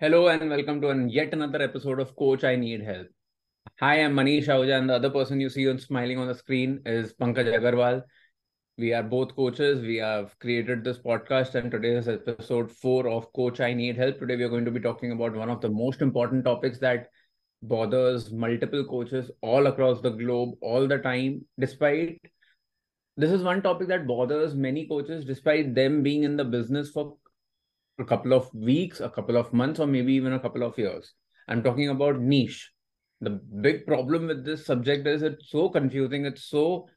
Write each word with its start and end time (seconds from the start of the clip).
Hello 0.00 0.28
and 0.28 0.48
welcome 0.48 0.80
to 0.80 0.90
an 0.90 1.08
yet 1.08 1.32
another 1.32 1.60
episode 1.60 1.98
of 1.98 2.14
Coach 2.14 2.44
I 2.44 2.54
Need 2.54 2.82
Help. 2.82 3.08
Hi, 3.80 4.04
I'm 4.04 4.14
Manish 4.14 4.46
Ahuja, 4.46 4.78
and 4.78 4.88
the 4.88 4.94
other 4.94 5.10
person 5.10 5.40
you 5.40 5.48
see 5.50 5.68
on 5.68 5.80
smiling 5.80 6.18
on 6.18 6.28
the 6.28 6.36
screen 6.36 6.80
is 6.86 7.12
Pankaj 7.14 7.52
Agarwal. 7.52 8.02
We 8.76 8.92
are 8.92 9.02
both 9.02 9.34
coaches. 9.34 9.80
We 9.80 9.96
have 9.96 10.38
created 10.38 10.84
this 10.84 10.98
podcast, 10.98 11.56
and 11.56 11.68
today 11.68 11.96
is 11.96 12.06
episode 12.06 12.70
four 12.70 13.08
of 13.08 13.32
Coach 13.32 13.58
I 13.58 13.72
Need 13.74 13.96
Help. 13.96 14.20
Today, 14.20 14.36
we 14.36 14.44
are 14.44 14.48
going 14.48 14.64
to 14.66 14.70
be 14.70 14.78
talking 14.78 15.10
about 15.10 15.34
one 15.34 15.50
of 15.50 15.60
the 15.60 15.68
most 15.68 16.00
important 16.00 16.44
topics 16.44 16.78
that 16.78 17.08
bothers 17.60 18.30
multiple 18.30 18.84
coaches 18.84 19.32
all 19.40 19.66
across 19.66 20.00
the 20.00 20.10
globe 20.10 20.54
all 20.60 20.86
the 20.86 20.98
time, 20.98 21.44
despite 21.58 22.20
this 23.16 23.32
is 23.32 23.42
one 23.42 23.62
topic 23.62 23.88
that 23.88 24.06
bothers 24.06 24.54
many 24.54 24.86
coaches 24.86 25.24
despite 25.24 25.74
them 25.74 26.04
being 26.04 26.22
in 26.22 26.36
the 26.36 26.44
business 26.44 26.88
for 26.88 27.16
a 27.98 28.04
couple 28.04 28.32
of 28.32 28.52
weeks, 28.54 29.00
a 29.00 29.08
couple 29.08 29.36
of 29.36 29.52
months, 29.52 29.80
or 29.80 29.86
maybe 29.86 30.12
even 30.14 30.32
a 30.32 30.40
couple 30.40 30.62
of 30.62 30.78
years. 30.78 31.12
I'm 31.48 31.62
talking 31.62 31.88
about 31.88 32.20
niche. 32.20 32.70
The 33.20 33.30
big 33.30 33.86
problem 33.86 34.28
with 34.28 34.44
this 34.44 34.64
subject 34.64 35.06
is 35.06 35.22
it's 35.22 35.50
so 35.50 35.68
confusing, 35.68 36.24
it's 36.24 36.44
so 36.44 36.88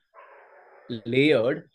layered, 1.06 1.70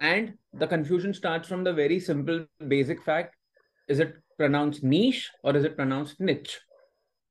and 0.00 0.34
the 0.54 0.66
confusion 0.66 1.12
starts 1.12 1.48
from 1.48 1.64
the 1.64 1.72
very 1.72 2.00
simple 2.00 2.46
basic 2.66 3.02
fact 3.02 3.36
is 3.88 3.98
it 3.98 4.14
pronounced 4.38 4.84
niche 4.84 5.28
or 5.42 5.56
is 5.56 5.64
it 5.64 5.76
pronounced 5.76 6.20
niche? 6.20 6.60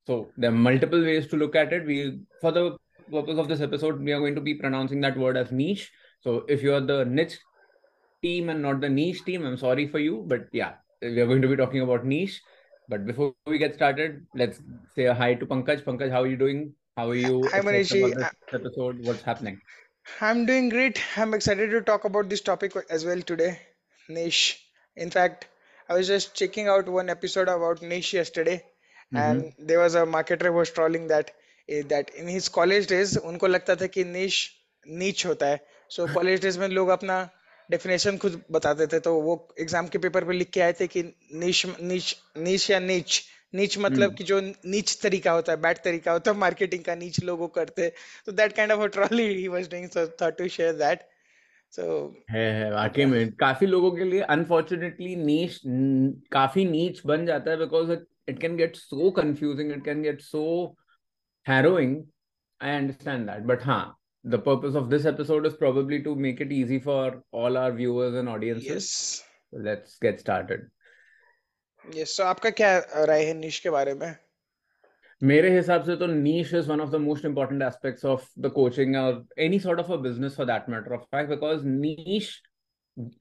So 0.05 0.27
there 0.37 0.49
are 0.49 0.61
multiple 0.69 1.01
ways 1.01 1.27
to 1.27 1.37
look 1.37 1.55
at 1.55 1.71
it. 1.71 1.85
We, 1.85 2.19
for 2.41 2.51
the 2.51 2.77
purpose 3.09 3.39
of 3.39 3.47
this 3.47 3.61
episode, 3.61 4.01
we 4.01 4.11
are 4.11 4.19
going 4.19 4.35
to 4.35 4.41
be 4.41 4.55
pronouncing 4.55 4.99
that 5.01 5.17
word 5.17 5.37
as 5.37 5.51
niche. 5.51 5.89
So 6.19 6.43
if 6.49 6.61
you're 6.61 6.81
the 6.81 7.05
niche 7.05 7.37
team 8.21 8.49
and 8.49 8.61
not 8.61 8.81
the 8.81 8.89
niche 8.89 9.23
team, 9.23 9.45
I'm 9.45 9.57
sorry 9.57 9.87
for 9.87 9.99
you, 9.99 10.25
but 10.27 10.47
yeah, 10.51 10.73
we 11.02 11.20
are 11.20 11.26
going 11.26 11.42
to 11.42 11.48
be 11.48 11.56
talking 11.56 11.80
about 11.80 12.04
niche. 12.04 12.40
But 12.88 13.06
before 13.06 13.34
we 13.46 13.58
get 13.58 13.74
started, 13.74 14.26
let's 14.34 14.60
say 14.94 15.04
a 15.06 15.14
hi 15.14 15.34
to 15.34 15.46
Pankaj. 15.46 15.84
Pankaj, 15.84 16.10
how 16.10 16.22
are 16.22 16.26
you 16.26 16.36
doing? 16.36 16.74
How 16.96 17.10
are 17.10 17.14
you? 17.14 17.48
Hi, 17.52 17.60
Manishi. 17.60 18.02
Episode, 18.52 19.04
what's 19.04 19.22
happening? 19.22 19.60
I'm 20.20 20.44
doing 20.44 20.68
great. 20.68 21.00
I'm 21.16 21.32
excited 21.34 21.70
to 21.70 21.80
talk 21.80 22.04
about 22.04 22.28
this 22.28 22.40
topic 22.40 22.74
as 22.90 23.04
well 23.04 23.22
today. 23.22 23.58
Niche. 24.08 24.60
In 24.96 25.10
fact, 25.10 25.48
I 25.88 25.94
was 25.94 26.06
just 26.06 26.34
checking 26.34 26.68
out 26.68 26.88
one 26.88 27.08
episode 27.08 27.48
about 27.48 27.82
niche 27.82 28.12
yesterday, 28.14 28.56
mm-hmm. 28.56 29.16
and 29.16 29.52
there 29.58 29.80
was 29.80 29.94
a 29.94 30.04
marketer 30.04 30.52
was 30.52 30.70
trolling 30.70 31.08
that 31.08 31.30
eh, 31.68 31.82
that 31.88 32.10
in 32.14 32.28
his 32.28 32.48
college 32.48 32.86
days 32.86 33.16
उनको 33.16 33.48
लगता 33.48 33.76
था 33.80 33.86
कि 33.96 34.04
niche 34.04 34.50
niche 34.86 35.26
होता 35.26 35.46
है. 35.46 35.60
So 35.88 36.06
college 36.06 36.40
days 36.40 36.58
में 36.58 36.68
लोग 36.68 36.88
अपना 36.88 37.18
definition 37.69 38.17
खुद 38.17 38.41
बताते 38.51 38.87
थे 38.87 38.99
तो 38.99 39.13
वो 39.21 39.35
एग्ज़ाम 39.59 39.87
के 39.87 39.97
पेपर 39.97 40.25
पे 40.25 40.33
लिख 40.33 40.49
के 40.49 40.61
आए 40.61 40.73
थे 40.73 40.87
कि 40.87 41.03
नीच 41.35 41.65
नीच 41.81 42.15
नीच 42.37 42.69
या 42.71 42.79
नीच 42.79 43.21
नीच 43.53 43.77
मतलब 43.77 44.03
हम्म। 44.03 44.15
कि 44.15 44.23
जो 44.23 44.39
नीच 44.41 44.97
तरीका 45.01 45.31
होता 45.31 45.51
है 45.51 45.61
बैड 45.61 45.77
तरीका 45.83 46.11
होता 46.11 46.31
है 46.31 46.37
मार्केटिंग 46.37 46.83
का 46.83 46.95
नीच 46.95 47.19
लोगो 47.23 47.47
करते। 47.47 47.91
तो 48.25 48.31
that 48.31 48.53
kind 48.53 48.71
of 48.71 48.81
a 48.81 48.87
trolley 48.87 49.27
he 49.27 49.47
was 49.47 49.69
doing 49.69 49.87
so 49.89 50.05
thought 50.21 50.37
to 50.37 50.47
share 50.47 50.73
that 50.75 51.07
so 51.73 51.85
है 52.31 52.45
है 52.53 52.71
वाकई 52.71 53.05
में। 53.05 53.31
काफ़ी 53.35 53.67
लोगों 53.67 53.91
के 53.91 54.03
लिए 54.03 54.21
अनफॉर्चुनेटली 54.35 55.15
नीच 55.15 55.59
काफ़ी 56.31 56.65
नीच 56.65 57.01
बन 57.05 57.25
जाता 57.25 57.51
है 57.51 57.57
because 57.57 57.91
it 57.91 58.39
can 58.41 58.57
get 58.57 58.75
so 58.75 59.09
confusing 59.11 59.71
it 59.71 59.83
can 59.85 60.01
get 60.01 60.21
so 60.21 60.43
harrowing 61.45 61.95
I 62.61 62.75
understand 62.77 63.29
that 63.29 63.43
but 63.45 63.63
हाँ 63.63 63.98
the 64.24 64.38
purpose 64.38 64.74
of 64.74 64.90
this 64.90 65.04
episode 65.04 65.46
is 65.46 65.54
probably 65.54 66.02
to 66.02 66.14
make 66.14 66.40
it 66.40 66.52
easy 66.52 66.78
for 66.78 67.22
all 67.30 67.56
our 67.56 67.72
viewers 67.72 68.14
and 68.14 68.28
audiences. 68.28 68.66
Yes. 68.66 69.22
So 69.50 69.58
let's 69.58 69.98
get 69.98 70.20
started. 70.20 70.60
Yes. 71.92 72.16
So 72.16 72.24
आपका 72.24 72.50
क्या 72.50 72.78
राय 73.08 73.24
है 73.24 73.34
niche 73.40 73.58
के 73.60 73.70
बारे 73.70 73.94
में? 73.94 74.16
मेरे 75.22 75.50
हिसाब 75.56 75.84
से 75.84 75.96
तो 75.96 76.06
niche 76.06 76.52
is 76.54 76.66
one 76.68 76.80
of 76.80 76.90
the 76.90 76.98
most 76.98 77.24
important 77.24 77.62
aspects 77.62 78.04
of 78.04 78.26
the 78.36 78.50
coaching 78.50 78.96
or 78.96 79.24
any 79.36 79.58
sort 79.58 79.78
of 79.78 79.90
a 79.90 79.98
business 79.98 80.34
for 80.34 80.44
that 80.44 80.68
matter 80.68 80.94
of 80.94 81.06
fact 81.10 81.28
because 81.28 81.62
niche 81.64 82.42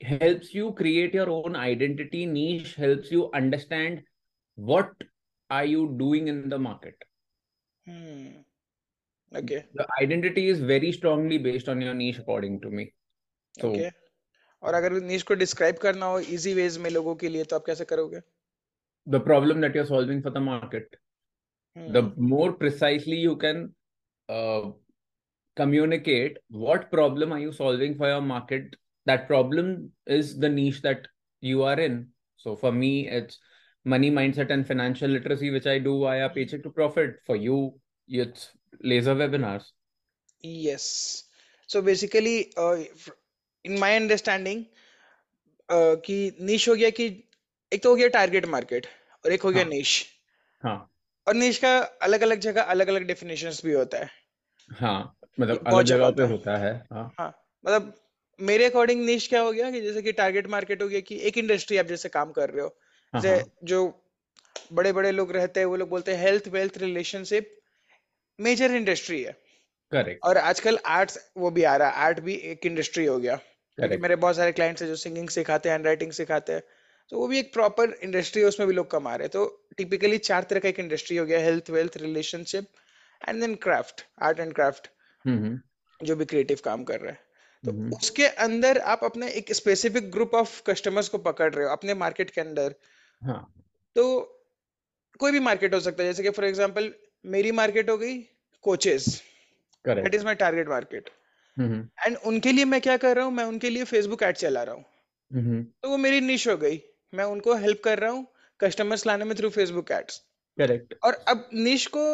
helps 0.01 0.53
you 0.53 0.71
create 0.73 1.13
your 1.13 1.29
own 1.29 1.55
identity. 1.55 2.25
Niche 2.25 2.75
helps 2.75 3.11
you 3.11 3.29
understand 3.33 4.01
what 4.55 4.91
are 5.49 5.65
you 5.65 5.95
doing 5.97 6.27
in 6.27 6.49
the 6.49 6.59
market. 6.59 6.95
Hmm. 7.85 8.41
Okay. 9.35 9.65
The 9.73 9.87
identity 10.01 10.47
is 10.47 10.59
very 10.59 10.91
strongly 10.91 11.37
based 11.37 11.69
on 11.69 11.81
your 11.81 11.93
niche 11.93 12.19
according 12.19 12.61
to 12.61 12.69
me. 12.69 12.93
So, 13.59 13.69
okay. 13.69 13.91
और 14.61 14.73
अगर 14.73 14.99
niche 15.01 15.23
को 15.23 15.35
describe 15.35 15.79
करना 15.79 16.05
हो 16.05 16.21
easy 16.21 16.53
ways 16.55 16.77
में 16.77 16.89
लोगों 16.89 17.15
के 17.15 17.29
लिए 17.29 17.43
तो 17.43 17.55
आप 17.55 17.63
कैसे 17.65 17.85
करोगे? 17.85 18.21
The 19.07 19.19
problem 19.19 19.61
that 19.61 19.75
you're 19.75 19.85
solving 19.85 20.21
for 20.21 20.29
the 20.29 20.39
market. 20.39 20.95
Hmm. 21.75 21.91
The 21.91 22.03
more 22.17 22.53
precisely 22.53 23.17
you 23.17 23.35
can 23.35 23.73
uh, 24.29 24.71
communicate 25.55 26.37
what 26.49 26.89
problem 26.91 27.31
are 27.31 27.39
you 27.39 27.51
solving 27.51 27.95
for 27.95 28.07
your 28.07 28.21
market, 28.21 28.75
that 29.05 29.27
problem 29.27 29.91
is 30.07 30.37
the 30.37 30.49
niche 30.49 30.81
that 30.81 31.07
you 31.41 31.63
are 31.63 31.79
in. 31.79 32.07
So 32.37 32.55
for 32.55 32.71
me, 32.71 33.07
it's 33.07 33.39
money 33.85 34.09
mindset 34.09 34.49
and 34.49 34.65
financial 34.65 35.09
literacy, 35.09 35.49
which 35.51 35.67
I 35.67 35.79
do 35.79 35.99
via 35.99 36.29
paycheck 36.29 36.63
to 36.63 36.69
profit. 36.69 37.15
For 37.25 37.35
you, 37.35 37.79
it's 38.07 38.51
laser 38.80 39.14
webinars. 39.14 39.62
Yes. 40.40 41.24
So 41.66 41.82
basically 41.82 42.52
uh, 42.56 42.76
in 43.64 43.78
my 43.78 43.96
understanding 43.96 44.66
uh, 45.68 45.96
कि 45.96 46.36
निश 46.40 46.68
हो 46.68 46.74
गया 46.74 46.90
कि 46.90 47.24
एक 47.72 47.82
तो 47.82 47.90
हो 47.90 47.96
गया 47.96 48.08
target 48.08 48.46
market 48.46 48.86
और 49.24 49.32
एक 49.32 49.42
हो 49.42 49.50
गया 49.50 49.64
निश 49.64 50.06
हाँ। 50.62 50.92
और 51.28 51.34
निश 51.34 51.58
का 51.58 51.78
अलग 51.78 52.20
अलग 52.20 52.40
जगह 52.40 52.62
अलग 52.62 52.88
अलग 52.88 53.02
डेफिनेशंस 53.02 53.64
भी 53.64 53.72
होता 53.72 53.98
है। 53.98 54.10
हाँ 54.72 55.16
मतलब 55.40 55.64
अलग 55.66 55.82
जगह 55.82 56.10
पे 56.10 56.22
होता 56.22 56.56
है। 56.56 56.86
हाँ 56.92 57.14
हाँ। 57.18 57.44
मतलब 57.66 57.94
मेरे 58.40 58.64
अकॉर्डिंग 58.64 59.04
निश 59.04 59.28
क्या 59.28 59.40
हो 59.40 59.52
गया 59.52 59.70
कि 59.70 59.80
जैसे 59.80 60.02
कि 60.02 60.12
टारगेट 60.12 60.46
मार्केट 60.46 60.82
हो 60.82 60.88
गया 60.88 61.00
कि 61.00 61.18
एक 61.18 61.38
इंडस्ट्री 61.38 61.76
आप 61.76 61.86
जैसे 61.86 62.08
काम 62.08 62.32
कर 62.32 62.50
रहे 62.50 62.62
हो। 62.62 62.78
हाँ, 63.12 63.22
जैसे 63.22 63.36
हाँ. 63.36 63.44
जो 63.64 64.02
बड़े 64.72 64.92
बड़े 64.92 65.10
लोग 65.10 65.32
रहते 65.32 65.60
हैं 65.60 65.66
वो 65.66 65.76
लोग 65.76 65.88
बोलते 65.88 66.14
हैं 66.14 66.22
health 66.22 66.48
wealth 66.48 66.78
relationship 66.78 67.57
major 68.38 68.70
industry 68.70 69.22
है। 69.22 69.32
करेक्ट। 69.92 70.24
और 70.24 70.38
आजकल 70.38 70.78
आर्ट्स 70.86 71.18
वो 71.36 71.50
भी 71.50 71.62
आ 71.62 71.76
रहा 71.76 71.88
है 71.88 71.94
आर्ट 71.96 72.20
भी 72.20 72.34
एक 72.34 72.66
इंडस्ट्री 72.66 73.04
हो 73.04 73.18
गया। 73.18 73.36
क्योंकि 73.78 73.96
मेरे 73.96 74.16
बहुत 74.16 74.36
सारे 74.36 74.52
क्लाइंट्स 74.52 74.82
हैं 74.82 74.88
जो 74.88 74.96
सिंगिंग 74.96 75.28
सिखाते 75.28 75.68
हैं 75.68 75.74
हैंड 75.74 75.86
राइटिंग 75.86 76.12
सिखाते 76.12 76.52
हैं 76.52 76.62
तो 77.12 77.18
वो 77.18 77.26
भी 77.26 77.38
एक 77.38 77.52
प्रॉपर 77.52 77.92
इंडस्ट्री 78.02 78.42
है 78.42 78.48
उसमें 78.48 78.66
भी 78.68 78.74
लोग 78.74 78.90
कमा 78.90 79.14
रहे 79.16 79.24
हैं। 79.24 79.30
तो 79.30 79.68
टिपिकली 79.76 80.18
चार 80.18 80.42
तरह 80.42 80.60
का 80.60 80.68
एक 80.68 80.78
इंडस्ट्री 80.80 81.16
हो 81.16 81.24
गया 81.26 81.38
health 81.38 81.70
wealth 81.70 81.96
relationship 81.96 82.66
and 83.28 83.40
then 83.40 83.54
craft 83.54 84.04
art 84.22 84.40
and 84.40 84.54
craft 84.54 84.90
जो 86.00 86.16
भी 86.16 86.24
क्रिएटिव 86.24 86.58
काम 86.64 86.84
कर 86.84 87.00
रहे 87.00 87.12
हैं। 87.12 87.20
तो 87.64 87.70
हम्म। 87.70 87.94
उसके 87.94 88.26
अंदर 88.26 88.78
आप 88.78 89.04
अपने 89.04 89.30
एक 89.30 89.52
स्पेसिफिक 89.52 90.10
ग्रुप 90.10 90.34
ऑफ़ 90.34 90.62
कस्टमर्स 90.66 91.08
को 91.08 91.18
पकड़ 91.18 91.52
रहे 91.54 91.64
हो 91.66 91.72
अपने 91.72 91.94
मार्केट 91.94 92.30
के 92.30 92.40
अंदर। 92.40 92.74
हाँ. 93.22 93.54
तो 93.96 94.04
कोई 95.20 95.32
भी 95.32 95.40
मार्केट 95.40 95.74
हो 95.74 95.80
सकता 95.80 96.02
है 96.02 96.08
जैसे 96.08 96.22
कि 96.22 96.30
फॉर 96.30 96.44
एग्जांपल 96.44 96.92
मेरी 97.24 97.52
मार्केट 97.52 97.90
हो 97.90 97.96
गई 97.98 98.18
coaches 98.64 99.06
that 99.84 100.14
is 100.14 100.24
my 100.24 100.34
target 100.36 100.68
market 100.68 101.10
and 101.56 102.16
उनके 102.16 102.52
लिए 102.52 102.64
मैं 102.66 102.80
क्या 102.80 102.96
कर 102.96 103.16
रहा 103.16 103.24
हूँ? 103.24 103.32
मैं 103.34 103.44
उनके 103.44 103.70
लिए 103.70 103.84
फेसबुक 103.86 104.22
एड 104.22 104.36
चला 104.36 104.62
रहा 104.62 104.74
हूँ। 104.74 104.84
mm-hmm. 105.30 105.64
तो 105.82 105.88
वो 105.88 105.96
मेरी 105.98 106.20
निश 106.22 106.46
हो 106.48 106.56
गई। 106.56 106.80
मैं 107.12 107.24
उनको 107.26 107.54
हेल्प 107.56 107.80
कर 107.84 107.98
रहा 107.98 108.10
हूँ 108.10 108.26
कस्टमर्स 108.60 109.06
लाने 109.06 109.24
में 109.24 109.36
थ्रू 109.36 109.50
फेसबुक 109.50 109.90
एड्स 109.92 110.22
करेक्ट 110.58 110.94
और 111.04 111.14
अब 111.28 111.48
निश 111.54 111.86
को 111.86 112.04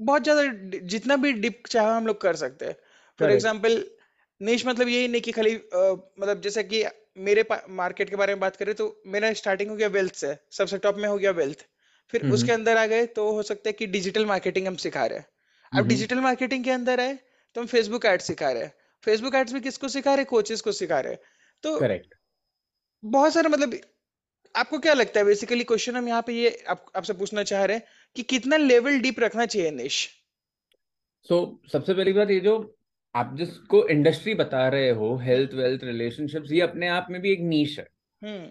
बहुत 0.00 0.22
ज़्यादा 0.24 0.42
जितना 0.86 1.16
भी 1.16 1.32
डिप 1.34 1.62
चाहे 1.68 1.86
हम 1.88 2.06
लोग 2.06 2.20
कर 2.20 2.36
सकते 2.36 2.66
हैं। 2.66 2.76
फॉर 3.18 3.30
एग्ज़ाम्पल 3.30 3.84
निश 4.40 4.66
मतलब 4.66 4.88
यही 4.88 5.08
नहीं 5.08 5.20
कि 5.22 5.32
खाली 5.32 5.54
मतलब 5.54 6.40
जैसे 6.40 6.62
कि 6.64 6.84
मेरे 7.20 7.44
मार्केट 7.72 8.10
के 8.10 8.16
बारे 8.16 8.34
में 8.34 8.40
बात 8.40 8.56
करें 8.56 8.74
तो 8.74 8.84
मेरा 9.06 9.32
स्टार्टिंग 9.34 9.70
हो 9.70 9.76
गया 9.76 9.88
वेल्थ 9.90 10.14
से। 10.16 10.36
सबसे 10.52 10.78
टॉप 10.78 10.96
में 10.96 11.08
हो 11.08 11.16
गया 11.18 11.30
वेल्थ 11.32 11.66
फिर 12.12 12.22
हम्म, 12.22 12.34
उसके 12.34 12.52
हम्म। 12.52 12.60
अंदर 12.60 12.76
आ 12.76 12.86
गए 12.86 13.06
तो 13.06 13.30
हो 13.32 13.42
सकता 13.42 13.68
है 13.68 13.72
कि 13.72 13.86
डिजिटल 13.88 14.26
मार्केटिंग 14.26 14.66
हम 14.66 14.76
सिखा 14.76 15.04
रहे 15.06 15.18
हैं। 15.18 15.26
अब 15.72 15.88
डिजिटल 15.88 16.20
मार्केटिंग 16.20 16.64
के 16.64 16.70
अंदर 16.70 17.00
आए 17.00 17.18
तो 17.56 17.60
हम 17.60 17.66
फेसबुक 17.66 18.04
एड 18.06 18.20
सिखा 18.20 18.50
रहे 18.50 18.62
हैं। 18.62 18.72
फेसबुक 19.04 19.34
एड्स 19.34 19.52
भी 19.52 19.60
किसको 19.60 19.88
सिखा 19.88 20.14
रहे 20.14 20.24
कोचेस 20.24 20.60
को 20.60 20.72
सिखा 20.72 21.00
रहे 21.00 21.16
तो 21.64 21.78
करेक्ट 21.80 22.14
बहुत 23.02 23.34
सारे 23.34 23.48
मतलब 23.48 23.78
आपको 24.54 24.78
क्या 24.78 24.94
लगता 24.94 25.20
है? 25.20 25.26
बेसिकली 25.26 25.64
क्वेश्चन 25.64 25.96
हम 25.96 26.08
यहाँ 26.08 26.22
पे 26.22 26.32
ये 26.32 26.64
आप, 26.68 26.84
आपसे 26.96 27.12
पूछना 27.12 27.42
चाह 27.42 27.64
रहे 27.64 27.76
हैं 27.76 27.84
कि 28.16 28.22
कितना 28.22 28.56
लेवल 28.56 28.98
डीप 29.00 29.20
रखना 29.20 29.46
चाहिए 29.46 29.70
निश 29.70 30.08
सो 31.28 31.34
so, 31.34 31.72
सबसे 31.72 31.94
पहली 31.94 32.12
बात 32.12 32.30
ये 32.30 32.40
जो 32.40 32.54
आप 33.14 33.34
जिसको 33.36 33.86
इंडस्ट्री 33.88 34.34
बता 34.34 34.66
रहे 34.68 34.90
हो 34.90 35.16
हेल्थ 35.16 35.54
वेल्थ 35.54 35.84
रिलेशनशिप्स 35.84 36.52
ये 36.52 36.60
अपने 36.60 36.88
आप 36.88 37.06
में 37.10 37.20
भी 37.20 37.32
एक 37.32 37.40
नीश 37.40 37.78
है। 37.78 37.86
हम्म। 38.22 38.50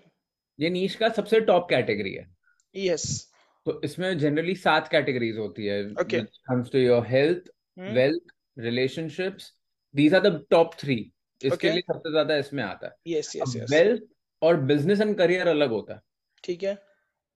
ये 0.59 0.69
नीश 0.69 0.95
का 0.95 1.09
सबसे 1.09 1.39
टॉप 1.42 1.68
कैटेगरी 1.69 2.13
है। 2.13 2.25
यस 2.75 3.06
तो 3.68 3.80
इसमें 3.84 4.18
जनरली 4.18 4.56
सात 4.56 4.88
कैटेगरीज 4.88 5.38
होती 5.38 5.66
है 5.66 5.78
comes 6.50 6.74
to 6.74 6.81
your 6.81 7.00
health 7.06 7.48
hmm. 7.78 7.94
wealth 7.96 8.36
relationships. 8.58 9.54
These 9.96 10.14
are 10.14 10.22
the 10.22 10.36
top 10.54 10.75
three. 10.81 11.02
इसके 11.42 11.72
लिए 11.72 11.81
सबसे 11.88 12.12
ज़्यादा 12.12 12.36
इसमें 12.38 12.64
आता 12.64 12.88
है। 12.88 12.94
Yes, 13.08 13.31
yes, 13.36 13.56
yes. 13.56 13.72
वेल्थ 13.72 14.04
और 14.42 14.60
बिज़नेस 14.72 15.02
एंड 15.02 15.18
करियर 15.18 15.48
अलग 15.48 15.69
होता 15.69 15.94
है। 15.94 16.02
ठीक 16.44 16.64
है। 16.64 16.78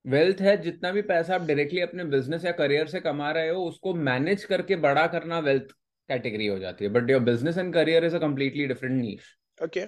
वेल्थ 0.06 0.42
है 0.42 0.56
जितना 0.62 0.92
भी 0.92 1.02
पैसा 1.10 1.36
आप 1.36 1.42
डायरेक्टली 1.42 1.82
अपने 1.82 2.04
बिज़नेस 2.14 2.46
या 2.46 2.52
करियर 2.60 2.88
से 2.88 3.00
कमा 3.00 3.32
रहे 3.32 3.50
हो 3.50 3.64
उसको 3.66 3.94
मैनेज 4.08 4.44
करके 4.44 4.76
बड़ा 4.86 5.06
करना 5.08 5.40
वेल्थ 5.40 5.72
कैटेगरी 6.10 6.48
हो 6.48 6.58
जाती 6.60 6.86
है। 6.86 6.92
But 6.92 7.10
your 7.10 7.22
business 7.24 7.58
and 7.58 7.74
career 7.74 8.06
is 8.06 8.16
a 8.16 8.20
completely 8.20 8.68
different 8.68 9.02
niche 9.02 9.36
okay 9.64 9.86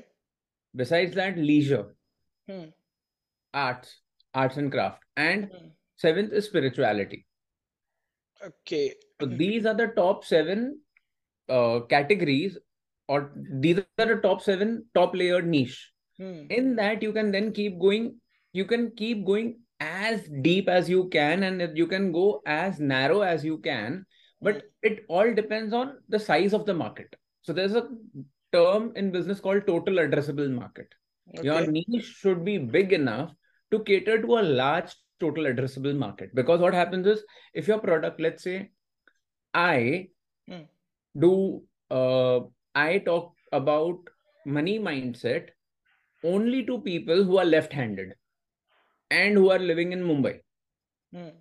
besides 0.75 1.15
that 1.15 1.37
leisure 1.37 2.61
arts 3.53 3.95
arts 4.33 4.57
and 4.57 4.71
craft 4.71 5.19
and 5.19 5.49
Seventh 6.03 6.33
is 6.33 6.45
spirituality. 6.45 7.25
Okay. 8.45 8.93
So 9.21 9.27
these 9.27 9.65
are 9.65 9.73
the 9.73 9.87
top 9.95 10.25
seven 10.25 10.79
uh, 11.47 11.79
categories, 11.89 12.57
or 13.07 13.31
these 13.61 13.77
are 13.97 14.05
the 14.05 14.19
top 14.21 14.41
seven 14.41 14.85
top 14.93 15.15
layered 15.15 15.47
niche. 15.47 15.91
Hmm. 16.17 16.47
In 16.49 16.75
that, 16.75 17.01
you 17.01 17.13
can 17.13 17.31
then 17.31 17.53
keep 17.53 17.79
going. 17.79 18.17
You 18.51 18.65
can 18.65 18.91
keep 18.97 19.25
going 19.25 19.61
as 19.79 20.27
deep 20.41 20.67
as 20.67 20.89
you 20.89 21.07
can, 21.07 21.43
and 21.43 21.77
you 21.77 21.87
can 21.87 22.11
go 22.11 22.41
as 22.45 22.81
narrow 22.81 23.21
as 23.21 23.45
you 23.45 23.59
can. 23.59 24.05
But 24.41 24.55
hmm. 24.55 24.91
it 24.91 25.05
all 25.07 25.33
depends 25.33 25.73
on 25.73 25.93
the 26.09 26.19
size 26.19 26.53
of 26.53 26.65
the 26.65 26.73
market. 26.73 27.15
So 27.43 27.53
there's 27.53 27.75
a 27.75 27.87
term 28.51 28.91
in 28.97 29.11
business 29.11 29.39
called 29.39 29.65
total 29.67 29.95
addressable 29.95 30.51
market. 30.51 30.87
Okay. 31.37 31.47
Your 31.47 31.65
niche 31.65 32.13
should 32.19 32.43
be 32.43 32.57
big 32.57 32.91
enough 32.91 33.31
to 33.71 33.79
cater 33.79 34.21
to 34.21 34.37
a 34.39 34.43
large 34.43 34.93
total 35.23 35.49
addressable 35.51 35.97
market 36.05 36.33
because 36.41 36.65
what 36.65 36.79
happens 36.79 37.07
is 37.15 37.23
if 37.61 37.67
your 37.71 37.79
product 37.87 38.25
let's 38.27 38.47
say 38.49 38.57
i 39.53 39.77
Hmm. 40.47 40.63
do 41.15 41.31
uh, 41.91 42.39
i 42.75 42.91
talk 43.09 43.27
about 43.57 44.09
money 44.45 44.77
mindset 44.87 45.51
only 46.23 46.61
to 46.69 46.77
people 46.87 47.23
who 47.29 47.37
are 47.43 47.45
left 47.49 47.73
handed 47.81 48.09
and 49.11 49.37
who 49.41 49.49
are 49.55 49.59
living 49.71 49.91
in 49.97 50.03
mumbai 50.11 50.33
Hmm. 51.13 51.31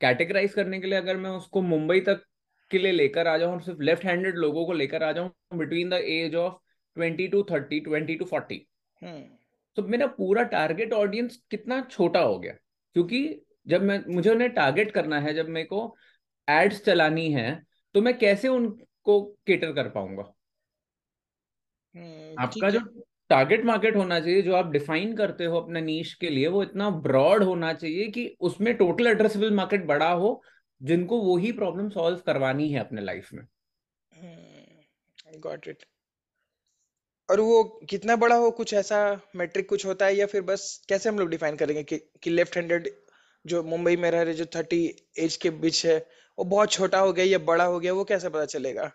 Categorize 0.00 0.54
करने 0.54 0.78
के 0.80 0.86
लिए 0.86 0.98
अगर 0.98 1.16
मैं 1.22 1.30
उसको 1.36 1.60
मुंबई 1.62 2.00
तक 2.08 2.22
के 2.70 2.78
लिए 2.78 2.92
लेकर 2.92 3.26
आ 3.26 3.36
जाऊँ 3.38 3.58
सिर्फ़ 3.62 3.80
लेफ़्ट 3.82 4.04
हैंडेड 4.04 4.36
लोगों 4.44 4.64
को 4.66 4.72
लेकर 4.72 5.02
आ 5.02 5.10
जाऊँ 5.12 5.30
between 5.58 5.88
the 5.90 5.94
age 6.16 6.34
of 6.42 6.54
twenty 6.96 7.26
to 7.28 7.42
thirty 7.50 7.80
twenty 7.88 8.16
to 8.16 8.24
forty 8.32 8.64
Hmm. 9.02 9.22
तो 9.76 9.82
मेरा 9.94 10.06
पूरा 10.18 10.42
टारगेट 10.52 10.92
ऑडियंस 10.92 11.36
कितना 11.50 11.80
छोटा 11.90 12.20
हो 12.20 12.38
गया 12.38 12.52
क्योंकि 12.96 13.20
जब 13.66 13.82
मैं 13.82 13.98
मुझे 14.14 14.30
उन्हें 14.30 14.50
टारगेट 14.54 14.90
करना 14.92 15.20
है 15.20 15.34
जब 15.34 15.48
मेरे 15.48 15.66
को 15.66 15.96
एड्स 16.48 16.84
चलानी 16.84 17.30
है 17.32 17.50
तो 17.94 18.00
मैं 18.00 18.18
कैसे 18.18 18.48
उनको 18.48 19.22
केटर 19.46 19.72
कर 19.72 19.88
पाऊँगा 19.90 20.32
Hmm. 21.94 22.34
आपका 22.40 22.70
जो 22.70 22.80
टारगेट 23.30 23.64
मार्केट 23.64 23.96
होना 23.96 24.18
चाहिए 24.20 24.42
जो 24.42 24.54
आप 24.54 24.70
डिफाइन 24.70 25.16
करते 25.16 25.44
हो 25.44 25.60
अपने 25.60 25.80
नीश 25.80 26.12
के 26.14 26.30
लिए 26.30 26.48
वो 26.48 26.62
इतना 26.62 26.88
ब्रॉड 27.06 27.42
होना 27.42 27.72
चाहिए 27.72 28.06
कि 28.10 28.26
उसमें 28.40 28.74
टोटल 28.76 29.06
एड्रेसेबल 29.06 29.54
मार्केट 29.54 29.84
बड़ा 29.86 30.10
हो 30.12 30.30
जिनको 30.80 31.20
वही 31.22 31.52
प्रॉब्लम 31.52 31.88
सॉल्व 31.88 32.18
करवानी 32.26 32.68
है 32.72 32.80
अपने 32.80 33.02
लाइफ 33.02 33.32
में 33.32 33.42
Hmm. 34.12 35.40
Got 35.40 35.66
it. 35.66 35.84
और 37.28 37.40
वो 37.40 37.62
कितना 37.90 38.14
बड़ा 38.16 38.36
हो, 38.36 38.50
कुछ 38.52 38.72
ऐसा 38.74 38.98
मेट्रिक 39.36 39.68
कुछ 39.68 39.84
होता 39.86 40.06
है 40.06 40.14
या 40.16 40.26
फिर 40.26 40.42
बस 40.44 40.64
कैसे 40.88 41.08
हम 41.08 41.18
लोग 41.18 41.30
डिफाइन 41.30 41.56
करेंगे 41.56 41.82
कि 41.84 41.98
कि 42.22 42.30
लेफ़्ट 42.30 42.56
हैंडेड 42.56 42.88
जो 43.44 43.62
मुंबई 43.64 43.96
में 43.96 44.10
रह 44.10 44.22
रहे, 44.22 44.34
जो 44.34 44.44
थर्टी 44.56 44.84
एज 45.18 45.36
के 45.38 45.50
बीच 45.58 45.84
है, 45.86 45.98
वो 46.38 46.44
बहुत 46.46 46.72
छोटा 46.72 46.98
हो 47.00 47.12
गया 47.12 47.24
या 47.26 47.38
बड़ा 47.46 47.64
हो 47.66 47.78
गया, 47.80 47.92
वो 47.94 48.04
कैसे 48.04 48.28
पता 48.30 48.44
चलेगा? 48.46 48.90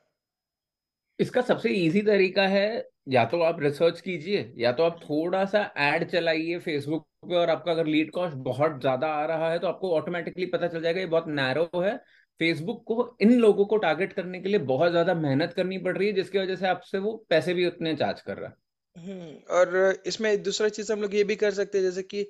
इसका 1.20 1.42
सबसे 1.42 1.70
इजी 1.76 2.02
तरीका 2.02 2.46
है, 2.48 2.66
या 3.10 3.24
तो 3.26 3.40
आप 3.42 3.60
रिसर्च 3.62 4.00
कीजिए, 4.02 4.54
या 4.58 4.72
तो 4.72 4.84
आप 4.84 5.00
थोड़ा 5.02 5.44
सा 5.46 5.62
एड 5.80 6.10
चलाइए 6.12 6.60
फेसबुक 6.60 7.06
पे 7.28 7.36
और 7.36 7.50
आपका 7.50 7.72
अगर 7.72 7.86
लीड 7.88 8.12
कॉस्ट 8.12 8.36
बहुत 8.46 8.80
ज़्यादा 8.82 9.08
आ 9.14 9.26
रहा 9.26 9.50
है 9.52 9.60
तो 9.60 9.68
आपको 9.68 9.92
ऑटोमेटिकली 9.96 10.46
पता 10.48 10.68
चल 10.68 10.82
जाएगा, 10.82 11.00
ये 11.00 11.06
बहुत 11.08 11.28
नैरो 11.30 11.70
है 11.76 11.94
फेसबुक 12.40 12.84
को 12.88 13.18
इन 13.22 13.34
लोगों 13.40 13.66
को 13.66 13.78
टारगेट 13.78 14.14
करने 14.14 14.40
के 14.42 14.50
लिए 14.50 14.60
बहुत 14.68 14.92
ज़्यादा 14.92 15.14
मेहनत 15.16 15.54
करनी 15.54 15.78
पड़ 15.80 15.98
रही 15.98 16.08
है 16.08 16.14
जिसकी 16.14 16.40
वजह 16.40 16.56
से 16.56 16.68
आपसे 16.68 16.98
वो 17.00 17.16
पैसे 17.30 17.54
भी 17.54 17.68
उतने 17.68 17.96
चार्ज 17.96 18.22
कर 18.22 18.38
रहा 18.38 18.50
है। 18.50 18.56
हम्म 18.96 19.36
और 19.52 19.76
इसमें 20.06 20.42
दूसरा 20.44 20.68
चीज़ 20.70 20.92
हम 20.92 21.02
लोग 21.02 21.16
ये 21.16 21.24
भी 21.24 21.36
कर 21.36 21.52
सकते 21.54 21.78
हैं 21.78 21.86
जैसे 21.86 22.04
कि 22.06 22.26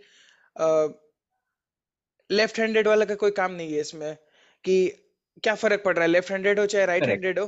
लेफ़्ट 2.29 2.59
हैंडेड 2.59 2.87
वाला 2.87 3.05
का 3.05 3.15
कोई 3.15 3.31
काम 3.31 3.51
नहीं 3.51 3.73
है 3.73 3.79
इसमें 3.79 4.15
कि 4.63 4.75
क्या 5.43 5.53
फ़र्क 5.55 5.81
पड़ 5.85 5.93
रहा 5.95 6.03
है 6.03 6.09
लेफ़्ट 6.11 6.31
हैंडेड 6.31 6.59
हो 6.59 6.65
चाहे 6.65 6.85
राइट 6.85 7.07
हैंडेड 7.07 7.39
हो 7.39 7.45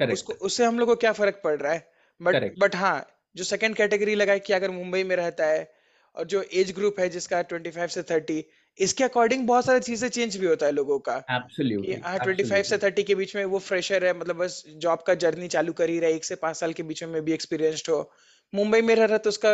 करेक्ट 0.00 0.12
उसको 0.12 0.32
उससे 0.42 0.64
हम 0.64 0.78
लोग 0.78 0.88
को 0.88 0.96
क्या 0.96 1.12
फ़र्क 1.12 1.40
पड़ 1.44 1.56
रहा 1.60 1.72
है? 1.72 1.88
बट 2.20 2.38
बट 2.58 2.74
हाँ 2.76 2.96
जो 3.36 3.44
सेकंड 3.44 3.76
कैटेगरी 3.76 4.14
लगाए 4.14 4.38
कि 4.40 4.52
अगर 4.52 4.70
मुंबई 4.70 5.02
में 5.04 5.14
रहता 5.16 5.46
है 5.46 5.62
और 6.16 6.24
जो 6.26 6.42
एज 6.54 6.72
ग्रुप 6.72 7.00
है 7.00 7.08
जिसका 7.08 7.42
25 7.44 7.88
से 7.88 8.02
30 8.02 8.42
इसके 8.78 9.04
अकॉर्डिंग 9.04 9.46
बहुत 9.46 9.64
सारी 9.66 9.80
चीज़ें 9.80 10.08
चेंज 10.08 10.36
भी 10.36 10.46
होता 10.46 10.66
है 10.66 10.72
लोगों 10.72 10.98
का। 10.98 11.18
कि 11.18 11.34
एब्सोल्युटली 11.34 11.94
हाँ 11.94 12.18
25 12.18 12.62
से 12.64 12.78
30 12.78 13.02
के 13.04 13.14
बीच 13.14 13.34
में 13.36 13.44
वो 13.44 13.58
फ्रेशर 13.58 14.04
है 14.04 14.12
मतलब 14.18 14.36
बस 14.36 14.62
जॉब 14.78 15.02
का 15.06 15.14
जर्नी 15.14 15.48
चालू 15.48 15.72
कर 15.72 15.90
ही 15.90 15.98
रहा 16.00 16.10
है 16.10 16.16
एक 16.16 16.24
से 16.24 16.34
पाँच 16.36 16.56
साल 16.56 16.72
के 16.72 16.82
बीच 16.82 17.02
में 17.04 17.22
भी 17.24 17.32
एक्सपीरियंस्ड 17.32 17.90
हो। 17.90 18.10
मुंबई 18.52 18.80
में 18.82 18.94
रह 18.94 19.04
रहा 19.04 19.18
तो 19.18 19.28
उसका 19.28 19.52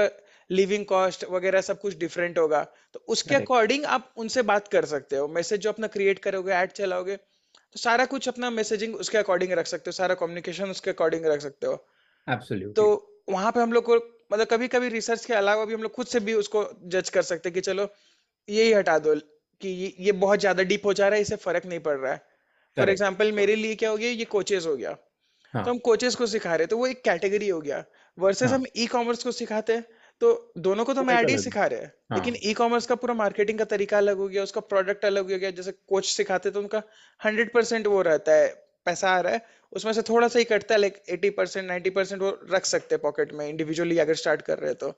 लिविंग 0.51 0.85
कॉस्ट 0.87 1.25
वगैरह 1.31 1.61
सब 1.61 1.81
कुछ 1.81 1.97
डिफरेंट 1.99 2.39
होगा। 2.39 2.63
तो 2.95 3.05
उसके 3.09 3.35
अकॉर्डिंग 3.35 3.85
आप 3.87 4.13
उनसे 4.17 4.43
बात 4.43 4.69
कर 4.69 4.85
सकते 4.85 5.17
हो। 5.17 5.29
मैसेज 5.29 5.61
जो 5.61 5.71
अपना 5.71 5.87
क्रिएट 5.87 6.19
करोगे 6.19 6.53
ऐड 6.53 6.73
चलाओगे 6.73 7.17
तो 7.17 7.81
सारा 7.81 8.05
कुछ 8.05 8.29
अपना 8.29 8.51
मैसेजिंग 8.51 8.97
उसके 8.97 9.19
अकॉर्डिंग 9.19 9.53
रख 9.53 9.67
सकते 9.67 9.91
हो। 9.91 9.93
सारा 9.93 10.15
कम्युनिकेशन 10.15 10.71
उसके 10.71 10.91
अकॉर्डिंग 10.91 11.27
रख 11.27 11.41
सकते 11.41 11.67
हो। 11.67 11.75
Absolutely. 12.27 12.73
तो 12.75 13.25
वहाँ 13.31 13.53
पे 13.53 13.61
हम 13.61 13.73
लोग 13.73 13.85
को 13.85 13.97
मतलब 14.33 14.47
कभी 14.47 14.69
कभी 14.69 14.89
रिसर्च 14.89 15.25
के 15.25 15.35
अलावा 15.35 15.65
भी 15.65 15.75
हम 15.75 15.83
लोग 15.83 15.93
खुद 15.93 16.07
से 16.07 16.21
भी 16.21 16.35
उसको 16.35 16.65
जज 16.87 17.09
कर 17.11 17.23
सकते 17.23 17.49
हैं 17.49 17.55
कि 17.55 17.61
चलो 17.61 17.89
यही 18.51 18.73
हटा 18.73 18.99
दो 19.01 19.15
कि 19.15 19.69
ये, 19.69 19.95
ये 20.01 20.13
बहुत 20.15 20.41
ज़्यादा 20.41 20.63
डीप 20.65 20.87
हो 20.87 20.93
जा 20.95 21.09
रहा 21.09 21.17
है 21.17 21.23
इसे 21.23 21.37
फ़र्क 21.39 21.67
नहीं 21.67 21.81
पड़ 21.81 21.97
रहा 21.99 22.13
है। 22.13 22.19
फॉर 22.77 22.91
एग्ज़ाम्पल 22.91 23.33
मेरे 23.35 23.55
लिए 23.57 23.75
क्या 23.77 23.91
हो 23.91 23.97
गया 23.97 24.11
ये 24.11 24.25
कोचेस 24.27 24.67
हो 24.67 24.77
गया। 24.77 24.97
हाँ. 25.55 25.65
तो 25.65 25.71
हम 25.71 25.79
कोचेस 25.81 26.15
को 26.15 26.27
सिखा 26.29 26.55
रहे 26.55 26.67
तो 26.67 26.77
वो 26.79 26.87
एक 26.87 27.03
कैटेगरी 27.05 27.49
हो 27.49 27.61
गया। 27.61 27.85
वर्सेस 28.19 28.51
हाँ। 28.51 28.59
हम 28.59 28.65
ई 28.77 28.87
कॉमर्स 28.89 29.23
को 29.25 29.33
सिखाते 29.33 29.73
हैं 29.73 29.85
तो 30.21 30.53
दोनों 30.59 30.85
को 30.85 30.95
तो 30.95 31.01
हम 31.01 31.11
ऐड 31.11 31.31
ही 31.31 31.39
सिखा 31.41 31.67
रहे 31.67 31.81
हैं। 31.81 31.93
हाँ. 32.11 32.19
लेकिन 32.19 32.37
ई 32.43 32.53
कॉमर्स 32.55 32.87
का 32.87 32.95
पूरा 32.95 33.15
मार्केटिंग 33.17 33.59
का 33.59 33.65
तरीका 33.67 33.99
अलग 33.99 34.17
हो 34.17 34.29
गया 34.29 34.43
उसका 34.43 34.61
प्रोडक्ट 34.63 35.05
अलग 35.05 35.31
हो 35.33 35.39
गया 35.39 35.51
जैसे 35.53 35.73
कोच 35.89 36.07
सिखाते 36.07 36.51
तो 36.51 36.61
उनका 36.61 36.83
हंड्रेड 37.21 37.53
परसेंट 37.55 37.87
वो 37.87 38.03
रहता 38.03 38.33
है 38.33 38.49
पैसा 38.87 39.11
आ 39.11 39.21
रहा 39.21 39.33
है 39.33 39.47
उसमें 39.73 39.93
से 39.93 40.03
थोड़ा 40.03 40.29
सा 40.29 40.39
ही 40.39 40.45
कटता 40.47 40.75
है 40.75 40.81
like 40.81 41.03
eighty 41.09 41.31
percent 41.33 41.67
ninety 41.67 41.91
percent 41.91 42.23
वो 42.23 42.31
रख 42.51 42.65
सकते 42.67 42.95
हैं 42.95 43.03
पॉकेट 43.03 43.33
में 43.33 43.49
इंडिविजुअली 43.49 43.99
अगर 43.99 44.15
स्टार्ट 44.15 44.43
कर 44.43 44.59
रहे 44.59 44.71
हैं 44.71 44.79
तो। 44.79 44.95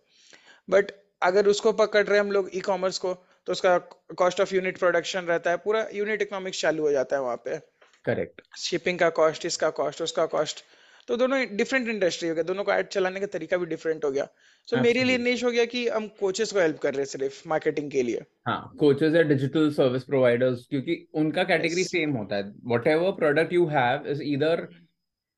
बट 0.69 0.93
अगर 1.22 1.46
उसको 1.48 1.72
पकड़ 1.75 2.05
रहे 2.05 2.19
हम 2.19 2.32
लोग 2.32 2.50
ई 2.55 2.60
कॉमर्स 2.62 2.98
को 2.98 3.12
तो 3.47 3.53
उसका 3.53 3.77
कॉस्ट 4.19 4.41
ऑफ़ 4.41 4.55
यूनिट 4.55 4.79
प्रोडक्शन 4.79 5.25
रहता 5.25 5.51
है 5.51 5.56
पूरा 5.56 5.87
यूनिट 5.94 6.22
इकोनॉमिक्स 6.22 6.61
चालू 6.61 6.82
हो 6.82 6.91
जाता 6.93 7.17
है 7.17 7.22
वहाँ 7.22 7.37
पे। 7.44 7.58
करेक्ट 8.05 8.41
शिपिंग 8.58 8.99
का 8.99 9.08
कॉस्ट 9.11 9.46
इसका 9.46 9.70
कॉस्ट 9.70 10.03
उसका 10.03 10.27
कॉस्ट 10.27 10.65
तो 11.08 11.17
दोनों 11.17 11.44
डिफरेंट 11.56 11.89
इंडस्ट्री 11.89 12.29
हो 12.29 12.34
गया 12.34 12.43
दोनों 12.44 12.65
को 12.65 12.72
ऐड 12.72 12.89
चलाने 12.89 13.20
का 13.20 13.27
तरीका 13.27 13.56
भी 13.56 13.67
डिफरेंट 13.67 14.05
हो 14.05 14.11
गया। 14.11 14.25
सो 14.69 14.77
so 14.77 14.82
मेरे 14.82 15.05
लिए 15.05 15.19
निश 15.19 15.44
हो 15.44 15.51
गया 15.51 15.65
कि 15.65 15.87
हम 15.89 16.06
कोचेस 16.20 16.53
को 16.53 16.61
हेल्प 16.61 16.79
कर 16.79 16.94
रहे 16.94 17.03
हैं 17.03 17.08
सिर्फ़ 17.08 17.49
मार्केटिंग 17.49 17.91
के 17.91 18.03
लिए। 18.03 18.25
हाँ 18.46 18.75
कोचेस 18.79 19.15
या 19.15 19.22
डिजिटल 19.22 19.70
सर्विस 19.72 20.05
प्रोवाइडर्स 20.05 20.67
क्योंकि 20.70 20.96
उनका 21.15 21.44
कैटेगरी 21.44 21.84
सेम 21.84 22.13
होता 22.13 22.37
है। 22.37 22.53
Whatever 22.87 23.11
product 23.19 23.53
you 23.53 23.67
have 23.69 24.06
is 24.06 24.22
either 24.25 24.67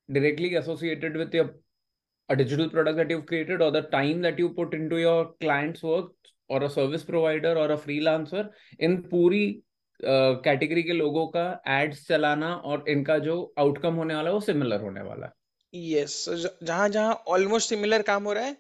directly 0.09 0.49
associated 0.55 1.15
with 1.17 1.35
your 1.35 1.45
a 2.29 2.37
digital 2.37 2.69
product 2.69 2.97
that 2.97 3.11
you've 3.11 3.27
created 3.27 3.61
or 3.61 3.71
the 3.71 3.83
time 3.83 4.21
that 4.23 4.39
you 4.39 4.49
put 4.51 4.75
into 4.75 4.99
your 4.99 5.33
client's 5.41 5.83
work 5.83 6.13
or 6.51 6.63
a 6.63 6.71
service 6.71 7.05
provider 7.05 7.55
or 7.57 7.71
a 7.71 7.79
freelancer 7.79 8.45
इन 8.81 8.97
पूरी 9.11 9.45
कैटेगरी 10.01 10.83
के 10.83 10.93
लोगों 10.93 11.27
का 11.27 11.47
ads 11.71 12.07
चलाना 12.07 12.55
और 12.55 12.85
इनका 12.89 13.19
जो 13.19 13.37
आउटकम 13.59 13.95
होने 13.95 14.15
वाला 14.15 14.29
है 14.29 14.35
वो 14.35 14.41
सिमिलर 14.41 14.81
होने 14.81 15.01
वाला 15.01 15.27
है 15.27 15.33
यस 15.73 16.25
जहाँ 16.63 16.89
जहाँ 16.89 17.15
ऑलमोस्ट 17.29 17.69
सिमिलर 17.69 18.03
काम 18.03 18.25
हो 18.25 18.33
रहा 18.33 18.45
है 18.45 18.57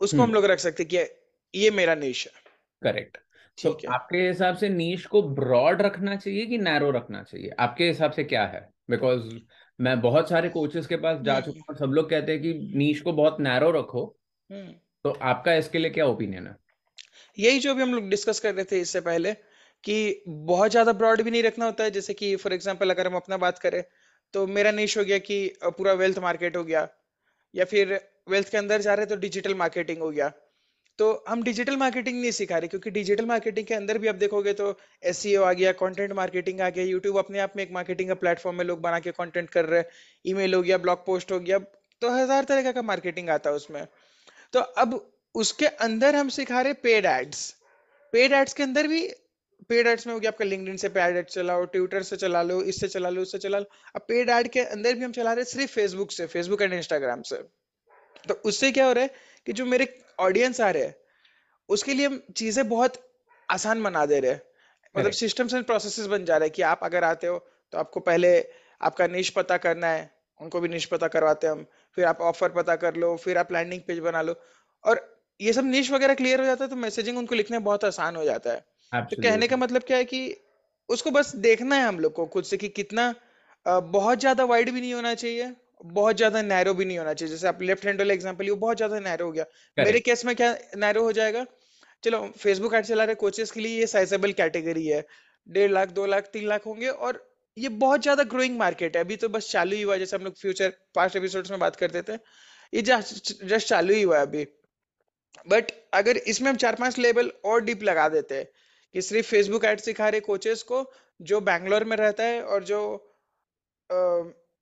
उसको 0.00 0.22
हम 0.22 0.34
लोग 0.34 0.44
रख 0.44 0.58
सकते 0.58 0.82
हैं 0.82 0.88
कि 0.90 1.60
ये 1.60 1.70
मेरा 1.70 1.94
निश 1.94 2.26
है 2.26 2.44
करेक्ट 2.82 3.18
तो 3.58 3.72
है 3.82 3.92
आपके 3.94 4.26
हिसाब 4.26 4.56
से 4.56 4.68
नीश 4.68 5.04
को 5.06 5.22
ब्रॉड 5.34 5.82
रखना 5.82 6.16
चाहिए 6.16 6.46
कि 6.46 6.58
नैरो 6.58 6.90
रखना 6.90 7.22
चाहिए 7.22 7.50
आपके 7.58 7.88
हिसाब 7.88 8.10
से 8.12 8.24
क्या 8.24 8.46
है 8.46 8.68
बिकॉज़ 8.90 9.28
मैं 9.78 10.00
बहुत 10.00 10.28
सारे 10.28 10.48
कोचेस 10.48 10.86
के 10.86 10.96
पास 10.96 11.18
जा 11.20 11.34
हम्म। 11.34 11.44
चुका 11.44 11.64
हूँ 11.70 11.78
सब 11.78 11.92
लोग 11.92 12.08
कहते 12.10 12.32
हैं 12.32 12.40
कि 12.42 12.52
नीश 12.74 13.00
को 13.00 13.12
बहुत 13.12 13.40
नैरो 13.40 13.70
रखो। 13.70 14.04
हम्म। 14.50 14.72
तो 15.04 15.10
आपका 15.22 15.54
इसके 15.54 15.78
लिए 15.78 15.90
क्या 15.90 16.06
ओपिनियन 16.06 16.46
है? 16.46 16.56
यही 17.38 17.58
जो 17.58 17.74
भी 17.74 17.82
हम 17.82 17.94
लोग 17.94 18.08
डिस्कस 18.10 18.40
कर 18.40 18.54
रहे 18.54 18.64
थे 18.64 18.80
इससे 18.80 19.00
पहले 19.00 19.32
कि 19.84 20.22
बहुत 20.28 20.70
ज़्यादा 20.70 20.92
ब्रॉड 20.92 21.22
भी 21.22 21.30
नहीं 21.30 21.42
रखना 21.42 21.64
होता 21.64 21.84
है 21.84 21.90
जैसे 21.90 22.14
कि 22.14 22.34
फॉर 22.36 22.52
एग्जांपल 22.52 22.90
अगर 22.90 23.06
हम 23.06 23.16
अपना 23.16 23.36
बात 23.36 23.58
करें 23.58 23.82
तो 24.34 24.46
मेरा 24.48 24.70
निश 24.70 24.96
हो 24.98 25.04
गया 25.04 25.18
कि 25.18 25.38
पूरा 25.64 25.92
वेल्थ 25.92 26.18
मार्केट 26.18 26.56
हो 26.56 26.64
गया 26.64 26.88
या 27.54 27.64
फिर 27.64 28.00
वेल्थ 28.28 28.50
के 28.50 28.58
अंदर 28.58 28.80
जा 28.80 28.94
रहे 28.94 29.06
तो 29.06 29.16
डिजिटल 29.16 29.54
मार्केटिंग 29.54 29.98
हो 29.98 30.10
गया। 30.10 30.32
तो 30.98 31.24
हम 31.28 31.42
डिजिटल 31.42 31.76
मार्केटिंग 31.76 32.20
नहीं 32.20 32.30
सिखा 32.32 32.58
रहे, 32.58 32.68
क्योंकि 32.68 32.90
डिजिटल 32.90 33.26
मार्केटिंग 33.26 33.66
के 33.66 33.74
अंदर 33.74 33.98
भी 33.98 34.08
आप 34.08 34.14
देखोगे 34.16 34.52
तो 34.54 34.68
एसईओ 35.04 35.42
आ 35.42 35.52
गया 35.52 35.72
कंटेंट 35.80 36.12
मार्केटिंग 36.14 36.60
आ 36.60 36.68
गया 36.70 36.84
यूट्यूब 36.84 37.18
अपने 37.18 37.38
आप 37.40 37.56
में 37.56 37.62
एक 37.64 37.72
मार्केटिंग 37.72 38.08
का 38.08 38.14
प्लेटफॉर्म 38.16 38.56
में 38.58 38.64
लोग 38.64 38.80
बना 38.80 39.00
के 39.00 39.10
कंटेंट 39.12 39.50
कर 39.50 39.64
रहे 39.64 39.80
हैं। 39.80 39.88
ईमेल 40.24 40.54
हो 40.54 40.62
गया 40.62 40.78
ब्लॉग 40.78 41.04
पोस्ट 41.06 41.32
हो 41.32 41.40
गया 41.40 41.58
तो 42.02 42.10
हज़ार 42.12 42.44
तरह 42.44 42.72
का 42.72 42.82
मार्केटिंग 42.84 43.30
आता 43.30 43.50
है 43.50 43.56
उसमें। 43.56 43.84
तो 44.52 44.60
अब 44.60 45.00
उसके 45.34 45.66
अंदर 45.84 46.16
हम 46.16 46.28
सिखा 46.30 46.60
रहे 46.60 46.72
पेड 46.82 47.06
एड्स 47.06 47.50
पेड 48.12 48.32
एड्स 48.32 48.52
के 48.54 48.62
अंदर 48.62 48.86
भी 48.88 49.06
पेड 49.70 49.86
एड्स 49.86 50.06
में 50.06 50.12
हो 50.14 50.18
गया 50.20 50.30
आपका 50.30 50.44
लिंक्डइन 50.44 50.76
से 50.76 50.88
पेड 50.90 51.16
एड 51.16 51.26
चलाओ 51.26 51.64
ट्विटर 51.66 52.02
से 52.04 52.16
चला 52.16 52.42
लो, 52.42 52.60
इससे 52.64 52.88
चला 52.88 53.08
लो, 53.10 53.22
उससे 53.22 53.38
चला 53.38 53.58
लो। 53.58 53.66
अब 53.94 54.02
पेड 54.08 54.30
एड 54.30 54.48
के 54.48 54.60
अंदर 54.62 54.94
भी 54.94 55.04
हम 55.04 55.12
चला 55.12 55.32
रहे 55.32 55.44
सिर्फ़ 55.46 55.72
फेसबुक 55.72 56.12
से 56.12 56.26
फेसबुक 56.28 56.62
एंड 56.62 56.72
इंस्टाग्राम 56.74 57.22
से। 57.24 57.36
तो 58.26 58.34
उससे 58.44 58.70
क्या 58.72 58.86
हो 58.86 58.92
रहा 58.92 59.04
है 59.04 59.10
कि 59.46 59.52
जो 59.52 59.66
मेरे 59.66 59.88
ऑडियंस 60.20 60.60
आ 60.60 60.70
रहे 60.70 60.84
हैं 60.84 60.94
उसके 61.68 61.94
लिए 61.94 62.06
हम 62.06 62.20
चीज़ें 62.36 62.68
बहुत 62.68 62.94
आसान 63.48 63.82
बना 63.82 64.04
दे 64.06 64.20
रहे 64.20 64.30
हैं। 64.30 64.40
मतलब 64.94 65.12
सिस्टम्स 65.12 65.54
एंड 65.54 65.64
प्रोसेसेस 65.64 66.06
बन 66.06 66.24
जा 66.24 66.36
रहे 66.36 66.46
हैं 66.46 66.54
कि 66.54 66.62
आप 66.64 66.80
अगर 66.84 67.04
आते 67.04 67.26
हो 67.26 67.38
तो 67.72 67.78
आपको 67.78 68.00
पहले 68.00 68.30
आपका 68.80 69.06
निश 69.06 69.30
पता 69.30 69.56
करना 69.56 69.86
है 69.86 70.10
उनको 70.40 70.60
भी 70.60 70.68
निश 70.68 70.84
पता 70.84 71.08
करवाते 71.08 71.46
हैं 71.46 71.54
हम 71.54 71.66
फिर 71.96 72.04
आप 72.04 72.20
ऑफ़र 72.22 72.48
पता 72.48 72.76
कर 72.76 72.96
लो 72.96 73.16
फिर 73.16 73.38
आप 73.38 73.52
लैंडिंग 73.52 73.80
पेज 73.82 73.98
बना 73.98 74.22
लो 74.22 74.34
और 74.84 75.00
ये 75.40 75.52
सब 75.52 75.64
निश 75.64 75.90
वगैरह 75.90 76.14
क्लियर 76.14 76.40
हो 76.40 76.46
जाता 76.46 76.64
है 76.64 76.70
तो 76.70 76.76
मैसेजिंग 76.76 77.18
उनको 77.18 77.34
लिखने 77.34 77.58
बहुत 77.60 77.84
आसान 77.84 78.16
हो 78.16 78.24
जाता 78.24 78.52
है। 78.52 78.60
तो 79.10 79.16
कहने 79.22 79.46
का 79.48 79.56
मतलब 79.56 79.82
क्या 79.82 79.96
है 79.96 80.04
कि 80.04 80.20
उसको 80.88 81.10
बस 81.10 81.34
देखना 81.36 81.76
है 81.76 81.86
हम 81.86 81.98
लोग 82.00 82.12
को 82.12 82.26
खुद 82.26 82.44
से 82.44 82.56
कि 82.56 82.68
कितना 82.70 83.14
बहुत 83.66 84.20
ज़्यादा 84.20 84.44
वाइड 84.44 84.70
भी 84.70 84.80
नहीं 84.80 84.94
होना 84.94 85.14
चाहिए 85.14 85.54
बहुत 85.80 86.16
ज़्यादा 86.16 86.42
नैरो 86.42 86.72
भी 86.74 86.84
नहीं 86.84 86.98
होना 86.98 87.12
चाहिए। 87.14 87.30
जैसे 87.30 87.48
आप 87.48 87.62
लेफ़्ट 87.62 87.86
हैंड 87.86 88.00
वाला 88.00 88.14
एग्जांपल 88.14 88.50
बहुत 88.52 88.76
ज़्यादा 88.76 88.98
नैरो 89.00 89.26
हो 89.26 89.32
गया। 89.32 89.44
मेरे 89.76 90.00
केस 90.00 90.24
में 90.24 90.34
क्या 90.36 90.56
नैरो 90.76 91.02
हो 91.04 91.12
जाएगा? 91.12 91.44
चलो 92.04 92.20
फेसबुक 92.38 92.74
एड 92.74 92.84
चला 92.84 93.04
रहे 93.04 93.14
कोचेस 93.16 93.50
के 93.50 93.60
लिए 93.60 93.78
ये 93.78 93.86
साइजेबल 93.86 94.32
कैटेगरी 94.34 94.86
है। 94.86 95.04
डेढ़ 95.46 95.70
लाख 95.70 95.90
दो 95.92 96.06
लाख 96.06 96.28
तीन 96.32 96.46
लाख 96.48 96.66
होंगे 96.66 96.88
और 96.88 97.24
ये 97.56 97.68
बहुत 97.80 98.02
ज़्यादा 98.02 98.22
ग्रोइंग 98.26 98.56
मार्केट 98.58 98.96
है। 98.96 99.02
अभी 99.04 99.16
तो 99.16 99.28
बस 99.28 99.50
चालू 99.50 99.76
ही 99.76 99.82
हुआ 99.82 99.96
जैसे 99.96 100.16
हम 100.16 100.24
लोग 100.24 100.34
फ्यूचर 100.36 100.72
पास्ट 100.94 101.16
एपिसोड्स 101.16 101.50
में 101.50 101.58
बात 101.60 101.76
करते 101.76 102.02
थे। 102.02 102.18
ये 102.72 102.82
जस्ट 102.82 103.68
चालू 103.68 103.94
ही 103.94 104.02
हुआ 104.02 104.16
है 104.16 104.22
अभी। 104.22 104.44
बट 105.48 105.70
अगर 105.94 106.16
इसमें 106.16 106.48
हम 106.50 106.56
चार 106.58 106.74
पाँच 106.74 106.98
लेवल 106.98 107.30
और 107.44 107.60
डीप 107.64 107.82
लगा 107.82 108.08
देते 108.08 108.34
हैं 108.34 108.46
कि 108.94 109.02
सिर्फ़ 109.02 109.26
फेसबुक 109.26 109.64
एड 109.64 109.80
सिखा 109.80 110.08
रहे 110.08 110.20
कोचेस 110.22 110.62
को 110.62 110.84
जो 111.20 111.40
बैंगलोर 111.42 111.84
में 111.84 111.96
रहता 111.96 112.24
है 112.24 112.42
और 112.44 112.64
जो 112.64 112.80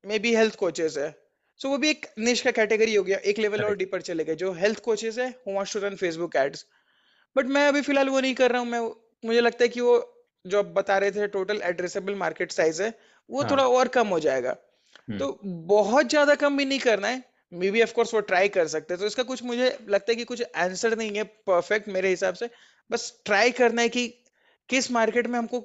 मे 0.05 0.19
बी 0.19 0.35
हेल्थ 0.35 0.55
कोचेस 0.57 0.97
है। 0.99 1.11
सो 1.11 1.67
so, 1.67 1.73
वो 1.73 1.79
भी 1.79 1.91
एक 1.91 2.07
निश 2.21 2.41
का 2.41 2.51
कैटेगरी 2.51 2.95
हो 2.95 3.03
गया 3.05 3.19
एक 3.25 3.39
लेवल 3.39 3.63
और 3.65 3.77
डीपर 3.77 4.01
चले 4.03 4.25
गए 4.25 4.35
जो 4.37 4.53
हेल्थ 4.55 4.81
कोचेस 4.81 5.19
है 5.19 5.29
who 5.47 5.53
wants 5.55 5.73
to 5.73 5.81
run 5.81 5.97
Facebook 5.97 6.37
ads 6.37 6.65
but 7.37 7.47
मैं 7.49 7.67
अभी 7.69 7.81
फ़िलहाल 7.83 8.09
वो 8.09 8.21
नहीं 8.21 8.35
कर 8.35 8.53
रहा 8.53 8.61
हूँ 8.61 8.69
मैं 8.69 8.81
मुझे 9.25 9.41
लगता 9.41 9.65
है 9.65 9.69
कि 9.69 9.81
वो 9.81 9.95
जो 10.45 10.59
आप 10.59 10.73
बता 10.75 10.97
रहे 10.99 11.11
थे 11.11 11.27
टोटल 11.29 11.61
एड्रेसेबल 11.65 12.15
मार्केट 12.17 12.53
साइज़ 12.53 12.83
है 12.83 12.93
वो 13.31 13.41
हाँ. 13.41 13.51
थोड़ा 13.51 13.67
और 13.69 13.89
कम 13.89 14.09
हो 14.09 14.19
जाएगा। 14.21 14.57
हम्म। 14.99 15.19
तो 15.19 15.39
बहुत 15.69 16.09
ज़्यादा 16.11 16.35
कम 16.35 16.57
भी 16.57 16.65
नहीं 16.65 16.79
करना 16.79 17.09
है 17.09 17.23
मे 17.53 17.71
बी 17.71 17.83
ऑफकोर्स 17.83 18.15
वो 18.15 18.21
ट्राई 18.23 18.49
कर 18.49 18.67
सकते 18.69 18.95
हैं। 18.95 19.01
तो 19.01 19.07
इसका 19.07 19.23
कुछ 19.23 19.43
मुझे 19.43 19.67
लगता 19.89 20.13
है 20.13 20.17
कि 20.17 20.25
कुछ 20.25 20.43
आंसर 20.59 20.97
नहीं 20.99 21.17
है 21.17 21.25
परफेक्ट 21.47 21.89
मेरे 21.89 22.09
हिसाब 22.09 22.35
से। 22.35 22.49
बस 22.91 23.13
ट्राई 23.25 23.51
करना 23.53 23.83
है 23.83 23.89
कि 23.89 24.07
किस 24.69 24.91
मार्केट 24.91 25.27
में 25.27 25.39
हमको 25.39 25.63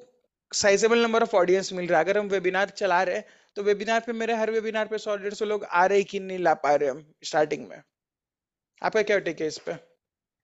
साइजेबल 0.52 0.98
नंबर 0.98 1.22
ऑफ़ 1.22 1.36
ऑडियंस 1.36 1.72
मिल 1.72 1.86
रहा 1.86 1.98
है। 1.98 2.04
अगर 2.04 2.18
हम 2.18 2.28
वेबिनार 2.28 2.68
चला 2.76 3.02
रहे 3.02 3.16
हैं 3.16 3.24
तो 3.56 3.62
वेबिनार 3.62 4.00
पे 4.06 4.12
मेरे 4.12 4.34
हर 4.36 4.50
वेबिनार 4.50 4.88
पे 4.88 4.98
सौ 4.98 5.16
डेढ़ 5.22 5.34
सौ 5.34 5.44
लोग 5.44 5.64
आ 5.64 5.84
रहे 5.92 6.02
कि 6.10 6.20
नहीं 6.20 6.38
ला 6.38 6.54
पा 6.64 6.74
रहे 6.74 6.88
हम 6.88 7.04
स्टार्टिंग 7.30 7.68
में 7.68 7.80
आपका 8.82 9.02
क्या 9.02 9.18
टेक 9.28 9.40
है 9.40 9.46
इस 9.46 9.58
पे 9.68 9.76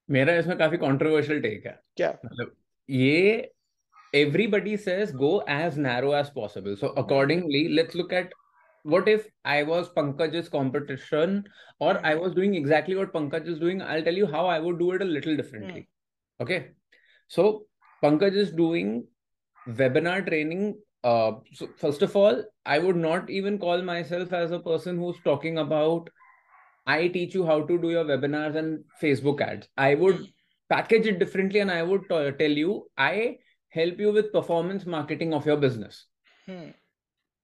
मेरा 0.08 0.34
इसमें 0.38 0.56
काफ़ी 0.58 0.78
कंट्रोवर्शियल 0.78 1.40
टेक 1.42 1.66
है 1.66 1.80
क्या 1.96 2.16
मतलब 2.24 2.56
ये 2.88 3.52
everybody 4.16 4.74
says 4.82 5.10
go 5.20 5.30
as 5.54 5.76
narrow 5.84 6.12
as 6.18 6.28
possible 6.34 6.76
so 6.82 6.90
accordingly 7.00 7.62
let's 7.78 7.96
look 8.00 8.12
at 8.18 8.36
what 8.86 9.08
if 9.08 9.26
I 9.44 9.62
was 9.64 9.88
Pankaj's 9.88 10.48
competition 10.48 11.44
or 11.80 11.98
I 12.06 12.14
was 12.14 12.34
doing 12.34 12.54
exactly 12.54 12.94
what 12.94 13.12
Pankaj 13.12 13.48
is 13.48 13.58
doing? 13.58 13.82
I'll 13.82 14.02
tell 14.02 14.14
you 14.14 14.26
how 14.26 14.46
I 14.46 14.58
would 14.60 14.78
do 14.78 14.92
it 14.92 15.02
a 15.02 15.04
little 15.04 15.36
differently. 15.36 15.80
Mm. 15.80 16.42
Okay. 16.42 16.68
So 17.30 17.66
Pankaj 18.02 18.34
is 18.34 18.52
doing 18.52 19.06
webinar 19.66 20.26
training. 20.26 20.78
Uh, 21.06 21.34
so 21.52 21.68
first 21.78 22.02
of 22.02 22.16
all, 22.16 22.42
I 22.64 22.80
would 22.80 22.96
not 22.96 23.30
even 23.30 23.58
call 23.58 23.80
myself 23.80 24.32
as 24.32 24.50
a 24.50 24.58
person 24.58 24.98
who's 24.98 25.18
talking 25.24 25.58
about 25.58 26.10
I 26.84 27.08
teach 27.08 27.34
you 27.34 27.44
how 27.46 27.62
to 27.66 27.78
do 27.78 27.90
your 27.90 28.04
webinars 28.04 28.56
and 28.56 28.84
Facebook 29.02 29.40
ads. 29.40 29.68
I 29.76 29.94
would 29.94 30.26
package 30.68 31.06
it 31.06 31.20
differently 31.20 31.60
and 31.60 31.70
I 31.70 31.82
would 31.84 32.02
t- 32.08 32.30
tell 32.40 32.50
you 32.50 32.88
I 32.96 33.38
help 33.68 34.00
you 34.00 34.12
with 34.12 34.32
performance 34.32 34.86
marketing 34.86 35.32
of 35.32 35.46
your 35.46 35.56
business. 35.56 36.06
Hmm. 36.46 36.70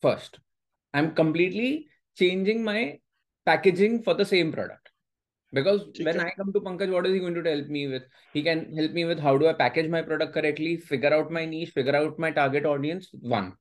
First, 0.01 0.41
I'm 0.93 1.15
completely 1.15 1.87
changing 2.17 2.65
my 2.65 2.99
packaging 3.47 4.03
for 4.03 4.15
the 4.15 4.25
same 4.25 4.53
product. 4.53 4.82
Because 5.53 5.85
when 6.01 6.19
I 6.19 6.31
come 6.31 6.53
to 6.53 6.61
Pankaj, 6.61 6.91
what 6.91 7.07
is 7.07 7.13
he 7.13 7.21
going 7.21 7.35
to 7.35 7.43
help 7.43 7.67
me 7.67 7.87
with? 7.87 8.05
He 8.33 8.43
can 8.43 8.75
help 8.75 8.93
me 8.93 9.05
with 9.05 9.21
how 9.21 9.37
do 9.37 9.49
I 9.49 9.53
package 9.53 9.91
my 9.91 10.01
product 10.01 10.33
correctly, 10.33 10.79
figure 10.79 11.13
out 11.13 11.31
my 11.31 11.45
niche, 11.45 11.71
figure 11.71 11.95
out 11.95 12.19
my 12.19 12.31
target 12.31 12.65
audience. 12.65 13.09
One. 13.21 13.55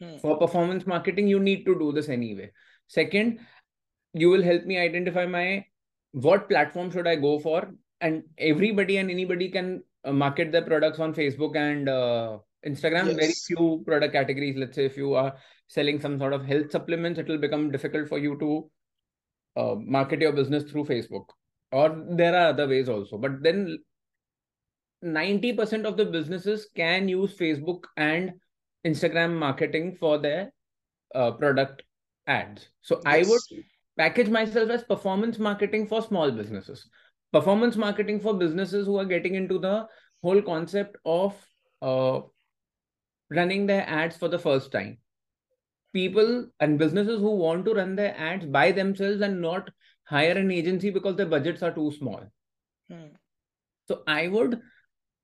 Hmm. 0.00 0.16
For 0.18 0.36
performance 0.36 0.86
marketing, 0.86 1.28
you 1.28 1.38
need 1.38 1.64
to 1.66 1.78
do 1.78 1.92
this 1.92 2.08
anyway. 2.08 2.50
Second, 2.88 3.38
you 4.12 4.28
will 4.28 4.42
help 4.42 4.64
me 4.64 4.78
identify 4.78 5.26
my 5.26 5.64
what 6.12 6.48
platform 6.48 6.90
should 6.90 7.06
I 7.06 7.16
go 7.16 7.38
for, 7.38 7.70
and 8.00 8.24
everybody 8.38 8.96
and 8.96 9.10
anybody 9.10 9.48
can 9.48 9.82
uh, 10.04 10.12
market 10.12 10.50
their 10.50 10.62
products 10.62 10.98
on 10.98 11.14
Facebook 11.14 11.56
and 11.56 11.88
uh, 11.88 12.38
Instagram. 12.66 13.06
Yes. 13.06 13.16
Very 13.16 13.34
few 13.46 13.84
product 13.86 14.12
categories. 14.12 14.56
Let's 14.56 14.74
say 14.74 14.86
if 14.86 14.96
you 14.96 15.14
are 15.14 15.34
selling 15.68 16.00
some 16.00 16.18
sort 16.18 16.32
of 16.32 16.44
health 16.44 16.70
supplements, 16.72 17.20
it 17.20 17.28
will 17.28 17.38
become 17.38 17.70
difficult 17.70 18.08
for 18.08 18.18
you 18.18 18.36
to 18.38 18.70
uh, 19.56 19.74
market 19.76 20.20
your 20.20 20.32
business 20.32 20.64
through 20.64 20.84
Facebook. 20.84 21.26
Or 21.72 22.04
there 22.10 22.34
are 22.34 22.48
other 22.48 22.68
ways 22.68 22.88
also. 22.88 23.18
But 23.18 23.42
then 23.42 23.78
90% 25.04 25.84
of 25.84 25.96
the 25.96 26.04
businesses 26.04 26.68
can 26.74 27.08
use 27.08 27.36
Facebook 27.36 27.84
and 27.96 28.32
Instagram 28.86 29.36
marketing 29.36 29.96
for 29.96 30.18
their 30.18 30.52
uh, 31.14 31.32
product 31.32 31.82
ads. 32.26 32.68
So 32.82 33.00
yes. 33.04 33.26
I 33.26 33.30
would 33.30 33.64
package 33.98 34.28
myself 34.28 34.70
as 34.70 34.84
performance 34.84 35.38
marketing 35.38 35.86
for 35.86 36.02
small 36.02 36.30
businesses. 36.30 36.88
Performance 37.32 37.76
marketing 37.76 38.20
for 38.20 38.34
businesses 38.34 38.86
who 38.86 38.96
are 38.96 39.04
getting 39.04 39.34
into 39.34 39.58
the 39.58 39.86
whole 40.22 40.40
concept 40.40 40.96
of 41.04 41.34
uh, 41.82 42.20
running 43.30 43.66
their 43.66 43.86
ads 43.88 44.16
for 44.16 44.28
the 44.28 44.38
first 44.38 44.72
time 44.72 44.98
people 45.96 46.46
and 46.60 46.78
businesses 46.78 47.20
who 47.20 47.34
want 47.42 47.64
to 47.64 47.74
run 47.74 47.96
their 47.96 48.14
ads 48.30 48.44
by 48.44 48.70
themselves 48.70 49.22
and 49.22 49.40
not 49.40 49.70
hire 50.05 50.37
an 50.37 50.51
agency 50.51 50.89
because 50.89 51.15
their 51.15 51.25
budgets 51.25 51.63
are 51.63 51.71
too 51.71 51.91
small. 51.97 52.21
Hmm. 52.89 53.07
So 53.87 54.03
I 54.07 54.27
would 54.27 54.59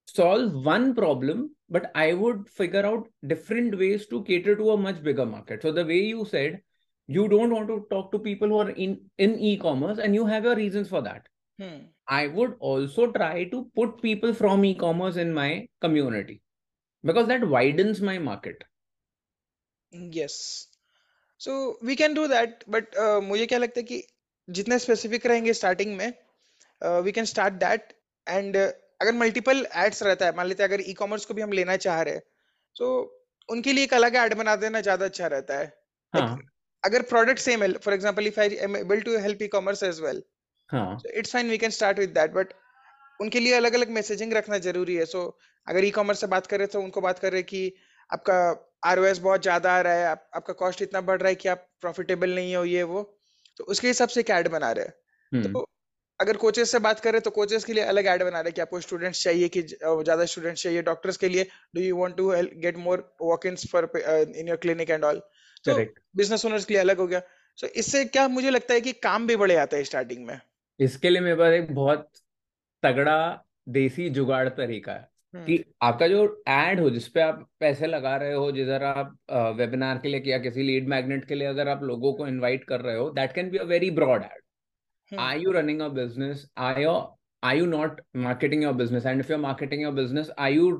solve 0.05 0.53
one 0.65 0.95
problem, 0.95 1.55
but 1.69 1.91
I 1.95 2.13
would 2.13 2.49
figure 2.49 2.85
out 2.85 3.07
different 3.25 3.77
ways 3.77 4.07
to 4.07 4.23
cater 4.23 4.55
to 4.55 4.71
a 4.71 4.77
much 4.77 5.03
bigger 5.03 5.25
market. 5.25 5.61
So 5.61 5.71
the 5.71 5.85
way 5.85 5.99
you 5.99 6.25
said, 6.25 6.61
you 7.07 7.27
don't 7.27 7.51
want 7.51 7.67
to 7.67 7.85
talk 7.89 8.11
to 8.11 8.19
people 8.19 8.49
who 8.49 8.57
are 8.59 8.69
in, 8.69 8.99
in 9.17 9.39
e-commerce 9.39 9.97
and 9.97 10.13
you 10.13 10.25
have 10.25 10.43
your 10.43 10.55
reasons 10.55 10.89
for 10.89 11.01
that. 11.01 11.27
Hmm. 11.59 11.85
I 12.07 12.27
would 12.27 12.55
also 12.59 13.11
try 13.11 13.45
to 13.45 13.69
put 13.75 14.01
people 14.01 14.33
from 14.33 14.63
e-commerce 14.63 15.17
in 15.17 15.33
my 15.33 15.67
community 15.81 16.41
because 17.03 17.27
that 17.27 17.47
widens 17.47 18.01
my 18.01 18.17
market. 18.19 18.63
Yes 19.93 20.33
so 21.39 21.79
we 21.85 21.95
can 21.95 22.13
do 22.13 22.27
that 22.27 22.63
but 22.69 22.95
मुझे 23.23 23.45
क्या 23.45 23.59
लगता 23.59 23.79
है 23.79 23.83
कि 23.83 24.01
जितने 24.48 24.78
specific 24.78 25.26
रहेंगे 25.26 25.52
starting 25.52 25.96
में 25.96 26.12
we 27.02 27.12
can 27.12 27.24
start 27.24 27.54
that 27.54 27.92
and 28.26 28.56
अगर 28.56 29.12
multiple 29.14 29.66
ads 29.76 30.02
रहता 30.02 30.26
है 30.26 30.36
मान 30.36 30.46
लेते 30.46 30.62
हैं 30.62 30.70
अगर 30.70 30.82
ई 30.86 30.92
कॉमर्स 30.94 31.24
को 31.24 31.34
भी 31.34 31.42
हम 31.42 31.52
लेना 31.52 31.76
चाह 31.84 32.00
रहे 32.02 32.14
हैं 32.14 32.22
सो 32.76 32.88
उनके 33.48 33.72
लिए 33.72 33.84
एक 33.84 33.94
अलग 33.94 34.16
एड 34.16 34.34
बना 34.34 34.56
देना 34.56 34.80
ज़्यादा 34.80 35.04
अच्छा 35.04 35.26
रहता 35.26 35.58
है। 35.58 35.72
हाँ. 36.14 36.38
अगर 36.82 37.02
प्रोडक्ट 37.02 37.38
सेम 37.38 37.62
है 37.62 37.72
for 37.74 37.94
example 37.94 38.26
if 38.26 38.40
I 38.40 38.56
am 38.62 38.76
able 38.76 39.00
to 39.00 39.16
help 39.18 39.42
e 39.42 39.48
commerce 39.48 39.82
as 39.82 40.00
well 40.00 40.22
it's 41.14 41.32
fine 41.32 41.50
we 41.50 41.58
can 41.58 41.70
start 41.70 41.98
with 41.98 42.10
that 42.10 42.32
but 42.32 42.52
उनके 43.20 43.40
लिए 43.40 43.54
अलग 43.54 43.74
अलग 43.74 43.90
मैसेजिंग 43.90 44.32
रखना 44.32 44.58
ज़रूरी 44.58 44.94
है। 44.96 45.04
सो 45.06 45.24
so, 45.24 45.32
अगर 45.66 45.84
ई 45.84 45.90
कॉमर्स 45.90 46.20
से 46.20 46.26
बात 46.26 46.46
करें 46.46 46.66
तो 46.66 46.80
उनको 46.82 47.00
बात 47.00 47.18
कर 47.18 47.32
रहे 47.32 47.42
कि 47.44 47.72
आपका 48.10 48.38
आरओएस 48.84 49.18
बहुत 49.18 49.42
ज़्यादा 49.42 49.72
आ 49.72 49.80
रहा 49.80 49.92
है 49.94 50.06
आप, 50.06 50.30
आपका 50.34 50.52
कॉस्ट 50.52 50.82
इतना 50.82 51.00
बढ़ 51.00 51.20
रहा 51.20 51.28
है 51.28 51.34
कि 51.34 51.48
आप 51.48 51.68
प्रॉफिटेबल 51.80 52.34
नहीं 52.34 52.54
हो 52.56 52.64
ये 52.64 52.82
वो 52.84 53.02
तो 53.56 53.64
उसके 53.64 53.88
हिसाब 53.88 54.08
से 54.08 54.20
एक 54.20 54.30
एड 54.30 54.48
बना 54.48 54.70
रहे 54.72 54.84
हैं। 54.84 54.94
हम्म। 55.32 55.52
तो 55.52 55.68
अगर 56.20 56.36
कोचेस 56.36 56.70
से 56.72 56.78
बात 56.78 57.00
करें 57.00 57.20
तो 57.20 57.30
कोचेस 57.30 57.64
के 57.64 57.72
लिए 57.72 57.84
अलग 57.84 58.06
ऐड 58.06 58.22
बना 58.22 58.40
रहे 58.40 58.48
हैं 58.48 58.54
कि 58.54 58.60
आपको 58.60 58.80
स्टूडेंट्स 58.80 59.22
चाहिए 59.24 59.48
कि 59.48 59.62
ज़्यादा 59.62 60.24
स्टूडेंट्स 60.24 60.62
चाहिए 60.62 60.82
डॉक्टर्स 60.82 61.16
के 61.16 61.28
लिए। 61.28 61.46
Do 61.74 61.80
you 61.80 61.96
want 61.96 62.16
to 62.16 62.30
get 62.62 62.76
more 62.78 63.04
walk 63.22 63.46
in 63.46 63.56
for 63.72 63.90
in 63.96 64.48
your 64.48 64.56
clinic 64.56 64.90
and 64.90 65.04
all 65.04 65.22
तो 65.64 65.76
बिज़नेस 66.16 66.44
ओनर्स 66.46 66.64
के 66.64 66.74
लिए 66.74 66.80
अलग 66.80 66.98
हो 66.98 67.06
गया। 67.06 67.20
सो 67.58 67.66
so, 67.66 67.72
इससे 67.72 68.04
क्या 68.06 68.26
मुझे 68.28 68.50
लगता 68.50 68.74
है 68.74 68.80
कि 68.80 68.92
काम 69.02 69.26
भी 69.26 69.36
बढ़े 69.36 69.56
आता 69.56 69.76
है 69.76 69.84
स्टार्टिंग 69.84 70.26
में। 70.26 70.40
इसके 70.80 71.10
लिए 71.10 71.20
मेरे 71.20 71.36
पास 71.36 71.52
एक 71.52 71.74
बहुत 71.74 72.08
तगड़ा 72.82 73.44
देसी 73.68 74.08
जुगाड़ 74.10 74.48
तरीका 74.50 74.92
है। 74.92 75.08
कि 75.34 75.56
हम्म। 75.56 75.86
आपका 75.86 76.06
जो 76.08 76.24
एड 76.50 76.80
हो 76.80 76.88
जिसपे 76.90 77.20
आप 77.20 77.46
पैसे 77.60 77.86
लगा 77.86 78.16
रहे 78.16 78.32
हो 78.32 78.50
जिधर 78.52 78.82
आप 78.84 79.16
वेबिनार 79.58 79.98
के 79.98 80.08
लिए 80.08 80.20
किया 80.20 80.38
किसी 80.38 80.62
लीड 80.62 80.88
मैग्नेट 80.88 81.24
के 81.24 81.34
लिए 81.34 81.48
अगर 81.48 81.68
आप 81.68 81.82
लोगों 81.82 82.12
को 82.12 82.26
इनवाइट 82.26 82.64
कर 82.64 82.80
रहे 82.80 82.96
हो 82.96 83.08
that 83.10 83.32
can 83.32 83.50
be 83.50 83.58
a 83.58 83.64
very 83.66 83.90
broad 83.92 84.24
ad 84.24 85.18
are 85.20 85.38
you 85.38 85.52
running 85.52 85.80
a 85.80 85.88
business 85.90 86.46
I 86.60 86.84
are 87.42 87.56
you 87.56 87.66
not 87.66 88.00
marketing 88.18 88.62
your 88.62 88.74
business 88.74 89.06
and 89.06 89.20
if 89.20 89.32
you 89.32 89.38
marketing 89.38 89.82
your 89.82 89.92
business 89.92 90.30
are 90.38 90.52
you 90.52 90.70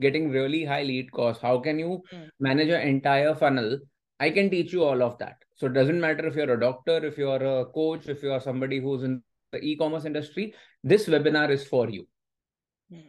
getting 0.00 0.32
really 0.32 0.64
high 0.64 0.84
lead 0.84 1.10
cost 1.10 1.44
how 1.44 1.60
can 1.62 1.80
you 1.80 2.02
manage 2.42 2.70
your 2.70 2.80
entire 2.80 3.34
funnel 3.34 3.80
I 4.20 4.30
can 4.30 4.48
teach 4.48 4.74
you 4.74 4.82
all 4.84 5.02
of 5.02 5.14
that 5.14 5.44
so 5.60 5.66
doesn't 5.68 6.00
matter 6.02 6.26
if 6.26 6.38
your 6.38 6.50
are 6.50 6.56
a 6.56 6.60
doctor 6.60 7.04
if 7.06 7.20
you 7.20 7.28
are 7.30 7.42
a 7.42 7.62
coach 7.74 8.08
if 8.10 8.24
you 8.26 8.32
are 8.32 8.40
somebody 8.40 8.78
who 8.78 8.96
is 8.96 9.04
in 9.04 9.16
the 9.52 9.60
e 9.64 9.74
commerce 9.74 10.06
industry 10.06 10.52
this 10.84 11.08
webinar 11.08 11.52
is 11.52 11.68
for 11.68 11.94
you 11.94 12.06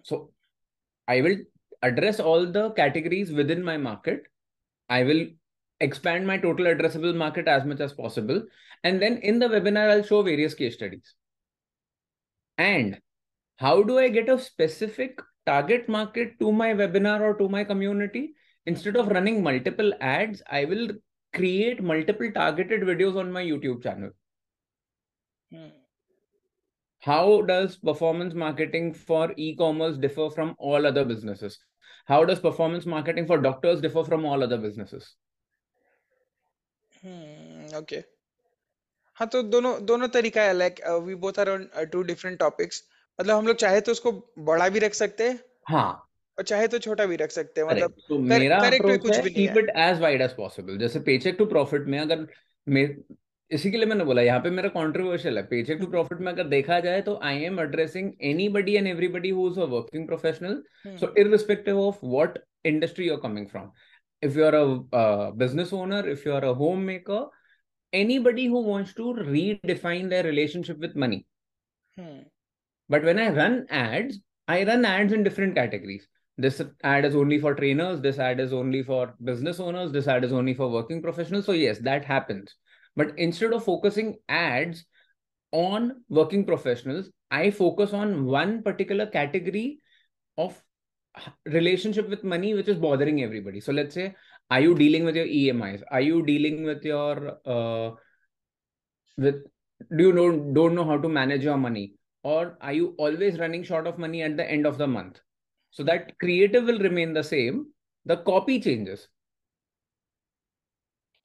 so 0.06 0.20
I 1.08 1.22
will 1.22 1.38
address 1.82 2.20
all 2.20 2.46
the 2.46 2.72
categories 2.72 3.32
within 3.32 3.64
my 3.64 3.78
market. 3.78 4.24
I 4.90 5.04
will 5.04 5.28
expand 5.80 6.28
my 6.28 6.38
total 6.38 6.66
addressable 6.66 7.16
market 7.16 7.48
as 7.48 7.66
much 7.66 7.80
as 7.80 7.94
possible. 7.94 8.44
And 8.84 9.02
then 9.02 9.18
in 9.18 9.40
the 9.40 9.48
webinar, 9.48 9.90
I'll 9.90 10.04
show 10.04 10.22
various 10.22 10.54
case 10.54 10.76
studies. 10.76 11.16
And 12.58 13.00
how 13.58 13.84
do 13.84 13.98
I 13.98 14.10
get 14.10 14.30
a 14.30 14.40
specific 14.40 15.20
target 15.46 15.90
market 15.90 16.40
to 16.40 16.52
my 16.52 16.74
webinar 16.74 17.22
or 17.22 17.34
to 17.36 17.50
my 17.50 17.64
community? 17.64 18.34
Instead 18.66 18.96
of 18.96 19.08
running 19.08 19.42
multiple 19.42 19.94
ads, 20.00 20.42
I 20.50 20.66
will 20.66 20.90
create 21.34 21.82
multiple 21.84 22.32
targeted 22.32 22.82
videos 22.82 23.18
on 23.18 23.32
my 23.32 23.44
YouTube 23.44 23.82
channel. 23.82 24.12
Hmm 25.52 25.81
How 27.03 27.43
does 27.43 27.77
performance 27.79 28.35
marketing 28.35 28.95
for 28.95 29.33
e-commerce 29.37 29.97
differ 29.97 30.29
from 30.31 30.55
all 30.59 30.87
other 30.87 31.05
businesses? 31.05 31.59
How 32.07 32.25
does 32.25 32.41
performance 32.41 32.87
marketing 32.87 33.27
for 33.27 33.39
doctors 33.39 33.81
differ 33.81 34.05
from 34.05 34.25
all 34.25 34.43
other 34.43 34.59
businesses? 34.59 35.15
Hmm, 37.03 37.67
okay. 37.75 38.05
हाँ 39.19 39.29
तो 39.29 39.43
दोनों 39.43 39.75
दोनों 39.87 40.09
तरीका 40.09 40.43
है 40.43 40.53
like 40.53 40.81
we 41.05 41.15
both 41.21 41.39
are 41.39 41.51
on 41.51 41.69
two 41.93 42.03
different 42.03 42.39
topics 42.39 42.83
मतलब 43.19 43.37
हम 43.37 43.47
लोग 43.47 43.57
चाहे 43.57 43.81
तो 43.81 43.93
उसको 43.93 44.13
बड़ा 44.49 44.69
भी 44.69 44.79
रख 44.79 44.95
सकते 44.95 45.29
हैं 45.29 45.39
हाँ 45.69 45.89
और 46.39 46.45
चाहे 46.45 46.69
तो 46.69 46.79
छोटा 46.79 47.07
भी 47.07 47.17
रख 47.17 47.31
सकते 47.31 47.61
हैं 47.61 47.69
मतलब 47.69 47.91
करेक्ट 47.91 48.09
तो 48.09 48.19
कर, 48.19 48.23
मेरा 48.23 48.59
करेक्ट 48.61 48.85
में 48.85 48.95
अप्रोच 48.95 49.03
कुछ 49.03 49.17
है 49.17 49.23
भी 49.23 49.31
नहीं 49.31 49.47
कीप 49.47 49.57
है 49.57 49.63
it 49.63 49.71
as 49.77 50.01
wide 50.01 50.23
as 50.23 50.37
possible 50.37 50.79
जैसे 50.79 51.01
पेचेक 51.01 51.37
टू 51.39 51.47
प्रॉफिट 51.47 51.87
में 51.87 51.99
अगर 51.99 52.27
मे 52.67 52.87
इसी 53.52 53.72
के 53.72 53.78
लिए 53.78 53.86
मैंने 53.86 54.04
बोला 54.04 54.22
यहाँ 54.22 54.40
पे 54.40 54.50
मेरा 54.50 54.70
कॉन्ट्रोवर्शियल 54.70 55.38
है 55.38 55.44
पेचेक 55.48 55.80
टू 55.80 55.88
प्रॉफिट 55.88 56.20
में 56.20 56.32
अगर 56.32 56.48
देखा 56.48 56.80
जाए 56.80 57.02
तो 57.02 57.20
I 57.24 57.44
am 57.44 57.60
addressing 57.60 58.12
anybody 58.50 58.76
and 58.76 58.88
everybody 59.16 59.30
who 59.30 59.50
working 59.50 60.06
professional 60.08 60.62
so 61.00 61.14
irrespective 61.18 61.80
of 61.80 62.00
what 62.06 62.38
industry 62.66 63.08
you 63.08 63.18
coming 63.18 63.48
from 63.48 63.72
if 64.24 64.38
you 64.40 64.46
are 64.46 64.56
a 64.56 64.64
business 65.44 65.74
owner 65.74 66.10
if 66.10 66.28
you 66.30 66.34
are 66.36 66.46
a 66.46 66.54
homemaker 66.84 67.30
anybody 68.20 68.46
who 68.48 68.62
wants 68.64 68.96
to 68.96 69.14
redefine 69.20 70.10
the 70.10 70.22
relationship 70.26 70.80
with 70.80 70.98
money 70.98 71.24
but 72.90 73.04
when 73.04 73.20
I 73.20 73.34
run 73.36 73.66
ads 73.84 74.22
I 74.50 74.64
run 74.64 74.86
ads 74.86 75.14
in 75.14 75.24
different 75.24 75.56
categories 75.56 76.08
This 76.38 76.62
ad 76.84 77.06
is 77.06 77.16
only 77.16 77.40
for 77.40 77.54
trainers. 77.54 78.02
This 78.02 78.18
ad 78.18 78.40
is 78.40 78.54
only 78.54 78.84
for 78.84 79.16
business 79.24 79.60
owners. 79.60 79.92
This 79.92 80.08
ad 80.08 80.24
is 80.24 80.32
only 80.32 80.54
for 80.54 80.70
working 80.70 81.02
professionals. 81.02 81.46
So, 81.46 81.52
yes, 81.52 81.80
that 81.80 82.06
happens. 82.06 82.56
Hmm. 82.66 82.71
But 82.96 83.18
instead 83.18 83.54
of 83.54 83.64
focusing 83.64 84.16
ads 84.30 84.86
on 85.52 86.04
working 86.10 86.46
professionals 86.46 87.10
i 87.30 87.50
focus 87.52 87.94
on 87.94 88.26
one 88.26 88.62
particular 88.64 89.06
category 89.06 89.80
of 90.38 90.62
relationship 91.46 92.10
with 92.10 92.24
money 92.24 92.54
which 92.54 92.68
is 92.68 92.78
bothering 92.78 93.22
everybody. 93.24 93.60
So 93.60 93.72
let's 93.72 93.94
say 93.94 94.16
are 94.50 94.60
you 94.60 94.76
dealing 94.76 95.06
with 95.06 95.16
your 95.16 95.26
emis 95.26 95.82
are 95.92 96.02
you 96.02 96.26
dealing 96.26 96.64
with 96.64 96.84
your 96.84 97.38
uh, 97.46 97.92
with 99.18 99.44
do 99.96 100.04
you 100.04 100.14
know 100.14 100.54
don't 100.54 100.76
know 100.76 100.86
how 100.86 100.98
to 100.98 101.10
manage 101.10 101.44
your 101.44 101.58
money? 101.58 101.96
Or 102.24 102.58
are 102.62 102.74
you 102.74 102.94
always 102.98 103.40
running 103.40 103.64
short 103.64 103.88
of 103.88 103.98
money 103.98 104.22
at 104.22 104.38
the 104.38 104.50
end 104.50 104.66
of 104.66 104.78
the 104.78 104.88
month? 104.88 105.20
So 105.72 105.84
that 105.84 106.18
creative 106.20 106.66
will 106.66 106.80
remain 106.80 107.14
the 107.14 107.24
same. 107.24 107.68
The 108.06 108.18
copy 108.18 108.60
changes. 108.60 109.08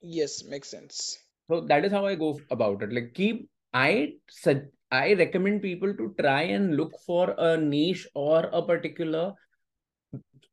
Yes 0.00 0.44
makes 0.44 0.70
sense 0.70 1.18
so 1.48 1.60
that 1.60 1.84
is 1.84 1.92
how 1.92 2.04
i 2.06 2.14
go 2.14 2.38
about 2.50 2.82
it. 2.82 2.92
Like 2.92 3.12
keep 3.14 3.48
i 3.72 4.12
sug- 4.28 4.70
i 4.90 5.14
recommend 5.14 5.62
people 5.62 5.94
to 5.94 6.14
try 6.20 6.42
and 6.42 6.76
look 6.76 6.92
for 7.04 7.34
a 7.38 7.56
niche 7.56 8.06
or 8.14 8.48
a 8.52 8.62
particular 8.62 9.34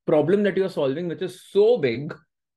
problem 0.05 0.43
that 0.43 0.57
you're 0.57 0.69
solving 0.69 1.07
which 1.07 1.21
is 1.21 1.41
so 1.49 1.77
big 1.77 2.13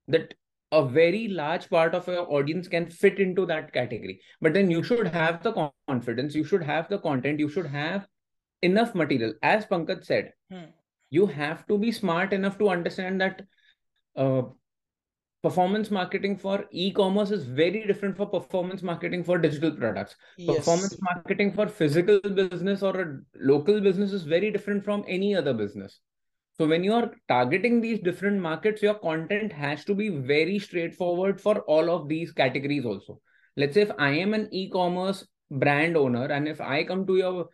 that 0.08 0.34
a 0.72 0.84
very 0.84 1.28
large 1.28 1.68
part 1.70 1.94
of 1.94 2.06
your 2.08 2.30
audience 2.32 2.66
can 2.68 2.86
fit 2.86 3.20
into 3.20 3.46
that 3.46 3.72
category. 3.72 4.20
But 4.40 4.52
then 4.52 4.70
you 4.70 4.82
should 4.82 5.06
have 5.06 5.42
the 5.42 5.70
confidence 5.88 6.34
you 6.34 6.44
should 6.44 6.62
have 6.62 6.88
the 6.88 6.98
content 6.98 7.38
you 7.38 7.48
should 7.48 7.66
have 7.66 8.06
enough 8.62 8.94
material. 8.94 9.34
As 9.42 9.66
pankaj 9.66 10.04
said 10.04 10.32
hmm. 10.50 10.70
you 11.10 11.26
have 11.26 11.66
to 11.68 11.78
be 11.78 11.92
smart 11.92 12.32
enough 12.32 12.58
to 12.58 12.68
understand 12.68 13.20
that 13.20 13.42
uh, 14.16 14.42
performance 15.46 15.90
marketing 15.92 16.36
for 16.36 16.64
e-commerce 16.72 17.30
is 17.30 17.44
very 17.44 17.86
different 17.86 18.16
for 18.16 18.26
performance 18.26 18.82
marketing 18.82 19.22
for 19.22 19.38
digital 19.38 19.70
products. 19.70 20.16
Performance 20.44 20.96
marketing 21.00 21.52
for 21.52 21.68
physical 21.68 22.18
business 22.20 22.82
or 22.82 23.00
a 23.00 23.18
local 23.52 23.80
business 23.80 24.12
is 24.12 24.24
very 24.24 24.50
different 24.50 24.84
from 24.84 25.04
any 25.06 25.36
other 25.36 25.54
business. 25.54 26.00
So 26.58 26.66
when 26.66 26.82
you 26.82 26.94
are 26.94 27.12
targeting 27.28 27.80
these 27.80 28.00
different 28.00 28.40
markets 28.40 28.82
your 28.82 28.94
content 28.94 29.52
has 29.52 29.84
to 29.84 29.94
be 29.94 30.08
very 30.08 30.58
straightforward 30.58 31.40
for 31.40 31.60
all 31.74 31.90
of 31.90 32.08
these 32.08 32.32
categories 32.32 32.84
also. 32.84 33.20
Let's 33.56 33.74
say 33.74 33.82
if 33.82 33.92
i 33.98 34.10
am 34.10 34.34
an 34.34 34.48
e-commerce 34.52 35.24
brand 35.50 35.96
owner 35.96 36.24
and 36.36 36.48
if 36.48 36.60
i 36.60 36.82
come 36.84 37.06
to 37.06 37.16
your 37.16 37.48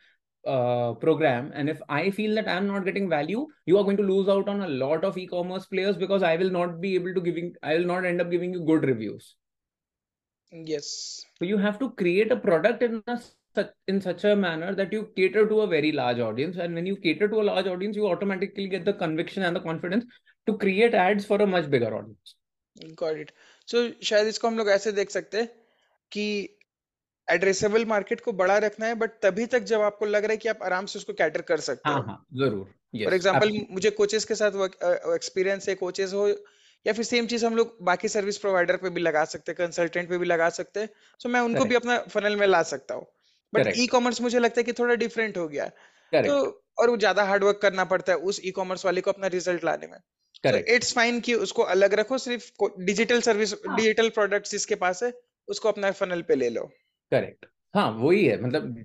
uh, 0.45 0.93
program 0.93 1.51
and 1.53 1.69
if 1.69 1.81
i 1.89 2.09
feel 2.09 2.35
that 2.35 2.47
i'm 2.47 2.67
not 2.67 2.85
getting 2.85 3.09
value 3.09 3.45
you 3.65 3.77
are 3.77 3.83
going 3.83 3.97
to 3.97 4.03
lose 4.03 4.29
out 4.29 4.47
on 4.47 4.61
a 4.61 4.67
lot 4.67 5.03
of 5.03 5.17
e-commerce 5.17 5.65
players 5.65 5.97
because 5.97 6.23
i 6.23 6.35
will 6.35 6.49
not 6.49 6.79
be 6.79 6.95
able 6.95 7.13
to 7.13 7.21
giving 7.21 7.53
i 7.63 7.75
will 7.75 7.85
not 7.85 8.05
end 8.05 8.21
up 8.21 8.31
giving 8.31 8.53
you 8.53 8.63
good 8.65 8.83
reviews 8.83 9.35
yes 10.51 10.87
so 11.37 11.45
you 11.45 11.57
have 11.57 11.77
to 11.79 11.89
create 11.91 12.31
a 12.31 12.37
product 12.37 12.81
in 12.81 13.03
a 13.07 13.19
such 13.55 13.71
in 13.87 13.99
such 13.99 14.23
a 14.23 14.35
manner 14.35 14.73
that 14.79 14.93
you 14.93 15.09
cater 15.15 15.47
to 15.51 15.61
a 15.61 15.67
very 15.67 15.91
large 15.91 16.19
audience 16.19 16.57
and 16.57 16.73
when 16.73 16.85
you 16.85 16.95
cater 16.95 17.27
to 17.27 17.41
a 17.41 17.47
large 17.51 17.67
audience 17.67 17.95
you 17.95 18.07
automatically 18.07 18.67
get 18.67 18.85
the 18.85 18.93
conviction 18.93 19.43
and 19.43 19.55
the 19.55 19.59
confidence 19.59 20.05
to 20.47 20.57
create 20.57 20.93
ads 20.93 21.25
for 21.25 21.41
a 21.41 21.47
much 21.55 21.69
bigger 21.69 21.93
audience 21.99 22.35
got 22.99 23.17
it 23.19 23.31
so 23.71 23.79
शायद 24.05 24.27
इसको 24.27 24.47
हम 24.47 24.57
लोग 24.57 24.69
ऐसे 24.69 24.91
देख 24.91 25.09
सकते 25.09 25.37
हैं 25.37 25.47
कि 26.11 26.25
addressable 27.28 27.84
market 27.86 28.20
को 28.20 28.32
बड़ा 28.34 28.58
रखना 28.60 28.86
है 28.86 28.94
बट 28.96 29.18
तभी 29.22 29.46
तक 29.48 29.62
जब 29.66 29.80
आपको 29.82 30.06
लग 30.06 30.24
रहा 30.24 30.32
है 30.32 30.36
कि 30.38 30.48
आप 30.48 30.62
आराम 30.64 30.86
से 30.86 30.98
उसको 30.98 31.12
कैटर 31.14 31.42
कर 31.44 31.60
सकते 31.62 31.92
हाँ 31.92 31.94
हो। 31.94 32.02
हाँ 32.02 32.24
ज़रूर 32.34 32.64
फॉर 33.04 33.14
absolutely 33.34 33.70
मुझे 33.70 33.90
कोचेस 33.92 34.24
के 34.24 34.34
साथ 34.34 34.52
एक्सपीरियंस 35.14 35.68
है 35.68 35.74
कोचेस 35.74 36.12
हो 36.12 36.28
या 36.86 36.92
फिर 36.92 37.04
सेम 37.04 37.26
चीज़ 37.26 37.44
हम 37.46 37.56
लोग 37.56 37.76
बाकी 37.82 38.08
सर्विस 38.08 38.38
प्रोवाइडर 38.38 38.76
पे 38.76 38.90
भी 38.90 39.00
लगा 39.00 39.24
सकते 39.26 39.52
हैं 39.52 39.56
कंसल्टेंट 39.58 40.08
पे 40.08 40.18
भी 40.18 40.26
लगा 40.26 40.48
सकते 40.50 40.80
हैं 40.80 40.88
सो 41.20 41.28
मैं 41.28 41.40
उनको 41.40 41.64
भी 41.64 41.74
अपना 41.74 41.98
फनल 42.10 42.36
में 42.36 42.46
ला 42.46 42.62
सकता 42.64 42.94
हूँ। 42.94 43.06
बट 43.52 43.68
ई 43.76 43.86
कॉमर्स 43.86 44.20
मुझे 44.20 44.38
लगता 44.38 44.60
है 44.60 44.64
कि 44.64 44.72
थोड़ा 44.72 44.94
डिफरेंट 44.96 45.38
हो 45.38 45.46
गया। 45.48 45.66
तो 46.12 46.34
और 46.80 46.90
वो 46.90 46.96
ज़्यादा 46.98 47.24
हार्ड 47.24 47.44
वर्क 47.44 47.58
करना 47.62 47.84
पड़ता 47.86 48.12
है 48.12 48.18
उस 48.20 48.40
ई 48.46 48.50
कॉमर्स 48.52 48.84
वाले 48.86 49.00
को 49.00 49.10
अपना 49.12 49.26
रिज़ल्ट 49.28 49.64
लाने 49.64 49.86
में। 49.86 49.98
Correct 50.44 50.68
इट्स 50.68 50.94
फाइन 50.94 51.20
कि 51.20 51.34
उसको 51.36 51.62
अलग 51.74 51.94
रखो 51.94 52.18
सिर्फ़ 52.18 52.50
डिजिटल 52.82 53.20
सर्विस 53.22 53.54
डिजिटल 53.66 54.08
प्रोडक्ट्स 54.10 54.50
जिसके 54.50 54.74
पास 54.76 55.02
है 55.02 55.12
उसको 55.48 55.68
अपना 55.68 55.90
फनल 55.94 56.22
पे 56.22 56.34
ले 56.36 56.50
लो। 56.50 56.70
करेक्ट 57.12 57.46
हाँ 57.74 57.90
वही 57.92 58.24
है 58.24 58.40
मतलब 58.42 58.76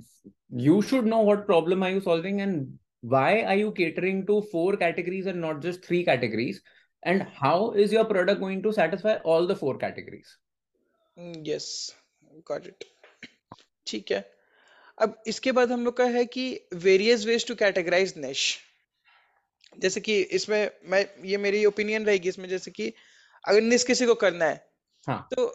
you 0.62 0.82
should 0.82 1.08
know 1.08 1.24
what 1.24 1.46
problem 1.46 1.84
are 1.84 1.92
you 1.92 2.00
solving 2.00 2.42
and 2.42 2.78
why 3.06 3.42
are 3.42 3.58
you 3.58 3.72
catering 3.72 4.26
to 4.28 4.40
four 4.52 4.76
categories 4.76 5.28
and 5.28 5.38
not 5.38 5.62
just 5.62 5.86
three 5.86 6.04
categories 6.04 6.62
and 7.04 7.22
how 7.36 7.74
is 7.76 7.96
your 7.96 8.04
product 8.04 8.40
going 8.40 8.64
to 8.64 8.72
satisfy 8.72 9.16
all 9.26 9.48
the 9.48 9.58
four 9.58 9.78
categories 9.78 10.36
yes 11.48 11.70
got 12.48 12.68
it 12.68 12.84
ठीक 13.88 14.12
है। 14.12 14.26
अब 14.98 15.22
इसके 15.28 15.52
बाद 15.52 15.72
हम 15.72 15.84
लोग 15.86 15.98
का 15.98 16.06
है 16.06 16.26
कि 16.26 16.46
various 16.76 17.26
ways 17.26 17.48
to 17.48 17.56
categorize 17.56 18.14
niche 18.18 18.58
जैसे 19.78 20.02
कि 20.02 20.20
इसमें 20.38 20.70
मैं 20.90 21.06
ये 21.26 21.38
मेरी 21.38 21.66
ओपिनियन 21.66 22.06
रहेगी 22.06 22.30
इसमें 22.30 22.48
जैसे 22.50 22.72
कि 22.72 22.92
अगर 23.44 23.62
निस 23.62 23.84
किसी 23.84 24.06
को 24.06 24.16
करना 24.16 24.46
है 24.46 24.66
हाँ. 25.08 25.28
तो 25.32 25.46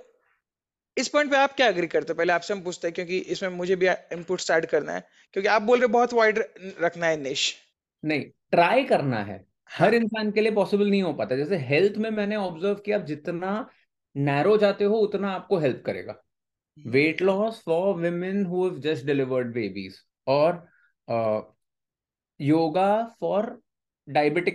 इस 0.98 1.08
पॉइंट 1.08 1.30
पे 1.30 1.36
आप 1.36 1.52
क्या 1.52 1.68
एग्री 1.68 1.86
करते 1.86 2.12
हो? 2.12 2.14
पहले 2.14 2.32
आपसे 2.32 2.54
हम 2.54 2.62
पूछते 2.62 2.88
हैं 2.88 2.94
क्योंकि 2.94 3.18
इसमें 3.18 3.50
मुझे 3.50 3.76
भी 3.76 3.88
इनपुट 3.88 4.40
ऐड 4.50 4.66
करना 4.66 4.92
है। 4.92 5.08
क्योंकि 5.32 5.48
आप 5.48 5.62
बोल 5.62 5.78
रहे 5.78 5.86
हो 5.86 5.92
बहुत 5.92 6.12
वाइड 6.12 6.44
रखना 6.80 7.06
है 7.06 7.16
निश 7.16 7.56
नहीं 8.04 8.24
ट्राई 8.50 8.84
करना 8.84 9.16
है। 9.16 9.46
हाँ। 9.66 9.86
हर 9.86 9.94
इंसान 9.94 10.30
के 10.30 10.40
लिए 10.40 10.52
पॉसिबल 10.52 10.90
नहीं 10.90 11.02
हो 11.02 11.12
पाता। 11.12 11.36
जैसे 11.36 11.56
हेल्थ 11.56 11.96
में 11.96 12.10
मैंने 12.10 12.36
ऑब्ज़र्व 12.36 12.74
किया 12.74 12.98
आप 12.98 13.04
जितना 13.04 13.70
नैरो 14.16 14.56
जाते 14.56 14.84
हो 14.84 14.96
उतना 14.96 15.30
आपको 15.30 15.58
हेल्प 15.58 15.82
करेगा। 15.86 16.22
Weight 16.86 17.22
loss 17.22 17.62
for 17.66 18.10
who 18.46 18.70
have 18.70 18.82
just 18.86 19.06
delivered 19.06 19.52
babies 19.52 19.92
or 20.28 20.52
uh, 21.10 21.40
yoga 22.50 23.06
for 23.22 23.42
diabetic 24.10 24.54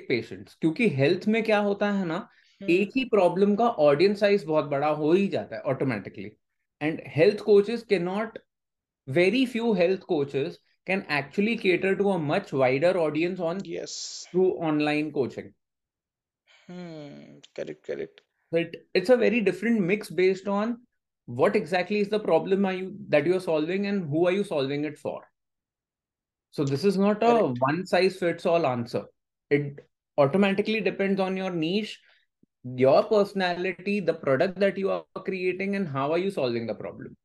क्योंकि 0.62 0.90
हेल्थ 0.90 1.28
में 1.28 1.44
क्या 1.44 1.60
होता 1.60 1.92
है 1.92 2.06
ना 2.06 2.30
एक 2.71 2.91
ही 2.97 3.05
प्रॉब्लम 3.15 3.55
का 3.57 3.69
ऑडियंस 3.89 4.21
साइज 4.21 4.45
बहुत 4.45 4.65
बड़ा 4.71 4.89
हो 4.89 5.13
ही 5.13 5.27
जाता 5.29 5.57
है 5.57 5.63
automatically 5.73 6.31
and 6.83 7.03
health 7.17 7.41
coaches 7.45 7.83
can 7.89 8.03
not 8.03 8.39
very 9.07 9.39
few 9.53 9.71
health 9.75 10.03
coaches 10.11 10.59
can 10.89 11.01
actually 11.15 11.55
cater 11.63 11.91
to 12.01 12.11
a 12.11 12.19
much 12.27 12.53
wider 12.59 12.91
audience 13.05 13.41
on 13.47 13.63
yes 13.67 13.95
through 14.33 14.51
online 14.69 15.09
coaching 15.17 15.49
Hmm. 16.69 17.39
Correct. 17.55 17.85
Correct. 17.87 18.21
But 18.53 18.77
it's 18.95 19.11
a 19.11 19.17
very 19.17 19.41
different 19.41 19.81
mix 19.81 20.11
based 20.11 20.47
on 20.47 20.79
what 21.27 21.57
exactly 21.57 22.01
is 22.01 22.09
the 22.09 22.21
problem 22.21 22.65
are 22.65 22.73
you 22.73 22.95
that 23.09 23.27
you 23.27 23.37
are 23.37 23.41
solving 23.41 23.87
and 23.87 24.09
who 24.09 24.27
are 24.27 24.33
you 24.33 24.45
solving 24.45 24.85
it 24.85 24.99
for. 24.99 25.23
So 26.51 26.65
this 26.65 26.85
is 26.85 26.99
not 26.99 27.23
a 27.23 27.27
Correct. 27.27 27.59
one 27.61 27.87
size 27.87 28.17
fits 28.17 28.47
all 28.47 28.67
answer. 28.67 29.05
It 29.51 29.81
automatically 30.19 30.81
depends 30.81 31.21
on 31.21 31.37
your 31.37 31.51
niche, 31.51 32.01
your 32.66 33.04
personality, 33.04 34.00
the 34.00 34.14
product 34.14 34.60
that 34.60 34.78
you 34.78 34.90
are 34.90 35.24
creating, 35.26 35.76
and 35.76 35.88
how 35.88 36.12
are 36.12 36.18
you 36.18 36.32
solving 36.32 36.68
the 36.68 36.76
problem. 36.76 37.16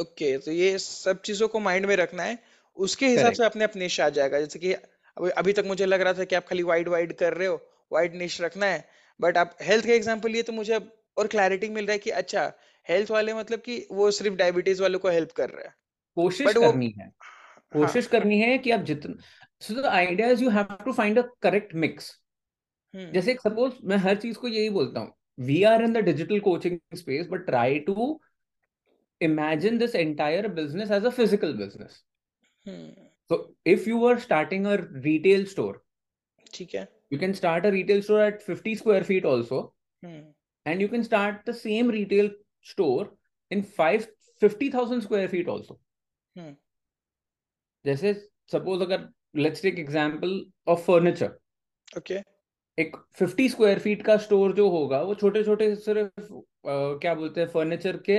Okay 0.00 0.36
तो 0.38 0.52
ये 0.52 0.78
सब 0.78 1.20
चीज़ों 1.20 1.48
को 1.48 1.60
mind 1.60 1.86
में 1.86 1.96
रखना 1.96 2.22
है। 2.22 2.38
उसके 2.76 3.06
हिसाब 3.06 3.32
से 3.32 3.44
अपने 3.44 3.64
अपने 3.64 3.82
निश 3.82 4.00
आ 4.00 4.08
जाएगा। 4.08 4.40
जैसे 4.40 4.58
कि 4.58 4.72
अभी 4.72 5.30
अभी 5.30 5.52
तक 5.52 5.64
मुझे 5.66 5.86
लग 5.86 6.00
रहा 6.00 6.12
था 6.12 6.24
कि 6.24 6.34
आप 6.34 6.46
खाली 6.48 6.62
वाइड 6.62 6.88
वाइड 6.88 7.12
कर 7.12 7.34
रहे 7.34 7.48
हो 7.48 7.60
वाइड 7.92 8.14
निश 8.14 8.40
रखना 8.40 8.66
है। 8.66 8.88
बट 9.20 9.36
आप 9.36 9.56
हेल्थ 9.62 9.86
का 9.86 9.92
एग्जांपल 9.92 10.30
लिए 10.30 10.42
तो 10.42 10.52
मुझे 10.52 10.72
अब 10.74 10.90
और 11.18 11.26
क्लैरिटी 11.26 11.68
मिल 11.68 11.86
रहा 11.86 11.92
है 11.92 11.98
कि 11.98 12.10
अच्छा 12.10 12.52
हेल्थ 12.88 13.10
वाले 13.10 13.34
मतलब 13.34 13.58
कि 13.58 13.86
वो 13.90 14.10
सिर्फ़ 14.10 14.36
डायबिटीज़ 14.36 14.82
वालों 14.82 14.98
को 14.98 15.08
हेल्प 15.08 15.32
कर 15.32 15.50
रहा 15.50 15.64
है। 15.64 15.74
कोशिश 16.16 16.52
करनी 16.54 16.94
है। 16.98 17.10
हाँ। 17.76 18.02
करनी 18.02 18.40
है 18.40 18.58
कि 18.58 18.70
आप 18.70 18.80
जितना 18.80 19.14
so 19.60 19.74
the 19.74 19.86
idea 19.86 20.28
is 20.28 20.44
you 20.44 20.50
have 20.50 20.76
to 20.84 20.92
find 20.92 21.18
a 21.18 21.22
correct 21.42 21.74
mix 21.74 22.23
hmm 22.94 23.10
जैसे 23.12 23.34
सपोज़ 23.34 23.74
मैं 23.88 23.96
हर 23.96 24.16
चीज़ 24.16 24.38
को 24.38 24.48
यही 24.48 24.70
बोलता 24.70 25.00
हूँ 25.00 25.46
we 25.46 25.62
are 25.72 25.82
in 25.84 25.92
the 25.92 26.04
digital 26.04 26.40
coaching 26.40 26.78
space 26.96 27.26
but 27.30 27.46
try 27.46 27.78
to 27.88 28.20
imagine 29.20 29.78
this 29.78 29.94
entire 29.94 30.48
business 30.48 30.90
as 30.90 31.04
a 31.04 31.10
physical 31.10 31.52
business. 31.54 32.02
Hmm 32.66 33.04
So 33.30 33.36
if 33.64 33.86
you 33.86 33.98
were 33.98 34.18
starting 34.18 34.66
a 34.66 34.76
retail 35.04 35.46
store, 35.46 35.74
ठीक 36.54 36.74
है 36.74 36.86
you 37.12 37.18
can 37.18 37.34
start 37.34 37.66
a 37.66 37.70
retail 37.72 38.02
store 38.02 38.24
at 38.24 38.42
50 38.42 38.74
square 38.74 39.04
feet 39.04 39.24
also, 39.24 39.60
hmm 40.02 40.24
and 40.66 40.84
you 40.84 40.88
can 40.88 41.04
start 41.04 41.40
the 41.46 41.54
same 41.54 41.94
retail 41.96 42.30
store 42.66 43.06
in 43.50 43.62
five 43.78 44.06
50,000 44.42 45.06
square 45.06 45.28
feet 45.28 45.48
also. 45.48 45.78
Hmm 46.36 46.54
जैसे 47.84 48.12
suppose 48.52 48.82
अगर 48.82 49.08
let's 49.36 49.62
take 49.62 49.78
example 49.78 50.38
of 50.68 50.80
furniture 50.86 51.36
okay 51.96 52.20
एक 52.78 52.96
50 53.20 53.48
square 53.48 53.78
feet 53.78 54.02
का 54.02 54.16
store 54.16 54.52
जो 54.52 54.68
होगा 54.70 55.00
वो 55.02 55.14
छोटे 55.14 55.42
छोटे 55.44 55.74
सिर्फ़ 55.76 56.20
अ, 56.32 56.98
क्या 57.00 57.14
बोलते 57.14 57.40
हैं 57.40 57.48
फर्नीचर 57.48 57.96
के 57.96 58.12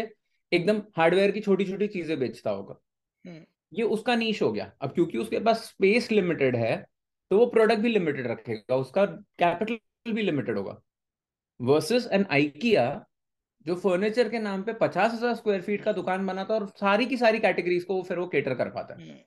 एकदम 0.51 0.81
हार्डवेयर 0.97 1.31
की 1.31 1.41
छोटी 1.41 1.65
छोटी 1.65 1.87
चीज़ें 1.87 2.17
बेचता 2.19 2.49
होगा। 2.49 2.79
हम्म। 3.25 3.43
ये 3.73 3.83
उसका 3.83 4.15
नीश 4.15 4.41
हो 4.41 4.51
गया। 4.51 4.71
अब 4.81 4.93
क्योंकि 4.93 5.17
उसके 5.17 5.39
पास 5.39 5.63
स्पेस 5.65 6.11
लिमिटेड 6.11 6.55
है 6.55 6.75
तो 7.31 7.37
वो 7.37 7.45
प्रोडक्ट 7.45 7.79
भी 7.79 7.89
लिमिटेड 7.89 8.27
रखेगा 8.27 8.75
उसका 8.75 9.05
कैपिटल 9.39 10.11
भी 10.13 10.21
लिमिटेड 10.21 10.57
होगा। 10.57 10.81
वर्सेस 11.59 12.07
एन 12.13 12.25
आइकिया 12.31 13.05
जो 13.65 13.75
फर्नीचर 13.75 14.29
के 14.29 14.39
नाम 14.39 14.63
पे 14.63 14.73
पचास 14.73 15.13
हज़ार 15.13 15.35
स्क्वायर 15.35 15.61
फीट 15.61 15.83
का 15.83 15.91
दुकान 15.91 16.25
बनाता 16.27 16.53
है 16.53 16.59
और 16.59 16.67
सारी 16.67 17.05
की 17.05 17.17
सारी 17.17 17.39
कैटेगरीज 17.39 17.83
को 17.83 17.95
वो 17.95 18.01
फिर 18.01 18.19
वो 18.19 18.27
केटर 18.27 18.53
कर 18.53 18.69
पाता 18.69 19.01
है। 19.01 19.23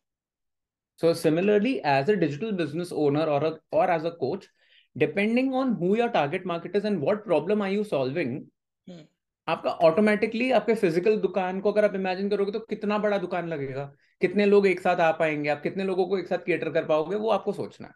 So 1.00 1.14
similarly 1.14 1.74
as 1.86 2.10
as 2.10 2.16
digital 2.16 2.52
business 2.52 2.92
owner 2.92 3.28
और 3.28 3.44
a, 3.44 3.52
or 3.74 3.86
as 3.90 4.06
on 4.96 5.76
who 5.76 5.96
your 5.96 6.08
target 6.10 6.44
market 6.44 6.74
is 6.74 6.84
and 6.84 7.00
what 7.00 7.24
problem 7.24 7.62
are 7.62 7.70
you 7.70 7.84
solving, 7.84 8.34
hmm 8.88 9.04
आपका 9.48 9.70
ऑटोमेटिकली 9.70 10.50
आपके 10.52 10.74
फ़िज़िकल 10.74 11.16
दुकान 11.16 11.60
को 11.60 11.72
अगर 11.72 11.84
आप 11.84 11.94
इमेजिन 11.94 12.28
करोगे 12.30 12.52
तो 12.52 12.58
कितना 12.60 12.98
बड़ा 12.98 13.18
दुकान 13.18 13.48
लगेगा। 13.48 13.84
कितने 14.20 14.46
लोग 14.46 14.66
एक 14.66 14.80
साथ 14.80 14.96
आ 14.96 15.10
पाएँगे? 15.12 15.48
आप 15.48 15.62
कितने 15.62 15.84
लोगों 15.84 16.06
को 16.06 16.18
एक 16.18 16.26
साथ 16.28 16.38
केटर 16.38 16.70
कर 16.70 16.84
पाओगे? 16.84 17.16
वो 17.16 17.30
आपको 17.30 17.52
सोचना 17.52 17.86
है। 17.86 17.94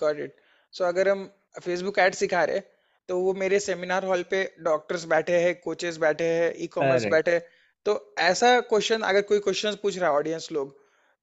गॉट 0.00 0.20
इट 0.20 0.36
सो 0.74 0.84
अगर 0.84 1.08
हम 1.08 1.24
फेसबुक 1.62 1.98
एड 1.98 2.14
सिखा 2.14 2.44
रहे 2.44 2.60
तो 3.08 3.18
वो 3.20 3.32
मेरे 3.34 3.58
सेमिनार 3.60 4.04
हॉल 4.04 4.22
पे 4.30 4.44
डॉक्टर्स 4.60 5.04
बैठे 5.04 5.40
हैं 5.40 5.54
कोचेस 5.60 5.96
बैठे 5.98 6.24
हैं 6.24 6.52
ई 6.56 6.66
कॉमर्स 6.66 7.04
बैठे 7.06 7.30
हैं। 7.30 7.42
तो 7.86 8.14
ऐसा 8.20 8.60
क्वेश्चन 8.60 9.00
अगर 9.00 9.22
कोई 9.22 9.38
क्वेश्चन 9.38 9.76
पूछ 9.82 9.98
रहा 9.98 10.10
है 10.10 10.16
ऑडियंस 10.16 10.48
लोग 10.52 10.76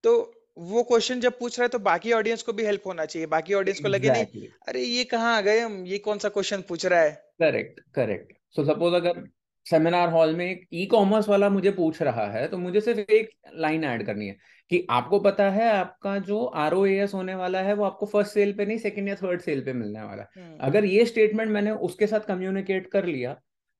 तो 0.04 0.15
वो 0.62 0.84
क्वेश्चन 0.84 1.19
जब 1.19 1.38
पूछ 1.39 1.58
रहा 1.60 1.63
है 1.63 1.69
तो 1.69 1.80
बाकी 1.82 2.12
ऑडियंस 2.13 2.43
को 2.43 2.54
भी 2.54 2.63
हेल्प 2.65 2.88
होना 2.88 3.06
चाहिए। 3.06 3.28
बाकी 3.28 3.54
ऑडियंस 3.54 3.80
को 3.80 3.88
लगे 3.88 4.10
नहीं 4.10 4.48
अरे 4.67 4.82
ये 4.82 5.04
कहाँ 5.06 5.36
आ 5.38 5.41
गए 5.41 5.60
हम? 5.60 5.84
ये 5.86 5.98
कौन 6.00 6.17
सा 6.17 6.30
क्वेश्चन 6.30 6.62
पूछ 6.69 6.86
रहा 6.86 7.02
है? 7.02 7.12
करेक्ट 7.39 7.80
करेक्ट 7.95 8.34
सो 8.56 8.63
सपोज़ 8.65 8.95
अगर 8.95 9.24
सेमिनार 9.65 10.10
हॉल 10.10 10.36
में 10.36 10.45
एक 10.45 10.65
ई 10.74 10.86
कॉमर्स 10.86 11.28
वाला 11.30 11.50
मुझे 11.50 11.72
पूछ 11.72 12.02
रहा 12.02 12.26
है 12.32 12.48
तो 12.48 12.58
मुझे 12.58 12.82
सिर्फ़ 12.82 13.12
एक 13.12 13.30
लाइन 13.56 13.84
ऐड 13.84 14.06
करनी 14.06 14.28
है 14.28 14.36
कि 14.72 14.86
आपको 14.89 15.19
पता 15.19 15.50
है 15.50 15.69
आपका 15.72 16.17
जो 16.28 16.43
आर 16.63 16.74
ओ 16.74 16.86
एस 16.86 17.13
होने 17.13 17.36
वाला 17.36 17.60
है 17.62 17.74
वो 17.74 17.84
आपको 17.84 18.06
फ़र्स्ट 18.06 18.34
सेल 18.34 18.54
पे 18.54 18.65
नहीं 18.65 18.78
सेकंड 18.78 19.10
या 19.10 19.15
थर्ड 19.15 19.41
सेल 19.41 19.62
पे 19.65 19.74
मिलने 19.74 20.02
वाला 20.02 20.24
है। 20.24 20.43
हम्म। 20.43 20.58
अगर 20.62 20.86
ये 20.86 21.06
स्टेटमेंट 21.06 21.52
मैंने 21.52 21.72
उसके 21.88 22.08
साथ 22.08 22.28
कम्युनिकेट 22.28 22.89
कर 22.91 23.06
लिया 23.06 23.34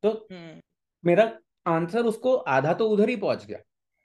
तो 0.04 0.10
हम्म। 0.32 0.60
मेरा 1.04 1.32
आंसर 1.66 2.06
उसको 2.06 2.36
आधा 2.36 2.74
तो 2.74 2.90
उधर 2.90 3.10
ही 3.10 3.16
पहुँच 3.16 3.46
गया। 3.46 3.60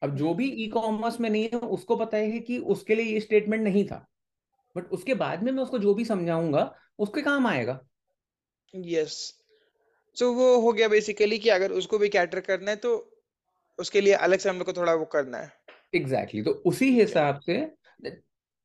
अब 0.05 0.17
जो 0.17 0.35
भी 0.35 0.49
ई 0.65 0.67
कॉमर्स 0.69 1.21
में 1.21 1.31
नहीं 1.31 1.49
है 1.53 1.59
उसको 1.59 1.97
पता 1.97 2.17
है 2.17 2.41
कि 2.41 2.59
उसके 2.59 2.95
लिए 2.95 3.13
ये 3.13 3.21
स्टेटमेंट 3.21 3.63
नहीं 3.63 3.85
था। 3.85 4.07
बट 4.77 4.91
उसके 4.93 5.15
बाद 5.15 5.43
में 5.43 5.53
मैं 5.53 5.63
उसको 5.63 5.79
जो 5.79 5.95
भी 5.95 6.05
समझाऊँगा 6.05 6.75
उसके 6.99 7.23
काम 7.23 7.47
आएगा। 7.47 7.81
यस 8.77 9.41
सो 10.17 10.33
वो 10.33 10.61
हो 10.61 10.73
गया 10.73 10.89
बेसिकली 10.89 11.39
कि 11.39 11.49
अगर 11.49 11.73
उसको 11.73 11.99
भी 11.99 12.09
कैटर 12.09 12.41
करना 12.41 12.71
है 12.71 12.77
तो 12.77 12.93
उसके 13.79 14.01
लिए 14.01 14.13
अलग 14.13 14.39
से 14.39 14.49
हम 14.49 14.57
लोग 14.57 14.67
को 14.67 14.73
थोड़ा 14.73 14.95
वो 14.95 15.05
करना 15.05 15.39
है। 15.39 15.53
Exactly 15.95 16.41
exactly. 16.41 16.63
तो 16.63 16.71
उसी 16.71 16.91
हिसाब 17.01 17.41
से 17.41 17.75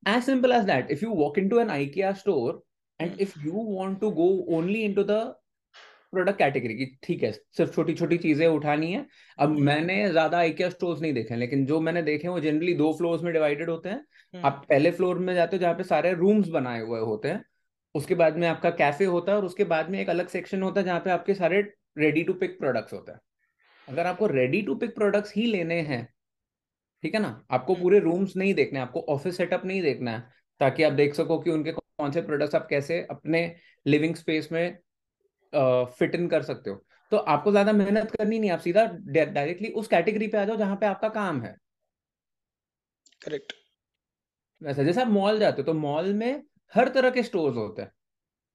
as 0.07 0.25
simple 0.25 0.51
as 0.55 0.65
that 0.67 0.91
if 0.91 1.01
you 1.03 1.13
walk 1.13 1.37
into 1.37 1.57
an 1.61 1.71
ikea 1.73 2.11
store 2.17 2.51
and 2.99 3.09
hmm 3.09 3.23
if 3.23 3.31
you 3.45 3.63
want 3.77 3.97
to 4.03 4.11
go 4.19 4.27
only 4.57 4.83
into 4.89 5.03
the 5.09 5.19
product 6.13 6.37
category 6.37 6.73
की 6.75 6.85
ठीक 7.03 7.23
है 7.23 7.31
सिर्फ़ 7.31 7.71
छोटी 7.73 7.93
छोटी 7.93 8.17
चीज़ें 8.17 8.45
उठानी 8.47 8.91
है। 8.91 9.05
अब 9.39 9.49
हम्म। 9.49 9.63
मैंने 9.63 10.09
ज़्यादा 10.11 10.37
आइकिया 10.37 10.69
स्टोर्स 10.69 11.01
नहीं 11.01 11.13
देखे 11.13 11.35
लेकिन 11.35 11.65
जो 11.65 11.79
मैंने 11.81 12.01
देखे 12.03 12.27
वो 12.27 12.39
जनरली 12.39 12.73
दो 12.75 12.91
फ्लोर्स 12.93 13.21
में 13.23 13.31
डिवाइडेड 13.33 13.69
होते 13.69 13.89
हैं। 13.89 13.97
हम्म। 13.97 14.45
आप 14.45 14.65
पहले 14.69 14.91
फ्लोर 14.91 15.19
में 15.19 15.33
जाते 15.35 15.55
हो 15.55 15.61
जहाँ 15.61 15.73
पे 15.75 15.83
सारे 15.85 16.13
रूम्स 16.15 16.47
बनाए 16.49 16.81
हुए 16.81 16.99
होते 17.01 17.29
हैं 17.29 17.43
उसके 17.95 18.15
बाद 18.15 18.37
में 18.37 18.47
आपका 18.47 18.69
कैफ़े 18.71 19.05
होता 19.07 19.31
है 19.31 19.37
और 19.37 19.45
उसके 19.45 19.63
बाद 19.65 19.89
में 19.89 19.99
एक 19.99 20.09
अलग 20.09 20.27
सेक्शन 20.29 20.63
होता 20.63 20.79
है 20.79 20.85
जहाँ 20.85 20.99
पे 20.99 21.09
आपके 21.09 21.33
सारे 21.33 21.61
रेडी 21.97 22.23
टू 22.23 22.33
पिक 22.35 22.57
प्रोडक्ट्स 22.59 22.93
होते 22.93 23.11
हैं। 23.11 23.19
अगर 23.87 24.05
आपको 24.05 24.27
रेडी 24.27 24.61
टू 24.61 24.75
पिक 24.75 24.95
प्रोडक्ट्स 24.95 25.33
ही 25.35 25.45
लेने 25.45 25.79
हैं 25.83 26.07
ठीक 27.03 27.13
है 27.15 27.21
ना 27.21 27.29
आपको 27.51 27.73
हम्म। 27.73 27.83
पूरे 27.83 27.99
रूम्स 27.99 28.35
नहीं 28.35 28.53
देखने 28.53 28.79
आपको 28.79 29.05
ऑफ़िस 29.09 29.37
सेटअप 29.37 29.65
नहीं 29.65 29.81
देखना 29.81 30.11
है 30.11 30.23
ताकि 30.61 30.83
आप 30.83 30.93
देख 30.93 31.13
सको 31.15 31.37
कि 31.39 31.49
उनके 31.49 31.71
कौन 31.71 32.11
से 32.11 32.21
प्रोडक्ट्स 32.21 32.55
आप 32.55 32.67
कैसे 32.69 33.01
अपने 33.11 33.41
लिविंग 33.85 34.15
स्पेस 34.15 34.49
में 34.51 34.77
फिट 35.53 36.15
इन 36.15 36.27
कर 36.27 36.41
सकते 36.43 36.69
हो। 36.69 36.83
तो 37.11 37.17
आपको 37.17 37.51
ज़्यादा 37.51 37.71
मेहनत 37.73 38.11
करनी 38.11 38.39
नहीं 38.39 38.51
आप 38.51 38.59
सीधा 38.59 38.85
डायरेक्टली 39.07 39.69
उस 39.73 39.87
कैटेगरी 39.87 40.27
पे 40.27 40.37
आ 40.37 40.43
जाओ 40.45 40.55
जहाँ 40.57 40.75
पे 40.75 40.85
आपका 40.85 41.09
काम 41.11 41.41
है। 41.41 41.55
करेक्ट 43.21 43.53
वैसा 44.61 44.83
जैसे 44.83 45.01
आप 45.01 45.07
मॉल 45.07 45.39
जाते 45.39 45.61
हो 45.61 45.65
तो 45.65 45.73
मॉल 45.73 46.13
में 46.13 46.43
हर 46.73 46.87
तरह 46.87 47.09
के 47.09 47.23
स्टोर्स 47.23 47.55
होते 47.55 47.81
हैं 47.81 47.91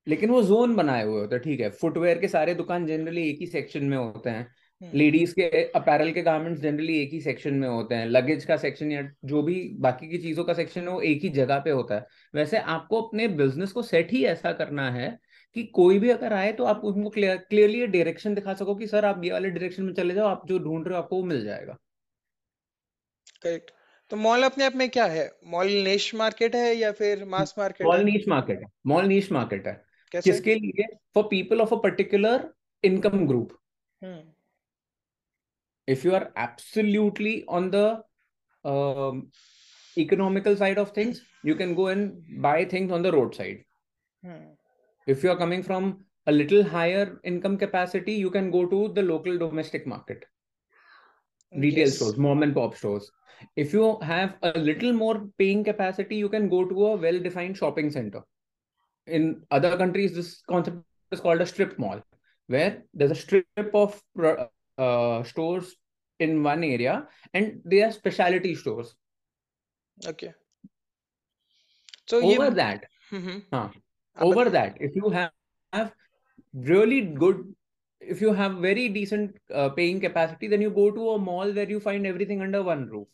लेकिन 0.07 0.30
वो 0.30 0.42
जोन 0.42 0.74
बनाए 0.76 1.04
हुए 1.04 1.20
होते 1.20 1.35
हैं 1.35 1.42
ठीक 1.44 1.61
है। 1.61 1.68
फुटवेयर 1.72 2.18
के 2.18 2.28
सारे 2.28 2.54
दुकान 2.54 2.87
जनरली 2.87 3.22
एक 3.28 3.38
ही 3.40 3.46
सेक्शन 3.46 3.85
में 3.85 3.96
होते 3.96 4.30
हैं। 4.30 4.46
हम्म। 4.80 4.90
लेडीज़ 4.94 5.35
के 5.35 5.62
अपैरल 5.70 6.11
के 6.12 6.22
गारमेंट्स 6.22 6.61
जनरली 6.61 6.98
एक 6.98 7.12
ही 7.12 7.20
सेक्शन 7.20 7.54
में 7.54 7.68
होते 7.68 7.94
हैं। 7.94 8.07
लगेज 8.07 8.44
का 8.44 8.57
सेक्शन 8.57 8.92
या 8.92 9.02
जो 9.24 9.42
भी 9.42 9.54
बाकी 9.80 10.09
की 10.09 10.18
चीज़ों 10.18 10.44
का 10.44 10.54
सेक्शन 10.54 10.80
है 10.80 10.88
वो 10.88 11.00
एक 11.02 11.22
ही 11.22 11.28
जगह 11.30 11.59
पे 11.59 11.70
होता 11.70 11.94
है। 11.94 12.07
वैसे 12.35 12.59
आपको 12.59 13.00
अपने 13.02 13.28
बिज़नेस 13.35 13.72
को 13.72 13.83
सेट 13.83 14.12
ही 14.12 14.24
ऐसा 14.26 14.52
करना 14.52 14.90
है 14.90 15.09
कि 15.55 15.62
कोई 15.64 15.99
भी 15.99 16.11
अगर 16.11 16.33
आए 16.33 16.53
तो 16.53 16.64
आप 16.64 16.85
उनको 16.85 17.11
क्लियरली 17.11 17.87
डायरेक्शन 17.87 18.35
दिखा 18.35 18.55
सको 18.55 18.75
कि 18.75 18.87
सर 18.87 19.05
आप 19.05 19.25
ये 19.25 19.33
वाले 19.33 19.51
डायरेक्शन 19.51 19.83
में 19.83 19.93
चले 19.95 20.14
जाओ 20.14 20.27
आप 20.27 20.47
जो 20.47 20.59
ढूंढ 20.59 20.87
रहे 20.88 20.97
हो 20.97 21.03
आपको 21.03 21.17
वो 21.17 21.25
मिल 21.25 21.45
जाएगा। 21.45 21.77
करेक्ट 23.43 23.71
तो 24.11 24.17
मॉल 24.17 24.43
अपने 24.43 24.64
आप 24.64 24.75
में 24.75 24.88
क्या 24.90 25.05
है? 25.05 25.31
मॉल 25.47 25.67
निश 25.67 26.14
मार्केट 26.14 26.57
है 26.57 26.75
या 26.75 26.93
फिर 26.93 27.25
mass 27.25 27.55
market 27.59 27.87
mall 27.87 28.01
niche 28.01 28.29
market 28.29 28.59
है। 28.59 28.67
मॉल 28.87 29.05
नीच 29.05 29.33
मार्केट 29.33 29.67
है। 29.67 29.85
कैसे? 30.12 30.31
किसके 30.31 30.55
लिए? 30.55 30.87
For 31.14 31.25
people 31.25 31.61
of 31.61 31.75
a 31.75 31.79
particular 31.79 32.53
income 32.85 33.27
group 33.27 33.59
if 35.88 36.07
you 36.07 36.14
are 36.14 36.33
are 36.38 37.40
on 37.49 37.71
the 37.71 38.03
the 38.67 39.23
economical 39.97 40.55
side 40.57 40.79
of 40.79 40.93
things 40.95 41.19
you 41.45 41.55
can 41.55 41.73
go 41.75 41.85
and 41.87 42.12
buy 42.45 42.59
things 42.64 42.93
on 42.93 43.03
the 43.07 43.12
roadside. 43.17 43.59
Hmm. 44.25 44.63
If 45.07 45.23
you 45.23 45.31
are 45.31 45.37
coming 45.37 45.62
from 45.62 46.05
a 46.27 46.33
little 46.33 46.62
higher 46.64 47.21
income 47.25 47.59
capacity, 47.59 48.12
you 48.12 48.31
can 48.31 48.51
go 48.51 48.67
to 48.67 48.88
the 48.95 49.03
local 49.03 49.37
domestic 49.37 49.87
market, 49.87 50.25
retail 51.53 51.87
yes. 51.87 51.97
stores, 51.97 52.17
mom 52.17 52.43
and 52.43 52.55
pop 52.55 52.77
stores. 52.77 53.11
If 53.57 53.73
you 53.73 53.99
have 54.01 54.37
a 54.43 54.59
little 54.59 54.93
more 54.93 55.27
paying 55.38 55.64
capacity, 55.64 56.17
you 56.17 56.29
can 56.29 56.49
go 56.49 56.64
to 56.64 56.87
a 56.87 56.97
well 56.97 57.19
defined 57.21 57.57
shopping 57.57 57.90
center. 57.90 58.23
In 59.07 59.43
other 59.51 59.77
countries, 59.77 60.14
this 60.14 60.43
concept 60.49 60.79
is 61.12 61.21
called 61.21 61.43
a 61.43 61.47
strip 61.47 61.79
mall, 61.79 62.01
where 62.47 62.85
there's 62.95 63.11
a 63.11 63.14
strip 63.14 63.47
of 63.75 64.01
uh, 64.79 65.23
stores 65.25 65.77
in 66.21 66.43
one 66.43 66.64
area 66.64 67.07
and 67.35 67.61
they 67.64 67.83
are 67.83 67.93
specialty 67.93 68.55
stores. 68.55 68.95
Okay. 70.07 70.33
So 72.07 72.19
over 72.19 72.45
you... 72.47 72.51
that. 72.51 72.85
Mm-hmm. 73.12 73.38
Huh. 73.53 73.69
Over 74.16 74.44
that 74.50 74.77
if 74.81 74.94
you 74.94 75.11
have 75.11 75.31
have 75.72 75.92
really 76.55 77.00
good 77.00 77.55
if 78.03 78.20
you 78.20 78.33
have 78.33 78.57
very 78.57 78.88
decent 78.88 79.37
uh, 79.50 79.68
paying 79.70 80.00
capacity 80.00 80.46
then 80.48 80.61
you 80.61 80.70
go 80.70 80.90
to 80.90 81.11
a 81.11 81.18
mall 81.18 81.53
where 81.53 81.68
you 81.68 81.81
find 81.81 82.07
everything 82.07 82.42
under 82.42 82.62
one 82.62 82.87
roof 82.88 83.09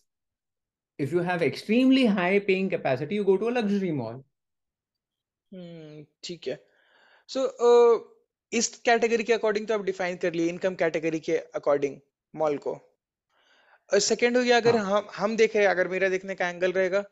if 0.98 1.12
you 1.12 1.20
have 1.20 1.42
extremely 1.42 2.06
high 2.06 2.38
paying 2.38 2.68
capacity 2.68 3.14
you 3.14 3.24
go 3.24 3.36
to 3.36 3.48
a 3.48 3.56
luxury 3.60 3.92
mall 4.02 4.20
hmm 5.52 6.04
ठीक 6.24 6.46
है 6.48 6.58
so, 7.30 7.40
uh, 7.68 8.00
इस 8.52 8.68
category 8.84 9.24
के 9.24 9.32
according 9.32 9.66
तो 9.66 9.74
आप 9.74 9.84
define 9.84 10.16
कर 10.22 10.32
लिए 10.34 10.48
income 10.48 10.74
category 10.74 11.18
के 11.28 11.36
according 11.58 11.96
mall 12.34 12.56
को 12.66 12.78
सेकंड 13.90 14.36
हो 14.36 14.42
गया 14.42 14.56
अगर 14.56 14.76
हाँ 14.76 14.84
हम 14.90 15.08
हम 15.16 15.36
देखें 15.36 15.64
अगर 15.66 15.88
मेरा 15.88 16.08
देखने 16.08 16.34
का 16.34 16.48
एंगल 16.48 16.72
रहेगा 16.72 17.02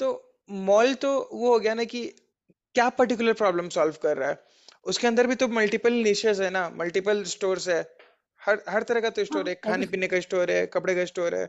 तो 0.00 0.10
मॉल 0.68 0.94
तो 1.04 1.10
वो 1.32 1.52
हो 1.52 1.58
गया 1.58 1.74
ना 1.74 1.84
कि 1.94 2.02
क्या 2.76 2.88
पर्टिकुलर 2.98 3.32
प्रॉब्लम 3.32 3.68
सॉल्व 3.68 3.94
कर 4.02 4.16
रहा 4.16 4.28
है? 4.28 4.38
उसके 4.84 5.06
अंदर 5.06 5.26
भी 5.26 5.34
तो 5.34 5.48
मल्टीपल 5.48 5.92
निशेस 5.92 6.40
है 6.40 6.50
ना 6.50 6.68
मल्टीपल 6.74 7.22
स्टोर्स 7.24 7.68
है। 7.68 7.80
हर 8.40 8.62
हर 8.68 8.82
तरह 8.82 9.00
का 9.00 9.10
तो 9.10 9.24
स्टोर 9.24 9.40
हाँ 9.40 9.48
है 9.48 9.60
खाने 9.64 9.86
पीने 9.86 10.08
का 10.08 10.20
स्टोर 10.20 10.50
है 10.50 10.66
कपड़े 10.66 10.94
का 10.94 11.04
स्टोर 11.04 11.34
है। 11.34 11.46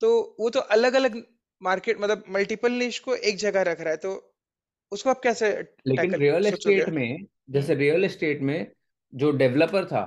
तो 0.00 0.36
वो 0.40 0.50
तो 0.50 0.60
अलग 0.76 0.94
अलग 0.94 1.22
मार्केट 1.62 2.00
मतलब 2.00 2.24
मल्टीपल 2.30 2.72
निश 2.72 2.98
को 2.98 3.14
एक 3.14 3.36
जगह 3.36 3.62
रख 3.62 3.80
रहा 3.80 3.90
है 3.90 3.96
तो 3.96 4.12
उसको 4.92 5.10
आप 5.10 5.20
कैसे 5.20 5.50
लेकिन 5.50 5.96
टैकल 5.96 6.20
रियल 6.20 6.46
एस्टेट 6.46 6.88
में 6.88 7.26
जैसे 7.50 7.74
रियल 7.74 8.04
एस्टेट 8.04 8.40
में 8.40 8.72
जो 9.12 9.30
डेवलपर 9.32 9.84
था 9.84 10.02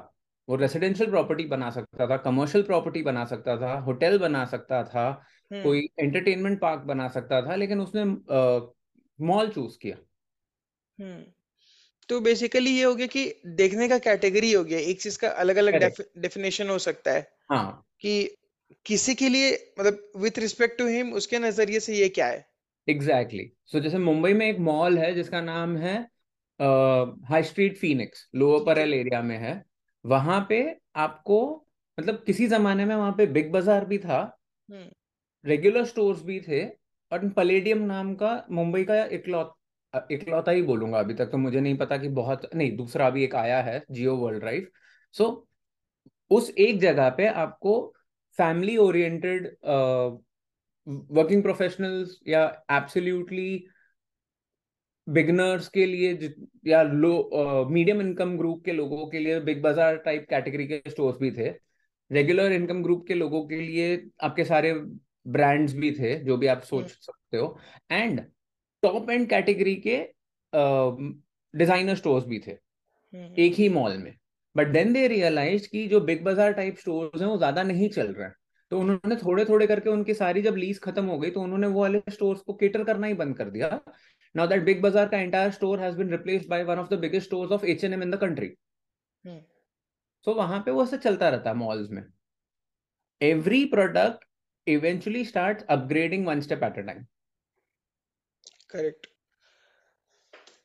वो 0.48 0.56
रेसिडेंशियल 0.56 1.10
प्रॉपर्टी 1.10 1.46
बना 1.46 1.70
सकता 1.70 2.08
था 2.10 2.18
कमर्शियल 2.18 2.64
प्रॉपर्टी 2.64 3.02
बना 3.02 3.26
सकता 3.26 3.56
था 3.62 3.74
होटल 3.80 4.18
बना 4.18 4.46
सकता 4.46 4.84
था 4.84 5.06
हम्म। 5.52 5.64
कोई 5.64 5.88
एंटरटेनमेंट 6.00 6.60
पार्क 6.62 6.82
बना 6.82 7.08
सकता 7.08 7.42
था 7.42 7.56
लेकिन 7.56 7.82
उसने 7.82 8.04
मॉल 9.20 9.50
चूज़ 9.50 9.78
किया। 9.82 9.98
हम्म। 11.00 11.24
तो 12.10 12.20
बेसिकली 12.22 12.72
ये 12.72 12.84
हो 12.84 12.96
गया 12.96 13.08
कि 13.08 13.42
देखने 13.46 13.88
का 13.88 13.98
कैटेगरी 13.98 14.52
हो 14.52 14.64
गया 14.64 14.80
एक 14.80 15.02
चीज़ 15.02 15.18
का 15.20 15.30
अलग 15.30 15.56
अलग 15.56 15.76
डेफिनेशन 16.18 16.70
हो 16.70 16.78
सकता 16.80 17.12
है 17.12 17.28
हाँ। 17.50 17.86
कि 18.02 18.36
किसी 18.86 19.16
के 19.16 19.30
लिए 19.30 19.74
मतलब 19.80 20.12
विथ 20.18 20.40
रिस्पेक्ट 20.40 20.78
टू 20.78 20.88
हिम 20.88 21.14
उसके 21.14 21.40
नज़रिए 21.40 21.80
से 21.80 21.96
ये 21.96 22.10
क्या 22.10 22.28
है? 22.28 22.46
Exactly 22.88 23.44
exactly. 23.44 23.72
सो 23.72 23.78
so, 23.78 23.84
जैसे 23.84 23.98
मुंबई 23.98 24.34
में 24.34 24.46
एक 24.50 24.60
मॉल 24.60 24.98
है 24.98 25.14
जिसका 25.14 25.42
नाम 25.42 25.78
है 25.78 25.98
High 27.30 27.44
Street 27.44 27.78
Phoenix 27.78 28.30
Lower 28.36 28.64
Parel 28.66 28.94
area 28.94 29.22
में 29.22 29.38
है। 29.38 29.64
वहाँ 30.06 30.46
पे 30.50 30.60
आपको 30.96 31.66
मतलब 32.00 32.24
किसी 32.26 32.48
जमाने 32.48 32.86
में 32.86 32.96
वहाँ 32.96 33.12
पे 33.12 33.26
बिग 33.26 33.52
बाज़ार 33.52 33.86
भी 33.86 33.98
था 33.98 34.20
हम्म। 34.70 34.90
रेगुलर 35.46 35.86
स्टोर्स 35.86 36.22
भी 36.22 36.40
थे 36.40 36.66
और 37.12 37.30
पलेडियम 37.30 37.82
नाम 37.82 38.16
का 38.16 38.32
मुंबई 38.52 38.84
का 38.84 39.04
इकलौत 39.06 39.57
इकलौता 40.12 40.52
ही 40.52 40.62
बोलूँगा 40.62 41.00
अभी 41.00 41.14
तक 41.14 41.26
तो 41.26 41.38
मुझे 41.38 41.60
नहीं 41.60 41.78
पता 41.78 41.98
कि 41.98 42.10
बहुत 42.10 42.50
नहीं 42.56 42.76
दूसरा 42.78 43.10
भी 43.10 43.24
एक 43.24 43.36
आया 43.36 43.62
है 43.62 43.84
जियो 43.92 44.16
वर्ल्ड 44.18 44.40
ड्राइव 44.40 44.68
सो 45.14 45.48
उस 46.32 46.50
एक 46.50 46.80
जगह 46.80 47.10
पे 47.10 47.28
आपको 47.28 47.96
फैमिली 48.40 48.78
ओरिएंटेड 48.78 49.48
वर्किंग 50.88 51.42
प्रोफेशनल्स 51.44 52.20
या 52.28 52.44
एब्सोल्युटली 52.72 53.68
बिगनर्स 55.08 55.68
के 55.68 55.86
लिए 55.86 56.34
या 56.68 56.82
लो 56.84 57.68
मीडियम 57.70 58.02
इनकम 58.02 58.38
ग्रुप 58.38 58.64
के 58.66 58.72
लोगों 58.72 59.08
के 59.08 59.20
लिए 59.20 59.40
बिग 59.40 59.62
बाज़ार 59.62 59.98
टाइप 59.98 60.26
कैटेगरी 60.30 60.68
के 60.68 60.82
स्टोर्स 60.88 61.18
भी 61.20 61.32
थे। 61.32 61.50
रेगुलर 62.12 62.52
इनकम 62.52 62.82
ग्रुप 62.84 63.06
के 63.08 63.14
लोगों 63.14 63.46
के 63.48 63.60
लिए 63.62 64.10
आपके 64.24 64.44
सारे 64.46 64.74
ब्रांड्स 65.28 65.74
भी 65.74 65.92
थे 65.92 66.16
जो 66.24 66.38
भी 66.38 66.48
आप 66.48 66.62
सोच 66.62 66.84
हम्म 66.84 66.94
सकते 67.02 67.38
हो। 67.38 67.58
एंड 67.92 68.22
टॉप 68.88 69.10
एंड 69.10 69.30
कैटेगरी 69.30 69.76
के 69.88 69.98
डिज़ाइनर 71.54 71.96
स्टोर्स 71.96 72.26
भी 72.26 72.40
थे। 72.40 72.52
हम्म। 72.52 73.34
एक 73.40 73.54
ही 73.56 73.70
मॉल 73.72 73.98
में। 73.98 74.16
बट 74.56 74.68
देन 74.70 74.94
दे 74.94 75.08
रियलाइज़ 75.08 75.68
कि 75.70 75.88
जो 75.88 76.00
बिग 76.02 76.24
बाज़ार 76.24 76.54
टाइप 76.54 76.78
स्टोर्स 76.78 77.22
हैं 77.22 77.28
वो 77.28 77.38
ज़्यादा 77.38 77.64
नहीं 77.66 77.90
चल 77.90 78.08
रहे 78.08 78.28
हैं। 78.28 78.36
तो 78.72 78.80
उन्होंने 78.80 79.16
थोड़े 79.16 79.44
थोड़े 79.46 79.68
करके 79.68 79.90
उनकी 79.90 80.14
सारी 80.14 80.42
जब 80.42 80.56
लीज 80.56 80.80
खत्म 80.80 81.06
हो 81.06 81.18
गई 81.20 81.30
तो 81.32 81.42
उन्होंने 81.42 81.68
वो 81.68 81.82
वाले 81.82 82.02
स्टोर्स 82.10 82.42
को 82.42 82.54
केटर 82.56 82.84
करना 82.84 83.08
ही 83.08 83.14
बंद 83.16 83.38
कर 83.38 83.50
दिया। 83.50 83.80
नाउ 84.36 84.48
दैट 84.48 84.64
बिग 84.64 84.82
बाज़ार 84.82 85.08
का 85.10 85.18
entire 85.20 85.52
store 85.52 85.80
has 85.80 85.98
been 85.98 86.10
replaced 86.12 86.50
by 86.50 86.64
one 86.64 86.80
of 86.80 86.90
the 86.90 87.00
biggest 87.00 87.28
stores 87.28 87.52
of 87.52 87.66
H and M 87.66 88.04
in 88.04 88.12
the 88.12 88.20
country 88.22 88.50
so 90.28 90.34
वहाँ 90.34 90.60
पे 90.60 90.72
वो 90.72 90.84
ऐसे 90.84 90.98
चलता 91.00 91.30
रहता 91.30 91.50
है 91.50 91.56
मॉल्स 91.56 91.90
में। 91.92 92.04
Every 93.22 93.64
product 93.68 94.26
eventually 94.68 95.24
start 95.26 95.62
upgrading 95.70 96.26
one 96.28 96.42
step 96.42 96.64
at 96.64 96.78
a 96.78 96.82
time 96.82 97.06
correct 98.70 99.08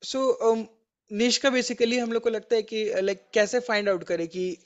so 0.02 0.20
niche 1.10 1.38
का 1.38 1.50
basically 1.50 1.98
हम 1.98 2.12
लोग 2.12 2.22
को 2.22 2.30
लगता 2.30 2.56
है 2.56 2.62
कि 2.62 2.84
लाइक 2.84 3.18
like, 3.18 3.32
कैसे 3.34 3.60
फाइंड 3.60 3.88
आउट 3.88 4.04
करें 4.04 4.26
कि 4.28 4.56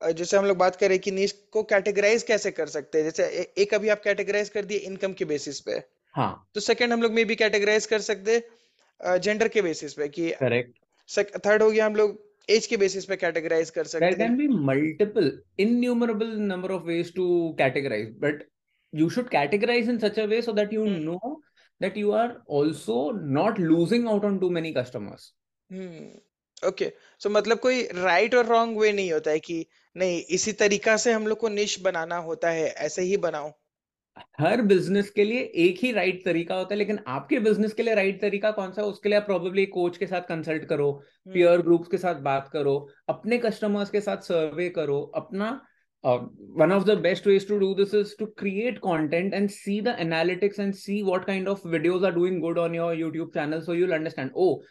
जैसे 0.00 0.36
हम 0.36 0.44
लोग 0.44 0.56
बात 0.56 0.76
करें 0.76 0.98
कि 0.98 1.10
निश 1.10 1.32
को 1.52 1.62
कैटेगराइज 1.62 2.22
कैसे 2.22 2.50
कर 2.50 2.66
सकते 2.66 2.98
हैं? 2.98 3.04
जैसे 3.04 3.24
ए, 3.24 3.52
एक 3.58 3.74
अभी 3.74 3.88
आप 3.88 4.02
कैटेगराइज 4.04 4.48
कर 4.48 4.64
दिए 4.64 4.78
इनकम 4.78 5.12
के 5.12 5.24
बेसिस 5.24 5.60
पे। 5.60 5.82
हाँ। 6.14 6.50
तो 6.54 6.60
सेकंड 6.60 6.92
हम 6.92 7.02
लोग 7.02 7.12
मे 7.12 7.24
भी 7.24 7.36
कैटेगराइज 7.36 7.86
कर 7.86 8.00
सकते 8.00 8.32
हैं 8.32 9.20
जेंडर 9.20 9.48
के 9.48 9.62
बेसिस 9.62 9.94
पे 9.94 10.08
कि 10.08 10.30
करेक्ट 10.30 11.38
थर्ड 11.46 11.62
हो 11.62 11.70
गया 11.70 11.86
हम 11.86 11.96
लोग 11.96 12.22
एज 12.50 12.66
के 12.66 12.76
बेसिस 12.76 13.04
पे 13.04 13.16
कैटेगराइज 13.16 13.70
कर 13.70 13.84
सकते 13.84 14.06
हैं। 14.06 14.36
be 14.38 14.48
multiple 14.68 15.30
innumerable 15.60 16.36
number 16.50 16.70
of 16.76 16.90
ways 16.90 17.10
to 17.18 17.26
categorize 17.62 18.12
but 18.26 18.44
you 18.92 19.10
should 19.16 19.30
categorize 19.30 19.90
in 19.94 20.00
such 20.04 20.20
a 20.24 20.28
way 20.32 20.40
so 20.48 20.56
that 20.60 20.76
you 20.76 20.86
hmm 20.88 21.04
know 21.08 21.34
that 21.80 21.96
you 21.96 22.12
are 22.12 22.42
also 22.46 23.10
not 23.38 23.58
losing 23.58 24.06
out 24.08 24.24
on 24.24 24.38
too 24.40 24.50
many 24.50 24.72
customers. 24.74 25.32
Okay 26.62 26.92
so 27.20 27.30
मतलब 27.30 27.58
कोई 27.60 27.82
right 27.94 28.34
और 28.34 28.46
wrong 28.46 28.78
way 28.78 28.92
नहीं 28.92 29.12
होता 29.12 29.30
है 29.30 29.38
कि 29.40 29.66
नहीं 29.96 30.22
इसी 30.36 30.52
तरीका 30.60 30.96
से 30.96 31.12
हम 31.12 31.26
लोग 31.26 31.38
को 31.38 31.48
निश 31.48 31.78
बनाना 31.80 32.16
होता 32.28 32.50
है 32.50 32.66
ऐसे 32.86 33.02
ही 33.02 33.16
बनाओ। 33.24 33.52
हर 34.40 34.60
बिज़नेस 34.62 35.10
के 35.10 35.24
लिए 35.24 35.40
एक 35.64 35.78
ही 35.82 35.90
राइट 35.92 36.14
right 36.14 36.24
तरीका 36.24 36.54
होता 36.54 36.74
है 36.74 36.78
लेकिन 36.78 36.98
आपके 37.08 37.38
बिज़नेस 37.40 37.72
के 37.72 37.82
लिए 37.82 37.94
राइट 37.94 38.10
right 38.10 38.20
तरीका 38.20 38.50
कौन 38.50 38.72
सा 38.72 38.82
है 38.82 38.88
उसके 38.88 39.08
लिए 39.08 39.18
आप 39.18 39.26
प्रोबेबली 39.26 39.66
कोच 39.66 39.96
के 39.96 40.06
साथ 40.06 40.28
कंसल्ट 40.28 40.64
करो 40.64 40.90
पीयर 41.32 41.62
ग्रुप्स 41.62 41.88
के 41.88 41.98
साथ 41.98 42.20
बात 42.22 42.48
करो 42.52 42.76
अपने 43.08 43.38
कस्टमर्स 43.38 43.90
के 43.90 44.00
साथ 44.00 44.22
सर्वे 44.28 44.68
करो 44.78 45.00
अपना 45.16 45.50
one 46.04 46.70
of 46.70 46.84
the 46.84 46.96
best 46.96 47.26
ways 47.26 47.44
to 47.46 47.58
do 47.58 47.74
this 47.74 47.94
is 47.94 48.14
to 48.16 48.26
create 48.36 48.80
content 48.80 49.32
and 49.32 49.50
see 49.50 49.80
the 49.80 49.92
analytics 49.94 50.58
and 50.58 50.76
see 50.76 51.02
what 51.02 51.26
kind 51.26 51.48
of 51.48 51.62
videos 51.62 52.06
are 52.06 52.12
doing 52.12 52.40
good 52.40 52.58
on 52.58 52.74
your 52.74 52.94
YouTube 52.94 53.32
channel 53.32 53.62
so 53.62 53.72
you'll 53.72 53.94
understand 53.94 54.30
oh 54.36 54.62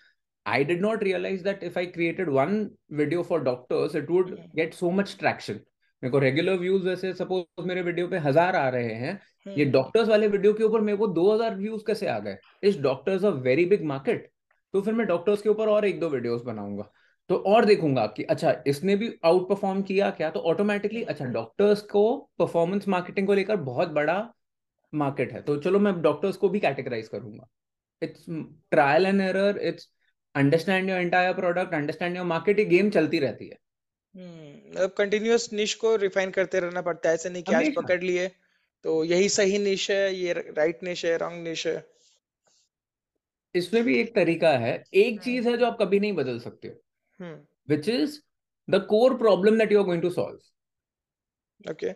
I 0.46 0.62
did 0.64 0.82
not 0.82 1.02
realize 1.02 1.42
that 1.44 1.64
if 1.64 1.78
I 1.78 1.86
created 1.88 2.30
one 2.30 2.72
video 2.90 3.24
for 3.24 3.40
doctors 3.40 3.96
it 3.96 4.10
would 4.10 4.28
hmm 4.28 4.56
get 4.56 4.74
so 4.74 4.92
much 4.92 5.18
traction 5.18 5.60
मेरे 6.04 6.12
को 6.12 6.20
regular 6.20 6.58
views 6.60 6.84
जैसे 6.86 7.12
suppose 7.14 7.66
मेरे 7.68 7.82
video 7.82 8.08
पे 8.08 8.18
हज़ार 8.20 8.56
आ 8.56 8.68
रहे 8.70 8.94
हैं 8.94 9.20
ये 9.48 9.64
हम्म 9.64 9.72
doctors 9.72 10.08
वाले 10.08 10.28
वीडियो 10.28 10.54
के 10.54 10.64
ऊपर 10.64 10.82
मेरे 10.88 10.98
को 10.98 11.08
2000 11.14 11.56
व्यूज़ 11.58 11.84
कैसे 11.88 12.08
आ 12.08 12.18
गए 12.26 12.38
इस 12.70 12.80
doctors 12.82 13.24
a 13.26 13.30
very 13.46 13.66
big 13.66 13.84
market 13.92 14.30
तो 14.74 14.82
फिर 14.82 14.94
मैं 14.94 15.06
डॉक्टर्स 15.08 15.42
के 15.42 15.50
ऊपर 15.50 15.70
और 15.70 15.86
एक 15.86 16.00
दो 16.00 16.10
वीडियोस 16.10 16.42
बनाऊँगा 16.42 16.90
तो 17.34 17.38
और 17.48 17.66
देखूँगा 17.66 18.06
कि 18.08 18.24
अच्छा 18.24 18.52
इसने 18.68 18.96
भी 18.96 19.08
आउट 19.26 19.48
परफॉर्म 19.50 19.82
किया 19.82 20.10
क्या? 20.10 20.30
तो 20.30 20.40
ऑटोमेटिकली 20.40 21.04
अच्छा 21.04 21.26
डॉक्टर्स 21.26 21.82
को 21.82 22.04
परफॉर्मेंस 22.40 22.88
मार्केटिंग 22.88 23.28
को 23.28 23.34
लेकर 23.34 23.56
बहुत 23.56 23.90
बड़ा 23.90 24.18
मार्केट 24.94 25.32
है। 25.34 25.42
तो 25.42 25.56
चलो 25.58 25.80
मैं 25.80 26.02
डॉक्टर्स 26.02 26.38
को 26.38 26.50
भी 26.50 26.60
कैटेगराइज 26.60 27.08
करूँगा। 27.08 27.48
It's 28.02 28.26
trial 28.72 29.06
and 29.06 29.22
error 29.22 29.58
it's 29.58 29.90
understand 30.36 30.90
your 30.90 31.00
entire 31.00 31.34
product 31.34 31.74
understand 31.74 32.18
your 32.18 32.26
market 32.26 32.60
ये 32.60 32.66
गेम 32.66 32.90
चलती 32.90 33.20
रहती 33.20 33.48
है। 33.48 33.58
हम्म 34.16 34.72
मतलब 34.72 34.94
कंटिन्यूअस 34.98 35.50
निश 35.54 35.74
को 35.76 35.96
रिफाइन 35.96 36.32
करते 36.32 36.60
रहना 36.60 36.82
पड़ता 36.82 37.10
है 37.10 37.16
ऐसे 37.16 37.30
नहीं 37.30 37.44
कि 37.44 37.54
आज 37.54 37.76
पकड़ 37.76 38.02
लिए 38.04 38.28
तो 38.86 39.04
यही 39.04 39.30
सही 39.30 39.60
निश 39.60 39.90
है 39.92 40.14
ये 40.16 40.34
राइट 40.34 40.84
निश 40.84 41.06
है 41.06 41.18
रॉन्ग 41.18 41.44
निश 41.44 41.68
है। 41.68 41.78
इसमें 43.56 43.84
भी 43.84 43.98
एक 44.00 44.16
तरीका 44.16 44.52
है। 44.58 44.74
एक 44.96 45.14
हम्म 45.16 45.24
चीज़ 45.24 45.50
है 45.50 45.58
जो 45.58 45.66
आप 45.66 45.78
कभी 45.82 46.00
नहीं 46.00 46.14
बदल 46.14 46.40
सकते 46.40 46.68
हो। 46.68 46.83
हम्म 47.20 47.36
which 47.70 47.90
is 47.90 48.20
the 48.68 48.86
core 48.90 49.18
problem 49.18 49.58
that 49.58 49.72
you 49.72 49.80
are 49.80 49.86
going 49.86 50.02
to 50.02 50.10
solve 50.10 51.72
okay 51.72 51.94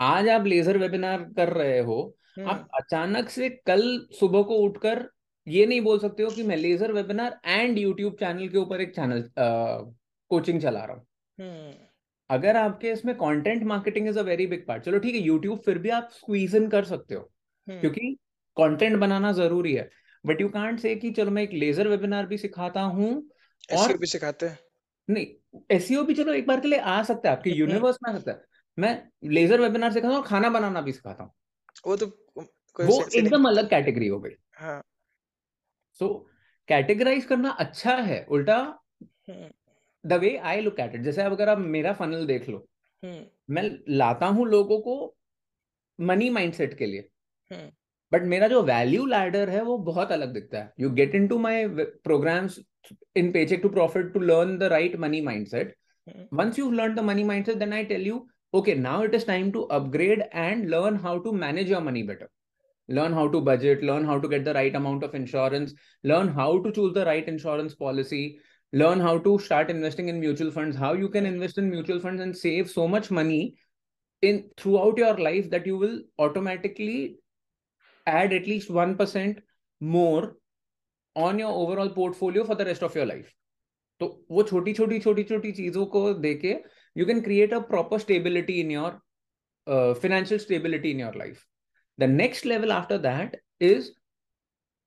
आज 0.00 0.28
आप 0.28 0.46
लेजर 0.46 0.78
वेबिनार 0.78 1.22
कर 1.36 1.52
रहे 1.52 1.78
हो 1.78 2.00
हम्म 2.38 2.48
आप 2.48 2.68
अचानक 2.74 3.28
से 3.28 3.48
कल 3.66 3.82
सुबह 4.20 4.42
को 4.42 4.56
उठकर 4.58 5.08
ये 5.46 5.66
नहीं 5.66 5.80
बोल 5.80 5.98
सकते 5.98 6.22
हो 6.22 6.30
कि 6.30 6.42
मैं 6.42 6.56
ledger 6.56 6.92
webinar 6.92 7.40
and 7.46 7.78
YouTube 7.78 8.16
channel 8.20 8.48
के 8.48 8.58
ऊपर 8.58 8.80
एक 8.80 8.94
चैनल 8.94 9.22
कोचिंग 10.30 10.60
चला 10.60 10.84
रहा 10.84 10.96
हूँ। 10.96 11.06
हम्म 11.38 11.72
अगर 12.30 12.56
आपके 12.56 12.90
इसमें 12.90 13.14
content 13.14 13.62
marketing 13.62 14.08
is 14.08 14.18
a 14.18 14.22
very 14.22 14.46
big 14.46 14.66
part 14.66 14.82
चलो 14.84 14.98
ठीक 14.98 15.14
है 15.14 15.20
यूट्यूब 15.20 15.58
फिर 15.58 15.78
भी 15.78 15.90
आप 15.90 16.08
स्क्वीज 16.12 16.54
इन 16.56 16.68
कर 16.68 16.84
सकते 16.84 17.14
हो 17.14 17.22
हम्म 17.68 17.80
क्योंकि 17.80 18.16
कंटेंट 18.56 18.96
बनाना 18.96 19.32
ज़रूरी 19.32 19.74
है। 19.74 19.88
बट 20.24 20.40
यू 20.40 20.48
कांट 20.48 20.78
से 20.80 20.94
कि 20.96 21.10
चलो 21.10 21.30
मैं 21.30 21.42
एक 21.42 21.52
लेजर 21.52 21.88
वेबिनार 21.88 22.26
भी 22.26 22.38
सिखाता 22.38 22.80
हूँ 22.80 23.10
और 23.72 23.96
भी 23.96 24.06
सिखाते 24.06 24.46
हैं। 24.46 24.58
नहीं 25.08 25.26
एसईओ 25.70 26.02
भी 26.04 26.14
चलो 26.14 26.32
एक 26.32 26.46
बार 26.46 26.60
के 26.60 26.68
लिए 26.68 26.78
आ 26.78 27.02
सकता 27.02 27.30
है 27.30 27.36
आपके 27.36 27.50
हम्म। 27.50 27.60
यूनिवर्स 27.60 27.98
में 28.02 28.12
आ 28.12 28.16
सकता 28.16 28.32
है। 28.32 28.44
मैं 28.78 28.92
लेजर 29.30 29.60
वेबिनार 29.60 29.92
सिखाता 29.92 30.14
हूँ 30.14 30.24
खाना 30.24 30.50
बनाना 30.50 30.80
भी 30.80 30.92
सिखाता 30.92 31.24
हूँ। 31.24 31.32
वो 31.86 31.96
तो 31.96 32.06
कोई 32.76 32.86
वो 32.86 33.00
ही 33.00 33.18
एकदम 33.18 33.48
अलग 33.48 33.68
कैटेगरी 33.70 34.08
हो 34.08 34.18
गई। 34.20 34.36
हाँ। 34.54 34.82
सो 36.00 36.08
कैटेगराइज 36.68 37.24
करना 37.24 37.50
अच्छा 37.60 37.94
है 37.94 38.24
उल्टा 38.30 38.56
हम्म। 39.28 39.50
The 40.04 40.12
way 40.12 40.36
I 40.36 40.60
look 40.60 40.80
at 40.80 40.94
it 40.94 41.02
जैसे 41.02 41.22
अगर 41.22 41.48
आप 41.48 41.58
मेरा 41.58 41.92
फनल 41.92 42.26
देख 42.26 42.48
लो 42.48 42.66
हम्म। 43.02 43.54
मैं 43.54 43.62
लाता 43.88 44.26
हूँ 44.26 44.46
लोगों 44.48 44.80
को 44.80 44.94
मनी 45.98 46.30
माइंडसेट 46.30 46.78
के 46.78 46.86
लिए। 46.86 47.08
हम्म। 47.50 47.70
बट 48.12 48.22
मेरा 48.22 48.48
जो 48.48 48.62
वैल्यू 48.62 49.06
लैडर 49.06 49.50
है 49.50 49.62
वो 49.62 49.76
बहुत 49.84 50.12
अलग 50.12 50.32
दिखता 50.34 50.58
है। 50.58 50.72
You 50.80 50.90
get 50.90 51.14
into 51.28 51.38
my 51.38 51.66
programs 51.68 52.58
in 53.14 53.32
paycheck 53.32 53.62
to 53.62 53.68
profit 53.68 54.12
to 54.14 54.20
learn 54.20 54.58
the 54.58 54.70
right 54.70 54.98
money 54.98 55.22
mindset. 55.22 55.72
Mm-hmm. 56.08 56.36
Once 56.36 56.58
you've 56.58 56.72
learned 56.72 56.96
the 56.96 57.02
money 57.02 57.24
mindset, 57.24 57.58
then 57.58 57.72
I 57.72 57.84
tell 57.84 58.00
you, 58.00 58.28
okay, 58.52 58.74
now 58.74 59.02
it 59.02 59.14
is 59.14 59.24
time 59.24 59.52
to 59.52 59.66
upgrade 59.68 60.24
and 60.32 60.70
learn 60.70 60.96
how 60.96 61.18
to 61.18 61.32
manage 61.32 61.68
your 61.68 61.80
money 61.80 62.02
better. 62.02 62.30
Learn 62.88 63.12
how 63.12 63.28
to 63.28 63.40
budget, 63.40 63.82
learn 63.84 64.04
how 64.04 64.18
to 64.18 64.28
get 64.28 64.44
the 64.44 64.54
right 64.54 64.74
amount 64.74 65.04
of 65.04 65.14
insurance, 65.14 65.74
learn 66.02 66.28
how 66.28 66.60
to 66.60 66.72
choose 66.72 66.92
the 66.92 67.04
right 67.04 67.26
insurance 67.28 67.74
policy, 67.74 68.40
learn 68.72 68.98
how 68.98 69.18
to 69.18 69.38
start 69.38 69.70
investing 69.70 70.08
in 70.08 70.18
mutual 70.18 70.50
funds, 70.50 70.76
how 70.76 70.94
you 70.94 71.08
can 71.08 71.26
invest 71.26 71.58
in 71.58 71.70
mutual 71.70 72.00
funds 72.00 72.20
and 72.20 72.36
save 72.36 72.68
so 72.68 72.88
much 72.88 73.10
money 73.10 73.54
in 74.22 74.50
throughout 74.56 74.98
your 74.98 75.16
life 75.16 75.48
that 75.50 75.66
you 75.66 75.76
will 75.76 76.00
automatically 76.18 77.16
add 78.06 78.32
at 78.32 78.46
least 78.46 78.68
1% 78.68 79.38
more 79.80 80.36
on 81.15 81.39
your 81.39 81.51
overall 81.51 81.89
portfolio 81.89 82.43
for 82.43 82.55
the 82.55 82.65
rest 82.65 82.83
of 82.83 82.95
your 82.95 83.05
life 83.05 83.33
तो 83.99 84.07
वो 84.31 84.43
छोटी 84.43 84.73
छोटी 84.73 84.99
छोटी 84.99 85.23
छोटी 85.23 85.51
चीजों 85.59 85.85
को 85.95 86.13
देके 86.13 86.55
you 86.97 87.05
can 87.05 87.21
create 87.21 87.53
a 87.53 87.59
proper 87.71 87.99
stability 87.99 88.59
in 88.61 88.71
your 88.71 89.01
financial 89.67 90.37
stability 90.37 90.91
in 90.91 90.99
your 90.99 91.13
life 91.13 91.45
the 91.97 92.07
next 92.07 92.45
level 92.45 92.71
after 92.71 92.97
that 92.97 93.37
is 93.59 93.91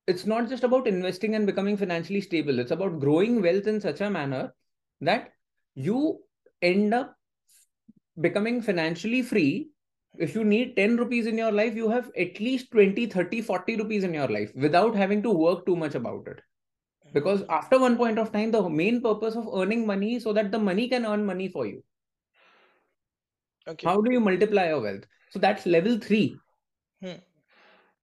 it's 0.07 0.27
not 0.27 0.49
just 0.49 0.65
about 0.65 0.87
investing 0.87 1.35
and 1.35 1.47
becoming 1.47 1.77
financially 1.77 2.21
stable 2.21 2.59
it's 2.59 2.71
about 2.71 3.01
growing 3.01 3.41
wealth 3.43 3.67
in 3.67 3.81
such 3.81 4.01
a 4.01 4.11
manner 4.11 4.55
that 5.01 5.33
you 5.75 6.21
end 6.63 6.95
up 6.95 7.17
becoming 8.21 8.63
financially 8.63 9.23
free 9.23 9.71
if 10.18 10.36
you 10.36 10.44
need 10.44 10.76
10 10.76 10.98
rupees 10.98 11.26
in 11.26 11.38
your 11.38 11.52
life 11.52 11.76
you 11.76 11.90
have 11.90 12.12
at 12.18 12.40
least 12.40 12.72
20 12.72 13.08
30 13.08 13.42
40 13.42 13.78
rupees 13.78 14.04
in 14.04 14.14
your 14.14 14.28
life 14.28 14.52
without 14.56 14.96
having 14.96 15.24
to 15.24 15.32
work 15.32 15.66
too 15.66 15.76
much 15.76 15.96
about 15.96 16.28
it. 16.28 16.40
Because 17.14 17.42
mm-hmm. 17.42 17.52
after 17.52 17.80
one 17.80 17.98
point 17.98 18.20
of 18.20 18.32
time 18.32 18.52
the 18.52 18.70
main 18.70 19.02
purpose 19.02 19.36
of 19.36 19.48
earning 19.54 19.86
money 19.88 20.20
so 20.20 20.34
that 20.34 20.52
the 20.52 20.60
money 20.60 20.88
can 20.88 21.06
earn 21.06 21.26
money 21.26 21.48
for 21.48 21.66
you. 21.66 21.84
Okay. 23.68 23.88
How 23.88 24.02
do 24.02 24.12
you 24.12 24.20
multiply 24.20 24.68
your 24.68 24.82
wealth? 24.82 25.06
So 25.32 25.40
that's 25.40 25.66
level 25.66 25.98
3 25.98 26.36
hmm. 27.02 27.14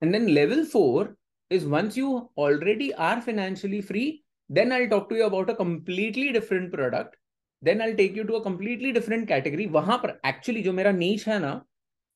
and 0.01 0.13
then 0.13 0.33
level 0.33 0.65
4 0.65 1.15
is 1.49 1.65
once 1.65 1.95
you 1.95 2.29
already 2.35 2.93
are 2.95 3.21
financially 3.21 3.81
free 3.81 4.23
then 4.49 4.71
i'll 4.73 4.89
talk 4.89 5.07
to 5.09 5.15
you 5.15 5.25
about 5.25 5.49
a 5.49 5.55
completely 5.55 6.31
different 6.33 6.73
product. 6.73 7.15
Then 7.61 7.81
i'll 7.81 7.95
take 7.95 8.15
you 8.15 8.25
to 8.25 8.35
a 8.35 8.43
completely 8.43 8.91
different 8.91 9.27
category. 9.27 9.67
वहां 9.67 9.97
पर 9.97 10.19
actually 10.25 10.63
जो 10.63 10.73
मेरा 10.73 10.91
niche 10.97 11.27
है 11.27 11.39
ना 11.39 11.61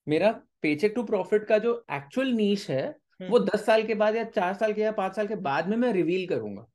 मेरा 0.07 0.31
पेचे 0.61 0.89
to 0.89 1.03
profit 1.03 1.45
का 1.47 1.57
जो 1.57 1.73
actual 1.93 2.31
नीश 2.33 2.69
है 2.69 2.85
हम्म। 3.21 3.29
वो 3.29 3.39
दस 3.39 3.65
साल 3.65 3.83
के 3.83 3.95
बाद 3.95 4.15
या 4.15 4.23
चार 4.25 4.53
साल 4.53 4.73
के 4.73 4.81
या 4.81 4.91
पाँच 4.91 5.15
साल 5.15 5.27
के 5.27 5.35
बाद 5.43 5.67
में 5.67 5.77
मैं 5.77 5.91
रिवील 5.93 6.27
करूँगा। 6.27 6.65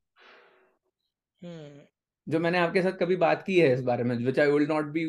हम्म। 1.41 1.81
जो 2.27 2.39
मैंने 2.39 2.57
आपके 2.57 2.81
साथ 2.81 2.97
कभी 2.99 3.15
बात 3.17 3.43
की 3.43 3.59
है 3.59 3.73
इस 3.73 3.81
बारे 3.81 4.03
में 4.03 4.15
which 4.17 4.39
I 4.39 4.51
will 4.51 4.67
not 4.67 4.85
be 4.91 5.05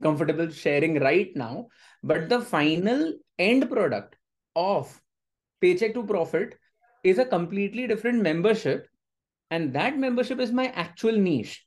comfortable 0.00 0.48
sharing 0.54 0.96
right 0.96 1.36
now 1.36 1.62
but 2.04 2.28
the 2.28 2.40
final 2.42 3.18
end 3.40 3.68
product 3.68 4.14
of 4.56 4.98
paycheck 5.62 5.88
to 5.88 6.02
profit 6.02 6.58
is 7.04 7.20
a 7.20 7.24
completely 7.30 7.86
different 7.86 8.22
membership 8.22 8.86
and 9.50 9.72
that 9.72 9.96
membership 9.96 10.40
is 10.40 10.52
my 10.52 10.66
actual 10.78 11.16
niche 11.18 11.58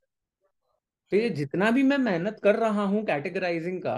तो 1.12 1.18
ये 1.18 1.30
जितना 1.32 1.70
भी 1.72 1.84
मैं 1.84 1.98
मेहनत 2.00 2.40
कर 2.44 2.56
रहा 2.56 2.84
हूँ 2.84 3.06
कैटेगराइजिंग 3.06 3.82
का 3.82 3.96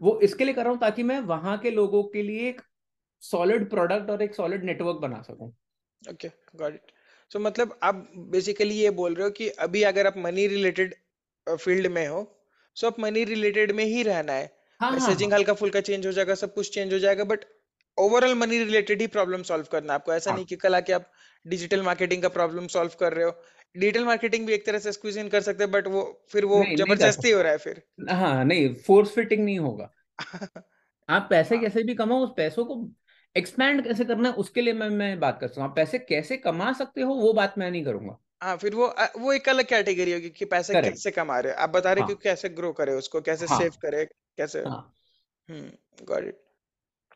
वो 0.00 0.18
इसके 0.22 0.44
लिए 0.44 0.54
कर 0.54 0.62
रहा 0.62 0.70
हूँ 0.70 0.80
ताकि 0.80 1.02
मैं 1.02 1.18
वहाँ 1.28 1.56
के 1.58 1.70
लोगों 1.70 2.02
के 2.04 2.22
लिए 2.22 2.48
एक 2.48 2.60
सॉलिड 3.22 3.68
प्रोडक्ट 3.70 4.10
और 4.10 4.22
एक 4.22 4.34
सॉलिड 4.34 4.64
नेटवर्क 4.64 4.96
बना 4.96 5.20
सकूँ। 5.22 5.48
ओके 6.02 6.28
गॉट 6.56 6.74
इट 6.74 6.92
सो 7.30 7.38
मतलब 7.38 7.78
आप 7.82 8.06
बेसिकली 8.32 8.74
ये 8.74 8.90
बोल 8.98 9.14
रहे 9.14 9.24
हो 9.24 9.30
कि 9.30 9.48
अभी 9.60 9.82
अगर 9.82 10.06
आप 10.06 10.16
मनी 10.18 10.46
रिलेटेड 10.46 10.94
फ़ील्ड 11.46 11.86
में 11.92 12.06
हो 12.06 12.20
सो 12.76 12.86
आप 12.86 13.00
मनी 13.00 13.24
रिलेटेड 13.24 13.72
में 13.72 13.84
ही 13.84 14.02
रहना 14.02 14.32
है। 14.32 14.54
मैसेजिंग 14.80 15.32
हाँ 15.32 15.38
हल्का 15.38 15.52
फुल्का 15.54 15.80
चेंज 15.80 16.06
हो 16.06 16.12
जाएगा 16.12 16.34
सब 16.34 16.54
कुछ 16.54 16.72
चेंज 16.74 16.92
हो 16.92 16.98
जाएगा 16.98 17.24
बट 17.24 17.44
ओवरऑल 17.98 18.34
मनी 18.34 18.58
रिलेटेड 18.58 19.00
ही 19.00 19.06
प्रॉब्लम 19.06 19.42
सॉल्व 19.42 19.66
करना 19.72 19.92
है। 19.92 19.98
आपको 19.98 20.12
ऐसा 20.12 20.30
हाँ। 20.30 20.36
नहीं 20.36 20.46
कि 20.46 20.56
कल 20.56 20.74
आके 20.74 20.92
आप 20.92 21.10
डिजिटल 21.46 21.82
मार्केटिंग 21.82 22.22
का 22.22 22.28
प्रॉब्लम 22.28 22.66
सॉल्व 22.68 22.96
कर 23.00 23.12
रहे 23.12 23.24
हो 23.24 23.30
डिजिटल 23.74 24.04
मार्केटिंग 24.04 24.46
भी 24.46 24.52
एक 24.54 24.66
तरह 24.66 24.78
से 24.78 24.92
स्क्वीज 24.92 25.18
इन 25.18 25.28
कर 25.28 25.40
सकते 25.42 25.64
हैं 25.64 25.70
बट 25.72 25.86
वो 25.88 26.02
फिर 26.30 26.44
वो 26.46 26.62
कर 26.64 26.76
ज़बरदस्ती 26.76 27.30
हो 27.30 27.42
रहा 27.42 27.52
है 27.52 27.58
फिर। 27.58 27.82
हाँ 28.12 28.44
नहीं 28.44 28.74
फोर्स 28.86 29.10
फिटिंग 29.10 29.44
नहीं 29.44 29.58
होगा। 29.58 29.90
आप 31.08 31.26
पैसे 31.30 31.54
हाँ। 31.54 31.60
कैसे 31.60 31.82
भी 31.82 31.94
कमाओ 31.94 32.24
उस 32.24 32.32
पैसों 32.36 32.64
को 32.64 32.76
एक्सपैंड 33.36 33.82
कैसे 33.84 34.04
करना 34.04 34.28
है 34.28 34.34
उसके 34.36 34.60
लिए 34.62 34.72
मैं 34.74 34.88
मैं 34.92 35.18
बात 35.20 35.38
कर 35.40 35.48
सकता 35.48 35.60
हूँ। 35.62 35.68
आप 35.70 35.76
पैसे 35.76 35.98
कैसे 36.00 36.36
कमा 36.38 36.72
सकते 36.74 37.00
हो 37.02 37.14
वो 37.16 37.32
बात 37.32 37.58
मैं 37.58 37.70
नहीं 37.70 37.84
करूँगा। 37.84 38.18
हाँ 38.42 38.56
फिर 38.56 38.74
वो 38.74 38.86
वो 39.18 39.32
एक 39.32 39.48
अलग 39.48 39.66
कैटेगरी 39.68 40.12
होगी 40.12 40.30
कि 40.30 40.44
पैसे 40.46 40.74
करेक्ट 40.74 40.86
कैसे 40.88 41.10
कमा 41.10 41.38
रहे 41.40 41.52
आप 41.56 41.70
बता 41.70 41.92
रहे 41.92 42.02
हो 42.02 42.06
कि 42.08 42.22
कैसे 42.22 42.48
ग्रो 42.50 42.72
करे 42.72 42.92
उसको 42.94 43.20
कैसे 43.22 43.46
सेव 43.48 43.72
हाँ 43.72 43.78
करे 43.82 44.04
कैसे? 44.38 44.58
हाँ। 44.60 44.94
हम्म 45.48 46.04
गॉट 46.04 46.24
इट 46.24 46.42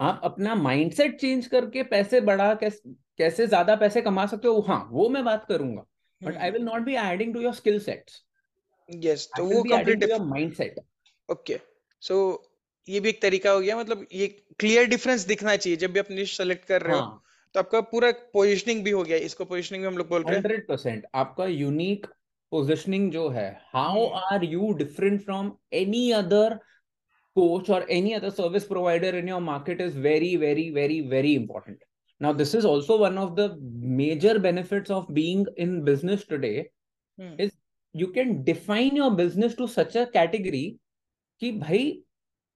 आप 0.00 0.20
अपना 0.24 0.54
माइंडसेट 0.56 1.20
चेंज 1.20 1.46
करके 1.46 1.82
पैसे 1.86 2.20
बढ़ा 2.22 2.54
कैसे 2.54 2.94
कैसे 3.18 3.46
ज़्यादा 3.46 3.76
पैसे 3.76 4.02
कमा 4.02 4.26
सकते 4.26 4.48
हो 4.48 4.60
हाँ 4.62 4.88
वो 4.92 5.08
मैं 5.08 5.24
बात 5.24 5.44
करूँगा। 5.48 5.84
But 6.22 6.36
I 6.36 6.50
will 6.50 6.62
not 6.62 6.82
be 6.82 6.94
adding 7.02 7.34
to 7.34 7.40
your 7.40 7.54
skill 7.54 7.78
sets 7.80 8.22
yes 8.88 9.28
I 9.34 9.42
तो 9.42 9.54
वो 9.54 9.62
complete 9.62 10.08
your 10.10 10.24
mindset 10.26 10.80
okay 11.28 11.58
so 12.02 12.20
ये 12.88 13.00
भी 13.00 13.08
एक 13.08 13.20
तरीका 13.22 13.50
हो 13.50 13.60
गया 13.60 13.76
मतलब 13.76 14.06
ये 14.12 14.26
क्लियर 14.58 14.86
डिफरेंस 14.88 15.26
दिखना 15.26 15.56
चाहिए 15.56 15.76
जब 15.76 15.92
भी 15.92 16.00
आप 16.00 16.10
निश 16.10 16.36
सेलेक्ट 16.36 16.64
कर 16.64 16.82
रहे 16.82 16.96
हो 16.96 17.02
हाँ। 17.02 17.22
तो 17.54 17.60
आपका 17.60 17.80
पूरा 17.92 18.10
पोजीशनिंग 18.32 18.82
भी 18.84 18.90
हो 18.90 19.02
गया 19.02 19.16
इसको 19.28 19.44
पोजीशनिंग 19.44 19.82
भी 19.82 19.88
हम 19.88 19.98
लोग 19.98 20.08
बोल 20.08 20.22
रहे 20.22 20.34
हैं। 20.34 20.42
हंड्रेड 20.42 20.66
परसेंट 20.68 21.06
आपका 21.14 21.46
यूनिक 21.46 22.06
पोजिशनिंग 22.52 23.10
जो 23.12 23.28
है 23.28 23.50
how 23.74 24.06
are 24.32 24.44
you 24.44 24.72
different 24.78 25.24
from 25.24 25.52
any 25.72 26.10
other 26.12 26.58
coach 27.36 27.68
or 27.68 27.84
any 27.88 28.14
other 28.14 28.30
service 28.30 28.64
provider 28.64 29.10
in 29.16 29.28
your 29.28 29.40
market 29.40 29.80
is 29.80 29.94
very 30.06 30.30
very 30.36 30.70
very 30.70 31.00
very 31.12 31.34
important 31.34 31.84
now 32.19 32.31
this 32.33 32.53
is 32.53 32.65
also 32.65 32.97
one 32.99 33.17
of 33.17 33.35
the 33.35 33.45
major 34.01 34.39
benefits 34.39 34.89
of 34.89 35.07
being 35.13 35.45
in 35.57 35.83
business 35.83 36.25
today 36.25 36.69
hmm 37.19 37.41
is 37.45 37.51
you 37.93 38.07
can 38.17 38.43
define 38.43 38.95
your 38.95 39.11
business 39.21 39.55
to 39.55 39.67
such 39.67 39.95
a 39.95 40.05
category 40.17 40.65
कि 41.41 41.51
भाई 41.59 41.83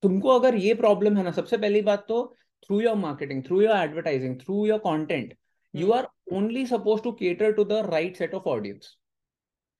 तुमको 0.04 0.30
अगर 0.40 0.56
ये 0.56 0.74
problem 0.84 1.18
है 1.18 1.24
ना 1.24 1.32
सबसे 1.32 1.58
पहली 1.58 1.82
बात 1.90 2.06
तो 2.08 2.22
through 2.66 2.80
your 2.82 2.96
marketing 2.96 3.44
through 3.44 3.62
your 3.62 3.78
advertising 3.78 4.40
through 4.42 4.66
your 4.68 4.80
content 4.88 5.34
you 5.78 5.92
hmm 5.92 5.98
are 5.98 6.08
only 6.38 6.66
supposed 6.70 7.04
to 7.04 7.12
cater 7.18 7.52
to 7.58 7.64
the 7.72 7.84
right 7.94 8.16
set 8.22 8.34
of 8.38 8.48
audience 8.54 8.96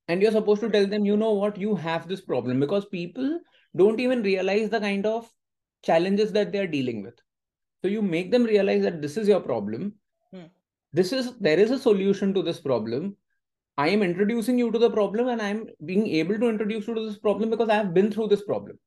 and 0.08 0.22
you're 0.22 0.34
supposed 0.36 0.60
to 0.64 0.68
tell 0.74 0.86
them 0.92 1.08
you 1.08 1.16
know 1.22 1.30
what 1.38 1.58
you 1.62 1.74
have 1.86 2.06
this 2.12 2.20
problem 2.28 2.60
because 2.64 2.86
people 2.92 3.32
don't 3.74 4.00
even 4.04 4.22
realize 4.22 4.70
the 4.74 4.80
kind 4.84 5.08
of 5.14 5.26
challenges 5.88 6.32
that 6.36 6.52
they 6.52 6.62
are 6.64 6.70
dealing 6.76 7.02
with 7.08 7.18
So 7.85 7.89
you 7.89 8.01
make 8.01 8.31
them 8.31 8.45
realize 8.45 8.81
that 8.81 8.99
this 8.99 9.15
is 9.15 9.27
your 9.27 9.39
problem. 9.39 9.93
Hmm. 10.33 10.45
This 10.91 11.13
is 11.13 11.37
there 11.37 11.59
is 11.59 11.69
a 11.69 11.77
solution 11.77 12.33
to 12.33 12.41
this 12.41 12.59
problem. 12.59 13.15
I 13.77 13.89
am 13.89 14.01
introducing 14.01 14.57
you 14.57 14.71
to 14.71 14.79
the 14.79 14.89
problem 14.89 15.27
and 15.27 15.39
I'm 15.39 15.67
being 15.85 16.07
able 16.07 16.39
to 16.39 16.49
introduce 16.49 16.87
you 16.87 16.95
to 16.95 17.05
this 17.07 17.19
problem 17.19 17.51
because 17.51 17.69
I 17.69 17.75
have 17.75 17.93
been 17.93 18.11
through 18.11 18.29
this 18.29 18.41
problem 18.41 18.79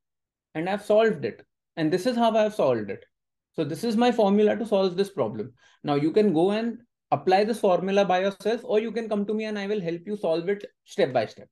and 0.56 0.68
I've 0.68 0.84
solved 0.84 1.24
it. 1.24 1.46
And 1.76 1.92
this 1.92 2.06
is 2.06 2.16
how 2.16 2.36
I've 2.36 2.56
solved 2.56 2.90
it. 2.90 3.04
So 3.52 3.62
this 3.62 3.84
is 3.84 3.96
my 3.96 4.10
formula 4.10 4.56
to 4.56 4.66
solve 4.66 4.96
this 4.96 5.10
problem. 5.10 5.52
Now 5.84 5.94
you 5.94 6.10
can 6.10 6.32
go 6.32 6.50
and 6.50 6.78
apply 7.12 7.44
this 7.44 7.60
formula 7.60 8.04
by 8.04 8.22
yourself 8.22 8.62
or 8.64 8.80
you 8.80 8.90
can 8.90 9.08
come 9.08 9.24
to 9.26 9.32
me 9.32 9.44
and 9.44 9.56
I 9.56 9.68
will 9.68 9.80
help 9.80 10.00
you 10.06 10.16
solve 10.16 10.48
it 10.48 10.66
step 10.86 11.12
by 11.12 11.26
step. 11.26 11.48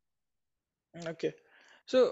Okay. 1.07 1.32
So 1.84 2.11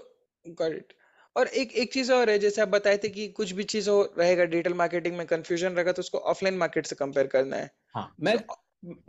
got 0.55 0.71
it. 0.71 0.95
और 1.37 1.47
एक 1.47 1.73
एक 1.73 1.93
चीज़ 1.93 2.13
और 2.13 2.31
है 2.31 2.39
जैसे 2.39 2.63
आप 2.63 2.69
बताए 2.69 2.99
थे 2.99 3.09
कि 3.09 3.29
कुछ 3.29 3.53
भी 3.53 3.65
चीज़ 3.65 3.91
हो 3.91 4.03
रहेगा 4.19 4.45
डिजिटल 4.45 4.75
मार्केटिंग 4.75 5.17
में 5.17 5.27
कंफ्यूजन 5.27 5.73
रहेगा 5.73 5.93
तो 5.93 6.01
उसको 6.01 6.19
ऑफलाइन 6.33 6.57
मार्केट 6.57 6.87
से 6.87 6.97
कंपेयर 6.97 7.27
करना 7.27 7.57
है। 7.57 7.71
हाँ 7.95 8.15
मैं 8.21 8.37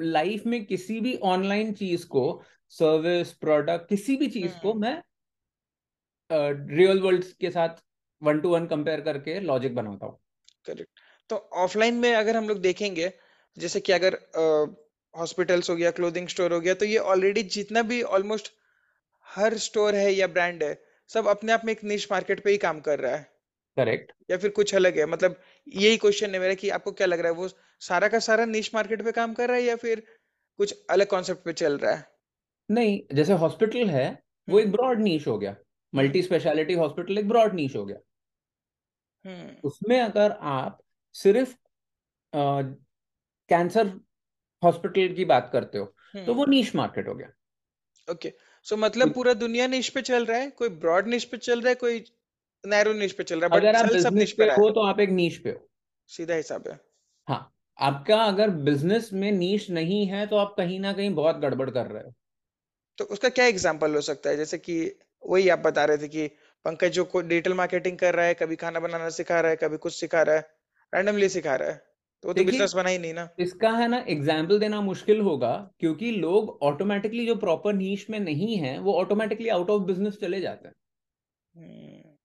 लाइफ 0.01 0.45
में 0.45 0.65
किसी 0.65 0.99
भी 0.99 1.15
ऑनलाइन 1.23 1.73
चीज़ 1.73 2.05
को 2.07 2.43
सर्विस 2.69 3.31
प्रोडक्ट 3.33 3.89
किसी 3.89 4.15
भी 4.15 4.27
चीज़ 4.27 4.57
को 4.61 4.71
हम्म। 4.71 4.81
मैं 4.81 5.01
रियल 6.29 6.97
uh, 6.97 7.03
वर्ल्ड 7.03 7.25
के 7.39 7.49
साथ 7.51 7.83
वन 8.21 8.39
टू 8.39 8.49
वन 8.49 8.65
कंपेयर 8.65 9.01
करके 9.01 9.39
लॉजिक 9.39 9.75
बनाता 9.75 10.05
हूँ। 10.05 10.19
करेक्ट 10.65 10.99
तो 11.29 11.35
ऑफलाइन 11.53 11.95
में 11.95 12.13
अगर 12.15 12.37
हम 12.37 12.47
लोग 12.49 12.61
देखेंगे 12.61 13.11
जैसे 13.57 13.79
कि 13.79 13.91
अगर 13.91 14.17
हॉस्पिटल्स 15.13 15.63
uh, 15.63 15.69
हो 15.69 15.75
गया 15.75 15.91
क्लोथिंग 15.91 16.27
स्टोर 16.27 16.53
हो 16.53 16.59
गया 16.59 16.73
तो 16.73 16.85
ये 16.85 16.97
ऑलरेडी 16.97 17.43
जितना 17.43 17.81
भी 17.81 18.01
ऑलमोस्ट 18.01 18.51
हर 19.27 19.57
स्टोर 19.57 19.95
है 19.95 20.11
या 20.13 20.27
ब्रांड 20.27 20.63
है 20.63 20.73
सब 21.09 21.27
अपने 21.27 21.51
आप 21.51 21.61
में 21.65 21.71
एक 21.73 21.83
निश 21.83 22.07
मार्केट 22.11 22.43
पे 22.43 22.51
ही 22.51 22.57
काम 22.57 22.79
कर 22.79 22.99
रहा 22.99 23.15
है। 23.15 23.23
करेक्ट 23.77 24.11
या 24.31 24.37
फिर 24.37 24.49
कुछ 24.51 24.73
अलग 24.75 24.97
है 24.97 25.05
मतलब 25.05 25.39
यही 25.67 25.97
क्वेश्चन 25.97 26.33
है 26.33 26.39
मेरा 26.39 26.53
कि 26.53 26.69
आपको 26.69 26.91
क्या 26.91 27.07
लग 27.07 27.19
रहा 27.19 27.31
है 27.31 27.37
वो 27.37 27.47
सारा 27.81 28.07
का 28.07 28.19
सारा 28.19 28.45
निश 28.45 28.73
मार्केट 28.75 29.01
पे 29.01 29.11
काम 29.11 29.33
कर 29.33 29.47
रहा 29.47 29.57
है 29.57 29.63
या 29.63 29.75
फिर 29.75 30.03
कुछ 30.59 30.85
अलग 30.89 31.07
कॉन्सेप्ट 31.07 31.43
पे 31.45 31.53
चल 31.53 31.77
रहा 31.77 31.93
है? 31.93 32.05
नहीं 32.69 32.99
जैसे 33.13 33.33
हॉस्पिटल 33.33 33.89
है 33.89 34.07
वो 34.47 34.59
एक 34.59 34.65
हम्म। 34.65 34.75
ब्रॉड 34.75 35.01
नीश 35.01 35.27
हो 35.27 35.37
गया। 35.37 35.55
मल्टी 35.93 36.21
स्पेशलिटी 36.21 36.73
हॉस्पिटल 36.73 37.17
एक 37.17 37.27
ब्रॉड 37.27 37.53
नीश 37.53 37.75
हो 37.75 37.85
गया। 37.85 37.97
हम्म। 39.25 39.55
उसमें 39.63 39.99
अगर 40.01 40.31
आप 40.31 40.81
सिर्फ़ 41.15 41.55
कैंसर 43.49 43.87
हॉस्पिटल 44.63 45.13
की 45.15 45.25
बात 45.25 45.49
करते 45.53 45.77
हो 45.77 45.85
तो 46.15 46.33
वो 46.33 46.41
हम्म। 46.41 46.51
नीश 46.51 46.75
मार्केट 46.75 47.07
हो 47.07 47.15
गया। 47.15 47.31
ओके 48.07 48.33
सो 48.65 48.75
so, 48.75 48.81
मतलब 48.81 49.13
पूरा 49.13 49.33
दुनिया 49.33 49.67
निश 49.67 49.89
पे 49.89 50.01
चल 50.01 50.25
रहा 50.25 50.37
है 50.37 50.49
कोई 50.49 50.69
ब्रॉड 50.69 51.07
निश 51.07 51.23
पे 51.23 51.37
चल 51.37 51.61
रहा 51.61 51.69
है 51.69 51.75
कोई 51.75 52.03
नैरो 52.63 52.93
निश 52.93 53.11
पे 53.11 53.23
चल 53.23 53.39
रहा 53.39 53.55
है 53.55 53.61
अगर 53.61 53.75
आप 53.75 53.91
सब 53.97 54.13
निश 54.13 54.31
पे 54.31 54.45
हो। 54.45 54.69
तो 54.71 54.81
आप 54.81 54.99
एक 54.99 55.09
नीश 55.09 55.37
पे 55.37 55.49
हो। 55.49 55.67
सीधा 56.09 56.35
हिसाब 56.35 56.67
है। 56.67 56.79
हाँ 57.27 57.51
आपका 57.79 58.15
अगर 58.23 58.49
बिज़नेस 58.49 59.09
में 59.13 59.31
नीश 59.31 59.69
नहीं 59.69 60.05
है 60.07 60.25
तो 60.27 60.37
आप 60.37 60.53
कहीं 60.57 60.79
ना 60.79 60.93
कहीं 60.93 61.13
बहुत 61.15 61.35
गड़बड़ 61.35 61.69
कर 61.69 61.85
रहे 61.85 62.03
हो। 62.03 62.13
तो 62.97 63.05
उसका 63.05 63.29
क्या 63.29 63.45
एग्जांपल 63.45 63.95
हो 63.95 64.01
सकता 64.01 64.29
है? 64.29 64.37
जैसे 64.37 64.57
कि 64.57 64.99
वही 65.23 65.49
आप 65.49 65.59
बता 65.59 65.85
रहे 65.85 65.97
थे 65.97 66.07
कि 66.07 66.27
पंकज 66.65 66.91
जो 66.91 67.03
कोई 67.05 67.23
डिजिटल 67.23 67.53
मार्केटिंग 67.53 67.97
कर 67.97 68.15
रहा 68.15 68.25
है 68.25 68.33
कभी 68.33 68.55
खाना 68.55 68.79
बनाना 68.79 69.09
सिखा 69.09 69.39
रहा 69.39 69.51
है 69.51 69.57
कभी 69.57 69.77
कुछ 69.77 69.93
सिखा 69.93 70.21
रहा 70.21 70.35
है 70.35 70.41
रैंडमली 70.93 71.29
सिखा 71.29 71.55
रहा 71.55 71.69
है। 71.69 71.94
तो 72.23 72.33
तो 72.33 72.43
बिज़नेस 72.43 72.73
बना 72.73 72.89
ही 72.89 72.97
नहीं 72.97 73.13
ना। 73.13 73.27
इसका 73.39 73.69
है 73.71 73.87
ना 73.87 73.97
एग्ज़ाम्पल 74.09 74.59
देना 74.59 74.81
मुश्किल 74.81 75.19
होगा 75.21 75.53
क्योंकि 75.79 76.11
लोग 76.13 76.57
ऑटोमेटिकली 76.63 77.25
जो 77.25 77.35
प्रॉपर 77.37 77.73
नीश 77.75 78.09
में 78.09 78.19
नहीं 78.21 78.55
है 78.57 78.77
वो 78.79 78.93
ऑटोमेटिकली 78.95 79.49
आउट 79.49 79.69
ऑफ़ 79.69 79.83
बिज़नेस 79.83 80.17
चले 80.21 80.41
जाते 80.41 80.67
हैं। 80.67 80.75
हम्म, 81.53 82.15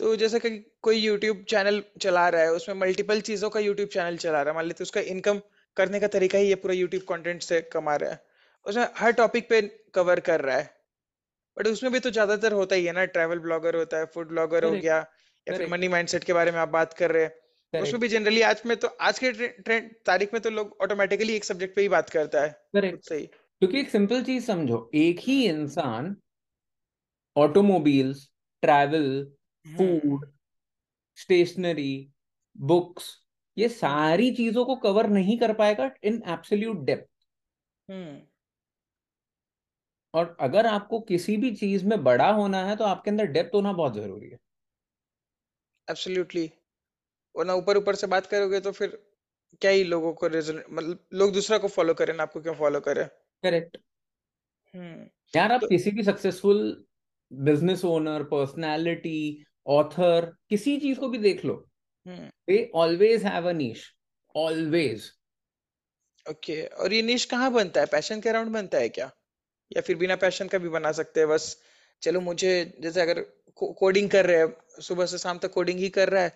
तो 0.00 0.14
जैसे 0.16 0.38
कि 0.40 0.50
कोई 0.82 0.96
यूट्यूब 0.98 1.44
चैनल 1.48 1.82
चला 2.00 2.28
रहा 2.28 2.42
है 2.42 2.52
उसमें 2.52 2.74
मल्टीपल 2.76 3.20
चीज़ों 3.22 3.50
का 3.50 3.60
यूट्यूब 3.60 3.88
चैनल 3.88 4.16
चला 4.18 4.42
रहा 4.42 4.52
है 4.52 4.56
मान 4.56 4.66
लेते 4.66 4.84
उसका 4.84 5.00
इनकम 5.12 5.40
करने 5.76 6.00
का 6.00 6.06
तरीका 6.08 6.38
ही 6.38 6.48
ये 6.48 6.54
पूरा 6.56 6.74
यूट्यूब 6.74 7.02
कंटेंट 7.08 7.42
से 7.42 7.60
कमा 7.72 7.94
रहा 7.96 8.10
है। 8.10 8.20
उसमें 8.66 8.86
हर 8.96 9.12
टॉपिक 9.14 9.48
पे 9.48 9.60
कवर 9.94 10.20
कर 10.20 10.40
रहा 10.40 10.56
है 10.56 10.70
बट 11.56 11.66
उसमें 11.68 11.92
भी 11.92 12.00
तो 12.00 12.10
ज़्यादातर 12.10 12.52
होता 12.52 12.76
ही 12.76 12.84
है 12.84 12.92
ना 12.92 13.04
ट्रैवल 13.14 13.38
ब्लॉगर 13.40 13.76
होता 13.76 13.98
है 13.98 14.06
फ़ूड 14.14 14.28
ब्लॉगर 14.28 14.64
हो 14.64 14.72
गया 14.72 14.98
या 15.46 15.54
फिर 15.54 15.66
मनी 15.68 15.88
माइंडसेट 15.88 16.24
के 16.24 16.32
बारे 16.32 16.52
में 16.52 16.58
आप 16.58 16.68
बात 16.70 16.92
कर 16.94 17.10
रहे 17.10 17.22
हैं। 17.24 17.32
उसमें 17.74 18.00
भी 18.00 18.08
जनरली 18.08 18.42
आज 18.42 18.62
में 18.66 18.76
तो 18.76 18.88
आज 19.02 19.18
के 19.18 19.32
ट्रेंड 19.48 19.90
तारीख 20.06 20.32
में 20.32 20.40
तो 20.42 20.50
लोग 20.50 20.76
ऑटोमेटिकली 20.82 21.34
एक 21.34 21.44
सब्जेक्ट 21.44 21.74
पे 21.76 21.82
ही 21.82 21.88
बात 21.88 22.10
करता 22.10 22.42
है। 22.42 22.48
खुद 22.50 22.80
करेक्ट 22.80 23.04
से 23.04 23.20
क्योंकि 23.22 23.80
एक 23.80 23.90
सिंपल 23.90 24.22
चीज़ 24.24 24.44
समझो 24.46 24.90
एक 24.94 25.20
ही 25.20 25.42
इंसान 25.46 26.16
automobiles 27.36 28.28
travel 28.62 29.06
food 29.66 30.26
stationery 31.18 31.92
books 32.56 33.10
ये 33.56 33.68
सारी 33.70 34.30
चीज़ों 34.34 34.64
को 34.64 34.76
कवर 34.78 35.08
नहीं 35.10 35.38
कर 35.38 35.52
पाएगा 35.54 35.90
इन 36.04 36.22
एब्सोल्यूट 36.28 36.84
डेप्थ 36.86 37.08
और 40.14 40.36
अगर 40.40 40.66
आपको 40.66 41.00
किसी 41.02 41.36
भी 41.36 41.50
चीज़ 41.56 41.84
में 41.86 42.02
बड़ा 42.04 42.30
होना 42.32 42.64
है 42.64 42.76
तो 42.76 42.84
आपके 42.84 43.10
अंदर 43.10 43.26
डेप्थ 43.28 43.54
होना 43.54 43.72
बहुत 43.72 43.94
ज़रूरी 43.94 44.28
है। 44.30 44.38
एब्सोल्युटली 45.88 46.50
वरना 47.34 47.54
ऊपर 47.56 47.76
ऊपर 47.78 47.94
से 47.96 48.06
बात 48.08 48.26
करोगे 48.26 48.60
तो 48.60 48.72
फिर 48.72 48.98
क्या 49.62 49.70
ही 49.70 49.84
लोगों 49.86 50.12
को 50.14 50.26
रेजोन 50.28 50.62
मतलब 50.70 51.06
लोग 51.14 51.32
दूसरा 51.32 51.58
को 51.58 51.68
फॉलो 51.70 51.94
करें 51.94 52.14
ना 52.14 52.22
आपको 52.22 52.40
क्यों 52.42 52.54
फॉलो 52.56 52.80
करें? 52.82 53.08
करेक्ट 53.42 53.76
हम्म 54.74 55.08
यार 55.34 55.52
आप 55.52 55.60
तो 55.60 55.68
किसी 55.68 55.90
भी 55.90 56.02
successful 56.02 56.60
business 57.30 57.84
owner 57.84 58.22
personality 58.24 59.16
author 59.66 60.30
किसी 60.50 60.76
चीज़ 60.80 60.98
को 61.00 61.08
भी 61.08 61.18
देख 61.18 61.44
लो। 61.44 61.54
They 62.48 62.70
always 62.76 63.24
have 63.24 63.48
a 63.48 63.52
niche 63.54 63.84
always 64.34 65.10
okay 66.26 66.54
और 66.66 66.92
ये 66.92 67.00
निश 67.02 67.24
कहाँ 67.24 67.50
बनता 67.52 67.80
है? 67.80 67.86
पैशन 67.86 68.20
के 68.20 68.28
अराउंड 68.28 68.50
बनता 68.52 68.78
है 68.78 68.88
क्या? 68.88 69.10
या 69.70 69.82
फिर 69.82 69.96
बिना 69.98 70.16
पैशन 70.16 70.48
का 70.48 70.58
भी 70.58 70.68
बना 70.68 70.92
सकते 70.92 71.20
हैं 71.20 71.28
बस? 71.28 71.56
चलो 72.02 72.20
मुझे 72.20 72.52
जैसे 72.80 73.00
अगर 73.02 73.20
को, 73.56 73.72
कोडिंग 73.72 74.10
कर 74.10 74.26
रहे 74.26 74.36
हैं 74.36 74.56
सुबह 74.80 75.06
से 75.06 75.18
शाम 75.18 75.38
तक 75.38 75.52
कोडिंग 75.52 75.78
ही 75.78 75.88
कर 75.88 76.08
रहा 76.08 76.22
है। 76.22 76.32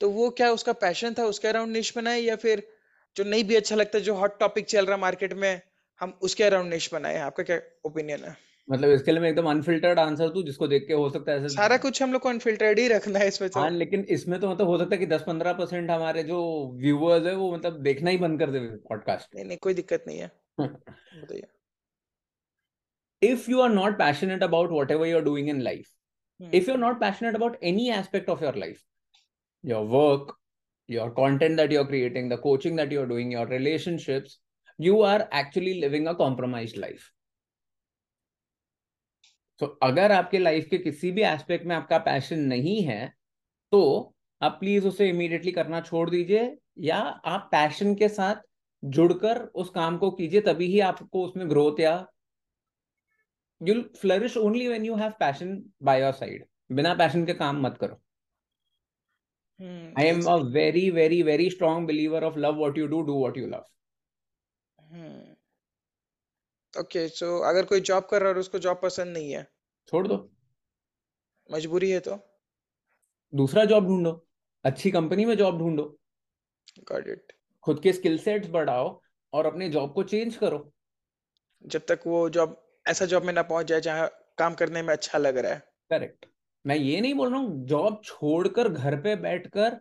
तो 0.00 0.10
वो 0.10 0.30
क्या 0.30 0.50
उसका 0.50 0.72
पैशन 0.72 1.14
था 1.18 1.24
उसके 1.24 1.48
अराउंड 1.48 1.72
निश 1.72 1.96
बनाए 1.96 2.20
या 2.20 2.36
फिर 2.36 2.68
जो 3.16 3.24
नहीं 3.24 3.44
भी 3.44 3.56
अच्छा 3.56 3.76
लगता 3.76 3.98
जो 3.98 4.14
हॉट 4.14 4.40
टॉपिक 4.40 4.66
चल 4.66 4.86
रहा 4.86 4.94
है 4.94 5.00
मार्केट 5.00 5.32
में 5.32 5.60
हम 6.00 6.18
उसके 6.22 6.44
अराउंड 6.44 6.70
निश 6.70 6.94
बनाए 6.94 7.18
आपका 7.18 7.42
क्या 7.42 7.60
ओपिनियन 7.84 8.24
है? 8.24 8.36
मतलब 8.70 8.90
इसके 8.90 9.12
लिए 9.12 9.20
मैं 9.20 9.28
एकदम 9.28 9.50
अनफिल्टर्ड 9.50 9.98
आंसर 9.98 10.28
दूँ 10.28 10.42
जिसको 10.42 10.66
देख 10.68 10.84
के 10.88 10.94
हो 10.94 11.10
सकता 11.10 11.32
है 11.32 11.48
सारा 11.48 11.76
कुछ 11.76 12.02
हम 12.02 12.12
लोग 12.12 12.22
को 12.22 12.28
अनफिल्टर्ड 12.28 12.78
ही 12.78 12.88
रखना 12.88 13.18
है 13.18 13.28
इसमें 13.28 13.50
तो। 13.50 13.60
हाँ 13.60 13.70
लेकिन 13.70 14.04
इसमें 14.08 14.40
तो 14.40 14.50
मतलब 14.50 14.66
हो 14.66 14.78
सकता 14.78 14.94
है 14.94 14.98
कि 14.98 15.06
दस 15.06 15.22
पंद्रह 15.26 15.52
परसेंट 15.52 15.90
हमारे 15.90 16.22
जो 16.22 16.38
व्यूअर्स 16.74 17.26
है 17.26 17.34
वो 17.36 17.54
मतलब 17.54 17.80
देखना 17.82 18.10
ही 18.10 18.18
बंद 18.18 18.38
कर 18.40 18.50
दे 18.50 18.58
पॉडकास्ट 18.60 19.34
नहीं 19.34 19.44
नहीं 19.44 19.58
कोई 19.58 19.74
दिक्कत 19.74 20.04
नहीं 20.06 20.18
है। 20.18 20.30
बताइए। 20.60 21.42
If 23.22 23.48
you 23.48 23.60
are 23.60 23.72
not 23.74 23.98
passionate 23.98 24.42
about 24.42 24.72
whatever 24.76 25.06
you're 25.06 25.26
doing 25.26 25.50
in 25.54 25.60
life 25.68 25.90
hmm 26.42 26.50
if 26.52 26.68
you're 26.68 26.78
not 26.78 27.00
passionate 27.00 27.34
about 27.34 27.56
any 27.62 27.90
aspect 27.90 28.28
of 28.28 28.42
your 28.42 28.52
life 28.52 28.84
your 29.64 29.84
work 29.86 30.36
your 30.88 31.10
content 31.10 31.56
that 31.56 31.70
you're 31.70 31.86
creating 31.86 32.28
the 32.28 32.38
coaching 32.38 32.76
that 32.76 32.90
you're 32.90 33.06
doing 33.06 33.30
your 33.30 33.46
relationships 33.46 34.38
you 34.78 35.02
are 35.02 35.28
actually 35.32 35.74
living 35.80 36.08
a 36.08 36.14
compromised 36.14 36.76
life 36.76 37.10
तो 39.60 39.66
अगर 39.82 40.12
आपके 40.12 40.38
life 40.38 40.66
के 40.70 40.78
किसी 40.78 41.10
भी 41.12 41.22
aspect 41.22 41.66
में 41.66 41.74
आपका 41.76 41.98
passion 41.98 42.38
नहीं 42.52 42.82
है 42.82 43.12
तो 43.72 43.80
आप 44.42 44.56
प्लीज़ 44.60 44.86
उसे 44.86 45.08
इमीडिएटली 45.08 45.52
करना 45.52 45.80
छोड़ 45.80 46.08
दीजिए 46.10 46.56
या 46.78 46.98
आप 47.32 47.48
पैशन 47.52 47.94
के 47.94 48.08
साथ 48.08 48.36
जुड़कर 48.82 49.42
उस 49.62 49.70
काम 49.70 49.98
को 49.98 50.10
कीजिए 50.10 50.40
तभी 50.40 50.66
ही 50.66 50.80
आपको 50.80 51.24
उसमें 51.26 51.50
ग्रोथ 51.50 51.80
या 51.80 51.94
you'll 53.66 53.84
flourish 54.00 54.36
only 54.36 54.68
when 54.68 54.84
you 54.84 54.96
have 55.02 55.18
passion 55.18 55.62
by 55.88 55.98
your 56.02 56.12
side. 56.12 56.42
बिना 56.72 56.94
पैशन 56.94 57.26
के 57.26 57.34
काम 57.34 57.60
मत 57.62 57.78
करो। 57.80 58.00
आई 59.98 60.04
I 60.04 60.06
ये 60.06 60.12
am 60.12 60.18
a 60.18 60.22
सही 60.22 60.52
very 60.52 60.90
very 60.90 61.22
very 61.22 61.50
strong 61.50 61.86
believer 61.86 62.22
of 62.28 62.36
love 62.36 62.56
what 62.56 62.78
you 62.80 62.88
do 62.88 63.02
do 63.08 63.14
what 63.24 63.36
you 63.36 63.46
love. 63.52 63.66
Hmm 64.80 65.34
okay 66.80 67.08
so 67.08 67.38
अगर 67.38 67.64
कोई 67.64 67.80
job 67.80 68.04
कर 68.04 68.20
रहा 68.20 68.28
है 68.28 68.34
और 68.34 68.40
उसको 68.40 68.58
जॉब 68.58 68.80
पसंद 68.82 69.16
नहीं 69.16 69.32
है? 69.32 69.46
छोड़ 69.88 70.08
दो। 70.08 70.30
मजबूरी 71.52 71.90
है 71.90 72.00
तो? 72.00 72.18
दूसरा 73.34 73.64
जॉब 73.64 73.86
ढूंढो। 73.86 74.26
अच्छी 74.64 74.90
कंपनी 74.90 75.24
में 75.24 75.36
जॉब 75.36 75.58
ढूंढो। 75.58 75.98
गॉट 76.92 77.08
इट 77.08 77.32
खुद 77.62 77.80
के 77.82 77.92
स्किल 77.92 78.18
सेट्स 78.18 78.48
बढ़ाओ 78.48 79.00
और 79.32 79.46
अपने 79.46 79.68
जॉब 79.68 79.94
को 79.94 80.02
चेंज 80.02 80.36
करो। 80.36 80.72
जब 81.66 81.82
तक 81.88 82.00
वो 82.06 82.28
जॉब 82.30 82.61
ऐसा 82.88 83.06
जॉब 83.06 83.22
में 83.22 83.32
ना 83.32 83.42
पहुँच 83.42 83.66
जाए 83.66 83.80
जहाँ 83.80 84.10
काम 84.38 84.54
करने 84.54 84.82
में 84.82 84.92
अच्छा 84.94 85.18
लग 85.18 85.36
रहा 85.38 85.52
है। 85.52 85.58
करेक्ट। 85.90 86.26
मैं 86.66 86.76
ये 86.76 87.00
नहीं 87.00 87.14
बोल 87.14 87.30
रहा 87.30 87.40
हूँ 87.40 87.66
जॉब 87.66 88.00
छोड़कर 88.04 88.68
घर 88.68 88.96
पे 88.96 89.16
बैठकर 89.16 89.80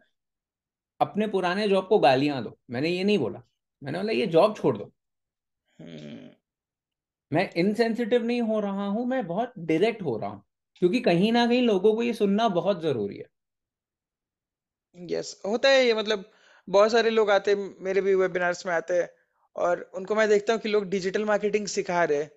अपने 1.02 1.28
पुराने 1.28 1.68
जॉब 1.68 1.88
को 1.88 2.00
गालियाँ 2.00 2.44
दो। 2.44 2.58
मैंने 2.70 2.90
ये 2.90 3.04
नहीं 3.04 3.18
बोला। 3.18 3.42
मैंने 3.84 3.98
बोला 3.98 4.12
ये 4.12 4.28
जॉब 4.28 4.56
छोड़ 4.56 4.78
दो। 4.78 4.92
हम्म। 5.80 6.30
मैं 7.34 7.50
इनसेंसिटिव 7.54 8.24
नहीं 8.24 8.42
हो 8.42 8.60
रहा 8.60 8.86
हूँ 8.88 9.06
मैं 9.06 9.28
बहुत 9.28 9.54
डायरेक्ट 9.58 10.02
हो 10.02 10.18
रहा 10.18 10.30
हूँ 10.30 10.44
क्योंकि 10.76 11.00
कहीं 11.00 11.32
ना 11.32 11.48
कहीं 11.48 11.62
लोगों 11.62 11.96
को 11.96 12.04
ये 12.04 12.14
सुनना 12.14 12.48
बहुत 12.50 12.82
ज़रूरी 12.82 13.18
है। 13.18 13.26
यस 14.96 15.42
yes, 15.42 15.52
होता 15.52 15.70
है 15.70 15.86
ये 15.86 15.94
मतलब 15.94 16.32
बहुत 16.70 16.92
सारे 16.92 17.10
लोग 17.10 17.32
आते 17.32 17.56
मेरे 17.56 18.02
भी 18.02 18.16
वेबिनार्स 18.16 18.66
में 18.66 18.74
आते 18.74 18.94
हैं 18.94 19.10
और 19.56 19.92
उनको 19.94 20.16
मैं 20.16 20.30
देखता 20.30 20.54
हूँ 20.54 20.62
कि 20.62 20.70
लोग 20.70 20.86
डिजिटल 20.86 21.26
मार्केटिंग 21.26 21.68
सिखा 21.68 22.04
रहे 22.04 22.18
हैं। 22.18 22.32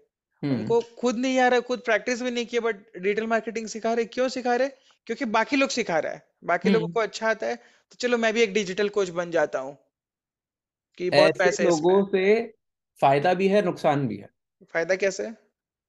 उनको 0.45 0.81
खुद 0.99 1.17
नहीं 1.17 1.39
आ 1.39 1.49
रहा 1.49 1.55
है 1.55 1.63
खुद 1.63 1.81
प्रैक्टिस 1.81 2.23
भी 2.23 2.31
नहीं 2.31 2.47
किया 2.47 2.61
बट 2.61 2.77
डिजिटल 2.99 3.27
मार्केटिंग 3.27 3.67
सिखा 3.67 3.93
रहे 3.93 4.05
क्यों 4.05 4.29
सिखा 4.29 4.57
रहे? 4.57 4.69
क्योंकि 5.07 5.25
बाकी 5.25 5.57
लोग 5.57 5.71
सिखा 5.71 5.99
रहा 5.99 6.13
है। 6.13 6.23
बाकी 6.45 6.69
लोगों 6.69 6.87
हम्म। 6.87 6.93
को 6.93 7.01
अच्छा 7.01 7.31
आता 7.31 7.47
है 7.47 7.57
तो 7.57 7.97
चलो 8.01 8.19
मैं 8.19 8.33
भी 8.35 8.43
एक 8.43 8.53
डिजिटल 8.55 8.89
कोच 8.89 9.09
बन 9.09 9.31
जाता 9.31 9.59
हूँ 9.59 9.77
कि 10.99 11.11
बहुत 11.11 11.31
ऐसे 11.31 11.39
पैसे 11.39 11.63
हैं 11.63 11.71
लोगों 11.71 12.05
से 12.05 12.55
फ़ायदा 13.01 13.35
भी 13.35 13.49
है 13.49 13.63
नुकसान 13.63 14.07
भी 14.09 14.17
है। 14.17 14.29
फ़ायदा 14.75 14.95
कैसे? 14.97 15.31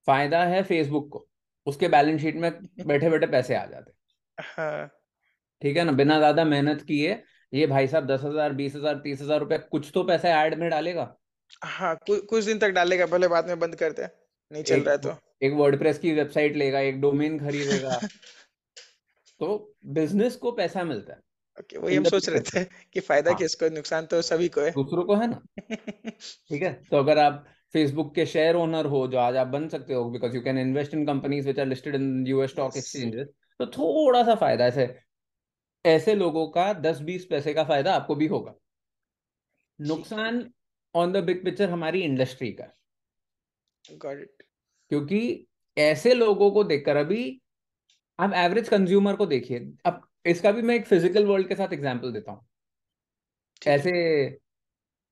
फ़ायदा 0.07 0.43
है 0.43 0.63
फेसबुक 0.63 1.09
को 1.11 1.27
उसके 1.67 1.87
बैलेंस 1.87 2.21
शीट 2.21 2.35
में 2.35 2.51
बैठे 2.87 3.09
बैठे 3.09 3.27
पैसे 3.27 3.55
आ 3.55 3.65
जाते 3.65 3.93
हाँ। 4.37 4.87
ठीक 5.61 5.77
है 5.77 5.83
ना? 5.83 5.91
बिना 5.91 6.17
ज़्यादा 6.17 6.43
मेहनत 6.45 6.81
किए 6.81 7.23
ये 7.53 7.67
भाई 7.67 7.87
साहब 7.87 8.07
दस 8.07 8.21
हज़ार 8.23 8.53
बीस 8.53 8.75
हज़ार 8.75 8.95
तीस 8.95 9.21
हज़ार 9.21 9.39
रुपए 9.39 9.57
कुछ 9.57 9.91
तो 9.93 10.03
पैसा 10.03 10.29
ऐड 10.43 10.59
में 10.59 10.69
डालेगा। 10.69 11.15
हाँ 11.63 11.95
कु, 12.07 12.15
कुछ 12.19 12.43
दिन 12.43 12.59
तक 12.59 12.69
डालेगा 12.69 13.05
भले 13.05 13.27
बाद 13.27 13.47
में 13.47 13.59
बंद 13.59 13.75
करते 13.75 14.01
दे। 14.01 14.24
नहीं 14.51 14.63
चल 14.63 14.81
रहा 14.81 14.91
है 14.91 14.97
तो। 14.97 15.15
एक 15.41 15.53
वर्डप्रेस 15.53 15.99
की 15.99 16.13
वेबसाइट 16.13 16.55
लेगा 16.55 16.79
एक 16.79 17.01
डोमेन 17.01 17.39
खरीदेगा। 17.39 17.99
तो 19.39 19.75
बिज़नेस 19.85 20.35
को 20.35 20.51
पैसा 20.51 20.83
मिलता 20.83 21.13
है। 21.13 21.19
ओके 21.19 21.75
okay, 21.75 21.87
वही 21.87 21.95
हम 21.95 22.03
सोच 22.03 22.29
रहे 22.29 22.39
थे 22.39 22.63
कि 22.93 22.99
फ़ायदा 22.99 23.31
हाँ। 23.31 23.37
किसको 23.37 23.65
है, 23.65 23.73
नुकसान 23.73 24.05
तो 24.05 24.21
सभी 24.21 24.47
को 24.47 24.61
है। 24.61 24.71
दूसरों 24.71 25.03
को 25.03 25.15
है 25.15 25.27
ना? 25.27 25.45
ठीक 26.49 26.63
है 26.63 26.81
तो 26.91 26.97
अगर 26.97 27.17
आप 27.17 27.45
फेसबुक 27.73 28.15
के 28.15 28.25
शेयर 28.25 28.55
ओनर 28.55 28.85
हो 28.85 29.07
जो 29.07 29.17
आज 29.17 29.35
आप 29.35 29.47
बन 29.47 29.67
सकते 29.67 29.93
हो 29.93 30.09
because 30.09 30.35
you 30.35 30.41
can 30.41 30.57
invest 30.57 30.93
in 30.93 31.05
companies 31.05 31.47
which 31.47 31.59
are 31.59 31.65
listed 31.65 31.95
in 31.95 32.27
US 32.27 32.51
stock 32.51 32.77
exchanges 32.77 33.27
तो 33.59 33.65
थोड़ा 33.65 34.23
सा 34.23 34.35
फ़ायदा 34.35 34.65
ऐसे 34.65 34.99
ऐसे 35.85 36.15
लोगों 36.15 36.47
का 36.47 36.73
दस 36.73 36.99
बीस 36.99 37.25
पैसे 37.25 37.53
का 37.53 37.63
फ़ायदा 37.63 37.93
आपको 37.93 38.15
भी 38.15 38.27
होगा। 38.27 38.55
नुकसान 39.81 40.53
ऑन 40.95 41.11
द 41.11 41.17
बिग 41.17 41.43
पिक्चर 41.43 41.69
हमारी 41.69 42.01
इंडस्ट्री 42.01 42.51
का 42.51 42.63
इट 42.63 42.84
क्योंकि 44.91 45.47
ऐसे 45.77 46.13
लोगों 46.13 46.51
को 46.51 46.63
देखकर 46.63 46.95
अभी 46.95 47.41
आप 48.19 48.33
एवरेज 48.33 48.69
कंज्यूमर 48.69 49.15
को 49.15 49.25
देखिए। 49.25 49.59
अब 49.85 50.01
इसका 50.25 50.51
भी 50.51 50.61
मैं 50.61 50.75
एक 50.75 50.85
फ़िज़िकल 50.85 51.25
वर्ल्ड 51.25 51.47
के 51.47 51.55
साथ 51.55 51.73
एग्जांपल 51.73 52.11
देता 52.11 52.31
हूँ। 52.31 52.45
ऐसे 53.61 53.91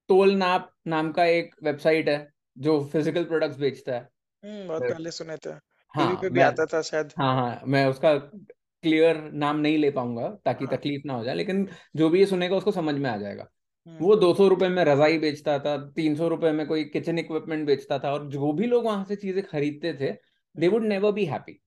तोल 0.09 0.33
नाप 0.35 0.71
नाम 0.87 1.11
का 1.11 1.25
एक 1.25 1.55
वेबसाइट 1.63 2.09
है 2.09 2.17
जो 2.57 2.83
फ़िज़िकल 2.83 3.23
प्रोडक्ट्स 3.23 3.57
बेचता 3.57 3.93
है। 3.93 4.09
हम्म 4.43 4.67
बहुत 4.67 4.81
पहले 4.83 5.11
सुने 5.11 5.37
थे। 5.37 5.53
हाँ 5.93 6.07
टीवी 6.07 6.21
पे 6.21 6.29
भी 6.29 6.39
मैं 6.39 6.45
आता 6.45 6.65
था 6.65 6.81
शायद। 6.81 7.13
हाँ 7.19 7.35
हाँ 7.35 7.61
मैं 7.67 7.85
उसका 7.87 8.15
क्लियर 8.17 9.21
नाम 9.33 9.57
नहीं 9.57 9.77
ले 9.77 9.89
पाऊँगा 9.91 10.29
ताकि 10.45 10.65
हाँ। 10.65 10.77
तकलीफ़ 10.77 11.07
ना 11.07 11.13
हो 11.13 11.23
जाए 11.23 11.35
लेकिन 11.35 11.67
जो 11.95 12.09
भी 12.09 12.19
ये 12.19 12.25
सुनेगा 12.25 12.55
उसको 12.55 12.71
समझ 12.71 12.95
में 12.95 13.09
आ 13.09 13.17
जाएगा। 13.17 13.47
वो 13.87 14.07
हम्म। 14.07 14.19
दो 14.19 14.33
सौ 14.33 14.47
रुपए 14.47 14.67
में 14.69 14.83
रजाई 14.85 15.17
बेचता 15.19 15.57
था 15.59 15.75
तीन 15.95 16.15
सौ 16.15 16.27
रुपये 16.27 16.51
में 16.51 16.65
कोई 16.67 16.83
किचन 16.85 17.17
इक्विपमेंट 17.19 17.65
बेचता 17.67 17.97
था 17.99 18.11
और 18.13 18.27
जो 18.29 18.51
भी 18.53 18.67
लोग 18.67 18.85
वहाँ 18.85 19.03
से 19.05 19.15
चीज़ें 19.15 19.43
खरीदते 19.43 19.93
थे 19.93 20.11
they 20.55 20.67
would 20.67 20.83
never 20.83 21.11
be 21.11 21.25
happy 21.25 21.59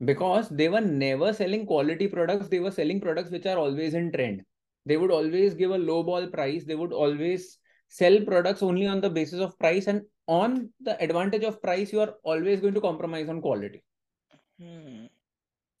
because 0.00 0.52
they 0.54 0.66
were 0.68 0.80
never 0.82 1.32
selling 1.32 1.66
quality 1.66 2.06
products 2.08 2.48
they 2.48 2.58
were 2.58 2.70
selling 2.70 3.00
products 3.00 3.32
which 3.32 3.46
are 3.46 3.56
always 3.58 3.94
in 3.96 4.10
trend 4.10 4.42
they 4.86 4.96
would 4.96 5.12
always 5.12 5.54
give 5.56 5.74
a 5.74 5.76
low 5.78 6.02
ball 6.02 6.26
price 6.30 6.64
they 6.64 6.74
would 6.74 6.92
always 7.02 7.46
sell 7.94 8.24
products 8.24 8.62
only 8.62 8.86
on 8.86 9.00
the 9.00 9.10
basis 9.12 9.40
of 9.40 9.52
price 9.58 9.88
and 9.88 10.02
on 10.30 10.56
the 10.82 10.96
advantage 11.00 11.44
of 11.44 11.60
price 11.62 11.94
you 11.94 12.00
are 12.00 12.14
always 12.26 12.60
going 12.60 12.74
to 12.74 12.80
compromise 12.80 13.28
on 13.28 13.40
quality 13.40 13.78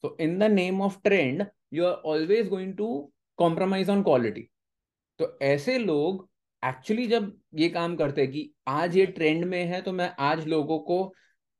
so 0.04 0.16
in 0.20 0.38
the 0.38 0.50
name 0.52 0.82
of 0.82 0.98
trend 1.04 1.44
you 1.72 1.84
are 1.84 2.00
always 2.06 2.48
going 2.48 2.76
to 2.76 2.88
compromise 3.38 3.90
on 3.90 4.02
quality 4.02 4.48
तो 5.22 5.38
ऐसे 5.42 5.78
लोग 5.78 6.28
actually 6.62 7.06
जब 7.06 7.38
ये 7.54 7.68
काम 7.68 7.96
करते 7.96 8.22
हैं 8.22 8.30
कि 8.30 8.54
आज 8.68 8.96
ये 8.96 9.06
ट्रेंड 9.06 9.44
में 9.44 9.64
है 9.64 9.82
तो 9.82 9.92
मैं 9.92 10.14
आज 10.18 10.46
लोगों 10.46 10.78
को 10.78 11.14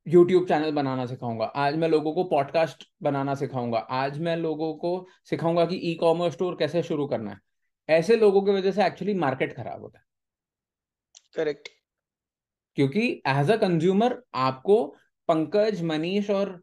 यूट्यूब 0.06 0.48
चैनल 0.48 0.70
बनाना 0.70 1.06
सिखाऊँगा 1.06 1.44
आज 1.44 1.76
मैं 1.76 1.88
लोगों 1.88 2.12
को 2.12 2.24
पॉडकास्ट 2.24 2.84
बनाना 3.02 3.34
सिखाऊँगा 3.34 3.78
आज 3.78 4.18
मैं 4.18 4.36
लोगों 4.36 4.74
को 4.74 5.06
सिखाऊँगा 5.30 5.66
कि 5.66 5.76
ई 5.76 5.94
कॉमर्स 5.94 6.32
स्टोर 6.32 6.56
कैसे 6.58 6.82
शुरू 6.82 7.06
करना 7.06 7.30
है। 7.30 7.38
ऐसे 7.88 8.16
लोगों 8.16 8.42
की 8.42 8.50
वजह 8.50 8.72
से 8.72 8.86
एक्चुअली 8.86 9.14
मार्केट 9.14 9.56
खराब 9.56 9.82
होता 9.82 9.98
है। 9.98 10.04
करेक्ट 11.34 11.68
क्योंकि 12.76 13.22
एज 13.28 13.50
अ 13.50 13.56
कंज्यूमर 13.56 14.22
आपको 14.34 14.84
पंकज 15.28 15.82
मनीष 15.82 16.30
और 16.30 16.62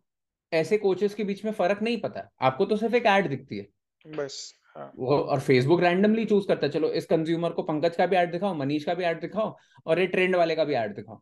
ऐसे 0.53 0.77
कोचेस 0.77 1.15
के 1.15 1.23
बीच 1.23 1.45
में 1.45 1.51
फ़र्क 1.51 1.81
नहीं 1.81 2.01
पता 2.01 2.29
आपको 2.41 2.65
तो 2.65 2.77
सिर्फ़ 2.77 2.95
एक 2.95 3.05
ऐड 3.05 3.29
दिखती 3.29 3.57
है। 3.57 3.67
बस। 4.15 4.58
हाँ। 4.75 4.91
वो 4.97 5.17
और 5.17 5.39
फेसबुक 5.39 5.81
रैंडमली 5.81 6.25
चूज़ 6.25 6.47
करता 6.47 6.65
है 6.65 6.71
चलो 6.71 6.89
इस 6.91 7.05
कंज्यूमर 7.05 7.51
को 7.51 7.63
पंकज 7.63 7.95
का 7.95 8.05
भी 8.05 8.15
ऐड 8.15 8.31
दिखाओ 8.31 8.53
मनीष 8.55 8.83
का 8.83 8.93
भी 8.93 9.03
ऐड 9.03 9.21
दिखाओ 9.21 9.55
और 9.87 9.99
ये 9.99 10.07
ट्रेंड 10.07 10.35
वाले 10.35 10.55
का 10.55 10.63
भी 10.63 10.73
ऐड 10.73 10.95
दिखाओ। 10.95 11.19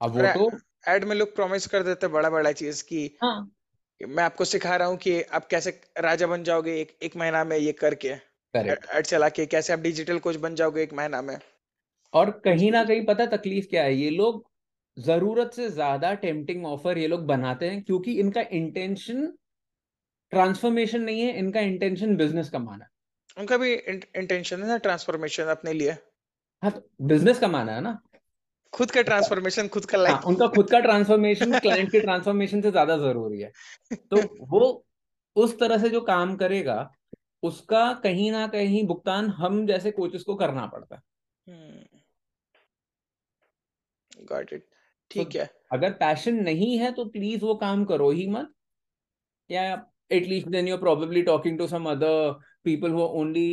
अब 0.00 0.16
वो 0.16 0.26
तो 0.28 0.50
एड 0.88 1.04
में 1.04 1.14
लोग 1.16 1.34
प्रॉमिस 1.36 1.66
कर 1.66 1.82
देते 1.82 2.06
हैं 2.06 2.12
बड़ा 2.12 2.30
बड़ा 2.30 2.52
चीज़ 2.52 2.82
की। 2.84 3.04
हाँ। 3.22 3.50
मैं 4.00 4.24
आपको 4.24 4.44
सिखा 4.44 4.76
रहा 4.76 4.88
हूँ 4.88 4.96
कि 4.96 5.20
आप 5.22 5.46
कैसे 5.46 5.70
राजा 6.00 6.26
बन 6.26 6.44
जाओगे 6.44 6.80
एक 6.80 6.96
एक 7.02 7.16
महीना 7.16 7.44
में 7.44 7.56
ये 7.58 7.72
करके। 7.72 8.08
ऐड 8.54 9.06
चला 9.06 9.28
के 9.28 9.46
कैसे 9.46 9.72
आप 9.72 9.78
डिजिटल 9.78 10.18
कोच 10.18 10.36
बन 10.36 10.54
जाओगे 10.54 10.82
एक 10.82 10.92
महीना 10.94 11.22
में। 11.22 11.36
और 12.12 12.30
कहीं 12.44 12.70
ना 12.72 12.84
कहीं 12.84 13.04
पता 13.06 13.26
तकलीफ़ 13.26 13.66
क्या 13.68 13.82
है? 13.82 13.94
ये 13.94 14.10
लोग 14.10 14.44
ज़रूरत 14.96 15.52
से 15.54 15.68
ज़्यादा 15.70 16.12
टेम्पटिंग 16.16 16.66
ऑफ़र 16.66 16.98
ये 16.98 17.06
लोग 17.06 17.26
बनाते 17.26 17.70
हैं 17.70 17.82
क्योंकि 17.82 18.12
इनका 18.20 18.40
इंटेंशन 18.52 19.32
ट्रांसफॉर्मेशन 20.32 21.00
नहीं 21.00 21.20
है 21.20 21.38
इनका 21.38 21.60
इंटेंशन 21.60 22.16
बिज़नेस 22.16 22.50
कमाना 22.50 22.88
उनका 23.38 23.56
भी 23.56 23.72
इंटेंशन 23.74 24.62
है 24.62 24.68
ना 24.68 24.76
ट्रांसफॉर्मेशन 24.76 25.44
अपने 25.44 25.72
लिए। 25.72 25.90
हाँ 26.62 26.70
तो 26.70 27.06
बिज़नेस 27.06 27.38
कमाना 27.38 27.72
है 27.72 27.80
ना। 27.80 27.98
खुद 28.72 28.90
का 28.90 29.02
ट्रांसफॉर्मेशन 29.02 29.68
खुद 29.68 29.84
का 29.84 29.98
लाइफ 29.98 30.14
हाँ 30.14 30.22
उनका 30.22 30.46
खुद 30.46 30.70
का 30.70 30.80
ट्रांसफॉर्मेशन 30.80 31.58
क्लाइंट 31.58 31.90
के 31.92 32.00
ट्रांसफॉर्मेशन 32.00 32.62
से 32.62 32.70
ज़्यादा 32.70 32.96
ज़रूरी 32.96 33.40
है। 33.40 33.52
तो 34.10 34.22
वो 34.40 34.86
उस 35.36 35.58
तरह 35.58 35.78
से 35.78 35.88
जो 35.88 36.00
काम 36.00 36.36
करेगा 36.36 36.90
उसका 37.42 37.92
कहीं 37.94 38.30
ना 38.32 38.46
कहीं 38.46 38.86
भुगतान 38.86 39.28
हम 39.30 39.66
जैसे 39.66 39.90
कोचेस 39.90 40.22
को 40.22 40.34
करना 40.34 40.66
पड़ता 40.66 40.96
है। 40.96 41.02
गॉट 44.24 44.52
इट 44.52 44.62
तो 44.62 44.68
ठीक 45.10 45.36
है। 45.36 45.48
अगर 45.72 45.92
पैशन 45.92 46.34
नहीं 46.34 46.78
है 46.78 46.92
तो 46.92 47.04
प्लीज़ 47.04 47.44
वो 47.44 47.54
काम 47.54 47.84
करो 47.84 48.10
ही 48.10 48.26
मत। 48.26 48.52
या 49.50 49.74
at least 50.10 50.48
then 50.48 50.68
you're 50.68 50.82
probably 50.82 51.22
talking 51.28 51.58
to 51.58 51.68
some 51.68 51.86
other 51.86 52.14
people 52.64 52.88
who 52.90 53.02
are 53.02 53.14
only 53.22 53.48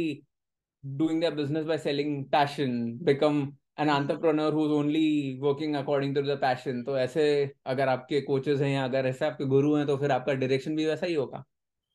doing 0.84 1.20
their 1.20 1.32
business 1.32 1.66
by 1.66 1.78
selling 1.78 2.12
passion 2.30 2.74
become 3.04 3.40
an 3.78 3.90
entrepreneur 3.90 4.52
who's 4.52 4.72
only 4.72 5.06
working 5.42 5.76
according 5.76 6.14
to 6.18 6.22
the 6.22 6.38
passion 6.44 6.84
तो 6.86 6.98
ऐसे 6.98 7.24
अगर 7.66 7.88
आपके 7.90 8.22
कोचेस 8.22 8.62
हैं 8.62 8.70
या 8.70 8.84
अगर 8.84 9.06
ऐसे 9.06 9.26
आपके 9.26 9.46
गुरु 9.46 9.76
हैं 9.76 9.86
तो 9.88 9.98
फिर 9.98 10.12
आपका 10.12 10.34
डायरेक्शन 10.34 10.76
भी 10.76 10.86
वैसा 10.86 11.06
ही 11.06 11.14
होगा 11.14 11.44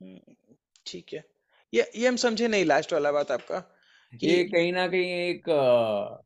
हम्म, 0.00 0.18
ठीक 0.86 1.12
है 1.14 1.24
ये 1.72 1.90
ये 1.96 2.08
हम 2.08 2.16
समझे 2.16 2.48
नहीं 2.48 2.64
लास्ट 2.64 2.92
वाला 2.92 3.12
बात 3.12 3.30
आपका 3.30 3.62
ये 4.12 4.42
कि 4.44 4.50
कहीं 4.50 4.72
ना 4.72 4.86
कहीं 4.88 5.10
एक 5.28 5.48
अ, 5.50 6.22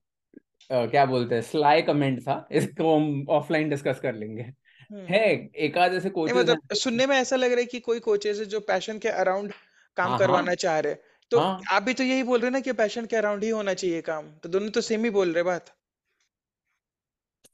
अ, 0.70 0.87
क्या 0.87 1.05
बोलते 1.07 1.35
हैं 1.35 1.43
स्लाई 1.43 1.82
कमेंट 1.82 2.20
था 2.22 2.47
इसको 2.53 2.97
हम 2.97 3.26
ऑफलाइन 3.30 3.68
डिस्कस 3.70 4.01
कर 4.01 4.14
लेंगे 4.14 4.43
हम्म, 4.43 4.63
है 4.93 5.24
एक 5.59 5.78
आध 5.78 5.95
ऐसे 5.95 6.11
कोचेस 6.11 6.37
मतलब 6.37 6.61
हैं। 6.62 6.74
सुनने 6.74 7.07
में 7.07 7.16
ऐसा 7.16 7.37
लग 7.37 7.51
रहा 7.53 7.61
है 7.61 7.66
कि 7.66 7.80
कोई 7.80 8.01
कोचेस 8.01 8.39
है 8.39 8.45
जो 8.45 8.61
पैशन 8.61 8.99
के 8.99 9.09
अराउंड 9.09 9.53
काम 9.97 10.09
हाँ 10.09 10.18
हाँ। 10.18 10.18
करवाना 10.18 10.55
चाह 10.55 10.78
रहे 10.78 10.95
तो 11.30 11.41
हाँ। 11.41 11.61
आप 11.72 11.82
भी 11.82 11.95
तो 11.95 12.05
यही 12.05 12.22
बोल 12.22 12.39
रहे 12.39 12.47
हैं 12.47 12.53
ना 12.53 12.61
कि 12.61 12.72
पैशन 12.72 13.07
के 13.07 13.16
अराउंड 13.16 13.45
ही 13.45 13.49
होना 13.51 13.74
चाहिए 13.74 14.01
काम। 14.03 14.28
तो 14.32 14.49
दोनों 14.49 14.70
तो 14.70 14.80
सेम 14.80 15.05
ही 15.05 15.11
बोल 15.11 15.32
रहे 15.32 15.43
बात। 15.43 15.74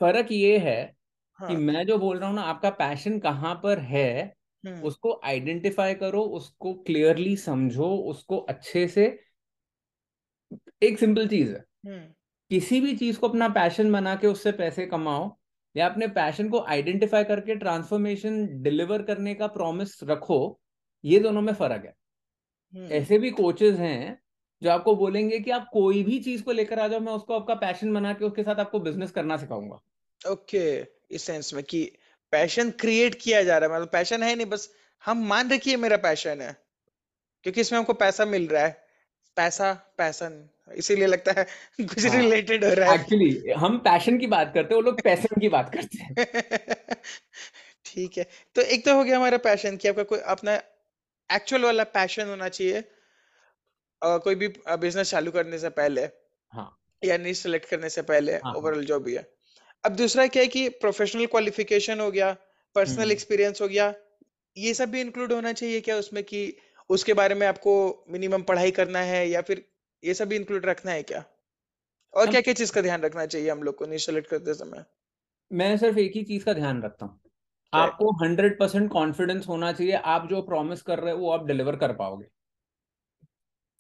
फ़र्क 0.01 0.28
ये 0.33 0.59
है 0.59 0.83
कि 1.39 1.45
हाँ। 1.45 1.61
मैं 1.61 1.87
जो 1.87 1.99
बोल 1.99 2.18
रहा 2.18 2.28
हूँ 2.28 2.37
ना 2.37 2.43
आपका 2.43 2.70
पैशन 2.70 3.18
कहाँ 3.18 3.55
पर 3.55 3.78
है 3.78 4.37
हम्म। 4.64 4.83
उसको 4.83 5.20
आइडेंटिफाई 5.24 5.95
करो 5.95 6.22
उसको 6.22 6.72
क्लियरली 6.74 7.37
समझो 7.37 7.89
उसको 8.11 8.39
अच्छे 8.39 8.87
से 8.89 9.07
एक 10.83 10.99
सिंपल 10.99 11.28
चीज़ 11.28 11.51
है। 11.51 11.64
हम्म। 11.87 12.01
किसी 12.51 12.81
भी 12.81 12.97
चीज़ 12.97 13.18
को 13.18 13.28
अपना 13.28 13.49
पैशन 13.49 13.93
बना 13.93 14.14
के 14.16 14.26
उससे 14.26 14.53
पैसे 14.53 14.87
कमाओ 14.87 15.28
या 15.77 15.89
अपने 15.89 16.07
पैशन 16.07 16.49
को 16.49 16.61
आइडेंटिफाई 16.61 17.25
करके 17.25 17.55
ट्रांसफॉर्मेशन 17.55 18.62
डिलीवर 18.62 19.03
करने 19.03 19.35
का 19.35 19.47
प्रॉमिस 19.47 19.99
रखो 20.05 20.61
ये 21.05 21.21
दोनों 21.21 21.43
में 21.43 21.53
फ़र्क 21.53 21.85
है। 21.85 21.95
हम्म। 22.75 22.93
ऐसे 22.93 23.18
भी 23.18 23.31
कोचेस 23.31 23.77
हैं 23.77 24.23
जो 24.62 24.71
आपको 24.71 24.97
बोलेंगे 24.97 25.39
कि 25.41 25.51
आप 25.51 25.68
कोई 25.73 26.03
भी 26.03 26.18
चीज़ 26.18 26.43
को 26.43 26.53
लेकर 26.53 26.79
आ 26.79 26.89
जाओ 26.89 27.01
मैं 27.01 27.12
उसको 27.12 27.35
आपका 27.35 27.55
पैशन 27.55 27.95
बना 27.95 28.12
के 28.12 28.25
उसके 28.25 28.43
साथ 28.43 28.57
आपको 28.57 28.81
बिज़नेस 28.81 29.11
करना 29.11 29.37
सिखाऊँगा। 29.37 29.81
ओके 30.31 30.83
okay, 30.83 30.91
इस 31.11 31.23
सेंस 31.23 31.55
में 31.55 31.64
कि 31.64 31.93
पैशन 32.33 32.71
क्रिएट 32.71 33.14
किया 33.14 33.43
जा 33.43 33.59
रहा 33.59 33.71
है 33.71 33.77
मतलब 33.77 33.89
पैशन 33.93 34.23
है 34.23 34.35
नहीं 34.35 34.47
बस 34.47 34.75
हम 35.05 35.27
मान 35.27 35.59
ये 35.66 35.77
मेरा 35.77 35.97
पैशन 35.97 36.41
है 36.41 36.57
क्योंकि 37.43 37.61
इसमें 37.61 37.79
हमको 37.79 37.93
पैसा 37.93 38.25
मिल 38.25 38.47
रहा 38.49 38.62
है। 38.62 38.85
पैसा 39.37 39.73
पैसन 39.99 40.49
इसीलिए 40.71 41.07
लगता 41.07 41.33
है 41.39 41.45
कुछ 41.81 42.07
हाँ। 42.07 42.16
रिलेटेड 42.16 42.64
हो 42.64 42.73
रहा 42.75 42.91
है। 42.93 43.01
एक्चुअली 43.01 43.53
हम 43.59 43.79
पैशन 43.79 44.18
की 44.18 44.27
बात 44.27 44.53
करते 44.55 44.75
हैं 44.75 44.77
वो 44.77 44.81
लोग 44.81 45.01
पैसन 45.03 45.41
की 45.41 45.49
बात 45.49 45.73
करते 45.75 45.99
हैं। 45.99 46.14
ठीक 47.87 48.18
है 48.18 48.27
तो 48.57 48.62
एक 48.62 48.85
तो 48.85 48.95
हो 48.97 49.05
गया 49.05 49.16
हमारा 49.16 49.39
पैशन 49.39 49.77
कि 49.77 49.89
आपका 49.89 50.03
कोई 50.03 50.18
अपना 50.29 50.55
एक्चुअल 51.31 51.64
वाला 51.64 51.85
पैशन 51.95 52.29
होना 52.29 52.49
चाहिए 52.49 52.79
अ, 54.03 54.16
कोई 54.18 54.35
भी 54.35 54.49
बिज़नेस 54.79 55.11
चालू 55.11 55.31
करने 55.31 55.59
से 55.59 55.68
पहले 55.71 56.03
हाँ। 56.53 56.68
या 57.03 57.16
नहीं 57.18 57.33
सिलेक्ट 57.33 57.68
करने 57.68 57.89
से 57.89 58.03
पहले 58.03 58.33
हाँ 58.33 58.41
हाँ। 58.45 58.55
ओवरऑल 58.55 58.85
जो 58.85 58.99
भी 59.01 59.14
है। 59.14 59.27
अब 59.85 59.97
दूसरा 59.97 60.27
क्या 60.27 60.43
है 60.43 60.49
कि 60.49 60.68
प्रोफेशनल 60.68 61.27
क्वालिफिकेशन 61.27 62.01
हो 62.01 62.11
गया 62.11 62.33
पर्सनल 62.77 63.01
हम्म। 63.01 63.12
एक्सपीरियंस 63.12 63.61
हो 63.61 63.68
गया 63.68 63.93
ये 64.57 64.73
सब 64.75 64.91
भी 64.91 65.01
इंक्लूड 65.01 65.33
होना 65.33 65.53
चाहिए 65.53 65.81
क्या 65.81 65.97
उसमें 65.97 66.23
कि 66.25 66.41
उसके 66.91 67.14
बारे 67.14 67.35
में 67.35 67.47
आपको 67.47 67.75
मिनिमम 68.11 68.43
पढ़ाई 68.43 68.71
करना 68.71 68.99
है 69.03 69.29
या 69.29 69.41
फिर 69.41 69.64
ये 70.03 70.14
सब 70.14 70.28
भी 70.28 70.36
इंक्लूड 70.36 70.66
रखना 70.66 70.92
है 70.92 71.03
क्या? 71.03 71.24
और 72.14 72.30
क्या 72.30 72.40
क्या 72.40 72.55
चीज़ 72.55 72.72
का 72.72 72.80
ध्यान 72.80 73.03
रखना 73.03 73.26
चाहिए 73.26 73.51
हम 73.51 73.62
लोग 73.62 73.76
को 73.76 73.86
नहीं 73.86 74.22
करते 74.22 74.55
समय? 74.55 74.84
मैं 75.51 75.76
सिर्फ़ 75.76 75.98
एक 75.98 76.12
ही 76.16 76.22
चीज़ 76.24 76.44
का 76.44 76.53
ध्यान 76.53 76.82
रखता 76.82 77.07
हूँ। 77.07 77.20
आपको 77.72 78.11
हंड्रेड 78.24 78.59
परसेंट 78.59 78.90
कॉन्फिडेंस 78.90 79.48
होना 79.48 79.72
चाहिए 79.72 79.96
आप 80.12 80.26
जो 80.28 80.42
प्रॉमिस 80.42 80.82
कर 80.82 80.98
रहे 80.98 81.14
हो 81.14 81.18
वो 81.18 81.30
आप 81.30 81.46
डिलीवर 81.46 81.76
कर 81.76 81.92
पाओगे। 81.92 82.26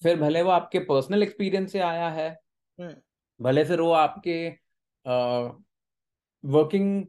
फिर 0.02 0.20
भले 0.20 0.42
वो 0.42 0.50
आपके 0.50 0.78
पर्सनल 0.78 1.22
एक्सपीरियंस 1.22 1.72
से 1.72 1.80
आया 1.80 2.08
है 2.08 2.28
हम्म। 2.78 2.94
भले 3.40 3.64
फिर 3.64 3.80
वो 3.80 3.90
आपके 3.92 4.36
वर्किंग 6.44 7.04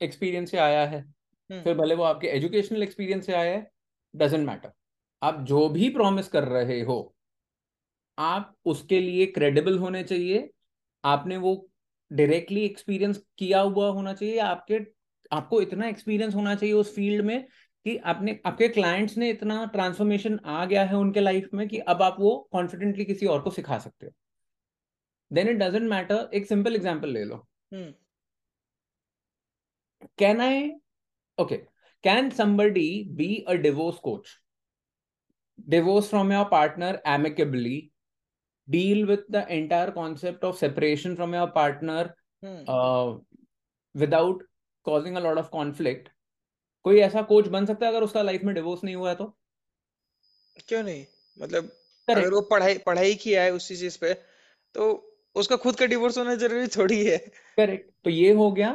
एक्सपीरियंस 0.00 0.50
से 0.50 0.58
आया 0.58 0.86
है 0.86 1.00
हम्म। 1.00 1.62
फिर 1.62 1.74
भले 1.74 1.94
वो 1.94 2.04
आपके 2.04 2.28
एजुकेशनल 2.28 2.82
एक्सपीरियंस 2.82 3.26
से 3.26 3.32
आया 3.32 3.52
है 3.52 3.70
डजेंट 4.14 4.46
मैटर 4.46 4.72
आप 5.22 5.40
जो 5.40 5.68
भी 5.68 5.88
प्रॉमिस 5.90 6.28
कर 6.28 6.44
रहे 6.44 6.80
हो 6.80 6.98
आप 8.20 8.54
उसके 8.66 9.00
लिए 9.00 9.26
क्रेडिबल 9.26 9.78
होने 9.78 10.02
चाहिए। 10.04 10.48
आपने 11.04 11.36
वो 11.36 11.52
डायरेक्टली 12.10 12.64
एक्सपीरियंस 12.64 13.22
किया 13.38 13.60
हुआ 13.60 13.88
होना 13.90 14.12
चाहिए। 14.14 14.38
आपके 14.38 14.80
आपको 15.32 15.60
इतना 15.62 15.88
एक्सपीरियंस 15.88 16.34
होना 16.34 16.54
चाहिए 16.54 16.74
उस 16.74 16.94
फ़ील्ड 16.94 17.24
में 17.26 17.46
कि 17.86 17.96
आपने 18.12 18.38
आपके 18.46 18.68
क्लाइंट्स 18.68 19.16
ने 19.18 19.30
इतना 19.30 19.64
ट्रांसफॉर्मेशन 19.72 20.38
आ 20.46 20.64
गया 20.64 20.84
है 20.84 20.96
उनके 20.96 21.20
लाइफ 21.20 21.48
में 21.54 21.66
कि 21.68 21.78
अब 21.78 22.02
आप 22.02 22.16
वो 22.20 22.36
कॉन्फिडेंटली 22.52 23.04
किसी 23.04 23.26
और 23.26 23.40
को 23.42 23.50
सिखा 23.50 23.78
सकते 23.78 24.06
हो। 24.06 24.12
देन 25.30 25.48
इट 25.48 25.56
डजेंट 25.56 25.88
मैटर 25.90 26.30
एक 26.34 26.46
सिंपल 26.46 26.74
एग्ज़ाम्पल 26.76 27.12
ले 27.12 27.24
लो। 27.24 27.46
Can 30.18 30.40
I 30.40 30.70
okay, 31.38 31.56
can 32.04 32.26
somebody 32.30 33.08
be 33.18 33.26
a 33.46 33.54
divorce 33.58 33.98
coach? 33.98 34.32
Divorce 35.68 36.08
from 36.08 36.32
your 36.32 36.44
partner 36.50 36.90
amicably, 37.06 37.92
deal 38.70 39.06
with 39.10 39.22
the 39.34 39.40
entire 39.54 39.92
concept 39.92 40.44
of 40.48 40.56
separation 40.58 41.14
from 41.16 41.36
your 41.36 41.46
partner 41.54 42.02
hmm 42.42 42.64
uh, 42.68 43.18
without 43.94 44.42
causing 44.86 45.16
a 45.16 45.22
lot 45.26 45.40
of 45.42 45.50
conflict. 45.54 46.08
कोई 46.84 47.00
ऐसा 47.00 47.22
coach 47.30 47.48
बन 47.48 47.66
सकता 47.66 47.86
है 47.86 47.92
अगर 47.92 48.04
उसका 48.04 48.22
life 48.22 48.42
में 48.44 48.54
divorce 48.54 48.84
नहीं 48.84 48.94
हुआ 48.94 49.08
है 49.08 49.16
तो? 49.16 49.24
क्यों 50.68 50.82
नहीं? 50.82 51.04
मतलब 51.38 51.70
अगर 52.08 52.30
वो 52.30 52.40
पढ़ाई 52.50 52.78
पढ़ाई 52.86 53.14
किया 53.14 53.42
है 53.42 53.52
उसी 53.52 53.76
चीज़ 53.76 53.98
पे 54.00 54.12
तो 54.74 54.86
उसका 55.36 55.56
खुद 55.56 55.76
का 55.76 55.86
डिवोर्स 55.86 56.18
होना 56.18 56.34
ज़रूरी 56.34 56.66
थोड़ी 56.76 57.04
है। 57.06 57.18
करेक्ट 57.56 57.90
तो 58.04 58.10
ये 58.10 58.32
हो 58.32 58.50
गया 58.52 58.70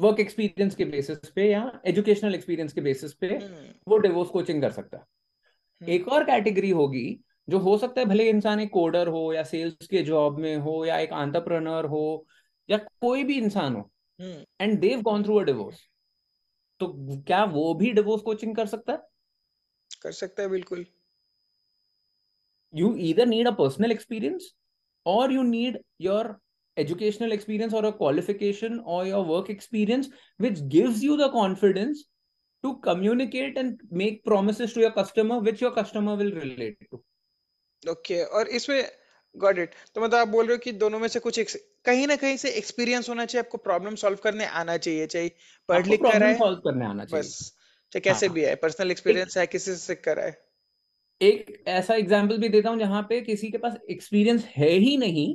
वर्क 0.00 0.20
एक्सपीरियंस 0.20 0.74
के 0.74 0.84
बेसिस 0.84 1.30
पे 1.34 1.50
या 1.50 1.62
एजुकेशनल 1.86 2.34
एक्सपीरियंस 2.34 2.72
के 2.72 2.80
बेसिस 2.80 3.12
पे 3.14 3.26
हम्म 3.28 3.72
वो 3.88 3.98
डिवोर्स 3.98 4.30
कोचिंग 4.30 4.62
कर 4.62 4.72
सकता 4.72 4.96
है। 4.96 5.02
हम्म 5.02 5.92
एक 5.92 6.08
और 6.08 6.24
कैटेगरी 6.24 6.70
होगी 6.70 7.08
जो 7.50 7.58
हो 7.58 7.76
सकता 7.78 8.00
है 8.00 8.06
भले 8.06 8.28
इंसान 8.30 8.60
एक 8.60 8.70
कोडर 8.72 9.08
हो 9.08 9.32
या 9.32 9.42
सेल्स 9.42 9.86
के 9.86 10.02
जॉब 10.02 10.38
में 10.38 10.56
हो 10.56 10.84
या 10.84 10.98
एक 10.98 11.12
आंट्रप्रनर 11.12 11.84
हो 11.84 12.02
या 12.68 12.76
कोई 12.78 13.24
भी 13.24 13.38
इंसान 13.38 13.76
हो 13.76 13.90
and 14.60 14.78
they've 14.80 15.00
gone 15.02 15.24
through 15.24 15.36
a 15.36 15.42
divorce 15.44 15.86
तो 16.80 16.86
क्या 17.26 17.44
वो 17.44 17.72
भी 17.74 17.92
डिवोर्स 17.92 18.22
कोचिंग 18.22 18.54
कर 18.56 18.66
सकता 18.66 18.92
है? 18.92 18.98
कर 20.02 20.12
सकता 20.12 20.42
है 20.42 20.48
बिल्कुल। 20.48 20.84
You 22.74 22.94
either 22.98 23.26
need 23.26 23.48
a 23.48 23.50
personal 23.50 23.92
experience 23.92 24.50
or 25.06 25.32
you 25.32 25.42
need 25.42 25.78
your 26.00 26.34
educational 26.76 27.32
experience 27.32 27.74
or 27.74 27.90
qualification 27.90 28.78
or 28.78 29.06
your 29.06 29.26
work 29.26 29.50
experience 29.50 30.10
which 30.40 30.60
give 30.74 30.94
you 31.02 31.16
the 31.16 31.30
confidence 31.32 32.04
to 32.64 32.72
communicate 32.84 33.58
and 33.58 33.78
make 33.92 34.22
promise 34.24 34.60
to 34.74 34.80
your 34.80 34.94
customer 34.98 35.40
which 35.42 35.62
your 35.62 35.74
customer 35.78 36.16
will 36.16 36.32
relate 36.38 36.86
to 36.90 37.04
okay 37.82 38.22
और 38.24 38.48
इसमें 38.48 38.82
got 39.34 39.58
it 39.58 39.74
तो 39.94 40.00
मतलब 40.00 40.18
आप 40.18 40.28
बोल 40.28 40.46
रहे 40.46 40.54
हो 40.54 40.58
कि 40.58 40.72
दोनों 40.72 40.98
में 40.98 41.08
से 41.08 41.20
कुछ 41.20 41.56
कहीं 41.84 42.06
ना 42.06 42.16
कहीं 42.16 42.36
से 42.36 42.50
एक्सपीरियंस 42.50 43.08
होना 43.08 43.24
चाहिए 43.24 43.44
आपको 43.44 43.58
प्रॉब्लम 43.58 43.94
सॉल्व 43.94 44.18
करने 44.24 44.46
आना 44.46 44.76
चाहिए 44.76 45.06
चाहे 45.06 45.30
पढ़ 45.68 45.86
लिख 45.86 46.00
कर 46.00 46.08
प्रॉब्लम 46.08 46.26
आए 46.26 46.38
सॉल्व 46.38 46.58
करने 46.58 46.86
आना 46.86 47.04
चाहिए। 47.04 47.22
बस 47.22 47.52
चाहे 47.92 48.00
कैसे 48.00 48.26
हाँ 48.26 48.34
भी 48.34 48.44
है। 48.44 48.54
पर्सनल 48.54 48.90
एक्सपीरियंस 48.90 49.36
है 49.38 49.46
किसी 49.46 49.70
से 49.70 49.76
सीख 49.76 50.00
कर 50.04 50.18
आए। 50.18 50.34
एक 51.20 51.64
ऐसा 51.68 51.94
एग्ज़ाम्पल 51.94 52.38
भी 52.38 52.48
देता 52.48 52.70
हूँ 52.70 52.78
जहाँ 52.78 53.02
पे 53.08 53.20
किसी 53.20 53.50
के 53.50 53.58
पास 53.58 53.76
एक्सपीरियंस 53.90 54.44
है 54.56 54.70
ही 54.70 54.96
नहीं। 54.96 55.34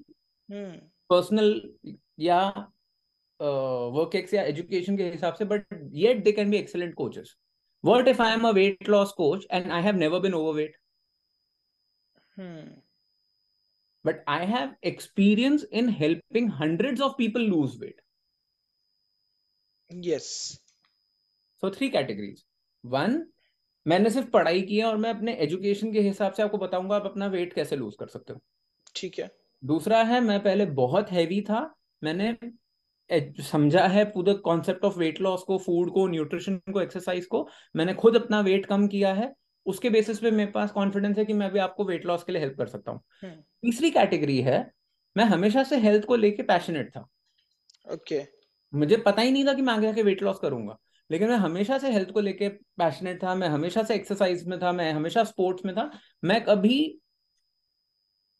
हम्म। 0.49 0.77
पर्सनल 1.09 1.61
या 2.19 2.41
वर्क 3.39 4.15
एक्स 4.15 4.33
या 4.33 4.43
एजुकेशन 4.43 4.97
के 4.97 5.03
हिसाब 5.03 5.33
से 5.33 5.45
but 5.45 5.65
yet 5.93 6.23
they 6.23 6.31
can 6.31 6.49
be 6.49 6.57
excellent 6.57 6.93
coaches 6.93 7.35
what 7.83 8.07
if 8.07 8.21
I 8.21 8.33
am 8.33 8.47
a 8.47 8.51
weight 8.53 8.87
loss 8.87 9.11
coach 9.11 9.43
and 9.49 9.73
i 9.73 9.79
have 9.79 9.97
never 9.97 10.19
been 10.19 10.35
overweight? 10.35 10.77
Hmm 12.37 12.81
but 14.05 14.19
i 14.27 14.45
have 14.45 14.73
experience 14.83 15.63
in 15.79 15.87
helping 15.89 16.47
hundreds 16.47 17.01
of 17.01 17.13
people 17.17 17.45
lose 17.53 17.77
weight. 17.79 18.01
Yes 19.89 20.27
so 21.63 21.69
three 21.69 21.89
categories. 21.89 22.43
One 22.83 23.15
मैंने 23.87 24.09
सिर्फ़ 24.09 24.29
पढ़ाई 24.29 24.61
की 24.61 24.77
है 24.77 24.85
और 24.85 24.97
मैं 24.97 25.09
अपने 25.09 25.33
education 25.33 25.93
के 25.93 26.01
हिसाब 26.01 26.33
से 26.33 26.43
आपको 26.43 26.57
बताऊँगा 26.57 26.95
आप 26.95 27.05
अपना 27.05 27.27
वेट 27.27 27.53
कैसे 27.53 27.75
लूज 27.75 27.95
कर 27.99 28.07
सकते 28.07 28.33
हो। 28.33 28.39
ठीक 28.95 29.19
है। 29.19 29.29
दूसरा 29.63 30.03
है 30.03 30.21
मैं 30.21 30.43
पहले 30.43 30.65
बहुत 30.65 31.11
हैवी 31.11 31.41
था 31.41 31.75
मैंने 32.03 32.37
समझा 33.43 33.87
है 33.87 34.05
पूरा 34.05 34.33
कॉन्सेप्ट 34.33 34.85
ऑफ़ 34.85 34.97
वेट 34.99 35.21
लॉस 35.21 35.43
को 35.43 35.57
फ़ूड 35.57 35.91
को 35.91 36.07
न्यूट्रिशन 36.07 36.57
को 36.57 36.81
एक्सरसाइज 36.81 37.25
को 37.25 37.47
मैंने 37.75 37.93
खुद 37.93 38.15
अपना 38.15 38.39
वेट 38.39 38.65
कम 38.65 38.87
किया 38.87 39.13
है। 39.13 39.33
उसके 39.65 39.89
बेसिस 39.89 40.19
पे 40.19 40.31
मेरे 40.31 40.51
पास 40.51 40.71
कॉन्फिडेंस 40.71 41.17
है 41.17 41.25
कि 41.25 41.33
मैं 41.33 41.51
भी 41.51 41.59
आपको 41.59 41.85
वेट 41.85 42.05
लॉस 42.05 42.23
के 42.23 42.31
लिए 42.31 42.41
हेल्प 42.41 42.57
कर 42.57 42.67
सकता 42.67 42.91
हूँ। 42.91 43.01
हम्म। 43.21 43.35
तीसरी 43.61 43.91
कैटेगरी 43.91 44.39
है 44.41 44.71
मैं 45.15 45.25
हमेशा 45.25 45.63
से 45.63 45.77
हेल्थ 45.77 46.05
को 46.05 46.15
लेके 46.15 46.43
पैशनेट 46.43 46.89
था। 46.89 47.07
ओके 47.93 48.21
मुझे 48.73 48.97
पता 48.97 49.21
ही 49.21 49.31
नहीं 49.31 49.45
था 49.45 49.53
कि 49.53 49.61
मैं 49.61 49.73
आगे 49.73 49.87
जाके 49.87 50.03
वेट 50.03 50.23
लॉस 50.23 50.39
करूँगा। 50.39 50.77
लेकिन 51.09 51.29
मैं 51.29 51.37
हमेशा 51.37 51.77
से 51.77 51.91
हेल्थ 51.91 52.11
को 52.11 52.19
लेके 52.19 52.49
पैशनेट 52.49 53.23
था 53.23 53.35
मैं 53.35 53.47
हमेशा 53.47 53.83
से 53.83 53.95
एक्सरसाइज 53.95 54.45
में 54.47 54.59
था 54.61 54.71
मैं 54.71 54.91
हमेशा 54.93 55.23
स्पोर्ट्स 55.23 55.65
में 55.65 55.75
था 55.75 55.89
मैं 56.23 56.43
कभी 56.43 56.77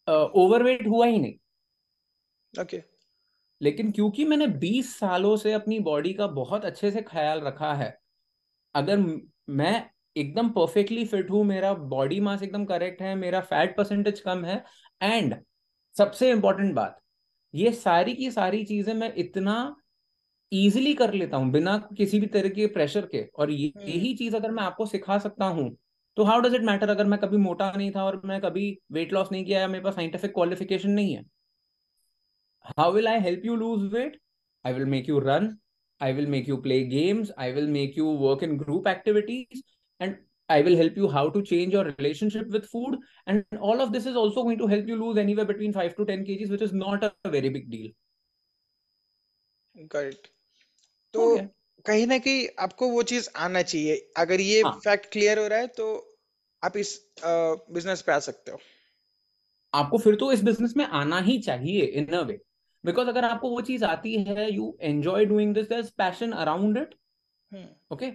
ओवरवेट 0.08 0.88
हुआ 0.88 1.06
ही 1.06 1.20
नहीं। 1.20 2.62
ओके 2.62 2.82
लेकिन 3.62 3.92
क्योंकि 3.92 4.26
मैंने 4.26 4.48
20 4.48 4.96
सालों 5.00 5.36
से 5.38 5.54
अपनी 5.54 5.80
बॉडी 5.80 6.14
का 6.14 6.28
बहुत 6.28 6.66
अच्छे 6.66 6.92
से 6.92 7.02
ख्याल 7.02 7.42
रखा 7.42 7.74
है 7.74 7.98
अगर 8.76 8.98
मैं 9.50 9.90
एकदम 10.16 10.50
परफेक्टली 10.50 11.06
फिट 11.06 11.30
हूँ 11.32 11.44
मेरा 11.46 11.74
बॉडी 11.90 12.20
मास 12.20 12.44
एकदम 12.44 12.66
करेक्ट 12.66 13.02
है 13.02 13.16
मेरा 13.16 13.42
फैट 13.44 13.76
परसेंटेज 13.78 14.20
कम 14.20 14.44
है 14.46 14.64
एंड 15.02 15.36
सबसे 15.96 16.30
इंपॉर्टेंट 16.32 16.74
बात 16.76 17.00
ये 17.54 17.72
सारी 17.74 18.14
की 18.14 18.30
सारी 18.32 18.64
चीज़ें 18.66 18.94
मैं 18.94 19.14
इतना 19.16 19.56
इजीली 20.52 20.94
कर 20.94 21.14
लेता 21.14 21.38
हूँ 21.38 21.52
बिना 21.52 21.78
किसी 21.98 22.20
भी 22.20 22.28
तरह 22.28 22.50
के 22.50 22.68
प्रेशर 22.70 23.06
के 23.12 23.24
और 23.36 23.52
ये 23.52 23.72
हम्म। 23.76 23.88
यही 23.88 24.14
चीज़ 24.16 24.36
अगर 24.36 24.52
मैं 24.52 24.64
आपको 24.64 24.86
सिखा 24.86 25.18
सकता 25.20 25.46
हूँ 25.56 25.76
तो 26.18 26.24
हाउ 26.24 26.42
डज 26.42 26.54
इट 26.56 26.62
मैटर 26.64 26.90
अगर 26.90 27.06
मैं 27.06 27.20
कभी 27.20 27.38
मोटा 27.38 27.72
नहीं 27.72 27.92
था 27.92 28.04
और 28.06 28.22
मैं 28.26 28.40
कभी 28.42 28.78
वेट 28.92 29.14
लॉस 29.14 29.32
नहीं 29.32 29.46
किया 29.46 29.60
या 29.60 29.68
मेरे 29.68 29.84
पास 29.84 29.96
साइंटिफिक 29.96 30.34
क्वालिफिकेशन 30.34 30.90
नहीं 30.92 31.16
है? 31.16 31.24
How 32.66 32.94
will 32.94 33.08
i 33.08 33.18
help 33.20 33.44
you 33.46 33.56
lose 33.58 33.92
weight? 33.92 34.18
I 34.66 34.72
will 34.74 34.88
make 34.88 35.08
you 35.08 35.20
run 35.22 35.50
i 36.02 36.12
will 36.12 36.28
make 36.28 36.48
you 36.48 36.56
play 36.58 36.84
games 36.86 37.32
i 37.38 37.52
will 37.52 37.68
make 37.68 37.96
you 37.96 38.06
work 38.22 38.42
in 38.44 38.58
group 38.58 38.88
activities 38.88 39.62
and 40.02 40.18
i 40.50 40.62
will 40.62 40.78
help 40.78 40.98
you 40.98 41.10
how 41.10 41.30
to 41.30 41.42
change 41.44 41.74
your 41.74 41.84
relationship 41.86 42.50
with 42.50 42.66
food 42.68 42.98
and 43.28 43.60
all 43.60 43.82
of 43.82 43.92
this 43.92 44.06
is 44.06 44.16
also 44.16 44.44
going 44.44 44.58
to 44.58 44.68
help 44.68 44.88
you 44.88 44.98
lose 44.98 45.18
anywhere 45.18 45.46
between 45.46 45.74
5 45.74 45.96
to 45.96 46.06
10 46.06 46.26
kgs 46.26 46.50
which 46.50 46.62
is 46.62 46.74
not 46.74 47.04
a 47.04 47.36
very 47.38 47.54
big 47.60 47.70
deal 47.70 47.94
it 49.76 49.94
हो 49.94 50.10
तो 51.14 51.36
गया 51.36 51.48
कहीं 51.86 52.06
ना 52.08 52.18
कहीं 52.18 52.48
आपको 52.60 52.90
वो 52.90 53.02
चीज़ 53.10 53.30
आना 53.46 53.62
चाहिए 53.62 53.96
अगर 54.18 54.42
ये 54.42 54.62
हाँ 54.62 54.80
फैक्ट 54.84 55.12
क्लियर 55.12 55.40
हो 55.40 55.48
रहा 55.48 55.60
है 55.60 55.68
तो 55.80 55.88
आप 56.64 56.78
इस 56.78 56.94
बिज़नेस 57.26 58.02
पे 58.02 58.12
आ 58.12 58.20
सकते 58.28 58.52
हो 58.52 58.60
आपको 59.74 59.98
फिर 59.98 60.16
तो 60.16 60.32
इस 60.32 60.44
बिज़नेस 60.44 60.74
में 60.78 60.86
आना 60.86 61.20
ही 61.22 61.38
चाहिए 61.48 61.86
इन 62.02 62.18
अ 62.18 62.22
वे 62.22 62.40
बिकॉज़ 62.84 63.08
अगर 63.10 63.26
आपको 63.26 63.50
वो 63.50 63.62
चीज़ 63.70 63.84
आती 63.86 64.14
है 64.24 64.52
you 64.52 64.76
enjoy 64.82 65.26
doing 65.26 65.54
this 65.56 65.68
their 65.70 65.90
passion 65.98 66.32
around 66.44 66.78
it 66.78 66.96
hmm 67.52 67.68
okay 67.92 68.12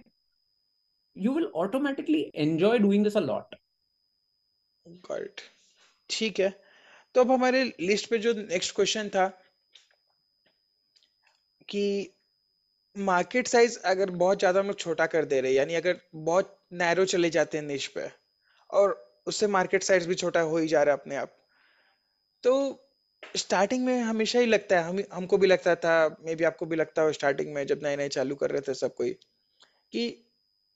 you 1.17 1.33
will 1.33 1.51
automatically 1.55 2.31
enjoy 2.35 2.79
doing 2.79 3.03
this 3.05 3.17
a 3.17 3.23
lot. 3.23 3.55
Got 4.87 5.21
it 5.21 5.41
ठीक 6.11 6.41
है। 6.41 6.51
तो 7.15 7.21
अब 7.21 7.31
हमारे 7.31 7.63
लिस्ट 7.81 8.09
पे 8.11 8.19
जो 8.19 8.33
नेक्स्ट 8.35 8.75
क्वेश्चन 8.75 9.09
था, 9.09 9.27
कि 11.69 12.15
मार्केट 12.97 13.49
साइज़ 13.49 13.79
अगर 13.87 14.11
बहुत 14.13 14.39
ज़्यादा 14.39 14.61
हम 14.61 14.67
लोग 14.67 14.79
छोटा 14.79 15.07
कर 15.07 15.25
दे 15.25 15.41
रहे 15.41 15.51
हैं, 15.51 15.59
यानी 15.59 15.75
अगर 15.75 16.01
बहुत 16.15 16.57
नैरो 16.73 17.05
चले 17.05 17.31
जाते 17.31 17.59
हैं 17.59 17.65
निश 17.65 17.87
पे, 17.87 18.09
और 18.71 18.95
उससे 19.27 19.47
मार्केट 19.47 19.83
साइज़ 19.83 20.09
भी 20.09 20.15
छोटा 20.15 20.41
हो 20.41 20.57
ही 20.59 20.69
जा 20.69 20.83
रहा 20.83 20.95
है 20.95 21.01
अपने 21.01 21.17
आप। 21.17 21.37
तो 22.45 22.87
स्टार्टिंग 23.37 23.85
में 23.85 24.01
हमेशा 24.01 24.39
ही 24.39 24.47
लगता 24.47 24.81
है, 24.81 24.85
हम, 24.85 25.03
हमको 25.13 25.39
भी 25.39 25.47
लगता 25.47 25.75
था 25.77 26.17
मे 26.25 26.35
बी 26.35 26.45
आपको 26.45 26.67
भी 26.67 26.77
लगता 26.77 27.03
हो 27.03 27.13
स्टार्टिंग 27.13 27.55
में 27.55 27.67
जब 27.67 27.81
नए 27.83 27.97
नए 27.97 28.09
चालू 28.09 28.35
कर 28.35 28.51
रहे 28.51 28.61
थे 28.61 28.75
सब 28.75 28.95
कोई, 28.95 29.11
कि 29.93 30.30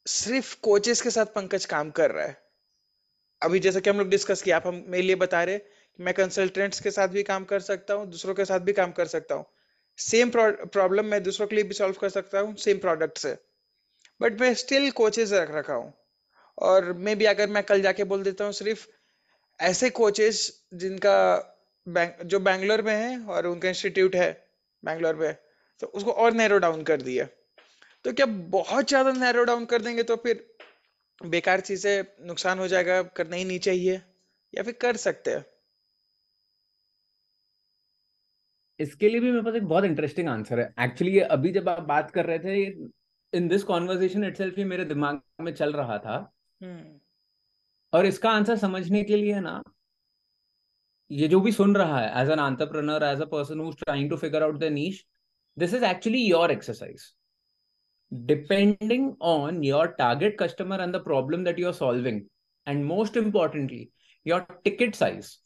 सिर्फ़ 0.06 0.56
कोचेस 0.62 1.00
के 1.02 1.10
साथ 1.10 1.26
पंकज 1.26 1.64
काम 1.64 1.90
कर 1.90 2.10
रहा 2.10 2.24
है। 2.26 2.36
अभी 3.42 3.58
जैसा 3.58 3.80
कि 3.80 3.90
हम 3.90 3.98
लोग 3.98 4.08
डिस्कस 4.08 4.42
किया, 4.42 4.56
आप 4.56 4.66
हम, 4.66 4.84
मेरे 4.88 5.02
लिए 5.02 5.16
बता 5.16 5.42
रहे 5.44 5.58
कि 5.58 6.02
मैं 6.02 6.14
कंसल्टेंट्स 6.14 6.80
के 6.80 6.90
साथ 6.90 7.08
भी 7.08 7.22
काम 7.22 7.44
कर 7.44 7.60
सकता 7.60 7.94
हूँ, 7.94 8.06
दूसरों 8.06 8.34
के 8.34 8.44
साथ 8.44 8.60
भी 8.60 8.72
काम 8.72 8.92
कर 8.92 9.06
सकता 9.06 9.34
हूँ। 9.34 9.44
सेम 9.98 10.30
प्रॉब्लम 10.34 11.04
मैं 11.04 11.22
दूसरों 11.22 11.46
के 11.46 11.56
लिए 11.56 11.64
भी 11.64 11.74
सॉल्व 11.74 11.94
कर 12.00 12.08
सकता 12.08 12.40
हूँ 12.40 12.54
सेम 12.56 12.78
प्रोडक्ट 12.78 13.18
से। 13.18 13.36
बट 14.20 14.40
मैं 14.40 14.52
स्टिल 14.54 14.90
कोचेस 14.90 15.32
रख 15.32 15.50
रखा 15.50 15.74
हूँ। 15.74 15.92
और 16.58 16.92
मे 16.92 17.14
भी 17.14 17.24
अगर 17.24 17.48
मैं 17.48 17.62
कल 17.62 17.82
जाके 17.82 18.04
बोल 18.04 18.22
देता 18.22 18.44
हूँ, 18.44 18.52
सिर्फ़ 18.52 18.86
ऐसे 19.60 19.90
कोचेस 19.90 20.66
जिनका 20.74 21.16
बैंक 21.86 22.22
जो 22.22 22.40
बैंगलोर 22.40 22.82
में 22.82 22.94
है 22.94 23.18
और 23.26 23.46
उनका 23.46 23.68
इंस्टीट्यूट 23.68 24.16
है 24.16 24.30
बैंगलोर 24.82 25.14
में 25.14 25.34
तो 25.80 25.86
उसको 25.86 26.12
और 26.12 26.32
नैरो 26.32 26.58
डाउन 26.58 26.82
कर 26.82 27.02
दिया। 27.02 27.26
तो 28.04 28.12
क्या 28.12 28.26
बहुत 28.52 28.88
ज़्यादा 28.88 29.12
नैरो 29.12 29.44
डाउन 29.44 29.64
कर 29.66 29.82
देंगे 29.82 30.02
तो 30.02 30.16
फिर 30.24 30.44
बेकार 31.20 31.60
चीज़ें 31.60 32.26
नुकसान 32.26 32.58
हो 32.58 32.66
जाएगा 32.68 33.02
करना 33.16 33.36
ही 33.36 33.44
नहीं 33.44 33.58
चाहिए 33.66 33.94
या 34.54 34.62
फिर 34.62 34.74
कर 34.80 34.96
सकते 34.98 35.30
हैं। 35.30 35.44
इसके 38.80 39.08
लिए 39.08 39.20
भी 39.20 39.30
मेरे 39.30 39.42
पास 39.42 39.54
एक 39.54 39.66
बहुत 39.68 39.84
इंटरेस्टिंग 39.84 40.28
आंसर 40.28 40.60
है। 40.60 40.72
एक्चुअली 40.80 41.18
अभी 41.20 41.52
जब 41.52 41.68
आप 41.68 41.80
बात 41.88 42.10
कर 42.10 42.26
रहे 42.26 42.38
थे 42.38 42.64
इन 43.32 43.48
दिस 43.48 43.62
कॉन्वर्जेशन 43.64 44.24
इटसेल्फ 44.24 44.58
ही 44.58 44.64
मेरे 44.64 44.84
दिमाग 44.84 45.20
में 45.40 45.54
चल 45.54 45.72
रहा 45.72 45.98
था। 45.98 46.16
हम्म। 46.60 47.00
और 47.92 48.06
इसका 48.06 48.30
आंसर 48.30 48.56
समझने 48.58 49.02
के 49.04 49.16
लिए 49.16 49.40
ना 49.40 49.62
ये 51.10 51.28
जो 51.28 51.40
भी 51.40 51.52
सुन 51.52 51.74
रहा 51.76 52.00
है 52.00 52.22
as 52.22 52.30
an 52.30 52.38
entrepreneur 52.40 53.04
as 53.04 53.20
a 53.20 53.24
person 53.32 53.60
who 53.60 53.70
trying 53.80 54.10
to 54.10 54.16
figure 54.16 54.42
out 54.42 54.58
the 54.58 54.72
niche 54.72 55.04
this 55.56 55.74
is 55.74 55.84
actually 55.86 56.20
your 56.20 56.46
exercise 56.52 57.02
depending 58.11 59.15
on 59.19 59.61
your 59.63 59.89
target 59.99 60.37
customer 60.37 60.77
and 60.77 60.93
the 60.93 60.99
problem 60.99 61.43
that 61.43 61.57
you're 61.57 61.73
solving 61.73 62.27
and 62.65 62.85
most 62.85 63.15
importantly 63.15 63.91
your 64.23 64.45
ticket 64.63 64.95
size 64.95 65.39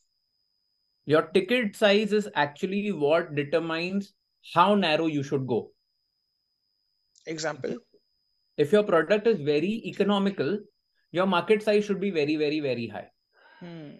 your 1.07 1.23
ticket 1.33 1.75
size 1.75 2.13
is 2.13 2.29
actually 2.35 2.91
what 2.91 3.35
determines 3.35 4.13
how 4.53 4.75
narrow 4.75 5.07
you 5.07 5.23
should 5.23 5.45
go 5.45 5.71
example 7.25 7.75
if 8.57 8.71
your 8.71 8.83
product 8.83 9.27
is 9.27 9.39
very 9.39 9.73
economical 9.85 10.57
your 11.11 11.25
market 11.25 11.61
size 11.61 11.85
should 11.85 11.99
be 11.99 12.11
very 12.11 12.37
very 12.37 12.59
very 12.59 12.87
high 12.87 13.09
hmm. 13.59 13.91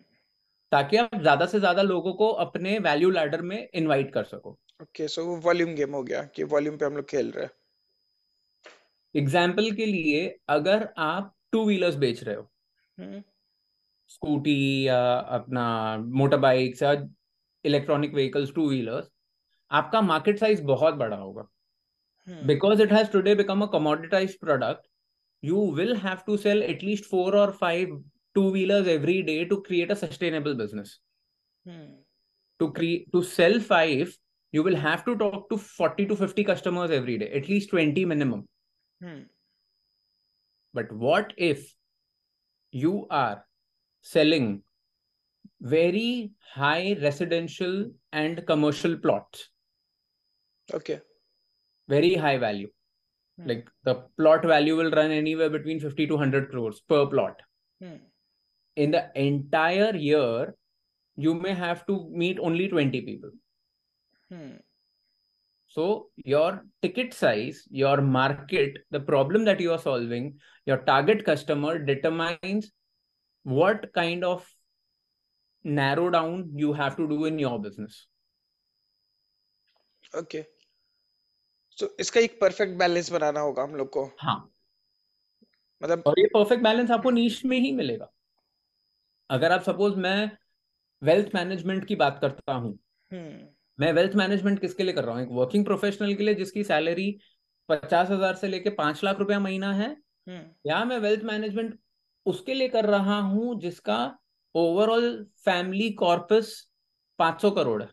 ताकि 0.71 0.97
आप 0.97 1.15
ज्यादा 1.23 1.45
से 1.45 1.59
ज्यादा 1.59 1.81
लोगों 1.81 2.13
को 2.19 2.27
अपने 2.43 2.77
value 2.85 3.09
ladder 3.09 3.41
में 3.49 3.57
invite 3.73 4.13
कर 4.13 4.23
सको 4.23 4.51
ओके 4.81 5.07
सो 5.15 5.25
वो 5.25 5.35
वॉल्यूम 5.43 5.73
गेम 5.75 5.91
हो 5.95 6.01
गया 6.03 6.23
कि 6.35 6.43
वॉल्यूम 6.53 6.77
पे 6.77 6.85
हम 6.85 6.95
लोग 6.97 7.09
खेल 7.09 7.29
रहे 7.31 7.45
हैं 7.45 7.51
एग्ज़ाम्पल 9.14 9.70
के 9.72 9.86
लिए 9.86 10.26
अगर 10.48 10.88
आप 10.98 11.34
टू 11.52 11.64
व्हीलर्स 11.66 11.94
बेच 11.96 12.22
रहे 12.22 12.34
हो 12.34 12.50
हम्म। 12.98 13.22
स्कूटी 14.10 14.86
या 14.86 14.98
अपना 15.36 15.66
मोटर 16.12 16.36
बाइक 16.38 16.82
या 16.82 16.92
इलेक्ट्रॉनिक 17.64 18.14
व्हीकल्स 18.14 18.52
टू 18.54 18.68
व्हीलर्स 18.68 19.08
आपका 19.70 20.00
मार्केट 20.02 20.38
साइज़ 20.38 20.62
बहुत 20.64 20.94
बड़ा 20.94 21.16
होगा। 21.16 21.48
Because 22.28 22.82
it 22.82 22.92
has 22.92 23.10
today 23.12 23.34
become 23.34 23.62
a 23.62 23.66
commoditize 23.72 24.38
product 24.38 24.86
you 25.42 25.70
will 25.72 25.94
have 25.96 26.18
to 26.26 26.36
sell 26.36 26.62
at least 26.62 27.04
four 27.04 27.36
or 27.36 27.52
five 27.60 28.02
two 28.36 28.50
wheelers 28.52 28.88
every 28.88 29.20
day 29.22 29.44
to 29.44 29.56
create 29.60 29.90
a 29.90 29.94
sustainable 29.96 30.54
business 30.54 30.98
to 32.60 32.68
create 32.70 33.10
to 33.12 33.22
sell 33.24 33.60
five 33.62 34.12
you 34.54 34.62
will 34.62 34.76
have 34.76 35.02
to 35.06 35.14
talk 35.16 35.46
to 35.50 35.56
forty 35.56 36.04
to 36.04 36.14
fifty 36.16 36.44
customers 36.44 36.90
every 36.90 37.16
day 37.18 37.30
at least 37.34 37.70
twenty 37.70 38.04
minimum 38.04 38.42
Hmm. 39.02 39.22
But 40.74 40.92
what 40.92 41.32
if 41.36 41.74
you 42.70 43.06
are 43.10 43.44
selling 44.02 44.62
very 45.60 46.32
high 46.52 46.96
residential 47.00 47.90
and 48.12 48.46
commercial 48.46 48.96
plots? 48.96 49.48
Okay. 50.72 51.00
Very 51.88 52.14
high 52.14 52.38
value. 52.38 52.70
Hmm. 53.38 53.48
Like 53.48 53.68
the 53.84 53.94
plot 54.18 54.44
value 54.44 54.76
will 54.76 54.90
run 54.90 55.10
anywhere 55.10 55.50
between 55.50 55.80
50 55.80 56.06
to 56.08 56.14
100 56.14 56.50
crores 56.50 56.80
per 56.80 57.06
plot. 57.06 57.40
Hmm. 57.80 57.96
In 58.76 58.90
the 58.90 59.10
entire 59.14 59.96
year, 59.96 60.54
you 61.16 61.34
may 61.34 61.54
have 61.54 61.86
to 61.86 62.08
meet 62.10 62.38
only 62.38 62.68
20 62.68 63.00
people. 63.00 63.30
Hmm 64.30 64.56
so 65.78 65.86
your 66.34 66.46
ticket 66.82 67.14
size 67.14 67.62
your 67.80 67.96
market 68.18 68.78
the 68.90 69.00
problem 69.08 69.44
that 69.48 69.60
you 69.64 69.72
are 69.72 69.82
solving 69.82 70.28
your 70.66 70.78
target 70.86 71.24
customer 71.26 71.74
determines 71.90 72.70
what 73.46 73.84
kind 73.98 74.24
of 74.24 74.46
narrow 75.64 76.10
down 76.10 76.50
you 76.62 76.72
have 76.72 76.96
to 76.96 77.08
do 77.08 77.24
in 77.32 77.38
your 77.46 77.58
business 77.66 78.06
okay 80.16 80.42
so 81.78 81.86
इसका 82.00 82.20
एक 82.20 82.38
perfect 82.40 82.78
balance 82.78 83.10
बनाना 83.12 83.40
होगा 83.40 83.62
हम 83.62 83.74
लोग 83.76 83.88
को 83.92 84.04
हाँ 84.20 84.36
मतलब 85.82 86.02
और 86.06 86.20
ये 86.20 86.26
परफेक्ट 86.34 86.62
बैलेंस 86.62 86.90
आपको 86.90 87.10
नीश 87.10 87.44
में 87.44 87.58
ही 87.60 87.72
मिलेगा 87.72 88.10
अगर 89.30 89.52
आप 89.52 89.62
सपोज़ 89.62 89.94
मैं 90.06 90.30
वेल्थ 91.02 91.34
मैनेजमेंट 91.34 91.84
की 91.86 91.96
बात 91.96 92.18
करता 92.22 92.52
हूँ 92.52 92.78
हम्म 93.12 93.46
मैं 93.78 93.92
वेल्थ 93.92 94.14
मैनेजमेंट 94.14 94.60
किसके 94.60 94.82
लिए 94.82 94.94
कर 94.94 95.04
रहा 95.04 95.14
हूँ? 95.14 95.22
एक 95.22 95.28
वर्किंग 95.30 95.64
प्रोफेशनल 95.64 96.14
के 96.14 96.22
लिए 96.22 96.34
जिसकी 96.34 96.64
सैलरी 96.64 97.18
पचास 97.68 98.10
हज़ार 98.10 98.34
से 98.34 98.48
लेके 98.48 98.70
पाँच 98.70 99.04
लाख 99.04 99.18
रुपया 99.18 99.40
महीना 99.40 99.72
है। 99.72 99.90
हम्म। 100.26 100.44
या 100.66 100.84
मैं 100.84 100.98
वेल्थ 100.98 101.22
मैनेजमेंट 101.24 101.78
उसके 102.26 102.54
लिए 102.54 102.68
कर 102.68 102.84
रहा 102.84 103.18
हूँ 103.20 103.60
जिसका 103.60 103.98
ओवरऑल 104.54 105.26
फैमिली 105.44 105.90
कॉर्पस 105.90 106.70
500 107.18 107.50
करोड़ 107.50 107.82
है। 107.82 107.88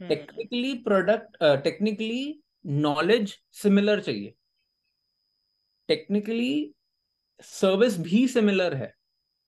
Technically 0.00 0.74
product 0.74 1.36
technically 1.64 2.42
knowledge 2.66 3.38
similar 3.52 4.00
चाहिए। 4.00 4.34
टेक्निकली 5.88 6.74
सर्विस 7.44 7.98
भी 7.98 8.26
सिमिलर 8.28 8.74
है 8.74 8.92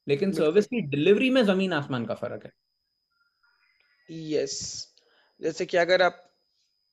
लेकिन 0.06 0.32
सर्विस 0.32 0.66
की 0.66 0.80
डिलीवरी 0.80 1.30
में 1.30 1.42
ज़मीन 1.44 1.72
आसमान 1.72 2.06
का 2.06 2.14
फ़र्क 2.14 2.44
है। 2.44 2.50
यस 4.10 4.88
जैसे 5.40 5.66
कि 5.66 5.76
अगर 5.76 6.02
आप 6.02 6.22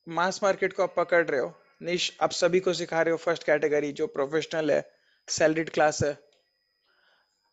मास 0.07 0.39
मार्केट 0.43 0.73
को 0.73 0.83
आप 0.83 0.93
पकड़ 0.97 1.25
रहे 1.25 1.39
हो 1.39 1.53
निश 1.81 2.17
आप 2.21 2.31
सभी 2.31 2.59
को 2.59 2.73
सिखा 2.73 3.01
रहे 3.01 3.11
हो 3.11 3.17
फ़र्स्ट 3.17 3.43
कैटेगरी 3.43 3.91
जो 3.91 4.07
प्रोफेशनल 4.07 4.71
है 4.71 4.91
सैलरीड 5.27 5.69
क्लास 5.69 6.03
है 6.03 6.17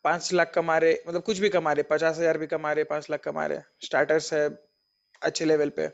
पाँच 0.04 0.32
लाख 0.32 0.52
कमा 0.54 0.78
रहे 0.78 0.92
मतलब 1.08 1.22
कुछ 1.22 1.38
भी 1.38 1.48
कमा 1.48 1.72
रहे 1.72 1.82
पचास 1.82 2.18
हज़ार 2.18 2.38
भी 2.38 2.46
कमा 2.46 2.72
रहे 2.72 2.84
पाँच 2.84 3.10
लाख 3.10 3.20
कमा 3.20 3.46
रहे 3.46 3.58
स्टार्टर्स 3.84 4.32
है 4.32 4.48
अच्छे 5.22 5.44
लेवल 5.44 5.68
पे 5.68 5.88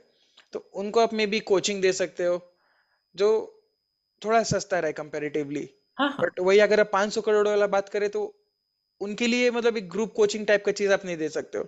तो 0.52 0.70
उनको 0.74 1.00
आप 1.00 1.12
मे 1.12 1.26
भी 1.26 1.40
कोचिंग 1.40 1.82
दे 1.82 1.92
सकते 1.92 2.24
हो 2.24 2.56
जो 3.14 3.30
थोड़ा 4.22 4.42
सस्ता 4.42 4.78
रहे 4.78 4.92
कंपेरेटिवली 4.92 5.68
हाँ 5.98 6.08
हाँ। 6.10 6.26
बट 6.26 6.40
वही 6.40 6.58
अगर 6.58 6.80
आप 6.80 6.90
500 6.92 7.20
करोड़ 7.20 7.48
वाला 7.48 7.66
बात 7.66 7.88
करें 7.88 8.10
तो 8.10 8.22
उनके 9.00 9.26
लिए 9.26 9.50
मतलब 9.50 9.76
एक 9.76 9.90
ग्रुप 9.90 10.12
कोचिंग 10.12 10.46
टाइप 10.46 10.64
का 10.64 10.72
चीज़ 10.72 10.92
आप 10.92 11.04
नहीं 11.04 11.16
दे 11.16 11.28
सकते 11.28 11.58
हो। 11.58 11.64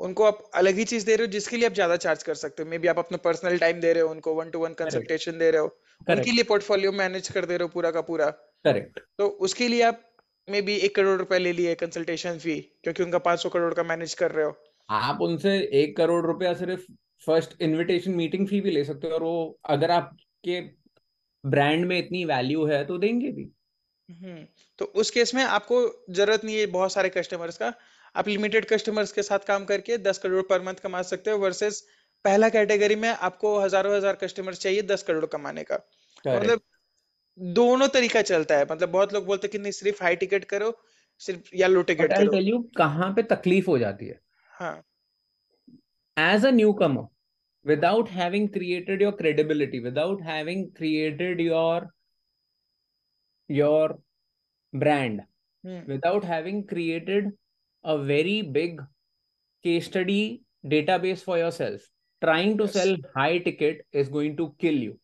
उनको 0.00 0.24
आप 0.24 0.42
अलग 0.54 0.74
ही 0.76 0.84
चीज़ 0.86 1.06
दे 1.06 1.16
रहे 1.16 1.26
हो 1.26 1.32
जिसके 1.32 1.56
लिए 1.56 1.66
आप 1.66 1.72
ज़्यादा 1.74 1.96
चार्ज 1.98 2.22
कर 2.22 2.34
सकते 2.36 2.62
हो। 2.62 2.68
मे 2.70 2.78
बी 2.78 2.88
आप 2.88 2.98
अपना 2.98 3.18
पर्सनल 3.24 3.58
टाइम 3.58 3.80
दे 3.80 3.92
रहे 3.92 4.02
हो 4.02 4.10
उनको 4.10 4.34
वन 4.34 4.50
टू 4.50 4.58
वन 4.58 4.74
कंसल्टेशन 4.74 5.38
दे 5.38 5.50
रहे 5.50 5.60
हो। 5.60 5.76
उनके 6.08 6.32
लिए 6.32 6.44
पोर्टफोलियो 6.44 6.92
मैनेज 6.94 7.28
कर 7.30 7.46
दे 7.46 7.56
रहे 7.56 7.64
हो 7.64 7.72
पूरा 7.74 7.90
का 7.90 8.00
पूरा। 8.02 8.30
करेक्ट 8.64 9.00
तो 9.18 9.28
उसके 9.42 9.68
लिए 9.68 9.82
आप 9.84 10.02
मे 10.48 10.62
बी 10.62 10.76
एक 10.80 10.94
करोड़ 10.96 11.18
रुपए 11.18 11.38
ले 11.38 11.52
लिए 11.54 11.74
कंसल्टेशन 11.76 12.38
फ़ी 12.38 12.60
क्योंकि 12.84 13.02
उनका 13.02 13.18
500 13.20 13.48
करोड़ 13.48 13.74
का 13.74 13.82
मैनेज 13.84 14.14
कर 14.14 14.30
रहे 14.32 14.44
हो। 14.46 14.56
आप 14.88 15.20
उनसे 15.22 15.50
एक 15.74 15.96
करोड़ 15.96 16.24
रुपया 16.26 16.52
सिर्फ़ 16.54 16.82
फ़र्स्ट 17.22 17.60
इनविटेशन 17.62 18.12
मीटिंग 18.14 18.46
फ़ी 18.48 18.60
भी 18.60 18.70
ले 18.70 18.84
सकते 18.84 19.06
हो 19.06 19.14
और 19.14 19.22
वो 19.22 19.58
अगर 19.68 19.90
आपके 19.90 20.60
ब्रांड 21.44 21.86
में 21.86 21.98
इतनी 21.98 22.24
वैल्यू 22.26 22.66
है 22.66 22.84
तो 22.86 22.98
देंगे 22.98 23.30
भी। 23.32 23.50
हम्म 24.08 24.44
तो 24.78 24.84
उस 24.96 25.10
केस 25.10 25.34
में 25.34 25.42
आपको 25.44 25.76
ज़रूरत 26.10 26.44
नहीं 26.44 26.56
है 26.56 26.66
बहुत 26.68 26.92
सारे 26.92 27.08
कस्टमर्स 27.08 27.56
का। 27.58 27.72
आप 28.14 28.28
लिमिटेड 28.28 28.64
कस्टमर्स 28.64 29.12
के 29.12 29.22
साथ 29.22 29.46
काम 29.46 29.64
करके 29.64 29.98
10 30.00 30.18
करोड़ 30.18 30.42
पर 30.48 30.62
मंथ 30.62 30.82
कमा 30.82 31.02
सकते 31.02 31.30
हो 31.30 31.38
वर्सेस 31.38 31.80
पहला 32.24 32.48
कैटेगरी 32.48 32.96
में 32.96 33.08
आपको 33.08 33.58
हज़ारों 33.60 33.96
हज़ार 33.96 34.16
कस्टमर्स 34.16 34.58
चाहिए 34.60 34.82
10 34.82 35.02
करोड़ 35.02 35.26
कमाने 35.26 35.64
का। 35.64 35.76
मतलब 36.26 36.60
दोनों 37.38 37.88
तरीका 37.88 38.22
चलता 38.22 38.56
है। 38.58 38.66
मतलब 38.70 38.88
बहुत 38.88 39.12
लोग 39.14 39.26
बोलते 39.26 39.48
कि 39.48 39.58
नहीं 39.58 39.72
सिर्फ़ 39.72 40.02
हाई 40.02 40.16
टिकट 40.16 40.44
करो 40.44 40.72
सिर्फ़ 41.20 41.56
या 41.56 41.66
लो 41.66 41.82
टिकट 41.82 42.12
करो। 42.12 42.30
टेल 42.32 42.48
यू 42.48 42.58
कहाँ 42.76 43.12
पे 43.14 43.22
तकलीफ़ 43.30 43.66
हो 43.66 43.78
जाती 43.78 44.06
है। 44.06 44.20
हाँ। 44.50 44.82
As 46.16 46.44
a 46.44 46.50
newcomer 46.52 47.02
without 47.66 48.08
having 48.10 48.46
created 48.48 49.00
your 49.00 49.12
credibility 49.12 49.80
without 49.80 50.20
having 50.22 50.64
created 50.78 51.40
your 51.40 51.78
your 53.50 53.94
brand 54.72 55.20
hmm. 55.64 55.92
without 55.92 56.24
having 56.24 56.62
created 56.72 57.30
a 57.84 57.96
very 57.98 58.42
big 58.42 58.80
case 59.64 59.86
study 59.86 60.42
database 60.66 61.22
for 61.22 61.38
yourself 61.38 61.80
trying 62.22 62.56
to 62.58 62.64
yes 62.64 62.72
sell 62.72 62.96
high 63.16 63.38
ticket 63.38 63.86
is 63.92 64.08
going 64.08 64.36
to 64.36 64.54
kill 64.64 64.82
you 64.88 64.98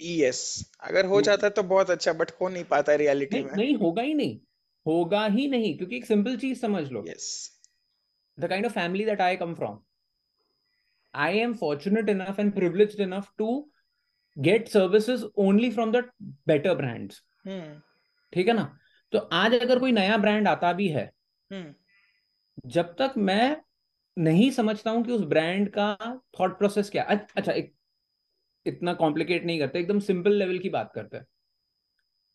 yes 0.00 0.40
अगर 0.80 1.06
हो 1.06 1.20
जाता 1.20 1.48
तो 1.48 1.62
बहुत 1.62 1.90
अच्छा 1.90 2.12
but 2.12 2.30
हो 2.40 2.48
नहीं 2.48 2.64
पाता 2.64 2.94
reality 2.94 3.42
में 3.42 3.52
नहीं 3.56 3.76
होगा 3.76 4.02
ही 4.02 4.14
नहीं 4.14 4.38
होगा 4.86 5.26
ही 5.26 5.48
नहीं 5.48 5.76
क्योंकि 5.78 5.96
एक 5.96 6.06
सिंपल 6.06 6.36
चीज़ 6.36 6.60
समझ 6.60 6.90
लो 6.92 7.04
yes 7.08 7.28
the 8.38 8.48
kind 8.48 8.66
of 8.66 8.72
family 8.72 9.04
that 9.04 9.20
I 9.20 9.36
come 9.36 9.54
from, 9.56 9.80
I 11.14 11.30
am 11.30 11.54
fortunate 11.54 12.10
enough 12.10 12.38
and 12.38 12.54
privileged 12.54 13.00
enough 13.00 13.30
to 13.38 13.64
get 14.42 14.68
services 14.68 15.24
only 15.36 15.70
from 15.70 15.92
the 15.92 16.02
better 16.46 16.74
brands. 16.74 17.22
Hmm 17.46 17.80
ठीक 18.32 18.48
है 18.48 18.54
ना 18.54 18.78
तो 19.12 19.18
आज 19.18 19.54
अगर 19.54 19.78
कोई 19.78 19.92
नया 19.92 20.16
ब्रांड 20.16 20.48
आता 20.48 20.72
भी 20.72 20.88
है 20.88 21.04
हम्म 21.04 21.15
जब 22.66 22.94
तक 22.98 23.14
मैं 23.18 23.56
नहीं 24.16 24.50
समझता 24.50 24.90
हूँ 24.90 25.04
कि 25.04 25.12
उस 25.12 25.22
ब्रांड 25.24 25.68
का 25.68 25.96
थॉट 26.40 26.58
प्रोसेस 26.58 26.90
क्या 26.90 27.02
अच्छा 27.04 27.52
एक 27.52 27.74
इतना 28.66 28.92
कॉम्प्लिकेट 28.94 29.44
नहीं 29.44 29.58
करते 29.58 29.78
एकदम 29.78 30.00
सिंपल 30.00 30.32
लेवल 30.32 30.58
की 30.58 30.68
बात 30.68 30.92
करते 30.94 31.16
हैं। 31.16 31.26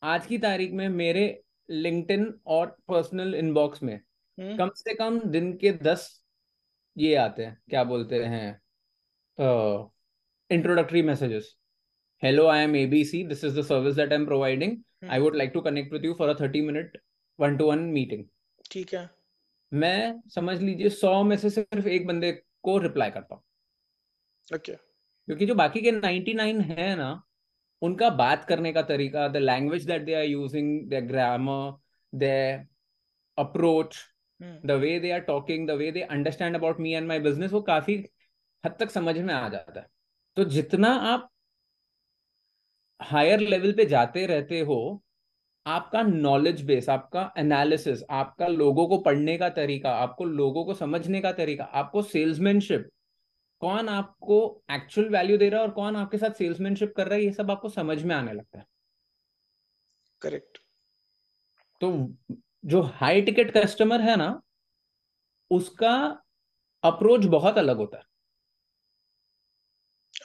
आज 0.04 0.26
की 0.26 0.38
तारीख 0.38 0.72
में 0.72 0.88
मेरे 0.90 1.26
लिंक्डइन 1.70 2.34
और 2.48 2.76
पर्सनल 2.88 3.36
इनबॉक्स 3.36 3.84
में 3.84 3.96
हम्म। 3.96 4.58
कम 4.58 4.70
से 4.76 4.94
कम 4.94 5.20
दिन 5.32 5.52
के 5.58 5.72
दस 5.74 6.08
ये 6.96 7.16
आते 7.16 7.46
हैं 7.46 7.58
क्या 7.70 7.84
बोलते 7.84 8.24
हैं 8.26 8.62
introductory 10.50 11.02
messages 11.02 11.56
hello 12.24 12.48
I 12.48 12.64
am 12.64 12.76
ABC 12.76 13.24
this 13.24 13.44
is 13.44 13.60
the 13.60 13.64
service 13.64 13.96
that 13.96 14.12
I 14.12 14.16
am 14.16 14.26
providing 14.26 14.72
I 14.72 15.10
hmm. 15.10 15.24
Would 15.24 15.36
like 15.36 15.52
to 15.54 15.62
connect 15.62 15.94
with 15.94 16.06
you 16.06 16.14
for 16.14 16.30
a 16.30 16.34
thirty 16.40 16.62
minute 16.62 16.98
one 17.40 17.58
to 17.58 17.66
one 17.66 17.80
meeting 17.90 18.26
ठीक 18.72 18.94
है। 18.94 19.10
मैं 19.72 20.22
समझ 20.30 20.60
लीजिए 20.62 20.90
सौ 20.90 21.24
में 21.24 21.36
से 21.38 21.50
सिर्फ़ 21.50 21.88
एक 21.88 22.08
बंदे 22.08 22.32
को 22.64 22.78
रिप्लाई 22.78 23.12
करता 23.12 23.36
हूँ। 23.36 23.44
ओके 24.48 24.74
क्योंकि 24.74 25.46
जो 25.46 25.56
बाकी 25.56 25.82
के 25.82 25.92
99 25.92 26.62
है 26.70 26.96
ना 26.96 27.12
उनका 27.82 28.10
बात 28.12 28.46
करने 28.46 28.72
का 28.74 28.82
तरीका 28.84 29.28
the 29.28 29.38
language 29.38 29.86
that 29.86 30.06
they 30.06 30.14
are 30.14 30.24
using 30.24 30.90
the 30.90 31.04
grammar 31.08 31.72
the 32.14 32.24
approach 33.38 33.98
the 34.40 34.72
way 34.82 35.00
they 35.00 35.12
are 35.12 35.20
talking 35.22 35.68
the 35.68 35.72
way 35.72 35.92
they 35.92 36.02
understand 36.02 36.56
about 36.56 36.80
me 36.80 36.94
and 36.94 37.08
my 37.08 37.20
business 37.20 37.52
वो 37.52 37.62
काफ़ी 37.62 37.96
हद 38.64 38.76
तक 38.80 38.92
समझ 38.92 39.18
में 39.18 39.34
आ 39.34 39.48
जाता 39.50 39.80
है। 39.80 39.88
तो 40.38 40.44
जितना 40.48 40.90
आप 41.14 41.30
हायर 43.00 43.40
लेवल 43.40 43.74
पे 43.74 43.86
जाते 43.86 44.26
रहते 44.26 44.60
हो 44.62 44.80
आपका 45.66 46.02
नॉलेज 46.02 46.62
बेस 46.66 46.90
आपका 46.90 47.32
एनालिसिस 47.38 48.04
आपका 48.10 48.48
लोगों 48.48 48.88
को 48.88 48.98
पढ़ने 48.98 49.38
का 49.38 49.50
तरीका 49.50 49.92
आपको 49.96 50.26
लोगों 50.26 50.66
को 50.66 50.74
समझने 50.74 51.22
का 51.22 51.32
तरीका 51.32 51.64
आपको 51.64 52.02
सेल्समैनशिप 52.02 52.90
कौन 53.62 53.90
आपको 53.90 54.40
एक्चुअल 54.72 55.10
वैल्यू 55.10 55.38
दे 55.38 55.50
रहा 55.50 55.62
है 55.62 55.68
और 55.68 55.74
कौन 55.74 55.96
आपके 55.96 56.18
साथ 56.18 56.32
सेल्समैनशिप 56.32 56.94
कर 56.98 57.08
रहा 57.08 57.16
है 57.16 57.24
ये 57.24 57.32
सब 57.34 57.52
आपको 57.52 57.70
समझ 57.70 58.04
में 58.04 58.16
आने 58.16 58.34
लगता 58.34 58.60
है। 58.60 58.66
करेक्ट 60.22 60.58
तो 61.82 61.92
जो 62.66 62.82
हाई 62.82 63.22
टिकट 63.22 63.52
कस्टमर 63.58 64.02
है 64.02 64.16
ना 64.16 64.30
उसका 65.52 65.94
अप्रोच 66.84 67.26
बहुत 67.26 67.58
अलग 67.58 67.78
होता 67.78 67.98
है। 67.98 68.04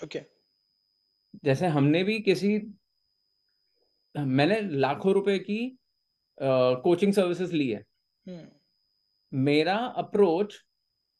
Okay 0.04 0.18
okay. 0.18 0.30
जैसे 1.44 1.66
हमने 1.66 2.02
भी 2.04 2.18
किसी 2.20 2.58
मैंने 4.16 4.60
लाखों 4.60 5.14
रुपए 5.14 5.38
की 5.38 5.58
कोचिंग 6.38 7.12
सर्विसेज़ 7.12 7.52
ली 7.52 7.68
है 7.68 7.84
हम्म। 8.26 8.46
मेरा 9.32 9.76
अप्रोच 9.96 10.54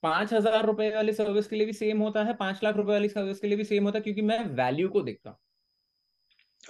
पाँच 0.03 0.32
हज़ार 0.32 0.66
रुपए 0.66 0.90
वाली 0.94 1.12
सर्विस 1.12 1.47
के 1.49 1.57
लिए 1.57 1.66
भी 1.66 1.72
सेम 1.72 2.01
होता 2.01 2.24
है 2.24 2.34
पाँच 2.34 2.61
लाख 2.64 2.76
रुपए 2.76 2.92
वाली 2.92 3.09
सर्विस 3.09 3.40
के 3.40 3.47
लिए 3.47 3.57
भी 3.57 3.64
सेम 3.64 3.84
होता 3.84 3.99
है 3.99 4.03
क्योंकि 4.03 4.22
मैं 4.22 4.44
वैल्यू 4.55 4.88
को 4.88 5.03
देखता 5.03 5.30
हूँ 5.30 5.38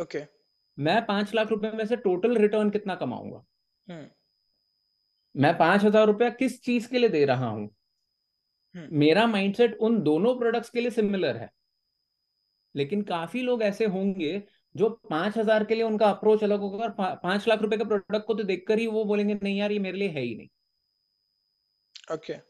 ओके 0.01 0.19
okay. 0.19 0.29
मैं 0.79 1.05
पाँच 1.07 1.35
लाख 1.35 1.49
रुपए 1.49 1.71
में 1.71 1.85
से 1.87 1.97
टोटल 1.97 2.37
रिटर्न 2.37 2.71
कितना 2.71 2.95
कमाऊँगा 2.95 3.45
हम्म। 3.89 4.07
मैं 5.35 5.57
पाँच 5.59 5.85
हज़ार 5.85 6.07
रुपया 6.07 6.29
किस 6.31 6.63
चीज़ 6.63 6.89
के 6.89 6.99
लिए 6.99 7.09
दे 7.09 7.25
रहा 7.25 7.49
हूँ 7.49 7.69
हम्म। 8.75 8.99
मेरा 8.99 9.27
माइंडसेट 9.27 9.77
उन 9.79 10.01
दोनों 10.03 10.39
प्रोडक्ट्स 10.39 10.71
के 10.71 10.81
लिए 10.81 10.91
सिमिलर 10.91 11.37
है 11.37 11.51
लेकिन 12.75 13.03
काफ़ी 13.03 13.43
लोग 13.43 13.63
ऐसे 13.63 13.87
होंगे 13.87 14.43
जो 14.77 14.89
पाँच 15.11 15.37
हज़ार 15.39 15.65
के 15.65 15.75
लिए 15.75 15.85
उनका 15.85 16.11
अप्रोच 16.11 16.45
अलग 16.45 16.61
होगा 16.61 16.85
और 16.85 16.91
पाँच 17.23 17.49
लाख 17.49 17.63
रुपए 17.63 17.77
के 17.77 17.85
प्रोडक्ट 17.85 18.27
को 18.27 18.35
तो 18.35 18.43
देखकर 18.45 18.79
ही 18.79 18.87
वो 18.89 19.05
बोलेंगे 19.05 19.35
नहीं 19.35 19.59
यार 19.59 19.73
ये 19.73 19.79
मेरे 19.79 19.99
लिए 19.99 20.09
है 20.09 20.21
ही 20.21 20.35
नहीं। 20.37 20.49
Okay 22.13 22.33
okay. 22.33 22.45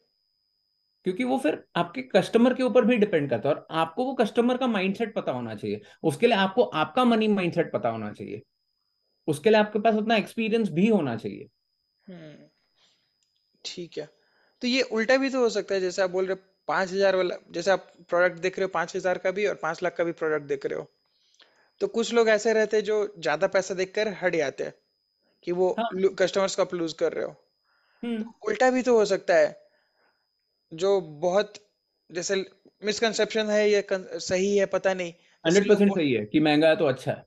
क्योंकि 1.06 1.24
वो 1.24 1.36
फिर 1.38 1.62
आपके 1.76 2.02
कस्टमर 2.04 2.54
के 2.54 2.62
ऊपर 2.62 2.84
भी 2.84 2.96
डिपेंड 2.96 3.28
करता 3.30 3.48
है 3.48 3.54
और 3.54 3.66
आपको 3.72 4.04
वो 4.04 4.14
कस्टमर 4.14 4.56
का 4.56 4.66
माइंडसेट 4.66 5.14
पता 5.14 5.32
होना 5.32 5.54
चाहिए। 5.54 5.80
उसके 6.02 6.26
लिए 6.26 6.36
आपको 6.36 6.62
आपका 6.62 7.04
मनी 7.04 7.28
माइंडसेट 7.28 7.72
पता 7.72 7.88
होना 7.88 8.12
चाहिए। 8.12 8.42
उसके 9.28 9.50
लिए 9.50 9.58
आपके 9.58 9.78
पास 9.78 9.94
उतना 9.94 10.16
एक्सपीरियंस 10.16 10.70
भी 10.70 10.88
होना 10.88 11.16
चाहिए। 11.16 11.48
हम्म, 12.06 12.48
ठीक 13.64 13.98
है। 13.98 14.08
तो 14.62 14.68
ये 14.68 14.82
उल्टा 14.82 15.16
भी 15.16 15.30
तो 15.30 15.40
हो 15.40 15.48
सकता 15.50 15.74
है 15.74 15.80
जैसे 15.80 16.02
आप 16.02 16.10
बोल 16.10 16.26
रहे 16.26 16.36
पाँच 16.68 16.92
हज़ार 16.92 17.16
वाला 17.16 17.36
जैसे 17.50 17.70
आप 17.70 17.86
प्रोडक्ट 18.08 18.40
देख 18.40 18.58
रहे 18.58 18.64
हो 18.64 18.70
पाँच 18.74 18.96
हज़ार 18.96 19.18
का 19.18 19.30
भी 19.30 19.46
और 19.46 19.54
पाँच 19.62 19.82
लाख 19.82 19.96
का 19.96 20.04
भी 20.04 20.12
प्रोडक्ट 20.14 20.46
देख 20.46 20.66
रहे 20.66 20.78
हो। 20.78 20.90
तो 21.80 21.86
कुछ 21.88 22.12
लोग 22.14 22.28
ऐसे 22.28 22.52
रहते 22.52 22.76
हैं 22.76 22.84
जो 22.84 22.96
ज़्यादा 23.18 23.46
पैसा 23.48 23.74
देखकर 23.74 24.08
हट 24.22 24.36
जाते 24.36 24.64
हैं 24.64 24.72
कि 25.46 25.52
वो 25.54 25.70
हाँ. 25.76 25.96
कस्टमर्स 26.18 26.56
को 26.56 26.62
आप 26.62 26.74
लूज 26.74 26.92
कर 26.96 27.12
रहे 27.12 27.24
हो। 27.24 27.32
हम्म। 28.02 28.32
तो 28.32 28.48
उल्टा 28.48 28.70
भी 28.70 28.82
तो 28.82 28.96
हो 28.98 29.04
सकता 29.06 29.34
है 29.36 29.48
जो 30.72 31.00
बहुत 31.20 31.54
जैसे 32.10 32.34
मिसकंसेप्शन 32.82 33.50
है 33.50 33.68
ये 33.70 33.86
सही 33.92 34.56
है 34.56 34.66
पता 34.68 34.94
नहीं 34.94 35.12
हंड्रेड 35.44 35.68
परसेंट 35.68 35.92
सही 35.92 36.12
है 36.12 36.24
कि 36.26 36.40
महँगा 36.40 36.68
है 36.68 36.76
तो 36.76 36.84
अच्छा 36.86 37.10
है। 37.12 37.26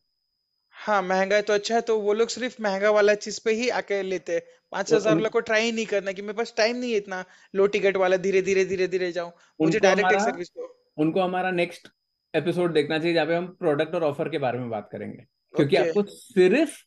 हाँ 0.76 1.02
महँगा 1.02 1.36
है 1.36 1.42
तो 1.42 1.54
अच्छा 1.54 1.76
है 1.76 1.82
तो 1.82 1.98
वो 2.00 2.14
लोग 2.14 2.30
सिर्फ़ 2.30 2.62
महँगा 2.62 2.90
वाला 2.92 3.14
चीज़ 3.16 3.40
पे 3.46 3.52
ही 3.54 3.70
आके 3.72 4.02
लेते 4.04 4.34
हैं। 4.34 4.42
पाँच 4.72 4.94
हज़ार 4.94 5.14
वाला 5.14 5.30
को 5.30 5.40
ट्राई 5.42 5.72
नहीं 5.72 5.86
करना 5.86 6.12
कि 6.12 6.22
मेरे 6.22 6.34
पास 6.34 6.54
टाइम 6.58 6.76
नहीं 6.78 6.92
है 6.92 6.98
इतना। 6.98 7.24
लो 7.54 7.68
टिकट 7.68 7.98
वाला 7.98 8.18
धीरे 8.20 8.42
धीरे 8.42 8.66
धीरे 8.66 8.88
धीरे 8.88 9.12
जाऊँ 9.12 9.32
मुझे 9.60 9.80
डायरेक्ट 9.80 10.14
सर्विस 10.20 10.50
को 10.50 10.68
उनको 10.98 11.22
हमारा 11.22 11.52
नेक्स्ट 11.54 11.88
एपिसोड 12.36 12.74
देखना 12.74 13.00
चाहिए 13.00 13.14
जहाँ 13.14 13.26
पे 13.26 13.36
हम 13.36 13.48
प्रोडक्ट 13.48 13.96
और 13.96 14.04
ऑफ़र 14.04 14.30
के 14.30 14.38
बारे 14.38 14.60
में 14.60 14.70
बात 14.70 14.90
करेंगे। 14.92 15.26
क्योंकि 15.56 15.76
okay. 15.76 15.88
आपको 15.88 16.04
सिर्फ़ 16.04 16.84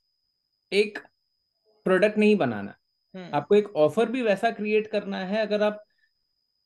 एक 0.73 0.99
प्रोडक्ट 1.85 2.19
नहीं 2.19 2.37
बनाना। 2.37 2.75
hmm. 3.17 3.35
आपको 3.35 3.55
एक 3.55 3.77
ऑफ़र 3.77 4.07
भी 4.07 4.23
वैसा 4.23 4.51
क्रिएट 4.51 4.87
करना 4.87 5.19
है 5.19 5.47
अगर 5.47 5.63
आप 5.63 5.85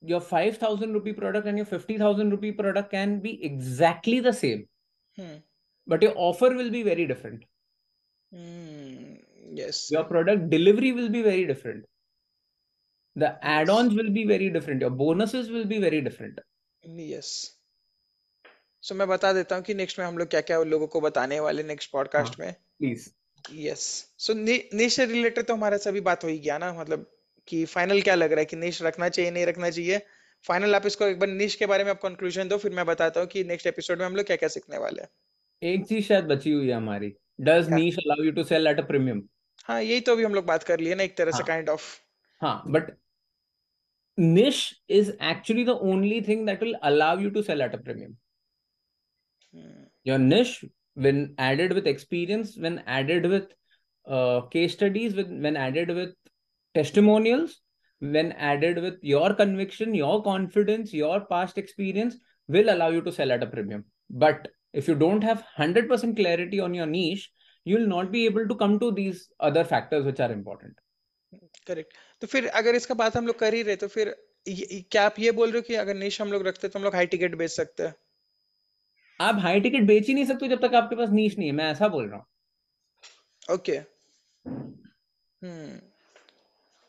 your 0.05 0.21
five 0.21 0.57
thousand 0.63 0.93
rupee 0.93 1.13
product 1.13 1.47
and 1.47 1.59
your 1.59 1.67
fifty 1.67 1.99
thousand 1.99 2.31
rupee 2.31 2.51
product 2.51 2.91
can 2.91 3.21
be 3.21 3.41
exactly 3.45 4.21
the 4.21 4.31
same 4.31 4.63
but 5.89 6.03
your 6.03 6.13
offer 6.13 6.55
will 6.55 6.71
be 6.71 6.83
very 6.83 7.07
different 7.07 7.45
yes 9.55 9.91
your 9.91 10.05
product 10.05 10.51
delivery 10.51 10.93
will 10.93 11.09
be 11.09 11.23
very 11.23 11.45
different 11.47 11.85
the 13.17 13.39
add-ons 13.43 13.95
will 13.95 14.11
be 14.11 14.25
very 14.25 14.51
different 14.51 14.81
your 14.81 14.91
bonuses 14.91 15.49
will 15.51 15.65
be 15.65 15.79
very 15.79 16.01
different 16.01 16.41
yes 16.85 17.56
so 18.87 18.95
so, 18.95 18.99
मैं 19.01 19.09
बता 19.09 19.33
देता 19.33 19.57
हूँ 19.57 19.63
कि 19.65 19.75
next 19.75 19.99
में 19.99 20.07
हम 20.07 20.19
लोग 20.19 20.29
क्या 20.29 20.41
क्या 20.41 20.63
लोगों 20.63 20.87
को 20.87 21.01
बताने 21.01 21.41
वाले 21.41 21.63
नेक्स्ट 21.63 21.91
पॉडकास्ट 21.91 22.39
में। 22.41 22.53
Please 22.53 23.09
yes 23.45 23.81
so 24.19 24.35
niche 24.35 25.01
related 25.01 25.47
तो 25.47 25.55
हमारा 25.55 25.77
सभी 25.77 26.01
बात 26.01 26.25
हो 26.25 26.29
ही 26.29 26.39
गया 26.39 26.59
ना 26.59 26.73
मतलब 26.73 27.07
कि 27.49 27.65
फाइनल 27.65 28.03
क्या 28.03 28.15
लग 28.15 28.31
रहा 28.33 28.41
है 28.41 28.45
कि 28.45 28.57
निश 28.57 28.83
रखना 28.83 29.09
चाहिए 29.09 29.31
नहीं 29.31 29.47
रखना 29.47 29.71
चाहिए? 29.71 29.99
फाइनल 30.45 30.75
आप 30.75 30.87
इसको 30.87 31.05
एक 31.05 31.19
बार 31.19 31.29
निश 31.29 31.55
के 31.55 31.67
बारे 31.67 31.85
में 31.85 31.91
आप 31.91 32.01
कंक्लूजन 32.01 32.49
दो 32.49 32.59
फिर 32.59 32.73
मैं 32.73 32.87
बताता 32.87 33.21
हूँ 33.21 33.29
कि 33.29 33.45
नेक्स्ट 33.45 33.67
एपिसोड 33.67 33.99
में 33.99 34.07
हम 34.07 34.17
लोग 34.17 34.27
क्या 34.27 34.37
क्या 34.37 34.49
सीखने 34.49 34.79
वाले 34.79 35.03
हैं। 35.03 35.09
एक 35.63 35.87
चीज़ 35.87 36.05
शायद 36.05 36.25
बची 36.25 36.53
हुई 36.53 36.69
है 36.69 36.75
हमारी। 36.75 37.13
Does 37.41 37.71
niche 37.71 37.97
allow 37.99 38.25
you 38.25 38.33
to 38.33 38.45
sell 38.45 38.67
at 38.67 38.81
a 38.81 38.83
premium 38.83 39.23
हाँ 39.65 39.83
यही 39.83 40.01
तो 40.01 40.13
अभी 40.13 40.25
हम 40.25 40.35
लोग 40.35 40.45
बात 40.45 40.63
कर 40.63 40.81
लिए 40.81 40.95
ना 40.95 41.03
एक 41.03 41.17
तरह 41.17 41.31
हाँ, 41.33 41.39
से 41.39 41.45
काइंड 41.45 41.69
ऑफ़ 41.69 41.83
हाँ 42.43 42.63
but 42.67 42.97
niche 44.19 44.83
is 44.91 45.11
actually 45.33 45.65
the 45.65 45.77
only 45.93 46.21
thing 46.31 46.47
that 46.47 46.61
will 46.61 46.79
allow 46.83 47.13
you 47.25 47.31
to 47.31 47.43
sell 47.43 47.67
at 47.69 47.75
a 47.75 47.83
premium 47.89 48.15
your 50.04 50.18
niche 50.18 50.66
when 50.96 51.36
added 51.38 51.74
with 51.74 51.88
experience 51.88 52.58
when 52.58 52.80
added 52.86 53.26
with 53.26 53.54
uh, 54.08 54.42
case 54.54 54.74
studies 54.74 55.14
with 55.16 55.30
when 55.46 55.56
added 55.56 55.90
with 55.90 56.14
testimonials 56.76 57.62
when 58.02 58.32
added 58.34 58.82
with 58.82 58.98
your 59.02 59.34
conviction 59.34 59.94
your 59.94 60.24
confidence 60.24 60.94
your 60.94 61.22
past 61.34 61.58
experience 61.58 62.16
will 62.50 62.70
allow 62.74 62.90
you 62.90 63.02
to 63.02 63.12
sell 63.12 63.32
at 63.32 63.44
a 63.44 63.48
premium 63.48 63.86
but 64.10 64.48
if 64.74 64.88
you 64.88 64.96
don't 64.96 65.24
have 65.24 65.44
100% 65.58 66.16
clarity 66.16 66.60
on 66.60 66.74
your 66.74 66.86
niche 66.86 67.32
you 67.66 67.78
will 67.78 67.88
not 67.88 68.12
be 68.12 68.26
able 68.26 68.48
to 68.48 68.56
come 68.56 68.80
to 68.80 68.92
these 68.92 69.30
other 69.40 69.64
factors 69.64 70.06
which 70.06 70.20
are 70.20 70.32
important 70.32 70.80
correct 71.68 71.94
तो 72.22 72.28
फिर 72.28 72.48
अगर 72.60 72.76
इसका 72.76 72.96
बात 73.02 73.16
हम 73.18 73.28
लोग 73.28 73.38
कर 73.40 73.54
ही 73.54 73.62
रहे 73.64 73.76
तो 73.84 73.88
फिर 73.88 74.16
क्या 74.48 75.04
आप 75.06 75.20
ये 75.20 75.32
बोल 75.32 75.52
रहे 75.52 75.60
हो 75.60 75.62
कि 75.68 75.76
अगर 75.84 75.96
निश 75.96 76.22
हम 76.22 76.32
लोग 76.32 76.48
रखते 76.48 76.68
तो 76.68 76.80
हम 76.80 76.84
लोग 76.86 76.96
हाई 76.96 77.06
टिकट 77.14 77.36
बेच 77.42 77.52
सकते 77.52 77.84
हैं 77.84 77.94
आप 79.21 79.39
हाई 79.41 79.61
टिकट 79.61 79.83
बेच 79.87 80.07
ही 80.09 80.15
नहीं 80.15 80.25
सकते 80.25 80.49
जब 80.49 80.61
तक 80.61 80.75
आपके 80.75 80.97
पास 80.97 81.11
नीच 81.11 81.39
नहीं 81.39 81.49
है। 81.49 81.55
मैं 81.55 81.71
ऐसा 81.71 81.89
बोल 81.89 82.09
रहा 82.09 82.17
हूँ। 82.17 82.27
Okay 83.49 83.81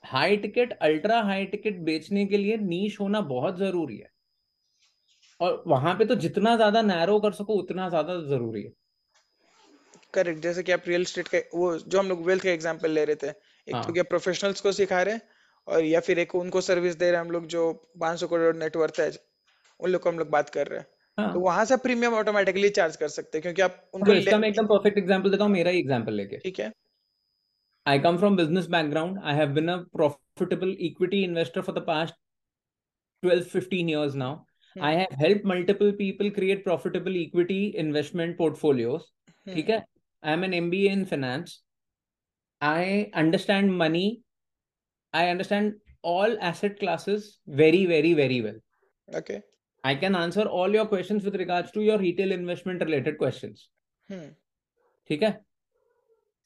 high 0.03 0.38
ticket 0.38 0.71
ultra 0.82 1.21
high 1.21 1.45
ticket 1.45 1.80
बेचने 1.86 2.25
के 2.25 2.38
लिए 2.38 2.57
नीच 2.57 2.99
होना 2.99 3.21
बहुत 3.23 3.57
ज़रूरी 3.57 3.97
है। 3.97 4.09
और 5.39 5.63
वहाँ 5.67 5.93
पे 5.95 6.05
तो 6.05 6.15
जितना 6.15 6.55
ज़्यादा 6.55 6.82
नैरो 6.82 7.19
कर 7.19 7.32
सको 7.34 7.53
उतना 7.53 7.88
ज़्यादा 7.89 8.15
ज़रूरी 8.28 8.63
है। 8.63 8.71
करेक्ट 10.13 10.41
जैसे 10.41 10.63
कि 10.63 10.71
आप 10.71 10.84
रियल 10.88 11.05
स्टेट 11.05 11.28
का 11.28 11.39
वो 11.53 11.78
जो 11.78 11.99
हम 11.99 12.07
लोग 12.09 12.25
वेल्थ 12.25 12.43
का 12.43 12.49
एग्जांपल 12.49 12.91
ले 12.91 13.03
रहे 13.05 13.15
थे 13.15 13.28
एक 13.28 13.75
हाँ. 13.75 13.84
तो 13.84 13.93
क्या 13.93 14.03
प्रोफेशनल्स 14.03 14.61
को 14.61 14.71
सिखा 14.71 15.01
रहे 15.01 15.13
हैं 15.13 15.21
और 15.67 15.84
या 15.84 15.99
फिर 15.99 16.19
एक 16.19 16.36
उनको 16.36 16.61
सर्विस 16.61 16.95
दे 16.95 17.05
रहे 17.05 17.19
हैं 17.19 17.25
हम 17.25 17.32
लोग 17.32 17.45
जो 17.47 17.71
500 17.99 18.28
करोड़ 18.28 18.55
नेटवर्थ 18.55 18.99
है 18.99 19.11
उन 19.80 19.89
लोग 19.89 20.01
को 20.01 20.09
हम 20.09 20.19
लोग 20.19 20.30
बात 20.30 20.49
कर 20.49 20.67
रहे 20.67 20.80
हैं। 20.80 20.88
हाँ. 21.18 21.34
तो 21.34 21.39
वहाँ 21.39 21.63
से 21.65 21.78
प्रीमियम 21.84 22.13
ऑटोमेटिकली 22.13 22.70
चार्ज 22.70 22.95
कर 22.95 23.07
सकते 23.07 23.38
हैं 23.38 23.41
क्योंकि 23.43 23.61
आप 23.61 23.89
उनको 23.93 24.13
इसका 24.13 24.38
मैं 24.38 24.49
एकदम 24.49 24.65
परफेक्ट 24.68 24.97
एग्जांपल 24.97 25.32
देता 25.32 25.43
हूँ 25.43 25.51
मेरा 25.51 25.72
ही 25.72 25.80
एग्जांपल 25.80 26.13
लेके 26.13 26.38
ठीक 26.43 26.59
है 26.59 26.72
I 27.86 27.99
come 28.03 28.18
from 28.18 28.36
business 28.36 28.65
background. 28.68 29.20
I 29.24 29.34
have 29.34 29.53
been 29.53 29.70
a 29.70 29.86
profitable 29.97 30.76
equity 30.88 31.24
investor 31.24 31.61
for 31.63 31.72
the 31.72 31.84
past 31.84 32.15
12, 33.24 33.47
15 33.47 33.88
years 33.88 34.13
now. 34.13 34.45
Hmm. 34.76 34.84
I 34.84 34.91
have 34.95 35.13
helped 35.22 35.45
multiple 35.45 35.93
people 35.93 36.30
create 36.30 36.65
profitable 36.65 37.15
equity 37.15 37.61
investment 37.78 38.38
portfolios. 38.41 39.07
Hmm. 39.45 39.53
ठीक 39.53 39.70
है 39.70 39.84
I 40.24 40.34
am 40.34 40.43
an 40.43 40.57
MBA 40.59 40.91
in 40.91 41.05
finance. 41.05 41.55
I 42.61 43.09
understand 43.15 43.78
money. 43.84 44.05
I 45.13 45.30
understand 45.30 45.76
all 46.03 46.38
asset 46.41 46.80
classes 46.80 47.39
very, 47.47 47.86
very, 47.86 48.13
very 48.13 48.41
well. 48.41 48.59
Okay. 49.07 49.41
I 49.84 49.95
can 49.95 50.15
answer 50.15 50.45
all 50.45 50.75
your 50.75 50.86
questions 50.86 51.25
with 51.25 51.36
regards 51.36 51.71
to 51.71 51.82
your 51.82 51.97
retail 51.97 52.32
investment 52.32 52.82
related 52.82 53.17
questions. 53.17 53.69
Hmm. 54.11 54.28
ठीक 55.09 55.23
है? 55.23 55.45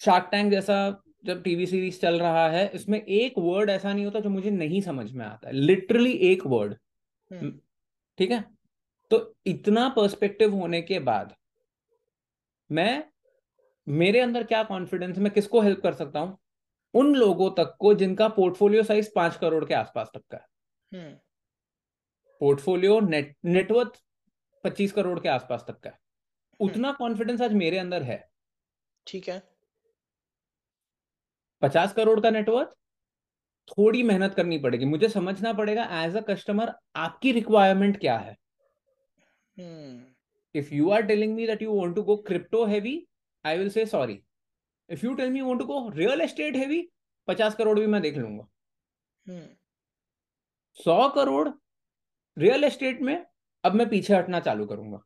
shark 0.02 0.28
Tank 0.32 0.52
जैसा 0.52 1.04
जब 1.26 1.44
TV 1.44 1.66
series 1.66 2.00
चल 2.00 2.20
रहा 2.20 2.48
है 2.50 2.72
इसमें 2.74 3.02
एक 3.02 3.34
word 3.38 3.70
ऐसा 3.70 3.94
नहीं 3.94 4.06
होता 4.06 4.20
जो 4.20 4.30
मुझे 4.30 4.50
नहीं 4.50 4.82
समझ 4.82 5.12
में 5.12 5.26
आता 5.26 5.48
है। 5.48 5.54
लिटरली 5.54 6.12
एक 6.12 6.46
वर्ड 6.46 6.76
hmm. 7.34 7.52
ठीक 8.18 8.32
है? 8.32 8.44
तो 9.12 9.36
इतना 9.46 9.90
पर्सपेक्टिव 9.90 10.56
होने 10.56 10.82
के 10.82 11.00
बाद 11.00 11.34
मैं 12.72 13.04
मेरे 13.88 14.20
अंदर 14.20 14.44
क्या 14.44 14.64
कॉन्फिडेंस 14.64 15.18
मैं 15.18 15.32
किसको 15.34 15.62
हेल्प 15.62 15.82
कर 15.82 15.94
सकता 15.94 16.20
हूँ? 16.20 16.38
उन 16.94 17.16
लोगों 17.16 17.50
तक 17.52 17.76
को 17.80 17.94
जिनका 17.94 18.28
पोर्टफोलियो 18.28 18.84
साइज़ 18.84 19.10
पाँच 19.16 19.36
करोड़ 19.36 19.66
के 19.66 19.74
आसपास 19.74 20.12
तक 20.14 20.22
का 20.32 20.38
है। 20.38 21.22
पोर्टफोलियो 22.42 23.00
नेट 23.00 23.36
नेटवर्थ 23.46 24.02
पच्चीस 24.64 24.92
करोड़ 24.92 25.20
के 25.20 25.30
आसपास 25.30 25.64
तक 25.68 25.80
का 25.80 25.90
है। 25.90 26.00
उतना 26.60 26.92
कॉन्फिडेंस 26.94 27.42
आज 27.42 27.54
मेरे 27.54 27.78
अंदर 27.78 28.04
है। 28.04 28.18
ठीक 29.08 29.30
है। 29.30 29.42
पचास 31.62 31.94
करोड़ 31.94 32.20
का 32.20 32.30
नेटवर्थ 32.30 32.70
थोड़ी 33.68 34.02
मेहनत 34.04 34.34
करनी 34.34 34.58
पड़ेगी। 34.58 34.86
मुझे 34.86 35.10
समझना 35.10 35.54
पड़ेगा 35.54 35.84
एज 36.04 36.16
अ 36.18 36.22
कस्टमर 36.30 36.74
आपकी 36.96 37.32
रिक्वायरमेंट 37.32 38.00
क्या 38.00 38.18
है? 38.18 38.36
If 40.56 40.74
you 40.74 40.90
are 40.90 41.02
telling 41.04 41.36
me 41.36 41.48
that 41.48 41.62
you 41.62 41.80
want 41.80 41.96
to 41.96 42.04
go 42.04 42.16
crypto 42.28 42.66
heavy 42.66 42.96
I 43.46 43.58
will 43.58 43.70
say 43.70 43.86
sorry 43.86 44.22
if 44.90 45.06
you 45.06 45.14
tell 45.16 45.30
me 45.30 45.42
want 45.42 45.60
to 45.60 45.66
go 45.66 45.88
real 45.90 46.22
estate 46.22 46.56
heavy 46.56 46.88
पचास 47.28 47.56
करोड़ 47.56 47.80
भी 47.80 47.86
मैं 47.88 48.02
देख 48.02 48.18
लूँगा। 48.18 48.48
सौ 50.80 51.08
करोड़ 51.10 51.50
रियल 52.38 52.64
एस्टेट 52.64 53.02
में 53.02 53.26
अब 53.64 53.74
मैं 53.76 53.90
पीछे 53.90 54.16
हटना 54.16 54.40
चालू 54.40 54.66
करूँगा। 54.66 54.98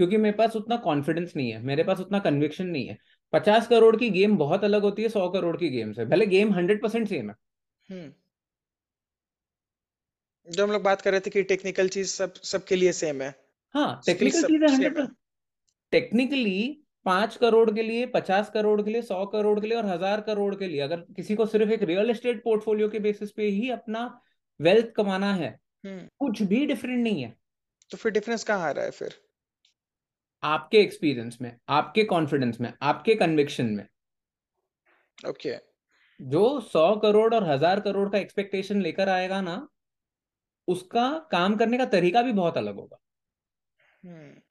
क्योंकि 0.00 0.16
मेरे 0.16 0.36
पास 0.36 0.56
उतना 0.56 0.76
कॉन्फिडेंस 0.76 1.32
नहीं 1.36 1.50
है 1.52 1.62
मेरे 1.62 1.84
पास 1.84 2.00
उतना 2.00 2.18
कन्विक्शन 2.18 2.66
नहीं 2.66 2.86
है। 2.86 2.98
पचास 3.32 3.66
करोड़ 3.68 3.96
की 3.96 4.08
गेम 4.10 4.36
बहुत 4.36 4.64
अलग 4.64 4.82
होती 4.82 5.02
है 5.02 5.08
सौ 5.08 5.28
करोड़ 5.28 5.56
की 5.56 5.68
गेम 5.68 5.92
से 5.92 6.04
भले 6.04 6.26
गेम 6.26 6.52
हंड्रेड 6.54 6.82
परसेंट 6.82 7.08
सेम 7.08 7.30
है। 7.30 7.36
हम्म। 7.88 8.12
जो 10.48 10.64
हम 10.64 10.72
लोग 10.72 10.82
बात 10.82 11.00
कर 11.00 11.10
रहे 11.10 11.20
थे 11.20 11.30
कि 11.30 11.42
टेक्निकल 11.42 11.88
चीज़ 11.88 12.08
सब 12.08 12.34
सबके 12.44 12.76
लिए 12.76 12.92
सेम 12.92 13.22
है। 13.22 13.34
हाँ 13.74 14.00
टेक्निकल 14.06 14.42
चीज़ 14.42 14.64
है 14.64 14.72
हंड्रेड 14.72 15.08
टेक्निकली 15.92 16.86
पाँच 17.06 17.36
करोड़ 17.36 17.70
के 17.70 17.82
लिए 17.82 18.06
पचास 18.06 18.50
करोड़ 18.50 18.80
के 18.82 18.90
लिए 18.90 19.02
सौ 19.02 19.24
करोड़ 19.26 19.58
के 19.60 19.66
लिए 19.66 19.76
और 19.76 19.86
हज़ार 19.86 20.20
करोड़ 20.20 20.54
के 20.54 20.68
लिए 20.68 20.80
अगर 20.80 21.00
किसी 21.16 21.34
को 21.34 21.46
सिर्फ़ 21.46 21.70
एक 21.72 21.82
रियल 21.82 22.10
एस्टेट 22.10 22.42
पोर्टफोलियो 22.44 22.88
के 22.88 22.98
बेसिस 22.98 23.30
पे 23.30 23.46
ही 23.48 23.70
अपना 23.70 24.02
वेल्थ 24.60 24.92
कमाना 24.92 25.32
है 25.34 25.58
हम्म। 25.84 26.06
कुछ 26.18 26.42
भी 26.42 26.64
डिफरेंट 26.66 27.02
नहीं 27.02 27.22
है 27.22 27.34
तो 27.90 27.96
फिर 27.96 28.12
डिफरेंस 28.12 28.44
कहाँ 28.44 28.68
आ 28.68 28.70
रहा 28.70 28.84
है 28.84 28.90
फिर 28.90 29.14
आपके 30.42 30.78
एक्सपीरियंस 30.78 31.38
में 31.40 31.56
आपके 31.68 32.04
कॉन्फिडेंस 32.04 32.60
में 32.60 32.72
आपके 32.82 33.14
कन्विक्शन 33.14 33.66
में 33.66 33.86
ओके 35.18 35.50
okay. 35.50 35.58
जो 36.20 36.60
सौ 36.60 36.94
करोड़ 36.96 37.34
और 37.34 37.44
हज़ार 37.44 37.80
करोड़ 37.80 38.08
का 38.08 38.18
एक्सपेक्टेशन 38.18 38.80
लेकर 38.80 39.08
आएगा 39.08 39.40
ना 39.40 39.56
उसका 40.68 41.08
काम 41.30 41.56
करने 41.56 41.78
का 41.78 41.84
तरीका 41.84 42.22
भी 42.22 42.32
बहुत 42.32 42.56
अलग 42.56 42.74
होगा 42.74 42.96
hmm. 44.04 44.42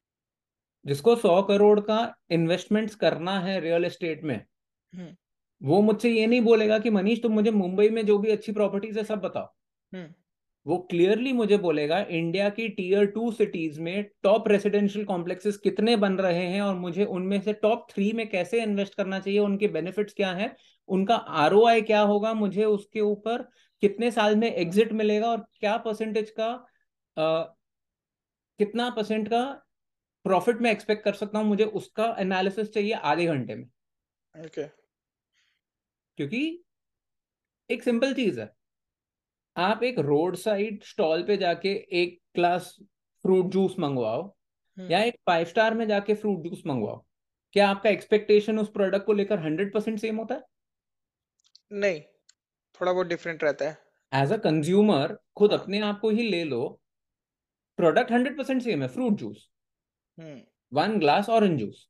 जिसको 0.86 1.16
सौ 1.16 1.42
करोड़ 1.42 1.80
का 1.80 2.00
इन्वेस्टमेंट्स 2.32 2.96
करना 2.96 3.40
है 3.40 3.60
रियल 3.60 3.86
एस्टेट 3.86 4.24
में 4.24 4.46
hmm. 4.94 5.16
वो 5.62 5.82
मुझसे 5.82 6.10
ये 6.10 6.28
नहीं 6.28 6.42
बोलेगा 6.42 6.80
कि 6.80 6.90
मनीष 6.90 7.22
तुम 7.22 7.32
मुझे 7.32 7.52
मुंबई 7.52 7.90
में 7.90 8.06
जो 8.06 8.18
भी 8.18 8.32
अच्छी 8.32 8.52
प्रॉपर्टीज़ 8.52 8.98
है 8.98 9.04
सब 9.04 9.20
बताओ. 9.20 9.54
वो 10.66 10.78
क्लियरली 10.78 11.34
मुझे 11.34 11.58
बोलेगा 11.58 12.00
इंडिया 12.00 12.50
की 12.50 12.70
टीयर 12.70 13.06
टू 13.06 13.32
सिटीज़ 13.32 13.82
में 13.82 14.04
टॉप 14.24 14.48
रेसिडेंशियल 14.48 15.06
कॉम्प्लेक्सेस 15.06 15.58
कितने 15.58 15.96
बन 15.96 16.14
रहे 16.14 16.46
हैं 16.48 16.62
और 16.62 16.76
मुझे 16.76 17.06
उनमें 17.06 17.42
से 17.42 17.54
टॉप 17.54 17.88
थ्री 17.92 18.12
में 18.14 18.30
कैसे 18.30 18.64
इन्वेस्ट 18.64 18.96
करना 18.96 19.20
चाहिए 19.20 19.40
उनके 19.40 19.68
बेनिफिट्स 19.68 20.14
क्या 20.14 20.32
है 20.32 20.56
उनका 20.88 21.16
आरओआई 21.16 21.82
क्या 21.82 22.02
होगा 22.02 22.34
मुझे 22.34 22.66
उसके 22.66 23.02
ऊपर 23.02 23.42
कितने 23.82 24.12
साल 24.12 24.36
में 24.36 24.56
एग्जिट 24.56 24.92
मिलेगा 24.92 25.28
और 25.28 25.46
क्या 25.60 25.78
परसेंटेज 25.78 26.30
का 26.30 26.68
आ, 27.18 27.44
कितना 28.60 28.90
परसेंट 28.90 29.28
का 29.28 29.66
प्रॉफिट 30.24 30.58
में 30.58 30.72
एक्सपेक्ट 30.72 31.04
कर 31.04 31.14
सकता 31.14 31.40
हूँ 31.40 31.48
मुझे 31.48 31.64
उसका 31.64 32.16
एनालिसिस 32.20 32.70
चाहिए 32.70 32.94
आधे 32.94 33.26
घंटे 33.26 33.56
में। 33.56 33.66
Okay 33.66 34.48
okay. 34.48 34.70
क्योंकि 36.18 36.64
एक 37.70 37.84
सिंपल 37.84 38.14
चीज़ 38.14 38.40
है। 38.40 38.59
आप 39.56 39.84
एक 39.84 40.00
रोड 40.00 40.36
साइड 40.36 40.84
स्टॉल 40.84 41.24
पे 41.24 41.38
जाके 41.38 41.70
एक 42.02 42.20
ग्लास 42.36 42.76
फ्रूट 43.26 43.52
जूस 43.52 43.76
मंगवाओ 43.80 44.22
हम्म। 44.24 44.92
या 44.92 45.04
एक 45.04 45.16
फाइव 45.28 45.46
स्टार 45.46 45.74
में 45.74 45.88
जाके 45.88 46.14
फ्रूट 46.16 46.44
जूस 46.44 46.62
मंगवाओ 46.68 47.04
क्या 47.56 47.70
आपका 47.70 47.90
एक्सपेक्टेशन 47.90 48.60
उस 48.60 48.70
प्रोडक्ट 48.72 49.06
को 49.06 49.14
लेकर 49.14 49.40
हंड्रेड 49.40 49.74
परसेंट 49.74 50.00
सेम 50.00 50.18
होता 50.18 50.36
है? 50.36 50.44
नहीं 51.74 52.02
थोड़ा 52.80 52.92
बहुत 52.94 53.08
डिफरेंट 53.08 53.44
रहता 53.44 53.70
है। 53.70 53.78
एज 54.12 54.32
अ 54.32 54.38
कंज्यूमर 54.38 55.18
खुद 55.38 55.52
हाँ। 55.52 55.60
अपने 55.60 55.80
आप 55.82 56.00
को 56.00 56.10
ही 56.10 56.30
ले 56.30 56.44
लो 56.44 56.62
प्रोडक्ट 57.80 58.12
हंड्रेड 58.12 58.38
परसेंट 58.38 58.62
सेम 58.64 58.82
है 58.82 58.88
fruit 58.88 59.14
juice 59.20 59.48
one 60.72 60.98
glass 61.00 61.30
orange 61.30 61.60
juice 61.60 61.88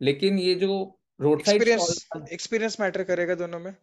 लेकिन 0.00 0.38
ये 0.38 0.54
जो 0.56 0.76
रोड 1.20 1.42
साइड 1.42 1.62
एक्सपीरियंस 1.62 2.80
मैटर 2.80 3.02
करेगा 3.04 3.34
दोनों 3.34 3.58
में। 3.60 3.74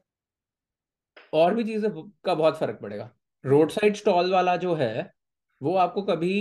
और 1.34 1.54
भी 1.56 1.64
चीज़ें 1.64 1.92
का 2.26 2.34
बहुत 2.34 2.58
फ़र्क 2.58 2.80
पड़ेगा। 2.82 3.10
रोड 3.44 3.72
साइड 3.72 3.96
स्टॉल 3.96 4.32
वाला 4.32 4.56
जो 4.58 4.74
है 4.76 5.12
वो 5.62 5.76
आपको 5.76 6.02
कभी 6.02 6.36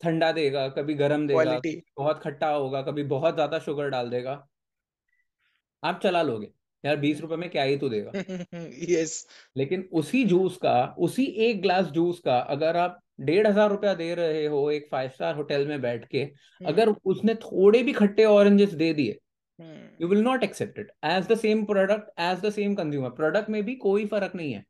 ठंडा 0.00 0.30
देगा 0.32 0.68
कभी 0.68 0.94
गर्म 0.94 1.26
देगा 1.26 1.60
बहुत 1.96 2.20
खट्टा 2.22 2.48
होगा 2.48 2.82
कभी 2.82 3.02
बहुत 3.02 3.34
ज़्यादा 3.34 3.58
शुगर 3.58 3.88
डाल 3.88 4.10
देगा। 4.10 4.46
आप 5.82 6.00
चला 6.02 6.22
लोगे 6.22 6.50
यार 6.84 6.96
बीस 6.96 7.20
रुपए 7.20 7.36
में 7.36 7.48
क्या 7.50 7.62
ही 7.62 7.76
तो 7.76 7.88
देगा। 7.88 8.12
यस 8.90 9.26
लेकिन 9.56 9.88
उसी 9.92 10.24
जूस 10.24 10.56
का 10.56 10.74
उसी 10.98 11.24
एक 11.40 11.62
ग्लास 11.62 11.86
जूस 11.86 12.20
का 12.20 12.38
अगर 12.48 12.76
आप 12.76 13.00
डेढ़ 13.20 13.46
हज़ार 13.46 13.70
रुपया 13.70 13.94
दे 13.94 14.14
रहे 14.14 14.46
हो 14.46 14.70
एक 14.70 14.88
फाइव 14.90 15.10
स्टार 15.10 15.34
होटल 15.36 15.66
में 15.66 15.80
बैठ 15.80 16.06
के 16.08 16.18
हम्म। 16.18 16.68
अगर 16.68 16.88
उसने 17.04 17.34
थोड़े 17.34 17.82
भी 17.82 17.92
खट्टे 17.92 18.24
ऑरेंजेस 18.24 18.72
दे 18.74 18.92
दिए 18.94 19.18
you 20.00 20.08
will 20.08 20.20
not 20.20 20.44
accept 20.44 20.78
it 20.78 20.92
as 21.04 21.26
the 21.26 21.34
same 21.34 21.64
product 21.64 22.20
as 22.20 22.40
the 22.40 22.50
same 22.50 22.74
consumer 22.74 23.10
product 23.10 23.50
में 23.50 23.62
भी 23.64 23.74
कोई 23.74 24.06
फ़र्क 24.06 24.34
नहीं 24.34 24.52
है। 24.52 24.64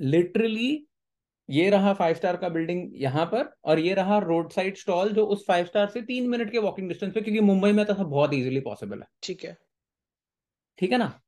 लिटरली 0.00 0.72
hmm. 0.72 0.90
ये 1.50 1.70
रहा 1.70 1.94
फाइव 1.94 2.14
स्टार 2.14 2.36
का 2.36 2.48
बिल्डिंग 2.48 2.92
यहाँ 2.94 3.26
पर 3.26 3.54
और 3.64 3.78
ये 3.78 3.94
रहा 3.94 4.18
रोड 4.18 4.50
साइड 4.50 4.76
स्टॉल 4.76 5.08
जो 5.08 5.26
उस 5.26 5.44
फाइव 5.46 5.66
स्टार 5.66 5.88
से 5.88 6.02
तीन 6.02 6.28
मिनट 6.28 6.50
के 6.52 6.58
वॉकिंग 6.58 6.88
डिस्टेंस 6.88 7.12
पे 7.14 7.20
क्योंकि 7.20 7.40
मुंबई 7.40 7.72
में 7.72 7.84
तो 7.86 7.94
बहुत 7.94 8.34
इजीली 8.34 8.60
पॉसिबल 8.60 9.00
है। 9.00 9.06
ठीक 9.22 9.44
है। 9.44 9.56
ठीक 10.78 10.92
है 10.92 10.98
ना? 10.98 11.20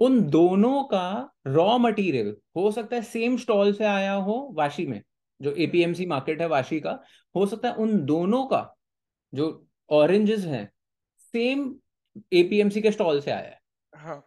उन 0.00 0.30
दोनों 0.30 0.84
का 0.84 1.34
रॉ 1.46 1.78
मटेरियल 1.78 2.36
हो 2.56 2.70
सकता 2.70 2.96
है 2.96 3.02
सेम 3.02 3.36
स्टॉल 3.36 3.72
से 3.72 3.84
आया 3.84 4.12
हो 4.12 4.50
वाशी 4.54 4.86
में 4.86 5.02
जो 5.42 5.52
एपीएमसी 5.52 6.06
मार्केट 6.06 6.40
है 6.40 6.48
वाशी 6.48 6.80
का 6.80 7.02
हो 7.34 7.46
सकता 7.46 7.68
है 7.68 7.74
उन 7.74 8.04
दोनों 8.04 8.46
का 8.46 8.76
जो 9.34 9.65
ऑरेंजेस 9.90 10.44
हैं 10.44 10.68
सेम 11.34 11.74
एपीएमसी 12.32 12.80
के 12.80 12.90
स्टॉल 12.90 13.20
से 13.20 13.30
आया 13.30 13.48
है। 13.48 13.60
हाँ। 13.92 14.22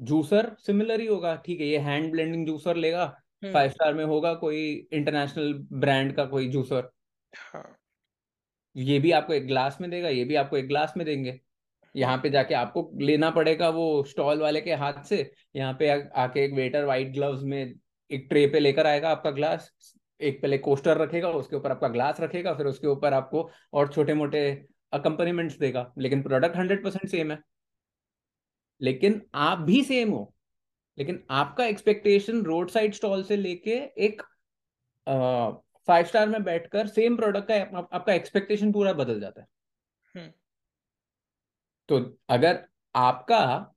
जूसर 0.00 0.54
सिमिलर 0.58 1.00
ही 1.00 1.06
होगा 1.06 1.34
ठीक 1.36 1.60
है 1.60 1.66
ये 1.66 1.78
हैंड 1.78 2.10
ब्लेंडिंग 2.12 2.46
जूसर 2.46 2.76
लेगा 2.76 3.06
फाइव 3.44 3.56
हम्म। 3.56 3.68
स्टार 3.68 3.94
में 3.94 4.04
होगा 4.04 4.32
कोई 4.34 4.62
इंटरनेशनल 4.92 5.52
ब्रांड 5.72 6.14
का 6.16 6.24
कोई 6.26 6.48
जूसर 6.48 6.90
हाँ। 7.32 7.76
ये 8.76 8.98
भी 8.98 9.12
आपको 9.12 9.32
एक 9.34 9.46
ग्लास 9.46 9.78
में 9.80 9.90
देगा 9.90 10.08
ये 10.08 10.24
भी 10.24 10.34
आपको 10.34 10.56
एक 10.56 10.68
ग्लास 10.68 10.92
में 10.96 11.04
देंगे। 11.06 11.38
यहाँ 11.94 12.16
पे 12.18 12.30
जाके 12.30 12.54
आपको 12.54 12.90
लेना 13.00 13.30
पड़ेगा 13.30 13.68
वो 13.68 14.02
स्टॉल 14.04 14.40
वाले 14.40 14.60
के 14.60 14.74
हाथ 14.74 15.02
से 15.04 15.30
यहाँ 15.56 15.72
पे 15.78 15.88
आके 15.90 16.44
एक 16.44 16.52
वेटर 16.54 16.84
वाइट 16.84 17.12
ग्लव्स 17.14 17.42
में 17.42 17.74
एक 18.10 18.26
ट्रे 18.30 18.46
पे 18.46 18.60
लेकर 18.60 18.86
आएगा 18.86 19.10
आपका 19.10 19.30
ग्लास 19.30 19.70
एक 20.20 20.40
पहले 20.42 20.58
कोस्टर 20.58 20.96
रखेगा 20.96 21.28
उसके 21.30 21.56
ऊपर 21.56 21.70
आपका 21.70 21.88
ग्लास 21.88 22.20
रखेगा 22.20 22.54
फिर 22.54 22.66
उसके 22.66 22.86
ऊपर 22.86 23.14
आपको 23.14 23.50
और 23.72 23.92
छोटे 23.92 24.14
मोटे 24.14 24.66
अकम्पनीमेंट्स 24.92 25.58
देगा 25.58 25.92
लेकिन 25.98 26.22
प्रोडक्ट 26.22 26.56
हंड्रेड 26.56 26.84
परसेंट 26.84 27.10
सेम 27.10 27.30
है। 27.30 27.38
लेकिन 28.80 29.22
आप 29.34 29.58
भी 29.58 29.82
सेम 29.84 30.10
हो। 30.10 30.34
लेकिन 30.98 31.24
आपका 31.30 31.64
एक्सपेक्टेशन 31.64 32.42
रोड 32.42 32.70
साइड 32.70 32.94
स्टॉल 32.94 33.22
से 33.22 33.36
लेके 33.36 33.76
एक 33.98 34.22
फाइव 35.88 36.04
स्टार 36.04 36.28
में 36.28 36.42
बैठकर 36.44 36.86
सेम 36.86 37.16
प्रोडक्ट 37.16 37.48
का 37.48 37.78
आप, 37.78 37.88
आपका 37.92 38.12
एक्सपेक्टेशन 38.12 38.72
पूरा 38.72 38.92
बदल 38.92 39.20
जाता 39.20 39.40
है। 39.40 39.46
हम्म। 40.16 40.32
तो 41.88 42.18
अगर 42.28 42.64
आपका 42.94 43.72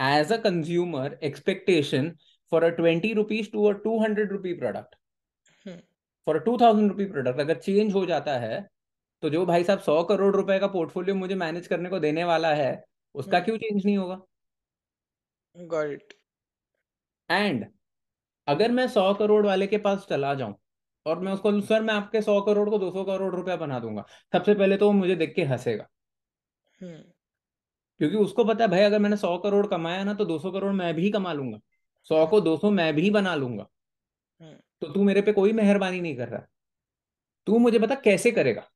as 0.00 0.32
a 0.32 0.36
consumer 0.36 1.18
expectation 1.22 2.16
for 2.50 2.64
a 2.64 2.68
twenty 2.68 3.12
rupees 3.12 3.50
to 3.52 3.64
a 3.64 3.72
two 3.72 3.98
hundred 4.02 4.32
rupee 4.32 4.52
product 4.54 4.94
for 6.26 6.38
two 6.38 6.56
thousand 6.60 6.90
rupee 6.90 7.04
product 7.06 7.40
अगर 7.40 7.58
चेंज 7.58 7.92
हो 7.94 8.04
जाता 8.06 8.38
है 8.38 8.60
तो 9.22 9.30
जो 9.30 9.44
भाई 9.46 9.64
साहब 9.64 9.80
सौ 9.80 10.02
करोड़ 10.04 10.34
रुपए 10.36 10.58
का 10.58 10.66
पोर्टफोलियो 10.66 11.14
मुझे 11.14 11.34
मैनेज 11.34 11.66
करने 11.66 11.88
को 11.88 11.98
देने 11.98 12.24
वाला 12.24 12.54
है 12.54 12.84
उसका 13.14 13.40
क्यों 13.40 13.56
चेंज 13.58 13.84
नहीं 13.84 13.96
होगा? 13.96 14.20
गॉट 15.56 15.92
इट 15.92 16.12
एंड 17.30 17.66
अगर 18.48 18.70
मैं 18.70 18.86
सौ 18.88 19.12
करोड़ 19.14 19.44
वाले 19.46 19.66
के 19.66 19.78
पास 19.78 20.06
चला 20.10 20.34
जाऊँ 20.34 20.54
और 21.06 21.18
मैं 21.20 21.32
उसको 21.32 21.60
सर 21.60 21.82
मैं 21.82 21.94
आपके 21.94 22.22
सौ 22.22 22.40
करोड़ 22.40 22.68
को 22.70 22.78
दो 22.78 22.90
सौ 22.90 23.04
करोड़ 23.04 23.34
रुपया 23.34 23.56
बना 23.56 23.78
दूँगा 23.80 24.04
सबसे 24.32 24.54
पहले 24.54 24.76
तो 24.76 24.86
वो 24.86 24.92
मुझे 24.92 25.16
देख 25.16 25.34
के 25.34 25.44
हंसेगा। 25.44 25.86
हम्म। 26.80 27.02
क्योंकि 28.00 28.16
उसको 28.16 28.44
पता 28.44 28.64
है 28.64 28.70
भाई 28.70 28.82
अगर 28.82 28.98
मैंने 28.98 29.16
सौ 29.16 29.36
करोड़ 29.38 29.66
कमाया 29.66 30.04
ना 30.04 30.14
तो 30.14 30.24
दो 30.24 30.38
सौ 30.38 30.50
करोड़ 30.52 30.72
मैं 30.72 30.92
भी 30.94 31.10
कमा 31.10 31.32
लूँगा 31.32 31.58
सौ 32.10 32.26
को 32.26 32.40
दो 32.40 32.56
सौ 32.56 32.70
मैं 32.70 32.92
भी 32.94 33.10
बना 33.10 33.34
लूँगा। 33.34 33.62
हम्म 33.62 33.75
हम्म। 34.40 34.56
तो 34.80 34.92
तू 34.92 35.02
मेरे 35.04 35.22
पे 35.22 35.32
कोई 35.32 35.52
मेहरबानी 35.52 36.00
नहीं 36.00 36.16
कर 36.16 36.28
रहा। 36.28 36.46
तू 37.46 37.58
मुझे 37.58 37.78
बता 37.78 37.94
कैसे 37.94 38.30
करेगा? 38.30 38.68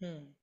हम्म। 0.00 0.34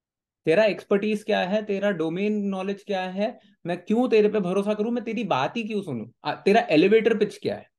तेरा 0.45 0.64
एक्सपर्टीज 0.66 1.24
क्या 1.24 1.39
है? 1.39 1.64
तेरा 1.66 1.91
डोमेन 1.91 2.41
नॉलेज 2.49 2.84
क्या 2.84 3.02
है? 3.10 3.38
मैं 3.66 3.78
क्यों 3.78 4.08
तेरे 4.10 4.30
पे 4.30 4.39
भरोसा 4.39 4.74
करूँ? 4.74 4.91
मैं 4.91 5.04
तेरी 5.04 5.24
बात 5.26 5.58
ही 5.58 5.64
क्यों 5.64 5.82
सुनू? 5.82 6.06
तेरा 6.45 6.68
एलिवेटर 6.72 7.18
पिच 7.18 7.38
क्या 7.38 7.56
है? 7.56 7.70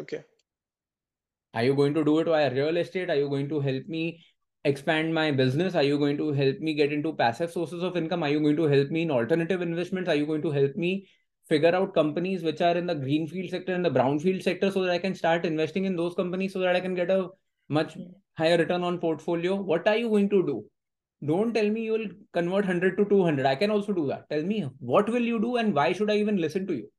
Okay 0.00 0.16
are 1.54 1.64
you 1.64 1.74
going 1.74 1.94
to 1.94 2.02
do 2.02 2.20
it 2.20 2.28
why 2.28 2.48
real 2.48 2.76
estate 2.78 3.10
are 3.10 3.18
you 3.18 3.28
going 3.28 3.48
to 3.50 3.60
help 3.60 3.86
me 3.90 4.02
expand 4.64 5.12
my 5.14 5.32
business 5.32 5.76
I 5.76 5.88
you 5.88 5.98
going 5.98 6.18
to 6.18 6.30
help 6.32 6.58
me 6.62 6.74
get 6.74 6.92
into 7.02 7.12
passive 7.12 7.60
of 7.84 7.96
income 7.98 8.24
I 8.24 8.32
you 8.32 8.40
going 8.40 8.56
to 8.56 8.66
help 8.66 8.90
me 8.92 9.02
in 9.02 9.10
alternative 9.10 9.62
investment 9.62 10.08
I 10.08 10.18
you 10.18 10.26
going 10.26 10.42
to 10.42 10.50
help 10.50 10.74
me 10.78 10.92
figure 11.49 11.75
out 11.75 11.93
companies 11.93 12.43
which 12.43 12.61
are 12.61 12.75
in 12.75 12.87
the 12.87 12.95
greenfield 12.95 13.49
sector 13.49 13.73
and 13.73 13.85
the 13.85 13.91
brownfield 13.91 14.41
sector 14.43 14.71
so 14.71 14.81
that 14.83 14.91
I 14.91 14.97
can 14.97 15.15
start 15.15 15.45
investing 15.45 15.85
in 15.85 15.95
those 15.95 16.15
companies 16.15 16.53
so 16.53 16.59
that 16.59 16.75
I 16.75 16.79
can 16.79 16.95
get 16.95 17.11
a 17.11 17.27
much 17.69 17.97
higher 18.37 18.57
return 18.57 18.83
on 18.83 18.99
portfolio? 18.99 19.55
What 19.55 19.87
are 19.87 19.97
you 19.97 20.09
going 20.09 20.29
to 20.29 20.45
do? 20.45 20.65
Don't 21.21 21.53
tell 21.53 21.69
me 21.69 21.83
you 21.83 21.93
will 21.93 22.07
convert 22.33 22.65
100 22.65 22.97
to 22.97 23.05
200. 23.05 23.45
I 23.45 23.55
can 23.55 23.71
also 23.71 23.93
do 23.93 24.07
that. 24.07 24.29
Tell 24.29 24.43
me 24.43 24.67
what 24.79 25.09
will 25.09 25.21
you 25.21 25.39
do 25.39 25.55
and 25.57 25.73
why 25.73 25.91
should 25.93 26.11
I 26.11 26.17
even 26.17 26.37
listen 26.37 26.67
to 26.67 26.73
you? 26.73 26.89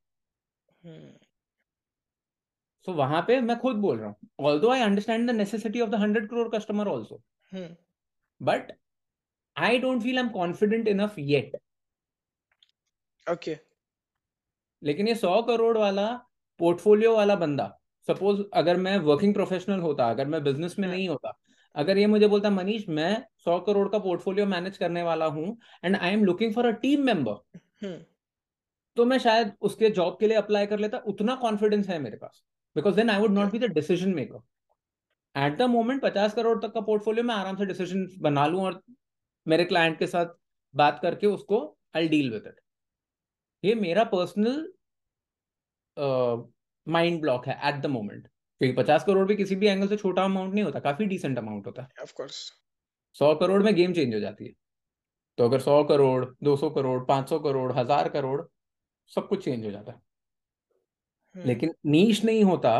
so 2.85 2.91
so, 2.91 2.97
वहां 2.97 3.21
पे 3.27 3.39
मैं 3.41 3.57
खुद 3.59 3.75
बोल 3.75 3.97
रहा 3.97 4.07
हूँ 4.07 4.45
although 4.59 4.69
I 4.71 4.81
understand 4.81 5.29
the 5.29 5.33
necessity 5.35 5.81
of 5.81 5.89
the 5.89 5.95
hundred 6.01 6.29
crore 6.29 6.47
customer 6.55 6.87
also 6.87 7.21
but 8.49 8.71
I 9.57 9.77
don't 9.85 10.01
feel 10.03 10.17
I 10.17 10.23
am 10.23 10.29
confident 10.31 10.87
enough 10.87 11.15
yet 11.19 11.57
okay 13.31 13.57
लेकिन 14.82 15.08
ये 15.08 15.14
सौ 15.16 15.40
करोड़ 15.42 15.76
वाला 15.78 16.08
पोर्टफोलियो 16.60 17.14
वाला 17.16 17.34
बंदा 17.36 17.66
सपोज़ 18.08 18.42
अगर 18.54 18.76
मैं 18.78 18.96
वर्किंग 19.00 19.34
प्रोफेशनल 19.34 19.80
होता 19.80 20.08
अगर 20.10 20.26
मैं 20.26 20.42
बिज़नेस 20.44 20.78
में 20.78 20.86
हाँ। 20.88 20.96
नहीं 20.96 21.08
होता 21.08 21.32
अगर 21.74 21.98
ये 21.98 22.06
मुझे 22.06 22.26
बोलता 22.28 22.50
मनीष 22.50 22.88
मैं 22.90 23.12
सौ 23.44 23.58
करोड़ 23.60 23.88
का 23.88 23.98
पोर्टफोलियो 23.98 24.46
मैनेज 24.46 24.78
करने 24.78 25.02
वाला 25.02 25.26
हूँ 25.28 25.56
and 25.84 25.96
I 25.96 26.12
am 26.12 26.24
looking 26.24 26.54
for 26.54 26.66
a 26.66 26.70
team 26.82 27.04
member 27.06 27.94
तो 28.96 29.04
मैं 29.04 29.18
शायद 29.18 29.52
उसके 29.62 29.90
जॉब 29.90 30.16
के 30.20 30.26
लिए 30.26 30.36
अप्लाई 30.36 30.66
कर 30.66 30.78
लेता 30.78 30.98
उतना 31.06 31.34
कॉन्फिडेंस 31.36 31.88
है 31.88 31.98
मेरे 31.98 32.16
पास 32.16 32.42
because 32.76 32.96
then 32.96 33.10
I 33.10 33.20
would 33.20 33.30
not 33.30 33.52
be 33.52 33.58
the 33.58 33.70
decision 33.72 34.14
maker 34.14 34.42
at 35.36 35.56
the 35.58 35.68
moment 35.70 36.02
पचास 36.02 36.34
करोड़ 36.34 36.58
तक 36.58 36.72
का 36.72 36.80
पोर्टफोलियो 36.82 37.24
मैं 37.24 37.34
आराम 37.34 37.56
से 37.56 37.66
डिसीज़न 37.66 38.06
बना 38.20 38.46
लूँ 38.46 38.62
और 38.62 38.82
मेरे 39.46 39.64
क्लाइंट 39.64 39.98
के 39.98 40.06
साथ 40.06 40.34
बात 40.74 40.98
करके 41.02 41.26
उसको 41.28 41.64
आई 41.96 42.08
डील 42.08 42.30
विद 42.32 42.46
इट 42.46 42.60
ये 43.62 43.74
मेरा 43.76 44.04
पर्सनल 44.14 44.72
माइंड 46.86 47.20
ब्लॉक 47.20 47.46
है 47.48 47.58
एट 47.68 47.80
द 47.82 47.86
मोमेंट 47.88 48.26
क्योंकि 48.26 48.76
पचास 48.76 49.04
करोड़ 49.04 49.26
भी 49.26 49.36
किसी 49.36 49.56
भी 49.56 49.66
एंगल 49.66 49.88
से 49.88 49.96
छोटा 49.96 50.24
अमाउंट 50.24 50.54
नहीं 50.54 50.64
होता 50.64 50.80
काफ़ी 50.80 51.06
डिसेंट 51.06 51.38
अमाउंट 51.38 51.66
होता 51.66 51.82
है। 51.82 52.02
ऑफ़ 52.02 52.12
कोर्स 52.16 52.36
सौ 53.16 53.34
करोड़ 53.34 53.62
में 53.62 53.74
गेम 53.74 53.92
चेंज 53.92 54.14
हो 54.14 54.20
जाती 54.20 54.44
है। 54.44 54.52
तो 55.38 55.44
अगर 55.44 55.60
सौ 55.60 55.82
करोड़ 55.84 56.24
दो 56.44 56.56
सौ 56.56 56.70
करोड़ 56.70 57.02
पाँच 57.04 57.28
सौ 57.28 57.38
करोड़ 57.40 57.72
हज़ार 57.72 58.08
करोड़ 58.08 58.40
सब 59.12 59.28
कुछ 59.28 59.44
चेंज 59.44 59.64
हो 59.64 59.70
जाता 59.70 59.92
है। 59.92 60.00
हम्म। 61.34 61.46
लेकिन 61.46 61.74
नीच 61.86 62.24
नहीं 62.24 62.44
होता 62.44 62.72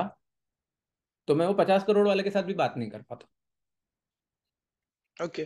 तो 1.28 1.34
मैं 1.34 1.46
वो 1.46 1.54
पचास 1.54 1.84
करोड़ 1.84 2.06
वाले 2.06 2.22
के 2.22 2.30
साथ 2.30 2.42
भी 2.42 2.54
बात 2.54 2.74
नहीं 2.76 2.90
कर 2.90 3.02
पाता। 3.02 3.28
ओके 5.16 5.44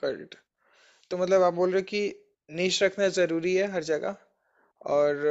गॉट 0.00 0.34
तो 1.10 1.18
मतलब 1.18 1.42
आप 1.42 1.54
बोल 1.54 1.72
रहे 1.72 1.82
कि 1.82 2.02
नीच 2.48 2.82
रखना 2.82 3.08
ज़रूरी 3.10 3.54
है 3.54 3.70
हर 3.72 3.82
जगह? 3.84 4.16
और 4.82 5.26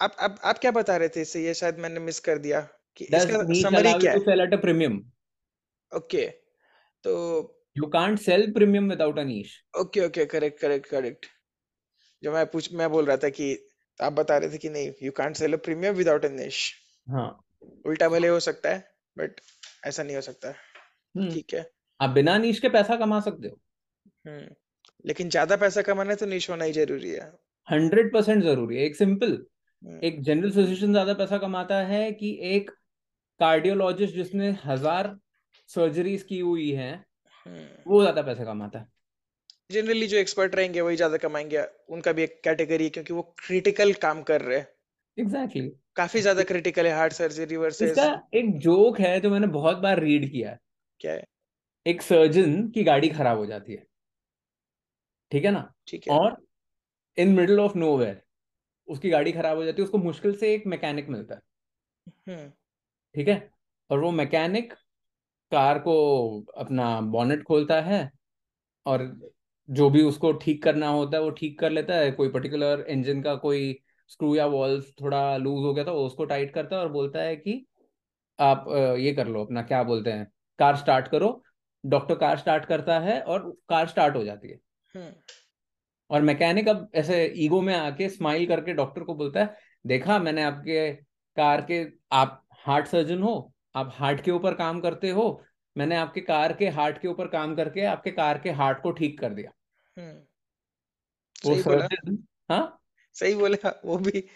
आप 0.00 0.16
आप 0.20 0.38
आप 0.44 0.58
क्या 0.58 0.70
बता 0.70 0.96
रहे 0.96 1.08
थे 1.08 1.20
इससे? 1.20 1.44
ये 1.44 1.54
शायद 1.54 1.78
मैंने 1.78 2.00
मिस 2.00 2.20
कर 2.20 2.38
दिया 2.38 2.60
कि 2.96 3.04
इसका 3.04 3.42
समरी 3.62 3.92
क्या 3.92 4.12
है? 4.12 4.18
sell 4.18 4.46
at 4.46 4.56
a 4.58 4.60
premium. 4.64 4.98
Okay 5.92 6.26
तो 7.04 7.12
you 7.76 7.88
can't 7.90 8.20
sell 8.20 8.46
premium 8.56 8.90
without 8.92 9.18
a 9.18 9.24
niche. 9.24 9.52
Okay 9.80 10.06
okay 10.06 10.24
correct 10.26 10.60
correct 10.60 10.86
correct 10.86 11.26
जो 12.22 12.32
मैं 12.32 12.44
पूछ 12.46 12.72
मैं 12.72 12.90
बोल 12.90 13.04
रहा 13.04 13.16
था 13.16 13.28
कि 13.28 13.56
आप 14.00 14.12
बता 14.12 14.36
रहे 14.38 14.50
थे 14.50 14.58
कि 14.58 14.68
नहीं 14.68 14.92
you 15.02 15.12
can't 15.12 15.36
sell 15.36 15.52
a 15.52 15.56
premium 15.64 15.94
without 15.94 16.24
a 16.24 16.28
niche 16.28 16.60
हाँ। 17.06 17.28
उल्टा 17.86 18.08
भले 18.08 18.28
हो 18.28 18.40
सकता 18.40 18.70
है 18.70 18.78
बट 19.16 19.40
ऐसा 19.86 20.02
नहीं 20.02 20.16
हो 20.16 20.22
सकता। 20.22 20.48
हम्म। 21.14 21.30
ठीक 21.32 21.54
है। 21.54 21.70
आप 22.00 22.10
बिना 22.10 22.36
नीश 22.38 22.58
के 22.60 22.68
पैसा 22.68 22.96
कमा 22.96 23.20
सकते 23.20 23.48
हो। 23.48 23.60
हम्म 24.26 24.54
लेकिन 25.04 25.28
ज़्यादा 25.30 25.56
पैसा 25.56 25.82
कमाना 25.82 26.14
तो 26.14 26.26
निश 26.26 26.50
होना 26.50 26.64
ही 26.64 26.72
ज़रूरी 26.72 27.10
है। 27.10 27.30
हंड्रेड 27.68 28.12
परसेंट 28.12 28.42
ज़रूरी 28.42 28.76
है। 28.76 28.84
एक 28.84 28.96
सिंपल 28.96 29.32
हम्म। 29.82 29.98
एक 30.04 30.20
जनरल 30.22 30.50
फिजिशियन 30.50 30.92
ज़्यादा 30.92 31.14
पैसा 31.14 31.38
कमाता 31.38 31.80
है 31.86 32.10
कि 32.12 32.38
एक 32.54 32.70
कार्डियोलॉजिस्ट 33.40 34.14
जिसने 34.14 34.50
हज़ार 34.64 35.16
सर्जरीज 35.70 36.22
की 36.22 36.38
हुई 36.40 36.70
है 36.72 36.92
हम्म। 37.46 37.66
वो 37.86 38.00
ज़्यादा 38.00 38.22
पैसा 38.22 38.44
कमाता 38.44 38.78
है। 38.78 38.86
जनरली 39.70 40.06
जो 40.06 40.16
एक्सपर्ट 40.16 40.54
रहेंगे 40.54 40.80
वही 40.80 40.96
ज़्यादा 40.96 41.16
कमाएँगे। 41.16 41.62
उनका 41.88 42.12
भी 42.12 42.22
एक 42.22 42.40
कैटेगरी 42.44 42.84
है 42.84 42.90
क्योंकि 42.90 43.12
वो 43.12 43.22
क्रिटिकल 43.38 43.92
काम 44.02 44.22
कर 44.22 44.40
रहे 44.40 44.58
हैं। 44.58 44.66
Exactly 45.16 45.60
exactly. 45.60 45.80
काफ़ी 45.96 46.20
ज़्यादा 46.20 46.42
क्रिटिकल 46.42 46.86
है 46.86 46.92
हार्ट 46.92 47.12
सर्जरी 47.12 47.56
वर्सेस 47.56 47.90
इसका 47.90 48.06
एक 48.34 48.58
जोक 48.58 48.98
है 49.00 49.18
जो 49.20 49.30
मैंने 49.30 49.46
बहुत 49.46 49.76
बार 49.78 50.00
रीड 50.00 50.30
किया 50.30 50.50
है। 50.50 50.58
क्या 51.00 51.12
है? 51.12 51.24
एक 51.86 52.02
सर्जन 52.02 52.68
की 52.68 52.84
गाड़ी 52.84 53.08
खराब 53.08 53.38
हो 53.38 53.46
जाती 53.46 53.72
है। 53.72 53.86
ठीक 55.32 55.44
है 55.44 55.50
ना? 55.50 55.72
ठीक 55.88 56.08
है। 56.08 56.14
और 56.14 56.36
इन 57.18 57.34
मिडल 57.34 57.60
ऑफ़ 57.60 57.76
नोवेयर 57.78 58.22
उसकी 58.88 59.10
गाड़ी 59.10 59.32
खराब 59.32 59.56
हो 59.56 59.64
जाती 59.64 59.82
है 59.82 59.84
उसको 59.84 59.98
मुश्किल 59.98 60.36
से 60.36 60.52
एक 60.54 60.66
मैकेनिक 60.66 61.08
मिलता 61.08 61.34
है। 61.34 61.40
हम्म। 62.28 62.50
ठीक 63.14 63.28
है? 63.28 63.50
और 63.90 63.98
वो 63.98 64.10
मैकेनिक 64.10 64.72
कार 65.52 65.78
को 65.78 65.94
अपना 66.56 67.00
बॉनेट 67.00 67.42
खोलता 67.42 67.80
है 67.80 68.10
और 68.86 69.30
जो 69.68 69.88
भी 69.90 70.02
उसको 70.02 70.32
ठीक 70.32 70.62
करना 70.62 70.88
होता 70.88 71.16
है 71.16 71.22
वो 71.22 71.30
ठीक 71.30 71.58
कर 71.58 71.70
लेता 71.70 71.94
है। 71.94 72.10
कोई 72.10 72.28
पर्टिकुलर 72.28 72.84
इंजन 72.88 73.22
का 73.22 73.34
कोई 73.36 73.78
स्क्रू 74.10 74.34
या 74.36 74.46
वॉल्व 74.46 74.82
थोड़ा 75.00 75.36
लूज 75.36 75.64
हो 75.64 75.72
गया 75.74 75.84
था 75.84 75.92
उसको 75.92 76.24
टाइट 76.24 76.52
करता 76.54 76.76
है 76.76 76.82
और 76.82 76.88
बोलता 76.92 77.20
है 77.20 77.36
कि 77.36 77.64
आप 78.38 78.64
ये 78.98 79.12
कर 79.14 79.26
लो 79.26 79.44
अपना 79.44 79.62
क्या 79.62 79.82
बोलते 79.82 80.12
हैं 80.12 80.26
कार 80.58 80.76
स्टार्ट 80.76 81.08
करो। 81.08 81.42
डॉक्टर 81.84 82.14
कार 82.14 82.38
स्टार्ट 82.38 82.64
करता 82.64 82.98
है 83.00 83.20
और 83.22 83.50
कार 83.68 83.86
स्टार्ट 83.86 84.16
हो 84.16 84.24
जाती 84.24 84.48
है। 84.48 84.58
हम्म। 84.94 85.12
और 86.10 86.22
मैकेनिक 86.22 86.68
अब 86.68 86.90
ऐसे 86.94 87.24
ईगो 87.36 87.60
में 87.60 87.74
आके 87.74 88.08
स्माइल 88.08 88.46
करके 88.46 88.72
डॉक्टर 88.72 89.02
को 89.02 89.14
बोलता 89.14 89.40
है 89.40 89.56
देखा 89.86 90.18
मैंने 90.18 90.42
आपके 90.42 90.92
कार 91.36 91.60
के 91.60 91.86
आप 92.12 92.46
हार्ट 92.52 92.86
सर्जन 92.86 93.22
हो 93.22 93.52
आप 93.76 93.90
हार्ट 93.92 94.20
के 94.20 94.30
ऊपर 94.30 94.54
काम 94.54 94.80
करते 94.80 95.10
हो 95.10 95.44
मैंने 95.76 95.96
आपके 95.96 96.20
कार 96.20 96.52
के 96.52 96.68
हार्ट 96.68 96.98
के 96.98 97.08
ऊपर 97.08 97.26
काम 97.26 97.54
करके 97.54 97.84
आपके 97.84 98.10
कार 98.10 98.38
के 98.38 98.50
हार्ट 98.50 98.82
को 98.82 98.90
ठीक 98.90 99.20
कर 99.20 99.32
दिया। 99.34 99.52
हम्म। 99.98 100.20
वो 101.44 101.62
सर्जन 101.62 102.18
हाँ? 102.50 102.80
सही 103.12 103.34
बोला 103.34 103.80
वो 103.84 103.98
भी। 103.98 104.28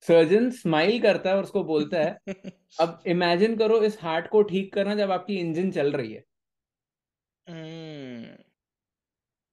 सर्जन 0.00 0.50
स्माइल 0.50 1.02
करता 1.02 1.30
है 1.30 1.36
और 1.36 1.42
उसको 1.42 1.64
बोलता 1.64 1.98
है 1.98 2.18
अब 2.80 3.02
इमेजिन 3.06 3.56
करो 3.56 3.82
इस 3.82 3.98
हार्ट 4.00 4.28
को 4.28 4.42
ठीक 4.42 4.72
करना 4.74 4.94
जब 4.94 5.10
आपकी 5.10 5.36
इंजन 5.36 5.70
चल 5.70 5.92
रही 5.92 6.12
है। 6.12 6.24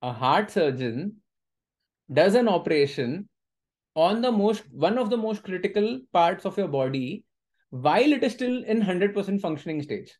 Heart 0.03 0.49
surgeon 0.49 1.11
an 2.09 2.47
operation 2.47 3.25
on 3.95 4.21
the 4.21 4.25
most 4.25 4.63
one 4.73 4.99
of 4.99 5.09
the 5.09 5.13
most 5.13 5.43
critical 5.43 6.07
part 6.13 6.45
of 6.45 6.59
your 6.59 6.69
body 6.69 7.23
while 7.73 8.13
it 8.13 8.23
is 8.23 8.33
still 8.33 8.65
in 8.67 8.81
hundred 8.81 9.15
percent 9.15 9.41
functioning 9.41 9.81
stage 9.81 10.17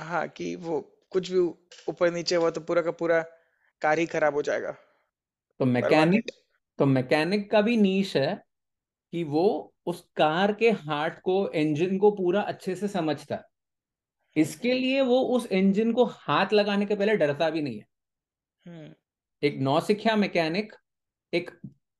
हाँ 0.00 0.28
कि 0.28 0.56
वो 0.56 0.80
कुछ 1.10 1.30
भी 1.32 1.38
ऊपर 1.88 2.10
नीचे 2.10 2.34
हुआ 2.34 2.50
तो 2.50 2.60
पूरा 2.60 2.82
का 2.82 2.90
पूरा 2.90 3.24
कार 3.82 3.98
ही 3.98 4.06
खराब 4.06 4.34
हो 4.34 4.42
जाएगा। 4.42 4.70
तो 5.60 5.64
मैकेनिक 5.64 6.30
तो 6.78 6.86
मैकेनिक 6.86 7.50
का 7.50 7.60
भी 7.60 7.76
नीश 7.76 8.16
है 8.16 8.44
कि 9.12 9.24
वो 9.24 9.74
उस 9.86 10.00
कार 10.16 10.52
के 10.52 10.70
हार्ट 10.70 11.18
को 11.20 11.48
इंजन 11.50 11.98
को 11.98 12.10
पूरा 12.10 12.40
अच्छे 12.40 12.74
से 12.74 12.88
समझता 12.88 13.34
है। 13.34 13.42
इसके 14.36 14.74
लिए 14.74 15.00
वो 15.00 15.20
उस 15.20 15.46
इंजन 15.46 15.92
को 15.92 16.04
हाथ 16.04 16.52
लगाने 16.52 16.86
के 16.86 16.94
पहले 16.94 17.16
डरता 17.16 17.50
भी 17.50 17.62
नहीं 17.62 17.78
है। 17.78 17.86
हम्म। 18.66 18.94
एक 19.42 19.56
नौसिखिया 19.58 20.16
मैकेनिक 20.16 20.72
एक 21.34 21.50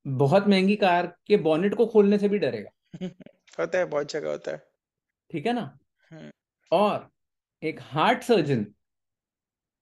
बहुत 0.06 0.48
महँगी 0.48 0.76
कार 0.76 1.16
के 1.26 1.36
बॉनेट 1.36 1.74
को 1.74 1.86
खोलने 1.86 2.18
से 2.18 2.28
भी 2.28 2.38
डरेगा। 2.38 2.70
होता 3.60 3.78
है 3.78 3.84
बहुत 3.84 4.12
जगह 4.12 4.30
होता 4.30 4.50
है। 4.50 4.62
ठीक 5.30 5.46
है 5.46 5.52
ना? 5.52 5.78
हम्म। 6.10 6.30
और 6.72 7.10
एक 7.62 7.78
हार्ट 7.80 8.22
सर्जन 8.22 8.66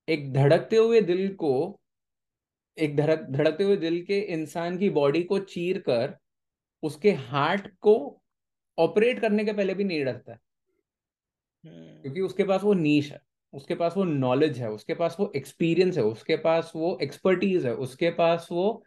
एक 0.09 0.33
धड़कते 0.33 0.77
हुए 0.77 1.01
दिल 1.01 1.35
को 1.35 1.81
एक 2.79 2.97
धड़क 2.97 3.21
धड़कते 3.31 3.65
हुए 3.65 3.77
दिल 3.77 4.05
के 4.05 4.19
इंसान 4.21 4.79
की 4.79 4.91
बॉडी 4.91 5.23
को 5.23 5.39
चीर 5.39 5.79
कर 5.79 6.19
उसके 6.83 7.13
हार्ट 7.13 7.69
को 7.81 8.23
ऑपरेट 8.79 9.21
करने 9.21 9.45
के 9.45 9.53
पहले 9.53 9.75
भी 9.75 9.85
नहीं 9.85 10.05
डरता। 10.05 10.33
है 10.33 10.39
हम्म। 11.65 12.03
क्योंकि 12.03 12.21
उसके 12.21 12.45
पास 12.45 12.63
वो 12.63 12.75
नीच 12.75 13.13
है। 13.13 13.21
उसके 13.53 13.75
पास 13.75 13.95
वो 13.97 14.05
नॉलेज 14.05 14.59
है, 14.59 14.71
उसके 14.71 14.95
पास 14.95 15.17
वो 15.21 15.33
एक्सपीरियंस 15.37 15.97
है, 15.97 16.03
उसके 16.03 16.37
पास 16.37 16.73
वो 16.77 16.99
एक्सपर्टीज 17.03 17.67
है, 17.67 17.75
उसके 17.75 18.11
पास 18.11 18.49
वो 18.53 18.85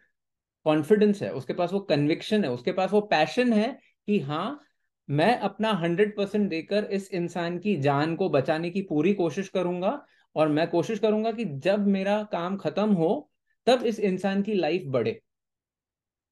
कॉन्फिडेंस 0.64 1.22
है, 1.22 1.32
उसके 1.32 1.52
पास 1.52 1.72
वो 1.72 1.80
कन्विक्शन 1.80 2.44
है, 2.44 2.50
उसके 2.50 2.72
पास 2.72 2.92
वो 2.92 3.00
पैशन 3.00 3.52
है 3.52 3.78
कि 4.06 4.20
हाँ 4.20 4.60
मैं 5.10 5.38
अपना 5.38 5.72
हंड्रेड 5.72 6.16
परसेंट 6.16 6.50
देकर 6.50 6.84
इस 6.84 7.12
इंसान 7.12 7.58
की 7.58 7.76
जान 7.76 8.16
को 8.16 8.28
बचाने 8.28 8.70
की 8.70 8.82
पूरी 8.82 9.14
कोशिश 9.14 9.48
करूँगा 9.48 10.06
और 10.36 10.48
मैं 10.48 10.68
कोशिश 10.68 10.98
करूँगा 10.98 11.32
कि 11.32 11.44
जब 11.44 11.86
मेरा 11.86 12.22
काम 12.22 12.56
खत्म 12.56 12.92
हो, 12.92 13.30
तब 13.66 13.82
इस 13.82 14.00
इंसान 14.00 14.42
की 14.42 14.54
लाइफ 14.54 14.82
बढ़े। 14.86 15.22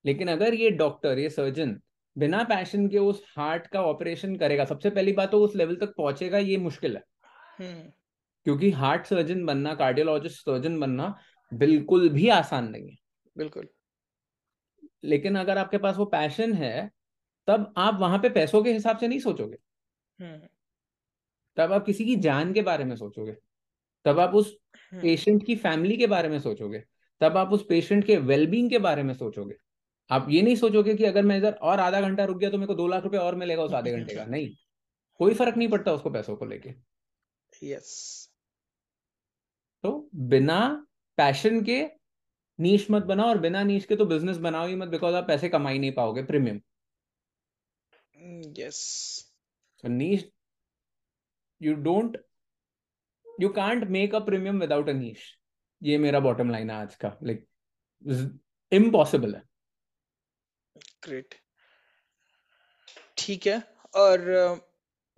लेकिन 0.04 0.28
अगर 0.28 0.54
ये 0.54 0.70
डॉक्टर 0.70 1.18
ये 1.18 1.30
सर्जन 1.30 1.80
बिना 2.18 2.42
पैशन 2.44 2.88
के 2.88 2.98
उस 2.98 3.24
हार्ट 3.36 3.66
का 3.66 3.82
ऑपरेशन 3.82 4.36
करेगा, 4.36 4.64
सबसे 4.64 4.90
पहली 4.90 5.12
बात 5.12 5.30
तो 5.30 5.40
उस 5.40 5.56
लेवल 5.56 5.76
तक 5.76 5.94
पहुंचेगा, 5.96 6.38
ये 6.38 6.56
मुश्किल 6.56 6.96
है। 6.96 7.02
हम्म। 7.58 7.92
क्योंकि 8.44 8.70
हार्ट 8.70 9.06
सर्जन 9.06 9.44
बनना 9.44 9.74
कार्डियोलॉजिस्ट 9.74 10.40
सर्जन 10.40 10.80
बनना 10.80 11.18
बिल्कुल 11.54 12.08
भी 12.08 12.28
आसान 12.28 12.68
नहीं 12.68 12.90
है। 12.90 12.96
बिल्कुल। 13.36 13.68
लेकिन 15.04 15.36
अगर 15.38 15.58
आपके 15.58 15.78
पास 15.78 15.96
वो 15.96 16.04
पैशन 16.04 16.52
है 16.52 16.90
तब 17.46 17.74
आप 17.76 17.94
वहाँ 18.00 18.18
पे 18.18 18.28
पैसों 18.28 18.62
के 18.62 18.72
हिसाब 18.72 18.98
से 18.98 19.08
नहीं 19.08 19.18
सोचोगे। 19.18 19.56
हम्म। 20.24 20.48
तब 21.56 21.72
आप 21.72 21.86
किसी 21.86 22.04
की 22.04 22.16
जान 22.16 22.52
के 22.52 22.62
बारे 22.62 22.84
में 22.84 22.96
सोचोगे। 22.96 23.36
तब 24.04 24.18
आप 24.18 24.34
उस 24.34 24.56
हम्म। 24.92 25.02
पेशेंट 25.02 25.46
की 25.46 25.56
फैमिली 25.56 25.96
के 25.96 26.06
बारे 26.06 26.28
में 26.28 26.40
सोचोगे। 26.40 26.84
तब 27.20 27.36
आप 27.36 27.52
उस 27.52 27.66
पेशेंट 27.68 28.04
के 28.04 28.16
वेलबींग 28.16 28.70
के 28.70 28.78
बारे 28.78 29.02
में 29.02 29.14
सोचोगे। 29.14 29.54
आप 30.10 30.26
ये 30.30 30.42
नहीं 30.42 30.56
सोचोगे 30.56 30.94
कि 30.94 31.04
अगर 31.04 31.22
मैं 31.22 31.38
इधर 31.38 31.52
और 31.52 31.80
आधा 31.80 32.00
घंटा 32.00 32.24
रुक 32.24 32.38
गया 32.38 32.50
तो 32.50 32.58
मेरे 32.58 32.66
को 32.66 32.74
दो 32.74 32.86
लाख 32.88 33.04
रुपए 33.04 33.18
और 33.18 33.34
मिलेगा 33.34 33.62
उस 33.62 33.72
आधे 33.72 33.92
घंटे 33.92 34.14
का। 34.14 34.24
नहीं 34.26 34.50
कोई 35.14 35.34
फ़र्क 35.34 35.56
नहीं 35.56 35.68
पड़ता 35.68 35.92
उसको 35.92 36.10
पैसों 36.10 36.36
को 36.36 36.44
लेके। 36.44 36.74
यस 37.62 38.29
तो 39.84 40.08
बिना 40.14 40.86
पैशन 41.16 41.62
के 41.64 41.82
नीच 42.58 42.90
मत 42.90 43.02
बनाओ 43.02 43.28
और 43.28 43.38
बिना 43.38 43.62
नीच 43.62 43.84
के 43.84 43.96
तो 43.96 44.04
बिज़नेस 44.06 44.36
बनाओ 44.36 44.66
ही 44.66 44.74
मत 44.76 44.88
बिकॉज़ 44.88 45.14
आप 45.14 45.26
पैसे 45.28 45.48
कमा 45.48 45.70
ही 45.70 45.78
नहीं 45.78 45.92
पाओगे 45.92 46.22
premium 46.22 46.60
yes 48.58 48.80
so 49.84 49.88
niche 49.88 50.24
you 51.60 51.74
don't 51.84 52.16
you 53.42 53.48
can't 53.58 53.84
make 53.90 54.12
a 54.12 54.20
premium 54.20 54.58
without 54.58 54.88
a 54.88 54.94
niche. 54.94 55.22
ये 55.82 55.98
मेरा 55.98 56.20
बॉटम 56.20 56.50
लाइन 56.50 56.70
है 56.70 56.76
आज 56.76 56.94
का. 56.94 57.16
लाइक 57.22 57.46
इम्पॉसिबल 58.72 59.34
है. 59.34 59.42
ग्रेट 61.04 61.34
ठीक 63.18 63.46
है. 63.46 63.58
और 63.96 64.28
अ, 64.28 64.69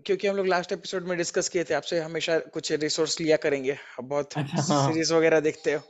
क्योंकि 0.06 0.26
हम 0.28 0.36
लोग 0.36 0.46
लास्ट 0.46 0.72
एपिसोड 0.72 1.06
में 1.08 1.16
डिस्कस 1.18 1.48
किए 1.48 1.64
थे 1.64 1.74
आपसे 1.74 2.00
हमेशा 2.00 2.38
कुछ 2.54 2.72
रिसोर्स 2.72 3.20
लिया 3.20 3.36
करेंगे। 3.36 3.72
आप 3.72 4.04
बहुत 4.04 4.32
अच्छा 4.36 4.62
हाँ। 4.74 4.86
सीरीज़ 4.88 5.12
वगैरह 5.14 5.40
देखते 5.40 5.72
हो। 5.72 5.80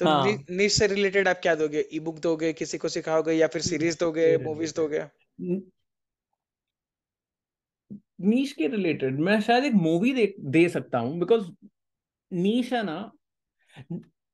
तो 0.00 0.06
हाँ। 0.06 0.32
नीच 0.50 0.72
से 0.72 0.86
रिलेटेड 0.86 1.28
आप 1.28 1.38
क्या 1.42 1.54
दोगे? 1.54 1.84
ई 1.92 2.00
बुक 2.00 2.18
दोगे 2.18 2.52
किसी 2.52 2.78
को 2.78 2.88
सिखाओगे 2.88 3.32
या 3.32 3.46
फिर 3.46 3.62
सीरीज़ 3.62 3.98
दोगे 4.00 4.36
मूवीज़ 4.38 4.74
दोगे? 4.74 5.04
नीश 8.20 8.52
के 8.52 8.66
रिलेटेड 8.68 9.18
मैं 9.20 9.40
शायद 9.40 9.64
एक 9.64 9.74
मूवी 9.74 10.12
दे 10.12 10.34
दे 10.40 10.68
सकता 10.68 10.98
हूँ 10.98 11.18
बिकॉज़ 11.18 11.50
नीश 12.32 12.72
है 12.72 12.82
ना 12.82 12.98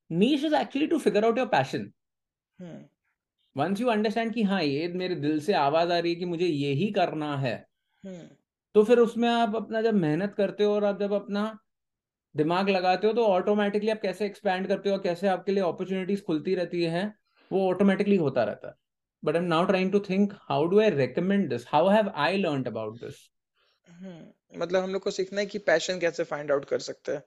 niche 0.09 0.43
is 0.43 0.55
actually 0.55 0.87
to 0.87 0.99
figure 0.99 1.25
out 1.25 1.37
your 1.37 1.47
passion 1.47 1.91
once 3.55 3.81
you 3.81 3.87
understand 3.87 4.33
कि 4.33 4.43
हाँ 4.43 4.61
ये 4.63 4.87
मेरे 4.87 5.15
दिल 5.15 5.39
से 5.39 5.53
आवाज़ 5.53 5.91
आ 5.91 5.97
रही 5.99 6.13
है 6.13 6.19
कि 6.19 6.25
मुझे 6.25 6.45
यही 6.45 6.91
करना 6.91 7.35
है। 7.37 7.55
हम्म। 8.03 8.27
तो 8.75 8.83
फिर 8.83 8.99
उसमें 8.99 9.27
आप 9.29 9.55
अपना 9.55 9.81
जब 9.81 9.93
मेहनत 9.95 10.33
करते 10.37 10.63
हो 10.63 10.73
और 10.73 10.83
आप 10.83 10.99
जब 10.99 11.13
अपना 11.13 11.43
दिमाग 12.35 12.69
लगाते 12.69 13.07
हो 13.07 13.13
तो 13.13 13.25
ऑटोमेटिकली 13.25 13.91
आप 13.91 13.99
कैसे 14.01 14.25
एक्सपैंड 14.25 14.67
करते 14.67 14.89
हो 14.89 14.97
कैसे 14.99 15.27
आपके 15.27 15.51
लिए 15.51 15.63
अपॉर्चुनिटीज़ 15.63 16.21
खुलती 16.21 16.55
रहती 16.55 16.83
है 16.83 17.03
वो 17.51 17.67
ऑटोमेटिकली 17.69 18.15
होता 18.15 18.43
रहता 18.43 18.67
है। 18.67 18.75
But 19.23 19.35
I 19.35 19.41
am 19.41 19.47
now 19.47 19.65
trying 19.65 19.91
to 19.91 19.99
think 19.99 20.33
how 20.41 20.65
do 20.65 20.79
I 20.79 20.89
recommend 20.89 21.49
this 21.49 21.65
how 21.67 21.89
have 21.89 22.11
I 22.17 22.37
learn 22.37 22.63
about 22.63 22.99
this 22.99 23.29
मतलब 24.53 24.83
हम 24.83 24.93
लोग 24.93 25.01
को 25.01 25.11
सीखना 25.11 25.39
है 25.39 25.45
कि 25.45 25.59
पैशन 25.59 25.99
कैसे 25.99 26.23
फाइंड 26.23 26.51
आउट 26.51 26.65
कर 26.65 26.79
सकते 26.79 27.11
हैं। 27.11 27.23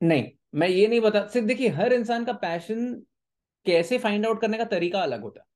नहीं 0.00 0.30
मैं 0.54 0.68
ये 0.68 0.86
नहीं 0.86 1.00
बता 1.00 1.26
सिर्फ़ 1.26 1.46
देखिए 1.46 1.68
हर 1.70 1.92
इंसान 1.92 2.24
का 2.24 2.32
पैशन 2.42 2.92
कैसे 3.66 3.98
फाइंड 3.98 4.26
आउट 4.26 4.40
करने 4.40 4.58
का 4.58 4.64
तरीका 4.66 5.00
अलग 5.02 5.22
होता 5.22 5.40
है। 5.40 5.46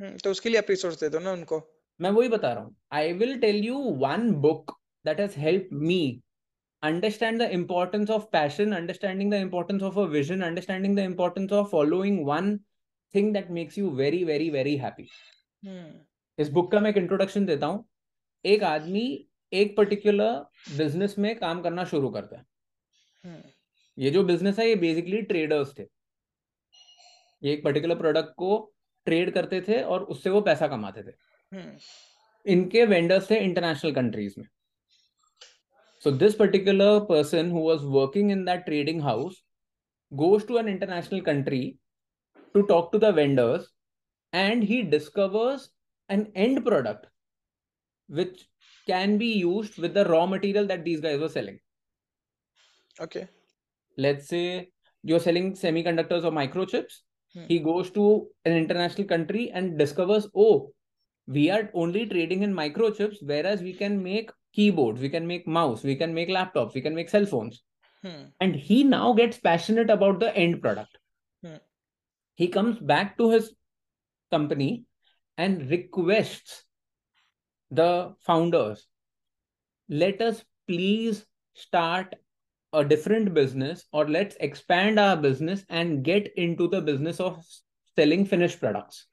हम्म 0.00 0.16
तो 0.16 0.30
उसके 0.30 0.48
लिए 0.48 0.58
आप 0.58 0.70
रिसोर्स 0.70 1.00
दे 1.00 1.08
दो 1.08 1.18
ना 1.18 1.32
उनको। 1.32 1.58
मैं 2.02 2.10
वही 2.10 2.28
बता 2.28 2.52
रहा 2.52 2.62
हूँ। 2.64 2.74
I 2.92 3.12
will 3.12 3.38
tell 3.40 3.56
you 3.64 3.78
one 3.98 4.30
book 4.42 4.76
that 5.04 5.20
has 5.20 5.38
help 5.40 5.68
me 5.72 6.22
understand 6.82 7.42
the 7.42 7.48
importance 7.52 8.10
of 8.10 8.22
passion 8.32 8.72
understanding 8.72 9.30
the 9.32 9.34
importance 9.40 9.82
of 9.82 9.98
a 9.98 10.04
vision 10.10 10.40
understanding 10.42 10.96
the 10.96 11.00
importance 11.00 11.52
of 11.52 11.68
following 11.70 12.24
one 12.26 12.56
thing 13.14 13.32
that 13.34 13.50
makes 13.50 13.78
you 13.78 13.90
very 13.92 14.24
very 14.24 14.50
very 14.50 14.76
happy 14.76 15.08
इस 16.38 16.48
book 16.50 16.70
का 16.72 16.80
मैं 16.80 16.90
एक 16.90 16.96
introduction 16.96 17.46
देता 17.46 17.66
हूँ। 17.66 17.84
एक 18.44 18.62
आदमी 18.64 19.04
एक 19.52 19.76
particular 19.76 20.32
business 20.76 21.14
में 21.18 21.34
काम 21.38 21.60
करना 21.62 21.84
शुरू 21.84 22.10
करता 22.10 22.36
है। 22.36 22.44
hmm। 23.24 23.50
ये 23.98 24.10
जो 24.10 24.22
बिज़नेस 24.24 24.58
है 24.58 24.68
ये 24.68 24.76
बेसिकली 24.76 25.20
ट्रेडर्स 25.22 25.74
थे। 25.78 25.82
ये 27.42 27.52
एक 27.52 27.64
पर्टिकुलर 27.64 27.94
प्रोडक्ट 27.94 28.34
को 28.36 28.56
ट्रेड 29.06 29.32
करते 29.34 29.60
थे 29.60 29.80
और 29.82 30.02
उससे 30.04 30.30
वो 30.30 30.40
पैसा 30.40 30.68
कमाते 30.68 31.02
थे. 31.02 31.12
इनके 32.53 32.85
वेंडर्स 32.85 33.29
थे 33.29 33.39
इंटरनेशनल 33.45 33.93
कंट्रीज 33.93 34.35
में 34.37 34.45
So 36.05 36.11
this 36.11 36.35
particular 36.39 36.89
person 37.05 37.47
who 37.53 37.61
was 37.67 37.83
working 37.93 38.29
in 38.33 38.43
that 38.45 38.65
trading 38.65 38.99
house 39.05 39.37
goes 40.19 40.43
to 40.49 40.57
an 40.57 40.67
international 40.73 41.23
country 41.29 41.79
to 42.53 42.61
talk 42.67 42.91
to 42.91 42.99
the 42.99 43.11
vendors 43.11 43.65
and 44.41 44.63
he 44.63 44.77
discovers 44.83 45.65
an 46.17 46.27
end 46.35 46.63
product 46.67 47.07
which 48.19 48.45
can 48.85 49.17
be 49.17 49.31
used 49.39 49.79
with 49.85 49.93
the 49.93 50.05
raw 50.05 50.25
material 50.25 50.67
that 50.67 50.85
these 50.85 51.01
guys 51.01 51.19
were 51.19 51.33
selling. 51.37 51.59
okay 53.07 53.27
Let's 53.97 54.27
say 54.27 54.71
you're 55.03 55.19
selling 55.19 55.53
semiconductors 55.53 56.23
or 56.23 56.31
microchips. 56.31 56.99
Hmm. 57.33 57.45
He 57.47 57.59
goes 57.59 57.89
to 57.91 58.27
an 58.45 58.53
international 58.53 59.07
country 59.07 59.49
and 59.51 59.77
discovers, 59.77 60.27
oh, 60.35 60.71
we 61.26 61.50
are 61.50 61.70
only 61.74 62.06
trading 62.06 62.42
in 62.42 62.52
microchips 62.52 63.16
whereas 63.22 63.62
we 63.62 63.72
can 63.72 64.02
make 64.02 64.30
keyboards 64.52 65.00
we 65.00 65.08
can 65.08 65.26
make 65.26 65.46
mouse 65.46 65.82
we 65.82 65.96
can 65.96 66.12
make 66.12 66.28
laptops 66.28 66.74
we 66.74 66.80
can 66.80 66.94
make 66.94 67.08
cell 67.08 67.24
phones 67.24 67.62
hmm. 68.02 68.24
and 68.40 68.54
he 68.54 68.82
now 68.84 69.12
gets 69.12 69.38
passionate 69.38 69.90
about 69.90 70.18
the 70.20 70.34
end 70.36 70.60
product 70.60 70.98
hmm. 71.44 71.56
he 72.34 72.48
comes 72.48 72.78
back 72.78 73.16
to 73.16 73.30
his 73.30 73.54
company 74.30 74.84
and 75.38 75.70
requests 75.70 76.64
the 77.70 78.14
founders 78.20 78.86
let 79.88 80.20
us 80.20 80.44
please 80.66 81.24
start 81.54 82.14
a 82.72 82.84
different 82.84 83.34
business 83.34 83.84
or 83.92 84.08
let's 84.08 84.36
expand 84.40 84.98
our 84.98 85.16
business 85.16 85.64
and 85.68 86.02
get 86.02 86.32
into 86.36 86.68
the 86.68 86.80
business 86.80 87.20
of 87.20 87.44
selling 87.94 88.24
finished 88.24 88.58
products 88.58 89.06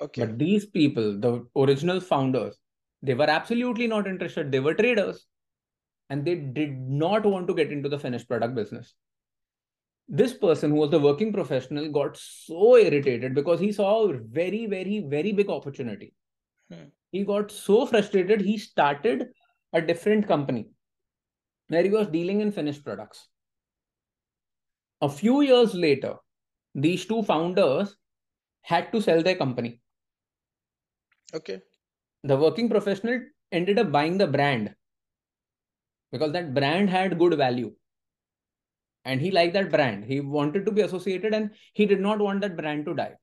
okay 0.00 0.26
But 0.26 0.38
these 0.38 0.66
people, 0.66 1.18
the 1.18 1.46
original 1.56 2.00
founders, 2.00 2.56
they 3.02 3.14
were 3.14 3.30
absolutely 3.30 3.86
not 3.86 4.06
interested. 4.06 4.50
They 4.50 4.60
were 4.60 4.74
traders 4.74 5.26
and 6.10 6.24
they 6.24 6.34
did 6.34 6.78
not 6.78 7.24
want 7.24 7.46
to 7.48 7.54
get 7.54 7.70
into 7.70 7.88
the 7.88 7.98
finished 7.98 8.28
product 8.28 8.54
business. 8.54 8.94
This 10.08 10.32
person, 10.32 10.70
who 10.70 10.76
was 10.76 10.90
the 10.90 10.98
working 10.98 11.32
professional, 11.32 11.90
got 11.90 12.16
so 12.16 12.76
irritated 12.76 13.34
because 13.34 13.60
he 13.60 13.72
saw 13.72 14.08
a 14.08 14.18
very, 14.18 14.66
very, 14.66 15.00
very 15.00 15.32
big 15.32 15.50
opportunity. 15.50 16.14
Hmm. 16.72 16.88
He 17.12 17.24
got 17.24 17.50
so 17.50 17.86
frustrated, 17.86 18.40
he 18.40 18.56
started 18.56 19.28
a 19.72 19.82
different 19.82 20.26
company 20.26 20.68
where 21.68 21.82
he 21.82 21.90
was 21.90 22.06
dealing 22.08 22.40
in 22.40 22.52
finished 22.52 22.84
products. 22.84 23.28
A 25.02 25.08
few 25.08 25.42
years 25.42 25.74
later, 25.74 26.14
these 26.74 27.04
two 27.04 27.22
founders 27.22 27.94
had 28.62 28.90
to 28.92 29.00
sell 29.00 29.22
their 29.22 29.36
company. 29.36 29.80
Okay. 31.34 31.60
The 32.24 32.36
working 32.36 32.68
professional 32.68 33.20
ended 33.52 33.78
up 33.78 33.92
buying 33.92 34.18
the 34.18 34.26
brand 34.26 34.74
because 36.12 36.32
that 36.32 36.54
brand 36.54 36.90
had 36.90 37.18
good 37.18 37.36
value. 37.36 37.72
And 39.04 39.20
he 39.20 39.30
liked 39.30 39.54
that 39.54 39.70
brand. 39.70 40.04
He 40.04 40.20
wanted 40.20 40.66
to 40.66 40.72
be 40.72 40.82
associated 40.82 41.32
and 41.32 41.50
he 41.72 41.86
did 41.86 42.00
not 42.00 42.18
want 42.18 42.40
that 42.42 42.56
brand 42.56 42.84
to 42.86 42.94
die. 42.94 43.14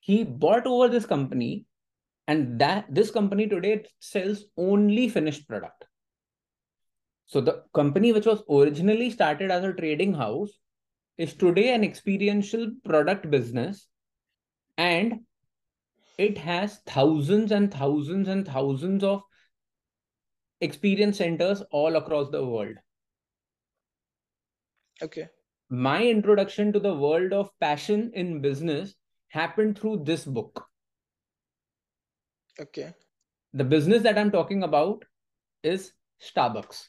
He 0.00 0.24
bought 0.24 0.66
over 0.66 0.88
this 0.88 1.06
company 1.06 1.66
and 2.26 2.60
that 2.60 2.86
this 2.92 3.10
company 3.10 3.46
today 3.46 3.84
sells 4.00 4.44
only 4.56 5.08
finished 5.08 5.48
product. 5.48 5.84
So 7.26 7.40
the 7.40 7.62
company 7.72 8.12
which 8.12 8.26
was 8.26 8.42
originally 8.50 9.10
started 9.10 9.50
as 9.50 9.64
a 9.64 9.72
trading 9.72 10.14
house 10.14 10.50
is 11.16 11.34
today 11.34 11.74
an 11.74 11.84
experiential 11.84 12.72
product 12.84 13.30
business 13.30 13.88
and 14.76 15.20
it 16.18 16.38
has 16.38 16.80
thousands 16.86 17.52
and 17.52 17.72
thousands 17.72 18.28
and 18.28 18.46
thousands 18.46 19.02
of 19.02 19.22
experience 20.60 21.18
centers 21.18 21.62
all 21.70 21.96
across 21.96 22.30
the 22.30 22.44
world. 22.44 22.76
okay 25.02 25.28
My 25.68 26.04
introduction 26.04 26.72
to 26.72 26.80
the 26.80 26.94
world 26.94 27.32
of 27.32 27.50
passion 27.58 28.10
in 28.14 28.40
business 28.42 28.94
happened 29.28 29.78
through 29.78 30.04
this 30.04 30.24
book. 30.24 30.66
Okay. 32.60 32.92
The 33.54 33.64
business 33.64 34.02
that 34.02 34.18
I'm 34.18 34.30
talking 34.30 34.62
about 34.62 35.06
is 35.62 35.92
Starbucks. 36.20 36.88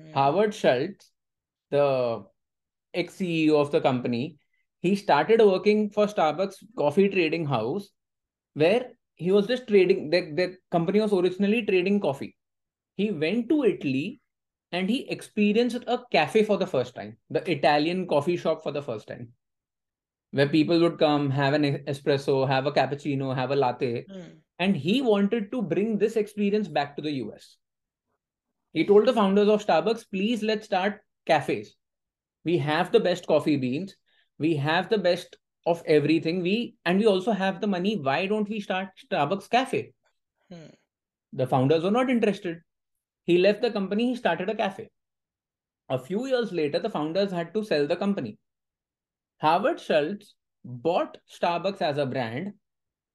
Hmm. 0.00 0.12
Howard 0.12 0.54
Schultz, 0.54 1.10
the 1.70 2.24
ex 2.92 3.16
CEO 3.16 3.60
of 3.60 3.70
the 3.70 3.80
company, 3.80 4.38
he 4.82 4.96
started 4.96 5.40
working 5.40 5.90
for 5.90 6.06
Starbucks 6.06 6.56
coffee 6.76 7.08
trading 7.08 7.46
house, 7.46 7.90
where 8.54 8.90
he 9.14 9.30
was 9.30 9.46
just 9.46 9.68
trading. 9.68 10.10
The, 10.10 10.32
the 10.32 10.56
company 10.70 11.00
was 11.00 11.12
originally 11.12 11.64
trading 11.64 12.00
coffee. 12.00 12.36
He 12.96 13.10
went 13.12 13.48
to 13.48 13.64
Italy 13.64 14.20
and 14.72 14.90
he 14.90 15.08
experienced 15.08 15.84
a 15.86 16.00
cafe 16.10 16.42
for 16.42 16.56
the 16.56 16.66
first 16.66 16.94
time, 16.94 17.16
the 17.30 17.48
Italian 17.50 18.06
coffee 18.06 18.36
shop 18.36 18.62
for 18.62 18.72
the 18.72 18.82
first 18.82 19.06
time, 19.06 19.28
where 20.32 20.48
people 20.48 20.80
would 20.80 20.98
come, 20.98 21.30
have 21.30 21.54
an 21.54 21.84
espresso, 21.86 22.46
have 22.48 22.66
a 22.66 22.72
cappuccino, 22.72 23.34
have 23.34 23.50
a 23.52 23.56
latte. 23.56 24.04
Hmm. 24.10 24.38
And 24.58 24.76
he 24.76 25.00
wanted 25.00 25.50
to 25.52 25.62
bring 25.62 25.98
this 25.98 26.16
experience 26.16 26.68
back 26.68 26.96
to 26.96 27.02
the 27.02 27.12
US. 27.24 27.56
He 28.72 28.86
told 28.86 29.06
the 29.06 29.12
founders 29.12 29.48
of 29.48 29.64
Starbucks, 29.64 30.06
please 30.10 30.42
let's 30.42 30.66
start 30.66 31.00
cafes. 31.26 31.76
We 32.44 32.58
have 32.58 32.90
the 32.90 33.00
best 33.00 33.26
coffee 33.26 33.56
beans. 33.56 33.94
We 34.38 34.56
have 34.56 34.88
the 34.88 34.98
best 34.98 35.36
of 35.66 35.82
everything. 35.86 36.42
We 36.42 36.74
and 36.84 36.98
we 36.98 37.06
also 37.06 37.32
have 37.32 37.60
the 37.60 37.66
money. 37.66 37.96
Why 37.96 38.26
don't 38.26 38.48
we 38.48 38.60
start 38.60 38.88
Starbucks 39.06 39.50
cafe? 39.50 39.92
Hmm. 40.50 40.74
The 41.32 41.46
founders 41.46 41.82
were 41.82 41.90
not 41.90 42.10
interested. 42.10 42.60
He 43.24 43.38
left 43.38 43.62
the 43.62 43.70
company, 43.70 44.08
he 44.08 44.16
started 44.16 44.48
a 44.50 44.54
cafe. 44.54 44.90
A 45.88 45.98
few 45.98 46.26
years 46.26 46.52
later, 46.52 46.78
the 46.78 46.90
founders 46.90 47.30
had 47.30 47.54
to 47.54 47.64
sell 47.64 47.86
the 47.86 47.96
company. 47.96 48.38
Howard 49.38 49.80
Schultz 49.80 50.34
bought 50.64 51.18
Starbucks 51.30 51.82
as 51.82 51.98
a 51.98 52.06
brand, 52.06 52.54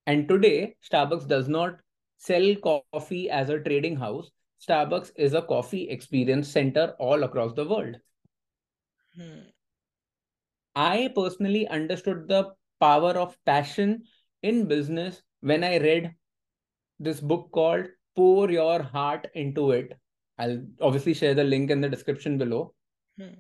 and 0.06 0.27
today 0.27 0.76
Starbucks 0.89 1.27
does 1.27 1.48
not 1.48 1.80
sell 2.18 2.56
coffee 2.56 3.30
as 3.30 3.49
a 3.49 3.60
trading 3.60 3.95
house. 3.95 4.31
Starbucks 4.65 5.11
is 5.15 5.34
a 5.34 5.41
coffee 5.41 5.89
experience 5.89 6.49
center 6.49 6.95
all 6.99 7.23
across 7.23 7.53
the 7.53 7.65
world. 7.65 7.98
Hmm. 9.15 9.49
I 10.76 11.10
personally 11.14 11.68
understood 11.68 12.28
the 12.28 12.52
power 12.80 13.12
of 13.12 13.36
passion 13.44 14.02
in 14.42 14.66
business 14.66 15.22
when 15.40 15.62
I 15.64 15.78
read 15.78 16.14
this 16.98 17.20
book 17.20 17.50
called 17.52 17.86
Pour 18.16 18.50
Your 18.50 18.82
Heart 18.82 19.28
Into 19.34 19.72
It. 19.72 19.92
I'll 20.38 20.62
obviously 20.80 21.14
share 21.14 21.34
the 21.34 21.44
link 21.44 21.70
in 21.70 21.80
the 21.80 21.88
description 21.88 22.38
below. 22.38 22.74
Hmm. 23.18 23.34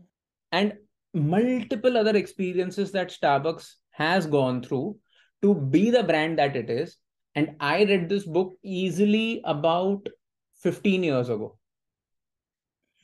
And 0.52 0.74
multiple 1.14 1.96
other 1.96 2.16
experiences 2.16 2.92
that 2.92 3.10
Starbucks 3.10 3.72
has 3.92 4.26
gone 4.26 4.62
through 4.62 4.98
to 5.42 5.54
be 5.54 5.90
the 5.90 6.02
brand 6.02 6.38
that 6.38 6.56
it 6.56 6.70
is. 6.70 6.96
And 7.34 7.56
I 7.60 7.84
read 7.84 8.08
this 8.08 8.24
book 8.24 8.58
easily 8.62 9.40
about 9.44 10.06
15 10.56 11.02
years 11.02 11.28
ago. 11.28 11.58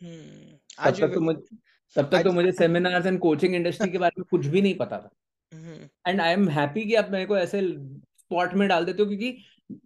Hmm. 0.01 0.49
तब 0.79 0.87
आज 0.87 1.01
तक 1.01 1.09
भी 1.09 1.15
तो 1.15 1.21
मुझे 1.21 1.57
तब 1.96 2.10
तक 2.12 2.24
तो 2.24 2.32
मुझे 2.32 2.52
सेमिनार्स 2.52 3.06
एंड 3.06 3.20
कोचिंग 3.20 3.56
इंडस्ट्री 3.56 3.90
के 3.92 3.98
बारे 3.98 4.20
में 4.20 4.26
कुछ 4.32 4.46
भी 4.46 4.62
नहीं 4.62 4.76
पता 4.76 4.98
था। 4.98 5.12
एंड 6.08 6.22
आई 6.22 6.34
एम 6.34 6.48
हैप्पी 6.50 6.86
कि 6.86 6.96
आप 6.96 7.10
मेरे 7.12 7.26
को 7.26 7.38
ऐसे 7.38 7.62
स्पॉट 7.62 8.54
में 8.54 8.68
डाल 8.68 8.86
देते 8.86 9.04
हो 9.04 9.10
क्योंकि 9.10 9.38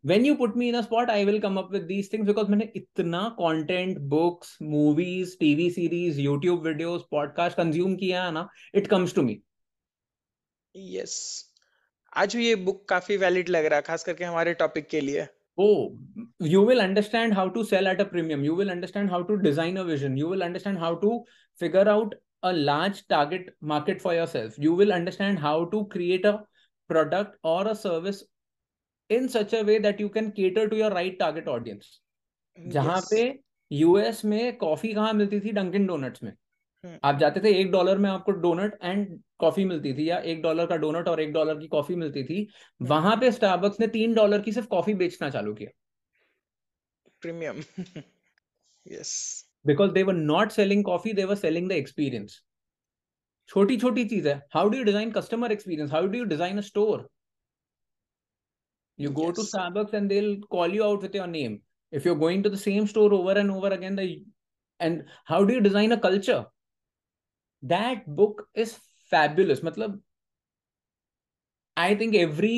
when 0.06 0.26
you 0.26 0.36
put 0.36 0.56
me 0.58 0.68
in 0.70 0.76
a 0.76 0.82
spot 0.82 1.10
I 1.10 1.26
will 1.26 1.40
come 1.40 1.58
up 1.58 1.72
with 1.72 1.82
these 1.86 2.12
things 2.14 2.28
because 2.28 2.48
मैंने 2.52 2.72
इतना 2.76 3.28
content 3.40 3.98
books 4.10 4.58
movies 4.62 5.36
TV 5.40 5.70
series 5.70 6.20
YouTube 6.22 6.66
videos 6.68 7.06
podcast 7.12 7.58
consume 7.58 7.96
किया 7.96 8.24
है 8.24 8.32
ना 8.34 8.48
it 8.76 8.88
comes 8.88 9.16
to 9.16 9.22
me 9.22 9.40
yes 10.76 11.16
आज 12.14 12.36
ये 12.36 12.56
बुक 12.56 12.88
काफ़ी 12.90 13.18
वैलिड 13.18 13.50
लग 13.50 13.66
रहा 13.66 13.76
है 13.76 13.82
खास 13.82 14.04
करके 14.04 14.24
हमारे 14.24 14.54
टॉपिक 14.54 14.88
के 14.88 15.02
लिए। 15.02 15.28
You 16.50 16.66
will 16.66 16.80
understand 16.80 17.34
how 17.34 17.50
to 17.50 17.64
sell 17.64 17.88
at 17.88 18.02
a 18.02 18.04
premium 18.04 18.44
you 18.46 18.56
will 18.56 18.70
understand 18.70 19.10
how 19.12 19.24
to 19.24 19.36
design 19.38 19.78
a 19.78 19.82
vision 19.84 20.18
you 20.18 20.30
will 20.30 20.42
understand 20.42 20.78
how 20.80 20.96
to 20.96 21.26
figure 21.62 21.88
out 21.90 22.16
a 22.44 22.54
large 22.54 23.00
target 23.08 23.50
market 23.62 24.02
for 24.02 24.14
yourself 24.14 24.58
you 24.58 24.74
will 24.74 24.94
understand 24.94 25.40
how 25.40 25.56
to 25.66 25.86
create 25.88 26.26
a 26.26 26.34
product 26.90 27.38
or 27.44 27.68
a 27.68 27.76
service 27.76 28.24
in 29.10 29.30
such 29.30 29.54
a 29.54 29.64
way 29.64 29.78
that 29.80 30.00
you 30.00 30.10
can 30.10 30.32
cater 30.32 30.68
to 30.70 30.78
your 30.78 30.92
right 30.92 31.20
target 31.20 31.48
audience 31.48 31.96
जहाँ 32.58 32.96
Yes. 32.96 33.10
पे 33.10 33.40
US 33.72 34.24
में 34.26 34.58
coffee 34.58 34.94
कहाँ 34.94 35.14
मिलती 35.14 35.40
थी 35.40 35.52
Dunkin 35.52 35.86
Donuts 35.88 36.24
में 36.24 36.32
हम्म। 36.84 36.98
आप 37.04 37.18
जाते 37.20 37.40
थे 37.40 37.52
एक 37.60 37.72
डॉलर 37.72 37.98
में 37.98 38.10
आपको 38.10 38.32
डोनट 38.44 38.78
एंड 38.84 39.20
कॉफ़ी 39.40 39.66
मिलती 39.66 39.94
थी 39.94 40.10
या 40.10 40.18
एक 40.32 40.42
डॉलर 40.42 40.66
का 40.68 40.76
डोनट 40.84 41.08
और 41.08 41.20
एक 41.22 41.34
डॉलर 41.34 41.60
की 41.60 41.68
कॉफ़ी 41.68 41.96
मिलती 41.96 42.24
थी 42.24 42.48
वहाँ 42.82 43.16
पे 43.22 43.32
स्टारबक्स 43.32 43.80
ने 43.80 43.88
तीन 43.98 44.14
डॉलर 44.14 44.42
की 44.42 44.52
सिर्फ़ 44.52 44.68
कॉफ़ी 44.70 44.94
बेचना 45.04 45.30
चालू 45.30 45.54
किया 45.54 45.72
Premium. 47.22 47.64
Yes. 48.86 49.47
Because 49.67 49.91
they 49.93 50.03
were 50.03 50.15
not 50.15 50.53
selling 50.53 50.85
coffee 50.85 51.13
they 51.21 51.25
were 51.25 51.35
selling 51.47 51.69
the 51.69 51.73
experience 51.73 52.41
छोटी 53.49 53.77
छोटी 53.81 54.05
चीज 54.09 54.27
है 54.27 54.35
how 54.55 54.69
do 54.69 54.79
you 54.79 54.85
design 54.85 55.11
customer 55.13 55.53
experience 55.53 55.93
how 55.93 56.07
do 56.07 56.19
you 56.19 56.25
design 56.37 56.59
a 56.59 56.71
store 56.71 57.09
you 59.03 59.11
go 59.19 59.27
to 59.37 59.43
Yes. 59.43 59.51
starbucks 59.51 59.95
and 59.99 60.11
they'll 60.13 60.35
call 60.55 60.75
you 60.79 60.83
out 60.87 61.05
with 61.05 61.15
your 61.19 61.27
name 61.27 61.53
if 61.99 62.05
you're 62.09 62.19
going 62.23 62.43
to 62.47 62.51
the 62.55 62.59
same 62.65 62.87
store 62.91 63.13
over 63.19 63.33
and 63.43 63.51
over 63.55 63.71
again 63.77 63.97
the 64.01 64.05
and 64.81 65.01
how 65.31 65.39
do 65.45 65.55
you 65.55 65.63
design 65.67 65.95
a 65.97 65.99
culture 66.03 66.37
that 67.63 68.05
book 68.21 68.43
is 68.65 68.75
fabulous 69.15 69.63
matlab 69.69 69.97
i 71.77 71.89
think 72.03 72.19
every 72.21 72.55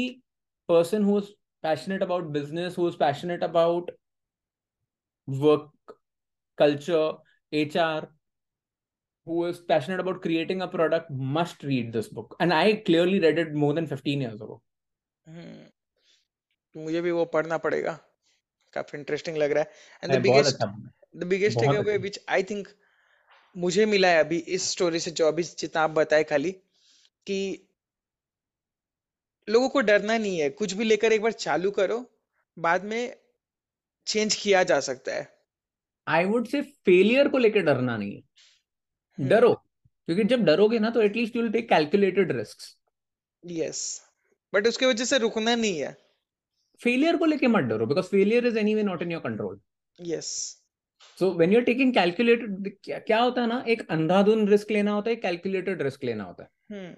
person 0.69 1.09
who's 1.11 1.31
passionate 1.69 2.05
about 2.09 2.29
business 2.39 2.79
who's 2.81 2.99
passionate 3.05 3.47
about 3.51 3.91
work 5.29 5.97
culture 6.61 7.14
hr 7.53 8.06
who 9.30 9.48
is 9.48 9.57
passionate 9.72 10.07
about 10.07 10.22
creating 10.27 10.61
a 10.61 10.68
product 10.76 11.19
must 11.22 11.57
read 11.64 11.91
this 11.94 12.06
book. 12.14 12.27
And 12.41 12.52
i 12.52 12.73
clearly 12.90 13.19
read 13.19 13.40
it 13.40 13.56
more 13.56 13.73
than 13.73 13.88
15 13.88 14.22
years 14.22 14.41
ago. 14.41 14.57
हम्म, 15.27 15.69
मुझे 16.81 17.02
भी 17.02 17.11
वो 17.11 17.26
पढ़ना 17.26 17.57
पड़ेगा। 17.57 17.99
काफ़ी 18.73 18.98
interesting 18.99 19.38
लग 19.38 19.52
रहा 19.52 19.64
है। 19.64 19.72
And 20.03 20.14
the 20.14 20.22
biggest 20.22 20.57
the 21.15 21.23
biggest 21.23 21.60
takeaway. 21.69 21.98
Which 21.98 22.19
I 22.30 22.44
think 22.44 22.68
मुझे 23.57 23.86
मिला 23.86 24.07
है 24.07 24.19
अभी 24.19 24.38
इस 24.38 24.72
स्टोरी 24.72 24.99
से 24.99 25.11
जो 25.11 25.27
अभी 25.27 25.44
जितना 25.44 25.81
आप 25.81 25.90
बताए 25.90 26.23
खाली 26.23 26.52
कि 27.27 27.69
लोगों 29.49 29.69
को 29.69 29.81
डरना 29.81 30.18
नहीं 30.18 30.40
है। 30.40 30.49
कुछ 30.49 30.73
भी 30.73 30.84
लेकर 30.84 31.14
एक 31.14 31.22
बार 31.22 31.31
चालू 31.31 31.72
करो। 31.72 32.06
बाद 32.60 32.84
में 32.84 33.18
चेंज 34.07 34.36
किया 34.36 34.64
जा 34.64 34.80
सकता 34.80 35.15
है। 35.15 35.39
आई 36.10 36.26
वुड 36.26 36.48
से 36.48 36.61
फेलियर 36.61 37.27
को 37.30 37.38
लेकर 37.38 37.61
डरना 37.64 37.95
नहीं 37.98 38.14
है। 38.14 38.22
हम्म। 39.18 39.30
डरो 39.30 39.53
क्योंकि 39.53 40.23
जब 40.26 40.44
डरोगे 40.45 40.80
ना 40.80 40.90
तो 40.90 41.02
at least 41.02 41.36
you 41.36 41.41
will 41.41 41.52
take 41.52 41.69
calculated 41.69 42.31
risk 42.31 42.68
yes 43.44 43.81
but 44.53 44.68
उसके 44.68 44.86
वजह 44.86 45.06
से 45.06 45.18
रुकना 45.19 45.56
नहीं 45.56 45.80
है। 45.80 45.95
फेलियर 46.81 47.18
को 47.18 47.26
लेके 47.26 47.48
मत 47.48 47.64
डरो 47.65 47.86
because 47.86 48.06
failure 48.07 48.45
is 48.48 48.57
anyway 48.60 48.84
not 48.84 49.02
in 49.02 49.11
your 49.11 49.22
control 49.22 49.60
yes 49.99 50.27
so 51.18 51.31
when 51.34 51.53
you 51.53 51.60
are 51.60 51.65
taking 51.65 51.94
calculated 51.94 52.72
क्या 52.86 53.19
होता 53.19 53.41
है 53.41 53.48
ना 53.48 53.64
एक 53.69 53.88
अंधाधुन 53.91 54.48
रिस्क 54.49 54.72
लेना 54.72 54.91
होता 54.91 55.10
है 55.10 55.15
कैलकुलेटेड 55.18 55.81
रिस्क 55.81 56.03
लेना 56.03 56.23
होता 56.23 56.44
है। 56.44 56.49
हम्म। 56.72 56.95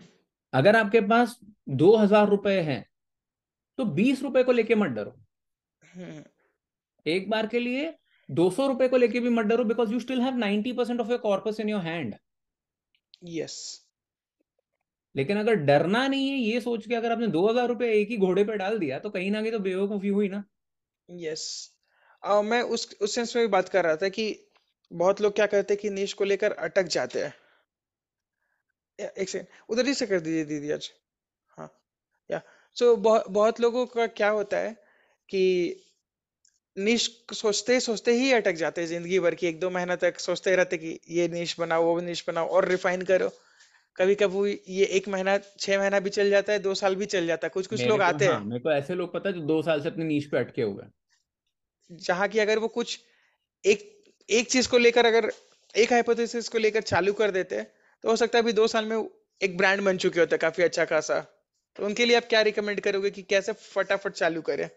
अगर 0.53 0.75
आपके 0.75 1.01
पास 1.07 1.37
दो 1.75 1.95
हज़ार 1.97 2.29
रुपए 2.29 2.59
हैं 2.61 2.85
तो 3.79 3.85
बीस 3.95 4.21
रुपए 4.23 4.43
को 4.43 4.51
लेके 4.51 4.75
मत 4.75 4.89
डरो। 4.91 5.15
हम्म। 5.83 6.23
एक 7.05 7.29
बार 7.29 7.47
के 7.47 7.59
लिए 7.59 7.93
दो 8.31 8.49
सौ 8.49 8.67
रुपए 8.67 8.87
को 8.87 8.97
लेके 8.97 9.19
भी 9.19 9.29
मत 9.29 9.45
डरो 9.45 9.63
because 9.63 9.93
you 9.93 9.99
still 9.99 10.21
have 10.21 10.37
ninety 10.37 10.73
percent 10.73 10.99
of 10.99 11.09
your 11.09 11.19
corpus 11.19 11.59
in 11.59 11.69
your 11.69 11.81
hand 11.81 12.15
yes 13.23 13.57
लेकिन 15.15 15.37
अगर 15.37 15.53
डरना 15.53 16.07
नहीं 16.07 16.29
है 16.29 16.37
ये 16.37 16.61
सोच 16.61 16.87
के 16.87 16.95
अगर 16.95 17.11
आपने 17.11 17.27
दो 17.27 17.47
हज़ार 17.49 17.67
रुपए 17.67 17.91
एक 17.93 18.09
ही 18.09 18.17
घोड़े 18.17 18.43
पे 18.43 18.57
डाल 18.57 18.79
दिया 18.79 18.99
तो 18.99 19.09
कहीं 19.09 19.31
ना 19.31 19.41
कहीं 19.41 19.51
तो 19.51 19.59
बेवकूफ़ी 19.59 20.09
हुई 20.09 20.29
ना। 20.29 20.43
Yes 21.09 21.71
yes. 22.23 22.31
uh, 22.31 22.43
मैं 22.43 22.61
उस 22.61 22.97
उस 23.01 23.15
सेंस 23.15 23.35
में 23.35 23.45
भी 23.45 23.51
बात 23.51 23.69
कर 23.69 23.83
रहा 23.83 23.95
था 23.95 24.09
कि 24.09 24.47
बहुत 24.91 25.21
लोग 25.21 25.35
क्या 25.35 25.45
करते 25.45 25.73
हैं 25.73 25.81
कि 25.81 25.89
निश 25.89 26.13
को 26.13 26.23
लेकर 26.23 26.51
अटक 26.51 26.83
जाते 26.83 27.23
हैं। 27.23 27.33
एक 28.99 29.29
सेकंड 29.29 29.47
उधर 29.69 29.85
ही 29.85 29.93
से 29.93 30.05
कर 30.05 30.19
दीजिए 30.19 30.45
दीदी 30.45 30.71
आज। 30.71 30.89
हाँ 31.57 31.69
या 32.29 32.41
सो 32.75 32.93
so, 32.93 32.99
बहुत 32.99 33.29
बहुत 33.29 33.59
लोगों 33.59 33.85
का 33.85 34.07
क्या 34.07 34.29
होता 34.29 34.57
है 34.57 34.73
कि 35.29 35.43
निश 36.77 37.03
सोचते 37.33 37.79
सोचते 37.79 38.11
ही 38.13 38.31
अटक 38.33 38.53
जाते 38.55 38.81
हैं 38.81 38.87
ज़िंदगी 38.87 39.19
भर 39.19 39.35
की 39.35 39.47
एक 39.47 39.59
दो 39.59 39.69
महीना 39.69 39.95
तक 39.97 40.19
सोचते 40.19 40.55
रहते 40.55 40.77
कि 40.77 40.99
ये 41.09 41.27
निश 41.29 41.55
बनाओ 41.59 41.83
वो 41.85 41.99
निश 42.01 42.23
बनाओ 42.27 42.47
और 42.49 42.67
रिफाइन 42.67 43.01
करो। 43.05 43.29
कभी 43.97 44.15
कभी 44.15 44.51
ये 44.69 44.85
एक 44.97 45.07
महीना 45.09 45.37
छह 45.39 45.79
महीना 45.79 45.99
भी 45.99 46.09
चल 46.11 46.29
जाता 46.29 46.53
है 46.53 46.59
दो 46.61 46.73
साल 46.75 46.95
भी 46.95 47.05
चल 47.07 47.27
जाता 47.27 47.47
है। 47.47 47.51
कुछ 47.51 47.67
कुछ 47.67 47.85
लोग 47.85 48.01
आते 48.03 48.25
हाँ। 48.25 48.39
हैं 48.41 48.41
मेरे 48.41 48.59
को 48.59 48.71
ऐसे 48.71 48.95
लोग 48.95 49.13
पता 49.13 49.29
है 49.29 49.35
जो 49.35 49.41
दो 49.47 49.61
साल 49.61 49.81
से 49.81 49.89
अपने 49.89 50.05
नीच 50.05 50.25
पे 50.25 50.37
अटके 50.37 50.61
हुए 50.61 50.83
हैं। 50.83 50.91
जहाँ 51.89 52.27
की 52.27 52.39
अगर 52.39 52.59
वो 52.59 52.67
कुछ 52.69 52.99
एक 53.63 53.81
एक 54.29 54.49
चीज़ 54.51 54.69
को 54.69 54.77
लेकर 54.77 55.05
अगर 55.05 55.31
एक 55.75 55.93
हाइपोथेसिस 55.93 56.49
को 56.49 56.57
लेकर 56.57 56.81
चालू 56.83 57.13
कर 57.15 57.31
देते 57.31 57.61
तो 57.63 58.09
हो 58.09 58.15
सकता 58.15 58.37
है 58.37 58.43
अभी 58.43 58.53
दो 58.53 58.67
साल 58.67 58.85
में 58.85 58.97
एक 59.41 59.57
ब्रांड 59.57 59.81
बन 59.83 59.97
चुके 59.97 60.19
होते 60.19 60.37
काफ़ी 60.39 60.63
अच्छा 60.63 60.85
खासा। 60.85 61.19
तो 61.79 61.85
उनके 61.85 62.05
लिए 62.05 62.17
आप 62.17 62.25
क्या 62.29 62.41
रिकमेंड 62.43 62.79
करोगे 62.81 63.11
कि 63.11 63.23
कैसे 63.25 63.53
फटाफट 63.53 64.13
चालू 64.13 64.41
करें? 64.43 64.69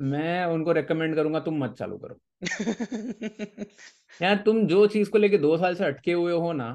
मैं 0.00 0.44
उनको 0.46 0.72
रेकमेंड 0.72 1.14
करूँगा 1.14 1.40
तुम 1.40 1.64
मत 1.64 1.74
चालू 1.78 1.98
करो। 1.98 2.18
यार 4.22 4.36
तुम 4.36 4.66
जो 4.66 4.86
चीज़ 4.86 5.10
को 5.10 5.18
लेके 5.18 5.38
दो 5.38 5.56
साल 5.58 5.74
से 5.74 5.84
अटके 5.84 6.12
हुए 6.12 6.32
हो 6.32 6.52
ना 6.52 6.68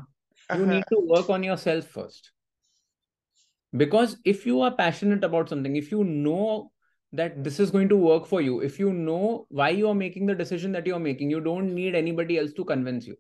you 0.50 0.66
need 0.66 0.84
to 0.84 1.02
work 1.16 1.30
on 1.30 1.44
yourself 1.58 1.92
first 1.94 2.32
because 3.76 4.16
if 4.26 4.48
you 4.50 4.62
are 4.62 4.70
passionate 4.70 5.24
about 5.24 5.50
something 5.50 5.78
if 5.78 5.90
you 5.92 6.04
know 6.04 6.72
that 7.14 7.38
this 7.38 7.60
is 7.60 7.72
going 7.72 7.90
to 7.90 7.98
work 7.98 8.26
for 8.26 8.42
you 8.42 8.62
if 8.62 8.82
you 8.82 8.92
know 8.92 9.48
why 9.54 9.76
you 9.76 9.88
are 9.88 9.94
making 9.94 10.30
the 10.30 10.38
decision 10.38 10.74
that 10.74 10.88
you 10.88 10.94
are 10.94 11.02
making 11.02 11.32
you 11.32 11.40
don't 11.40 11.72
need 11.72 11.96
anybody 11.96 12.38
else 12.38 12.54
to 12.58 12.64
convince 12.64 13.08
you 13.08 13.16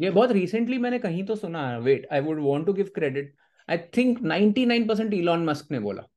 ये 0.00 0.10
बहुत 0.10 0.32
recently 0.32 0.78
मैंने 0.78 0.98
कहीं 0.98 1.24
तो 1.24 1.36
सुना 1.36 1.78
wait 1.78 2.06
I 2.12 2.20
would 2.20 2.40
want 2.40 2.66
to 2.66 2.72
give 2.72 2.90
credit 2.94 3.34
I 3.68 3.78
think 3.96 4.22
ninety 4.22 4.66
nine 4.66 4.86
percent 4.86 5.14
Elon 5.14 5.44
Musk 5.44 5.70
ने 5.70 5.80
बोला। 5.80 6.08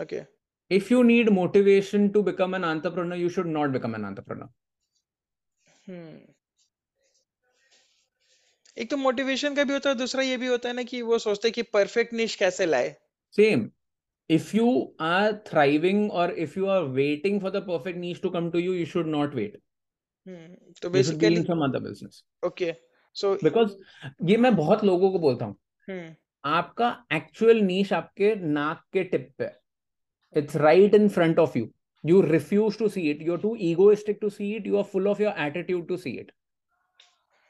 Okay. 0.00 0.35
If 0.70 0.90
you 0.90 1.02
need 1.04 1.32
motivation 1.32 2.12
to 2.12 2.22
become 2.22 2.54
an 2.54 2.64
entrepreneur 2.64 3.16
you 3.16 3.28
should 3.28 3.46
not 3.46 3.72
become 3.72 3.94
an 3.94 4.04
entrepreneur 4.04 4.48
hmm. 5.86 6.16
एक 8.78 8.90
तो 8.90 8.96
motivation 8.96 9.54
का 9.54 9.64
भी 9.64 9.72
होता 9.72 9.90
है 9.90 9.96
दूसरा 9.96 10.22
ये 10.22 10.36
भी 10.36 10.46
होता 10.46 10.68
है 10.68 10.74
ना 10.74 10.82
कि 10.82 11.00
वो 11.02 11.18
सोचते 11.18 11.48
हैं 11.48 11.52
कि 11.54 11.62
परफेक्ट 11.76 12.12
निश 12.12 12.34
कैसे 12.36 12.66
लाए 12.66 12.94
same 13.36 13.70
if 14.30 14.52
you 14.54 14.70
are 14.98 15.40
thriving 15.48 16.10
or 16.10 16.24
if 16.44 16.56
you 16.56 16.68
are 16.68 16.84
waiting 16.94 17.40
for 17.40 17.50
the 17.50 17.62
perfect 17.62 17.98
niche 18.04 18.20
to 18.22 18.30
come 18.30 18.50
to 18.54 18.62
you 18.62 18.72
you 18.72 18.86
should 18.92 19.10
not 19.14 19.36
wait 19.40 19.56
hmm. 20.26 20.54
तो 20.82 20.90
basically 20.90 21.44
some 21.46 21.62
other 21.68 21.80
business 21.80 22.22
okay 22.46 22.72
so 23.22 23.36
because 23.42 23.76
ये 24.30 24.36
मैं 24.36 24.54
बहुत 24.56 24.84
लोगों 24.84 25.10
को 25.12 25.18
बोलता 25.18 25.44
हूँ 25.44 25.56
hmm. 25.90 26.14
आपका 26.44 26.96
actual 27.12 27.60
niche 27.60 27.92
आपके 27.92 28.34
नाक 28.58 28.82
के 28.92 29.04
टिप 29.04 29.30
पे 29.38 29.44
it's 29.44 29.65
right 30.56 30.94
in 30.94 31.08
front 31.08 31.38
of 31.38 31.58
you 31.58 31.72
you. 32.04 32.22
You 32.22 32.22
refuse 32.22 32.76
to 32.76 32.90
see 32.90 33.10
it. 33.10 33.20
You're 33.20 33.42
too 33.42 33.56
egoistic 33.60 34.20
to 34.20 34.30
see 34.30 34.56
it. 34.56 34.66
You 34.66 34.78
are 34.78 34.84
full 34.84 35.08
of 35.08 35.20
your 35.20 35.32
attitude 35.38 35.88
to 35.88 35.98
see 35.98 36.18
it. 36.18 36.30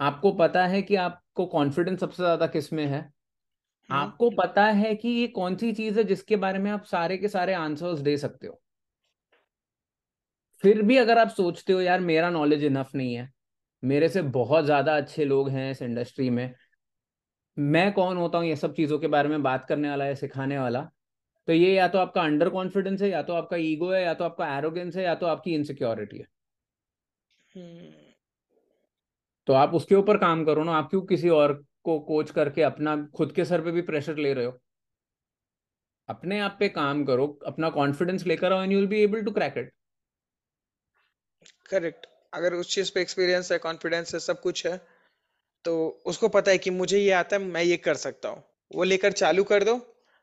आपको 0.00 0.32
पता 0.32 0.66
है 0.66 0.82
कि 0.82 0.94
आपको 0.94 1.46
कॉन्फिडेंस 1.46 2.00
सबसे 2.00 2.22
ज़्यादा 2.22 2.46
किसमें 2.46 2.86
है? 2.86 3.12
हम्म। 3.90 4.00
आपको 4.00 4.30
पता 4.30 4.64
है 4.64 4.94
कि 4.94 5.08
ये 5.08 5.26
कौन 5.26 5.56
सी 5.56 5.72
चीज़ 5.72 5.98
है 5.98 6.04
जिसके 6.04 6.36
बारे 6.36 6.58
में 6.58 6.70
आप 6.70 6.84
सारे 6.84 7.18
के 7.18 7.28
सारे 7.28 7.54
आंसर्स 7.54 7.98
दे 7.98 8.16
सकते 8.16 8.46
हो? 8.46 8.60
फिर 10.62 10.82
भी 10.82 10.96
अगर 10.96 11.18
आप 11.18 11.28
सोचते 11.28 11.72
हो 11.72 11.80
यार 11.80 12.00
मेरा 12.00 12.30
नॉलेज 12.30 12.64
इनफ 12.64 12.90
नहीं 12.94 13.14
है। 13.14 13.32
मेरे 13.84 14.08
से 14.08 14.22
बहुत 14.22 14.64
ज़्यादा 14.64 14.96
अच्छे 14.96 15.24
लोग 15.24 15.48
हैं 15.48 15.70
इस 15.70 15.82
इंडस्ट्री 15.82 16.30
में। 16.30 16.54
मैं 17.58 17.92
कौन 17.92 18.16
होता 18.16 18.38
हूँ 18.38 18.46
ये 18.46 18.56
सब 18.56 18.74
चीज़ों 18.74 18.98
के 18.98 19.06
बारे 19.08 19.28
में 19.28 19.42
बात 19.42 19.64
करने 19.64 19.88
वाला 19.90 20.04
है 20.04 20.14
सिखाने 20.14 20.58
वाला? 20.58 20.80
तो 21.48 21.52
ये 21.52 21.72
या 21.74 21.86
तो 21.88 21.98
आपका 21.98 22.22
अंडर 22.22 22.48
कॉन्फिडेंस 22.50 23.02
है 23.02 23.08
या 23.10 23.22
तो 23.22 23.32
आपका 23.34 23.56
ईगो 23.58 23.90
है 23.92 24.02
या 24.02 24.14
तो 24.14 24.24
आपका 24.24 24.56
एरोगेंस 24.58 24.96
है 24.96 25.04
या 25.04 25.14
तो 25.14 25.26
आपकी 25.26 25.54
इनसिक्योरिटी 25.54 26.18
है। 26.18 26.26
तो 29.48 29.52
आप 29.52 29.74
उसके 29.74 29.94
ऊपर 29.94 30.16
काम 30.18 30.44
करो 30.44 30.64
ना 30.64 30.72
आप 30.72 30.88
क्यों 30.90 31.00
किसी 31.06 31.28
और 31.30 31.52
को 31.84 31.98
कोच 32.08 32.30
करके 32.30 32.62
अपना 32.62 32.96
खुद 33.16 33.32
के 33.32 33.44
सर 33.44 33.60
पे 33.64 33.70
भी 33.70 33.82
प्रेशर 33.82 34.16
ले 34.16 34.32
रहे 34.34 34.44
हो? 34.44 34.58
अपने 36.08 36.38
आप 36.40 36.56
पे 36.60 36.68
काम 36.68 37.04
करो 37.04 37.26
अपना 37.46 37.70
कॉन्फिडेंस 37.70 38.26
लेकर 38.26 38.52
आओ 38.52 38.62
and 38.62 38.72
you 38.72 38.78
will 38.78 38.88
be 38.88 39.02
able 39.02 39.22
to 39.22 39.30
crack 39.30 39.58
it 39.58 39.72
correct 41.70 42.06
अगर 42.34 42.54
उस 42.54 42.74
चीज़ 42.74 42.92
पे 42.94 43.00
एक्सपीरियंस 43.00 43.50
है 43.52 43.58
कॉन्फिडेंस 43.58 44.14
है 44.14 44.20
सब 44.20 44.40
कुछ 44.40 44.66
है 44.66 44.80
तो 45.68 45.76
उसको 46.06 46.28
पता 46.36 46.50
है 46.50 46.58
कि 46.58 46.70
मुझे 46.74 46.98
ये 46.98 47.10
आता 47.14 47.36
है 47.36 47.42
मैं 47.44 47.62
ये 47.62 47.76
कर 47.88 48.02
सकता 48.02 48.28
हूँ 48.28 48.42
वो 48.70 48.84
लेकर 48.84 49.12
चालू 49.22 49.44
कर 49.46 49.64
दो 49.64 49.76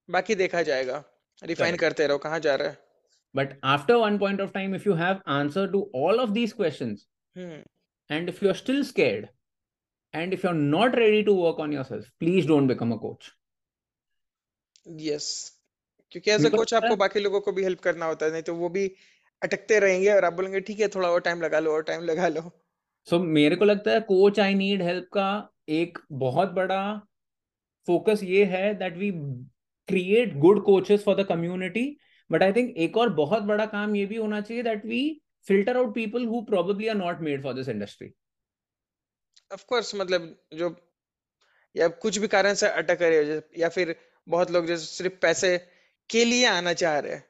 बाकी 0.10 0.36
देखा 0.36 0.62
जाएगा 0.70 1.04
रिफाइन 1.42 1.76
करते 1.78 2.08
रहो 2.08 2.18
कहाँ 2.28 2.40
जा 2.42 2.56
रहा 2.56 2.70
है 2.70 2.84
but 3.36 3.60
after 3.74 3.96
one 4.06 4.18
point 4.18 4.42
of 4.42 4.52
time 4.52 4.76
if 4.76 4.88
you 4.88 4.96
have 4.96 5.22
answer 5.32 5.68
to 5.72 5.90
all 5.96 6.20
of 6.20 6.30
these 6.32 6.54
questions 6.54 7.06
Hmm. 7.36 7.64
And 8.10 8.30
if 8.30 8.42
you're 8.42 8.56
still 8.56 8.84
scared, 8.86 9.30
and 10.14 10.34
if 10.34 10.44
you're 10.44 10.54
not 10.54 10.96
ready 10.96 11.24
to 11.24 11.34
work 11.34 11.60
on 11.60 11.72
yourself, 11.72 12.06
please 12.20 12.46
don't 12.46 12.68
become 12.68 12.94
a 12.94 13.00
coach. 13.00 13.32
Yes. 14.86 15.28
क्योंकि 16.12 16.32
as 16.32 16.46
a 16.46 16.50
coach 16.50 16.74
आपको 16.74 16.96
बाकी 16.96 17.20
लोगों 17.20 17.40
को 17.42 17.52
भी 17.52 17.64
help 17.64 17.80
करना 17.82 18.06
होता 18.06 18.26
है 18.26 18.32
नहीं 18.32 18.44
तो 18.50 18.54
वो 18.56 18.68
भी 18.70 18.84
अटकते 19.42 19.80
रहेंगे 19.80 20.12
और 20.12 20.26
आप 20.26 20.34
बोलेंगे 20.34 20.60
ठीक 20.68 20.80
है 20.80 20.88
थोड़ा 20.88 21.10
और 21.10 21.22
टाइम 21.22 21.42
लगा 21.42 21.60
लो 21.60 21.72
और 21.72 21.84
टाइम 21.84 22.04
लगा 22.04 22.28
लो 22.28 22.42
सो 23.06 23.16
so, 23.16 23.26
मेरे 23.26 23.56
को 23.56 23.66
लगता 23.66 23.92
है 23.92 24.00
कोच 24.00 24.40
आई 24.40 24.54
नीड 24.54 24.82
हेल्प 24.82 25.10
का 25.14 25.50
एक 25.70 25.98
बहुत 26.12 26.50
बड़ा 26.50 27.08
फोकस 27.88 28.20
ये 28.24 28.46
है 28.46 28.76
that 28.76 28.98
we 28.98 29.12
create 29.88 30.38
good 30.38 30.64
coaches 30.64 31.04
for 31.04 31.24
the 31.24 31.26
community 31.26 31.98
but 32.32 32.44
I 32.44 32.54
think 32.54 32.78
एक 32.78 32.98
और 32.98 33.10
बहुत 33.10 33.44
बड़ा 33.44 33.66
काम 33.66 33.96
ये 33.96 34.06
भी 34.06 34.16
होना 34.16 34.42
चाहिए 34.42 34.64
that 34.64 34.86
we 34.86 35.22
filter 35.52 35.76
out 35.76 35.94
people 35.96 36.20
who 36.20 36.46
probably 36.46 36.90
are 36.90 36.96
not 36.96 37.22
made 37.22 37.42
for 37.42 37.54
this 37.54 37.68
industry. 37.68 38.14
Of 39.54 39.66
course 39.74 39.96
मतलब 39.96 40.44
जो 40.54 40.76
या 41.76 41.88
कुछ 41.88 42.18
भी 42.18 42.28
कारण 42.28 42.54
से 42.54 42.68
अटक 42.68 42.98
रहे 43.02 43.42
या 43.62 43.70
फिर 43.70 43.96
बहुत 44.28 44.52
लोग 44.52 44.66
जैसे 44.66 44.86
सिर्फ़ 44.86 45.14
पैसे 45.22 45.58
के 46.10 46.26
लिए 46.26 46.46
आना 46.46 46.74
चाह 46.74 47.00
रहे 47.00 47.14
हैं। 47.14 47.26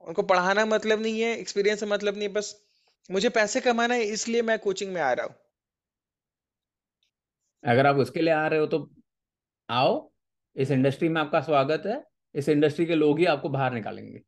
उनको 0.00 0.22
पढ़ाना 0.22 0.66
मतलब 0.66 1.02
नहीं 1.02 1.20
है 1.20 1.38
एक्सपीरियंस 1.38 1.84
मतलब 1.84 2.14
नहीं 2.14 2.28
है 2.28 2.34
बस 2.34 2.63
मुझे 3.10 3.28
पैसे 3.30 3.60
कमाना 3.60 3.94
है, 3.94 4.04
इसलिए 4.04 4.42
मैं 4.42 4.58
कोचिंग 4.58 4.92
में 4.92 5.00
आ 5.02 5.12
रहा 5.12 5.26
हूँ। 5.26 5.34
अगर 7.64 7.86
आप 7.86 7.96
उसके 7.96 8.20
लिए 8.20 8.32
आ 8.34 8.46
रहे 8.46 8.60
हो 8.60 8.66
तो 8.66 8.90
आओ, 9.68 10.10
इस 10.56 10.70
इंडस्ट्री 10.70 11.08
में 11.08 11.20
आपका 11.20 11.40
स्वागत 11.42 11.82
है, 11.86 12.02
इस 12.34 12.48
इंडस्ट्री 12.48 12.86
के 12.86 12.94
लोग 12.94 13.18
ही 13.18 13.24
आपको 13.26 13.48
बाहर 13.48 13.72
निकालेंगे। 13.74 14.20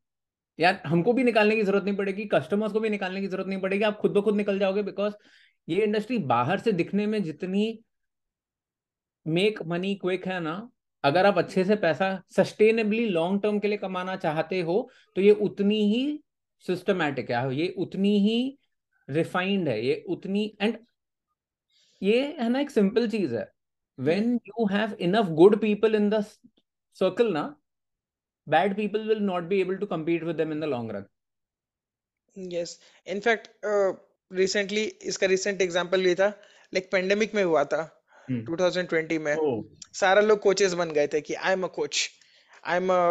यार, 0.59 0.81
हमको 0.85 1.13
भी 1.13 1.23
निकालने 1.23 1.55
की 1.55 1.63
ज़रूरत 1.63 1.83
नहीं 1.83 1.95
पड़ेगी 1.95 2.25
कस्टमर्स 2.27 2.73
को 2.73 2.79
भी 2.79 2.89
निकालने 2.89 3.21
की 3.21 3.27
ज़रूरत 3.27 3.47
नहीं 3.47 3.59
पड़ेगी, 3.61 3.83
आप 3.83 3.97
खुद 3.99 4.11
ब 4.13 4.21
खुद 4.23 4.35
निकल 4.35 4.59
जाओगे 4.59 4.83
बिकॉज़ 4.83 5.13
ये 5.67 5.83
इंडस्ट्री 5.83 6.17
बाहर 6.27 6.59
से 6.59 6.71
दिखने 6.73 7.05
में 7.07 7.21
जितनी 7.23 7.83
मेक 9.25 9.61
मनी 9.63 9.93
क्विक 9.95 10.27
है 10.27 10.39
ना, 10.39 10.69
अगर 11.03 11.25
आप 11.25 11.37
अच्छे 11.37 11.63
से 11.65 11.75
पैसा 11.77 12.09
सस्टेनेबली 12.35 13.05
लॉन्ग 13.07 13.41
टर्म 13.43 13.59
के 13.59 13.67
लिए 13.67 13.77
कमाना 13.77 14.15
चाहते 14.17 14.61
हो 14.61 14.89
तो 15.15 15.21
ये 15.21 15.31
उतनी 15.31 15.81
ही 15.93 16.19
सिस्टमैटिक 16.65 17.31
है, 17.31 17.55
ये 17.55 17.73
उतनी 17.77 18.17
ही 18.19 18.57
रिफाइंड 19.09 19.67
है 19.69 19.79
ये 19.85 20.03
उतनी 20.09 20.45
एंड 20.61 20.77
ये 22.01 22.21
है 22.39 22.49
ना 22.49 22.59
एक 22.59 22.71
सिंपल 22.71 23.09
चीज़ 23.09 23.35
है 23.35 23.51
when 23.97 24.39
you 24.47 24.65
have 24.71 24.97
enough 25.01 25.29
good 25.35 25.59
people 25.61 25.95
in 25.95 26.09
the 26.09 26.23
circle 26.97 27.31
ना 27.33 27.45
bad 28.47 28.75
people 28.75 29.05
will 29.05 29.19
not 29.19 29.49
be 29.49 29.59
able 29.61 29.77
to 29.77 29.87
compete 29.87 30.23
with 30.23 30.37
them 30.37 30.51
in 30.51 30.59
the 30.59 30.67
long 30.67 30.89
run 30.89 31.05
yes 32.37 32.77
in 33.07 33.21
fact 33.21 33.49
uh, 33.63 33.93
इसका 34.31 35.27
recent 35.27 35.61
example 35.61 36.03
भी 36.03 36.13
था 36.15 36.33
like 36.73 36.89
pandemic 36.91 37.33
में 37.35 37.43
हुआ 37.43 37.63
था 37.63 37.81
hmm. 38.27 38.45
2020 38.49 39.17
में 39.19 39.35
oh. 39.35 39.63
सारा 39.93 40.21
लोग 40.21 40.39
कोचेस 40.39 40.73
बन 40.73 40.91
गए 40.91 41.07
थे 41.07 41.21
कि 41.21 41.33
I 41.33 41.53
am 41.53 41.63
a 41.63 41.67
coach 41.75 42.09
I 42.65 42.77
am 42.77 42.89
a 42.89 43.01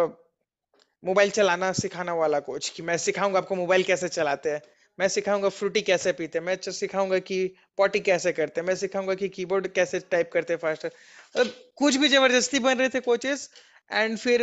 mobile 1.03 1.29
चलाना 1.29 1.71
सिखाना 1.71 2.13
वाला 2.13 2.39
कोच 2.39 2.69
कि 2.69 2.83
मैं 2.83 2.97
सिखाऊँगा 2.97 3.39
आपको 3.39 3.55
मोबाइल 3.55 3.83
कैसे 3.83 4.09
चलाते 4.09 4.51
हैं 4.51 4.61
मैं 4.97 5.07
सिखाऊँगा 5.07 5.49
फ्रूटी 5.49 5.81
कैसे 5.81 6.11
पीते 6.11 6.39
मैं 6.39 6.55
सिखाऊँगा 6.61 7.19
कि 7.19 7.39
पॉटी 7.77 7.99
कैसे 7.99 8.31
करते 8.31 8.61
मैं 8.61 8.75
सिखाऊँगा 8.75 9.13
कि 9.15 9.29
कीबोर्ड 9.29 9.67
कैसे 9.67 9.99
टाइप 10.11 10.29
करते 10.33 10.55
फास्ट। 10.55 10.85
मतलब 10.85 11.53
कुछ 11.77 11.95
भी 11.95 12.07
ज़बरदस्ती 12.07 12.59
बन 12.59 12.77
रहे 12.77 12.89
थे 12.89 12.99
कोचेस, 12.99 13.49
एंड 13.91 14.17
फिर, 14.17 14.41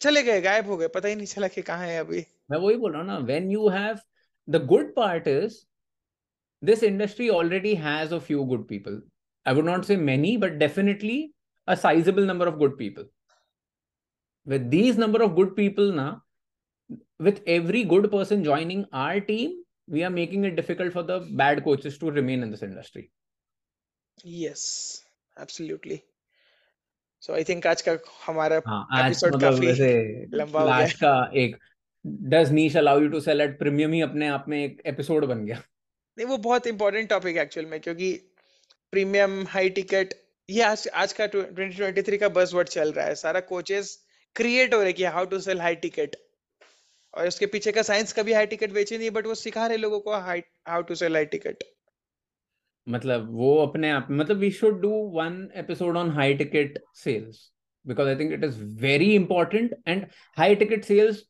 चले 0.00 0.22
गए, 0.22 0.40
गायब 0.40 0.66
हो 0.66 0.76
गए, 0.76 0.88
पता 0.88 1.08
ही 1.08 1.14
नहीं 1.14 1.26
चला 1.26 1.48
कि 1.48 1.62
कहाँ 1.62 1.86
है 1.86 1.98
अभी। 2.00 2.24
मैं 2.50 2.58
वही 2.58 2.76
बोल 2.76 2.92
रहा 2.92 3.00
हूँ 3.00 3.08
ना 3.08 3.18
when 3.26 3.50
you 3.50 3.68
have 3.68 3.98
the 4.48 4.64
good 4.66 4.94
part 4.96 5.28
is 5.28 5.56
this 6.62 6.82
industry 6.82 7.28
already 7.28 7.74
has 7.74 8.14
a 8.14 8.18
few 8.18 8.44
good 8.44 8.68
people 8.68 9.02
I 9.46 9.54
would 9.54 9.64
not 9.64 9.84
say 9.84 9.96
many 9.96 10.36
but 10.36 10.52
definitely 10.58 11.18
a 11.68 11.74
sizable 11.74 12.26
number 12.26 12.48
of 12.48 12.54
good 12.54 12.78
people 12.78 13.08
with 14.46 14.62
these 14.70 14.98
number 14.98 15.22
of 15.22 15.32
good 15.32 15.56
people 15.56 15.92
ना 15.92 16.08
with 17.20 17.38
every 17.46 17.84
good 17.84 18.10
person 18.10 18.42
joining 18.44 18.84
our 18.92 19.20
team 19.20 19.54
we 19.88 20.02
are 20.08 20.10
making 20.10 20.44
it 20.44 20.56
difficult 20.56 20.92
for 20.92 21.02
the 21.02 21.16
bad 21.40 21.62
coaches 21.64 21.96
to 21.98 22.10
remain 22.10 22.42
in 22.42 22.50
this 22.50 22.62
industry. 22.62 23.10
Yes 24.24 24.62
absolutely. 25.36 25.98
So 27.22 27.32
I 27.34 27.44
think 27.44 27.66
आज 27.66 27.82
का 27.82 27.92
हमारा 28.26 28.56
episode 28.56 29.34
हाँ, 29.34 29.40
काफ़ी 29.42 29.66
लंबा 30.36 30.60
हो 30.60 30.66
गया। 30.66 30.86
का 30.86 31.30
एक 31.34 31.56
does 32.34 32.52
niche 32.52 32.76
allow 32.76 33.00
you 33.00 33.08
to 33.08 33.20
sell 33.20 33.40
at 33.40 33.58
premium 33.58 33.92
ही 33.92 34.00
अपने 34.00 34.28
आप 34.28 34.44
में 34.48 34.64
एक 34.64 34.82
एपिसोड 34.86 35.24
बन 35.24 35.44
गया? 35.46 35.62
नहीं 36.18 36.26
वो 36.26 36.36
बहुत 36.36 36.66
इंपॉर्टेंट 36.66 37.08
टॉपिक 37.08 37.36
एक्चुअल 37.36 37.66
में 37.66 37.80
क्योंकि 37.80 38.12
प्रीमियम 38.92 39.46
हाई 39.48 39.70
टिकट 39.70 40.14
ये 40.50 40.62
आज 40.62 40.88
आज 40.94 41.12
का 41.20 41.28
2023 41.30 42.18
का 42.18 42.28
बजवर्ड 42.28 42.68
चल 42.68 42.92
रहा 42.92 43.06
है। 43.06 43.14
सारा 43.14 43.40
कोचेस 43.40 43.98
क्रिएट 44.36 44.74
हो 44.74 44.82
रहे 44.82 44.92
कि 44.92 45.04
how 45.04 45.24
to 45.24 45.40
sell 45.40 45.60
high 45.60 45.74
ticket 45.74 46.16
और 47.18 47.28
उसके 47.28 47.46
पीछे 47.46 47.72
का 47.72 47.82
साइंस 47.82 48.12
कभी 48.12 48.32
हाई 48.32 48.46
टिकट 48.46 48.72
बेची 48.72 48.98
नहीं 48.98 49.10
बट 49.10 49.26
वो 49.26 49.34
सिखा 49.34 49.66
रहे 49.66 49.76
लोगों 49.76 50.00
को 50.00 50.12
how 50.12 50.82
to 50.82 50.94
sell 50.94 51.16
high 51.16 51.24
ticket 51.24 51.64
मतलब 52.88 53.28
वो 53.36 53.54
अपने 53.66 53.90
आप 53.90 54.06
मतलब 54.10 54.36
we 54.36 54.50
should 54.50 54.80
do 54.80 54.90
one 55.14 55.48
episode 55.54 55.96
on 55.96 56.10
high 56.10 56.34
ticket 56.34 56.78
sales 56.94 57.50
because 57.86 58.08
I 58.08 58.16
think 58.16 58.32
it 58.32 58.44
is 58.44 58.62
very 58.80 59.14
important 59.14 59.74
and 59.88 60.06
high 60.36 60.54
ticket 60.54 60.84
sales 60.84 61.24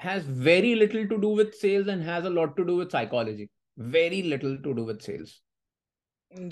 has 0.00 0.30
very 0.30 0.74
little 0.74 1.06
to 1.06 1.16
do 1.16 1.36
with 1.36 1.50
sales 1.50 1.88
and 1.88 2.02
has 2.02 2.24
a 2.24 2.28
lot 2.28 2.56
to 2.56 2.62
do 2.62 2.78
with 2.78 2.88
psychology 2.88 3.48
very 3.78 4.22
little 4.22 4.56
to 4.56 4.72
do 4.72 4.84
with 4.84 4.98
sales 4.98 5.40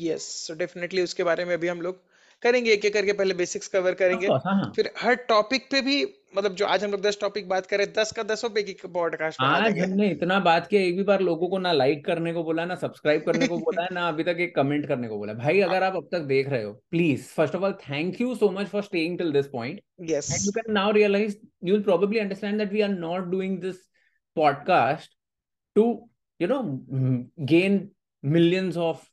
yes 0.00 0.22
so 0.22 0.54
definitely 0.54 1.02
उसके 1.02 1.24
बारे 1.24 1.44
में 1.44 1.58
भी 1.58 1.68
हम 1.68 1.80
लोग 1.80 2.02
करेंगे 2.42 2.72
एक 2.72 2.84
एक 2.84 2.92
करके 2.92 3.12
पहले 3.12 3.34
बेसिक्स 3.34 3.68
कवर 3.68 3.94
करेंगे। 3.94 4.26
हाँ. 4.26 4.72
फिर 4.76 4.90
हर 4.98 5.14
टॉपिक 5.14 5.70
पे 5.70 5.80
भी 5.80 6.04
मतलब 6.36 6.54
जो 6.54 6.66
आज 6.66 6.84
हम 6.84 6.90
लोग 6.90 7.00
दस 7.00 7.18
टॉपिक 7.20 7.48
बात 7.48 7.66
करें 7.66 7.92
दस 7.92 8.12
का 8.12 8.22
दसों 8.22 8.50
पे 8.50 8.62
की 8.62 8.88
पॉडकास्ट 8.88 9.38
आज 9.40 9.78
हमने 9.78 10.10
इतना 10.10 10.40
बात 10.40 10.66
किया 10.66 10.82
एक 10.82 10.96
भी 10.96 11.02
बार 11.02 11.20
लोगों 11.20 11.48
को 11.48 11.58
ना 11.58 11.72
लाइक 11.72 12.04
करने 12.04 12.32
को 12.32 12.44
बोला 12.44 12.64
ना 12.64 12.74
सब्सक्राइब 12.74 13.22
करने 13.22 13.46
को 13.46 13.58
बोला 13.58 13.82
है 13.82 13.88
ना 13.92 14.08
अभी 14.08 14.24
तक 14.24 14.36
एक 14.40 14.56
कमेंट 14.56 14.86
करने 14.88 15.08
को 15.08 15.18
बोला। 15.18 15.34
भाई 15.34 15.60
अगर 15.60 15.82
आप 15.82 15.96
अब 15.96 16.08
तक 16.12 16.20
देख 16.20 16.48
रहे 16.48 16.62
हो 16.62 16.72
please 16.90 17.22
first 17.22 17.54
of 17.54 17.62
all 17.62 17.72
thank 17.72 18.20
you 18.20 18.34
so 18.34 18.50
much 18.50 18.66
for 18.66 18.82
staying 18.82 19.18
till 19.18 19.32
this 19.32 19.46
point 19.46 19.80
yes. 20.10 20.30
And 20.30 20.46
you 20.46 20.54
can 20.58 20.72
now 20.74 20.88
realize 20.92 21.36
you'll 21.68 21.86
probably 21.90 22.20
understand 22.24 22.60
that 22.60 22.72
we 22.72 22.82
are 22.88 22.94
not 22.94 23.30
doing 23.34 23.60
this 23.66 23.78
podcast 24.36 25.14
to 25.76 25.86
you 26.40 26.50
know 26.52 26.62
gain 27.52 27.90
millions 28.24 28.76
of 28.76 29.06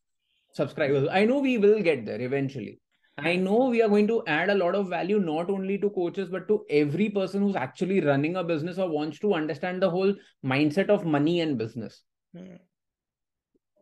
subscribers. 0.55 1.07
I 1.11 1.25
know 1.25 1.39
we 1.39 1.57
will 1.57 1.81
get 1.81 2.05
there 2.05 2.21
eventually. 2.21 2.79
I 3.17 3.37
know 3.37 3.69
we 3.69 3.81
are 3.81 3.87
going 3.87 4.07
to 4.07 4.23
add 4.27 4.49
a 4.49 4.55
lot 4.55 4.75
of 4.75 4.89
value 4.89 5.19
not 5.19 5.49
only 5.49 5.77
to 5.77 5.89
coaches 5.89 6.27
but 6.29 6.49
to 6.49 6.65
every 6.69 7.09
person 7.09 7.41
who's 7.41 7.55
actually 7.55 8.01
running 8.01 8.35
a 8.35 8.43
business 8.43 8.77
or 8.77 8.89
wants 8.89 9.19
to 9.19 9.33
understand 9.33 9.81
the 9.81 9.89
whole 9.89 10.13
mindset 10.45 10.89
of 10.89 11.05
money 11.05 11.39
and 11.39 11.57
business. 11.57 12.01
Hmm. 12.35 12.55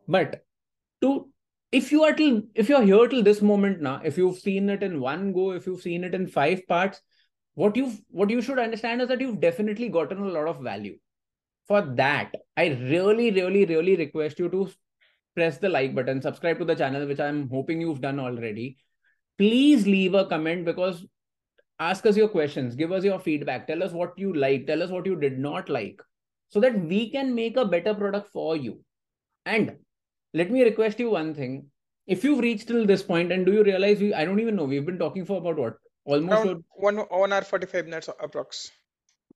But 0.06 0.44
to 1.00 1.30
if 1.72 1.90
you 1.90 2.04
are 2.04 2.12
till 2.12 2.42
if 2.54 2.68
you're 2.68 2.82
here 2.82 3.08
till 3.08 3.24
this 3.24 3.42
moment 3.42 3.80
now, 3.80 4.00
if 4.04 4.16
you've 4.16 4.38
seen 4.38 4.70
it 4.70 4.84
in 4.84 5.00
one 5.00 5.32
go, 5.32 5.50
if 5.50 5.66
you've 5.66 5.82
seen 5.82 6.04
it 6.04 6.14
in 6.14 6.28
five 6.28 6.64
parts, 6.68 7.00
what 7.54 7.76
you 7.76 7.92
what 8.10 8.30
you 8.30 8.40
should 8.40 8.60
understand 8.60 9.02
is 9.02 9.08
that 9.08 9.20
you've 9.20 9.40
definitely 9.40 9.88
gotten 9.88 10.18
a 10.18 10.28
lot 10.28 10.46
of 10.46 10.62
value. 10.62 10.96
For 11.66 11.80
that, 11.96 12.30
I 12.56 12.68
really, 12.68 13.32
really, 13.32 13.64
really 13.64 13.96
request 13.96 14.38
you 14.38 14.48
to 14.50 14.70
press 15.34 15.58
the 15.58 15.68
like 15.68 15.94
button, 15.94 16.22
subscribe 16.22 16.58
to 16.60 16.64
the 16.64 16.76
channel, 16.76 17.08
which 17.08 17.18
I'm 17.18 17.48
hoping 17.48 17.80
you've 17.80 18.00
done 18.00 18.20
already 18.20 18.76
please 19.38 19.86
leave 19.86 20.14
a 20.14 20.26
comment 20.26 20.64
because 20.64 21.04
ask 21.78 22.06
us 22.06 22.16
your 22.16 22.28
questions. 22.28 22.74
Give 22.74 22.92
us 22.92 23.04
your 23.04 23.18
feedback. 23.18 23.66
Tell 23.66 23.82
us 23.82 23.92
what 23.92 24.18
you 24.18 24.32
like. 24.32 24.66
Tell 24.66 24.82
us 24.82 24.90
what 24.90 25.06
you 25.06 25.16
did 25.16 25.38
not 25.38 25.68
like 25.68 26.00
so 26.48 26.60
that 26.60 26.78
we 26.78 27.10
can 27.10 27.34
make 27.34 27.56
a 27.56 27.64
better 27.64 27.94
product 27.94 28.30
for 28.32 28.56
you. 28.56 28.80
And 29.44 29.76
let 30.32 30.50
me 30.50 30.62
request 30.62 30.98
you 31.00 31.10
one 31.10 31.34
thing. 31.34 31.66
If 32.06 32.22
you've 32.22 32.40
reached 32.40 32.68
till 32.68 32.86
this 32.86 33.02
point 33.02 33.32
and 33.32 33.46
do 33.46 33.52
you 33.52 33.64
realize 33.64 33.98
we 33.98 34.12
i 34.12 34.24
don't 34.26 34.40
even 34.40 34.56
know 34.56 34.64
we've 34.64 34.84
been 34.84 34.98
talking 34.98 35.24
for 35.24 35.38
about 35.38 35.56
what? 35.56 35.76
Almost 36.04 36.46
Around 36.46 36.64
one 36.76 36.96
one 37.08 37.32
hour 37.32 37.42
45 37.42 37.86
minutes 37.86 38.10
approx. 38.22 38.68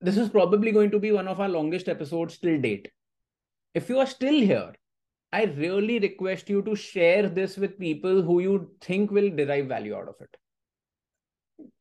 This 0.01 0.19
is 0.19 0.29
probably 0.29 0.71
going 0.71 0.91
to 0.91 0.99
be 0.99 1.13
one 1.13 1.27
of 1.27 1.41
our 1.41 1.49
longest 1.49 1.89
episodes 1.89 2.39
till 2.39 2.61
date. 2.61 2.91
If 3.75 3.89
you 3.89 3.99
are 3.99 4.07
still 4.07 4.35
here 4.35 4.75
I 5.32 5.46
really 5.46 6.00
request 6.00 6.50
you 6.50 6.62
to 6.64 6.76
share 6.76 7.28
this 7.28 7.58
with 7.58 7.80
people 7.80 8.22
who 8.22 8.40
you 8.40 8.72
think 8.82 9.12
will 9.12 9.30
derive 9.30 9.68
value 9.68 9.96
out 9.96 10.08
of 10.08 10.16
it. 10.22 10.38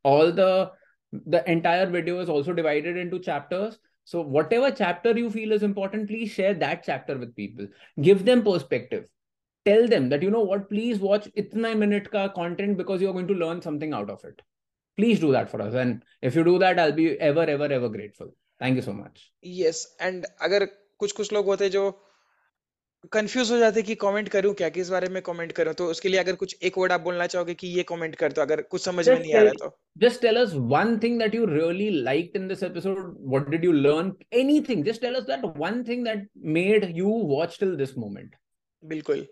All 0.02 0.32
the 0.32 0.72
the 1.12 1.48
entire 1.50 1.86
video 1.86 2.20
is 2.20 2.28
also 2.28 2.52
divided 2.54 2.96
into 2.96 3.18
chapters. 3.18 3.78
So 4.04 4.22
whatever 4.22 4.70
chapter 4.70 5.16
you 5.16 5.30
feel 5.30 5.52
is 5.52 5.62
important, 5.62 6.08
please 6.08 6.30
share 6.30 6.54
that 6.54 6.82
chapter 6.84 7.18
with 7.18 7.36
people. 7.36 7.68
Give 8.00 8.24
them 8.24 8.42
perspective. 8.42 9.08
Tell 9.64 9.86
them 9.86 10.08
that 10.08 10.22
you 10.22 10.30
know 10.30 10.40
what, 10.40 10.68
please 10.68 10.98
watch 10.98 11.28
itna 11.36 11.76
minute 11.76 12.10
ka 12.10 12.28
content 12.28 12.76
because 12.76 13.00
you're 13.00 13.12
going 13.12 13.28
to 13.28 13.34
learn 13.34 13.62
something 13.62 13.92
out 13.92 14.10
of 14.10 14.24
it. 14.24 14.40
Please 14.96 15.20
do 15.20 15.30
that 15.32 15.50
for 15.50 15.62
us. 15.62 15.74
And 15.74 16.02
if 16.20 16.34
you 16.34 16.42
do 16.42 16.58
that, 16.58 16.78
I'll 16.78 16.92
be 16.92 17.20
ever, 17.20 17.42
ever, 17.42 17.64
ever 17.64 17.88
grateful. 17.88 18.34
Thank 18.58 18.76
you 18.76 18.82
so 18.82 18.92
much. 18.92 19.30
Yes. 19.42 19.86
And 20.00 20.26
अगर 20.40 20.66
कुछ 20.98 21.12
कुछ 21.12 21.32
लोग 21.32 21.46
होते 21.46 21.68
जो 21.70 21.84
confuse 23.13 23.51
हो 23.51 23.57
जाते 23.57 23.81
कि 23.81 23.95
comment 23.95 24.29
करूँ 24.29 24.53
क्या 24.53 24.67
किस 24.69 24.89
बारे 24.89 25.07
में 25.09 25.21
कमेंट 25.21 25.51
करूँ? 25.51 25.73
तो 25.73 25.85
उसके 25.85 26.09
लिए 26.09 26.19
अगर 26.19 26.35
कुछ 26.35 26.55
एक 26.63 26.77
वर्ड 26.77 26.91
आप 26.91 27.01
बोलना 27.01 27.27
चाहोगे 27.27 27.53
कि 27.53 27.67
ये 27.67 27.83
कमेंट 27.83 28.15
कर 28.15 28.31
दो 28.31 28.41
अगर 28.41 28.61
कुछ 28.61 28.81
समझ 28.81 29.07
में 29.09 29.19
नहीं 29.19 29.33
आ 29.33 29.41
रहा 29.41 29.53
तो। 29.59 29.69
Just 29.97 30.21
tell 30.21 30.37
us 30.41 30.53
one 30.73 30.97
thing 31.03 31.19
that 31.19 31.35
you 31.35 31.45
really 31.45 31.89
like 32.03 32.31
in 32.35 32.47
this 32.47 32.63
episode 32.63 32.99
what 33.29 33.49
did 33.49 33.65
you 33.65 33.71
learn 33.71 34.11
anything 34.33 34.83
just 34.85 35.01
tell 35.01 35.15
us 35.15 35.23
that 35.23 35.45
one 35.57 35.83
thing 35.83 36.03
that 36.05 36.27
made 36.57 36.91
you 36.97 37.13
watch 37.29 37.57
till 37.59 37.75
this 37.75 37.97
moment 37.97 38.35
बिल्कुल। 38.83 39.25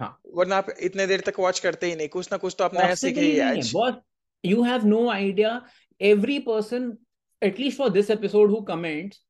हाँ। 0.00 0.10
वरना 0.34 0.56
आप 0.56 0.66
इतने 0.80 1.06
देर 1.06 1.20
तक 1.26 1.40
वॉच 1.40 1.60
करते 1.60 1.86
ही 1.86 1.96
नहीं। 1.96 2.08
कुछ 2.08 2.28
ना 2.32 2.38
कुछ 2.38 2.54
तो 2.58 2.64
आपने 2.64 2.80
ऐसे 2.82 3.10
ही। 3.10 3.38
आज। 3.40 3.74
You 4.44 4.62
have 4.62 4.86
no 4.86 5.08
idea 5.10 5.60
every 6.00 6.38
person 6.48 6.92
at least 7.42 7.78
for 7.78 7.90
this 7.90 8.10
episode 8.10 8.50
who 8.50 8.60
comments 8.72 9.22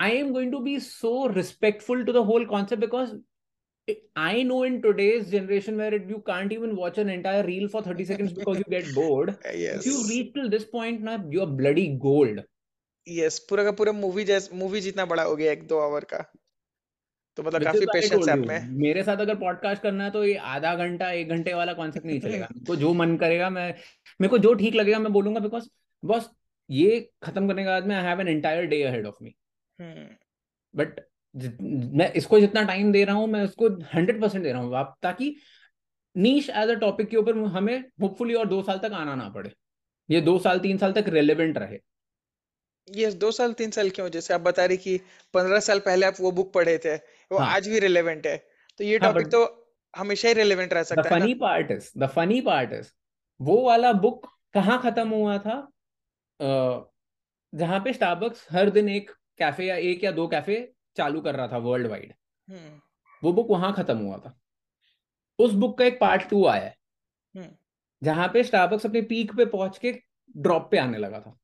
I 0.00 0.06
am 0.20 0.30
going 0.34 0.48
to 0.52 0.58
be 0.62 0.72
so 0.84 1.10
respectful 1.32 2.00
to 2.06 2.12
the 2.14 2.22
whole 2.28 2.44
concept 2.52 2.80
because 2.84 3.10
I 4.16 4.42
know 4.44 4.62
in 4.62 4.80
today's 4.80 5.30
generation 5.30 5.76
where 5.76 5.92
it, 5.92 6.08
you 6.08 6.22
can't 6.24 6.52
even 6.52 6.76
watch 6.76 6.98
an 6.98 7.08
entire 7.08 7.42
reel 7.44 7.68
for 7.68 7.82
30 7.82 8.04
seconds 8.04 8.32
because 8.32 8.58
you 8.58 8.64
get 8.70 8.94
bored. 8.94 9.36
yes. 9.44 9.80
If 9.80 9.86
you 9.86 10.04
reach 10.08 10.34
till 10.34 10.48
this 10.48 10.64
point 10.64 11.02
now, 11.02 11.24
you're 11.28 11.46
bloody 11.46 11.88
gold. 12.00 12.44
Yes, 13.06 13.38
पूरा 13.48 13.64
का 13.64 13.70
पूरा 13.78 13.92
movie 13.92 14.24
जैस 14.24 14.48
movie 14.54 14.80
जितना 14.80 15.04
बड़ा 15.12 15.22
हो 15.22 15.34
गया 15.36 15.52
एक 15.52 15.66
दो 15.68 15.78
आवर 15.78 16.04
का 16.12 16.18
तो 17.36 17.42
मतलब 17.42 17.64
काफ़ी 17.64 17.86
पेशेंस 17.92 18.28
है 18.28 18.36
में 18.36 18.68
मेरे 18.80 19.02
साथ 19.04 19.16
अगर 19.20 19.34
पॉडकास्ट 19.36 19.82
करना 19.82 20.04
है 20.04 20.10
तो 20.10 20.24
ये 20.24 20.34
आधा 20.54 20.74
घंटा 20.84 21.10
एक 21.10 21.28
घंटे 21.28 21.54
वाला 21.54 21.72
कॉन्सेप्ट 21.72 22.06
नहीं 22.06 22.20
चलेगा 22.20 22.48
तो 22.66 22.76
जो 22.76 22.92
मन 22.94 23.16
करेगा 23.16 23.48
मैं 23.50 23.66
मेरे 24.20 24.28
को 24.30 24.38
जो 24.38 24.52
ठीक 24.62 24.74
लगेगा 24.74 24.98
मैं 24.98 25.12
बोलूँगा 25.12 25.40
बिकॉज़ 25.40 25.68
बस 26.02 26.30
ये 26.70 27.00
खत्म 27.22 27.48
करने 27.48 27.62
के 27.62 27.68
बाद 27.68 27.86
में 27.86 27.94
I 27.96 28.04
have 28.04 28.20
an 28.20 28.28
entire 28.28 28.66
day 28.66 28.82
ahead 28.82 29.06
of 29.06 29.22
me 29.24 29.34
but 30.74 31.00
मैं 31.34 32.12
इसको 32.12 32.40
जितना 32.40 32.62
टाइम 32.62 32.92
दे 32.92 33.04
रहा 33.04 33.16
हूँ 33.16 33.26
मैं 33.26 33.42
उसको 33.44 33.68
हंड्रेड 33.94 34.20
परसेंट 34.22 34.42
दे 34.44 34.52
रहा 34.52 34.62
हूँ 34.62 34.74
आप 34.76 34.96
ताकि 35.02 35.34
नीच 36.16 36.48
एज 36.50 36.70
अ 36.70 36.74
टॉपिक 36.74 37.08
के 37.08 37.16
ऊपर 37.16 37.38
हमें 37.52 37.78
होपफुली 38.02 38.34
और 38.34 38.46
दो 38.48 38.62
साल 38.62 38.78
तक 38.78 38.92
आना 38.92 39.14
ना 39.14 39.28
पड़े। 39.28 39.52
ये 40.08 40.20
दो 40.20 40.38
साल 40.38 40.58
तीन 40.60 40.78
साल 40.78 40.92
तक 40.92 41.04
रेलिवेंट 41.08 41.58
रहे। 41.58 41.78
ये 42.88 43.10
दो 43.12 43.30
साल 43.30 43.52
तीन 43.52 43.70
साल 43.70 43.90
क्यों 43.90 44.08
जैसे 44.08 44.34
आप 44.34 44.40
बता 44.40 44.64
रही 44.64 44.76
कि 44.76 44.96
पंद्रह 45.34 45.60
साल 45.60 45.78
पहले 45.78 46.06
आप 46.06 46.14
वो 46.20 46.30
बुक 46.32 46.52
पढ़े 46.52 46.78
थे 46.78 46.94
वो 46.94 47.38
हाँ. 47.38 47.48
आज 47.48 47.68
भी 47.68 47.78
रिलेवेंट 47.78 48.26
है। 48.26 48.36
तो 48.80 48.84
ये 48.84 48.98
टॉपिक 48.98 49.22
हाँ, 49.22 49.30
तो 49.30 49.68
हमेशा 49.94 50.28
ही 50.28 50.34
रिलेवेंट 50.34 50.72
रह 50.72 50.82
सकता 50.82 51.02
है 51.02 51.20
funny 51.20 51.34
part 51.34 51.70
is 51.70 51.90
the 51.98 52.06
funny 52.06 52.40
part 52.40 52.72
is 52.72 52.88
वो 53.40 53.60
वाला 53.62 53.92
बुक 53.92 54.26
कहाँ 54.54 54.80
खत्म 54.82 55.08
हुआ 55.08 55.38
था? 55.38 55.56
जहाँ 57.52 57.80
पे 57.80 57.92
स्टारबक्स 57.92 58.46
हर 58.52 58.70
दिन 58.70 58.88
एक 58.88 59.10
कैफ़े 59.38 59.66
या 59.66 59.76
एक 59.76 60.04
या 60.04 60.10
दो 60.12 60.26
कैफ़े 60.28 60.71
चालू 60.96 61.20
कर 61.20 61.36
रहा 61.36 61.48
था 61.48 61.56
वर्ल्ड 61.56 61.86
वाइड 61.86 62.14
हम्म। 62.50 62.80
वो 63.24 63.32
बुक 63.32 63.50
वहाँ 63.50 63.74
खत्म 63.74 63.98
हुआ 63.98 64.18
था। 64.18 64.40
उस 65.38 65.52
बुक 65.52 65.78
का 65.78 65.84
एक 65.84 66.00
पार्ट 66.00 66.28
टू 66.28 66.46
आया 66.46 66.62
है। 66.62 66.76
हम्म। 67.36 67.48
जहाँ 68.02 68.28
पे 68.28 68.44
स्टारबक्स 68.44 68.86
अपने 68.86 69.02
पीक 69.02 69.36
पे 69.36 69.44
पहुँच 69.44 69.78
के 69.78 69.92
ड्रॉप 70.36 70.68
पे 70.70 70.78
आने 70.78 70.98
लगा 70.98 71.20
था। 71.20 71.38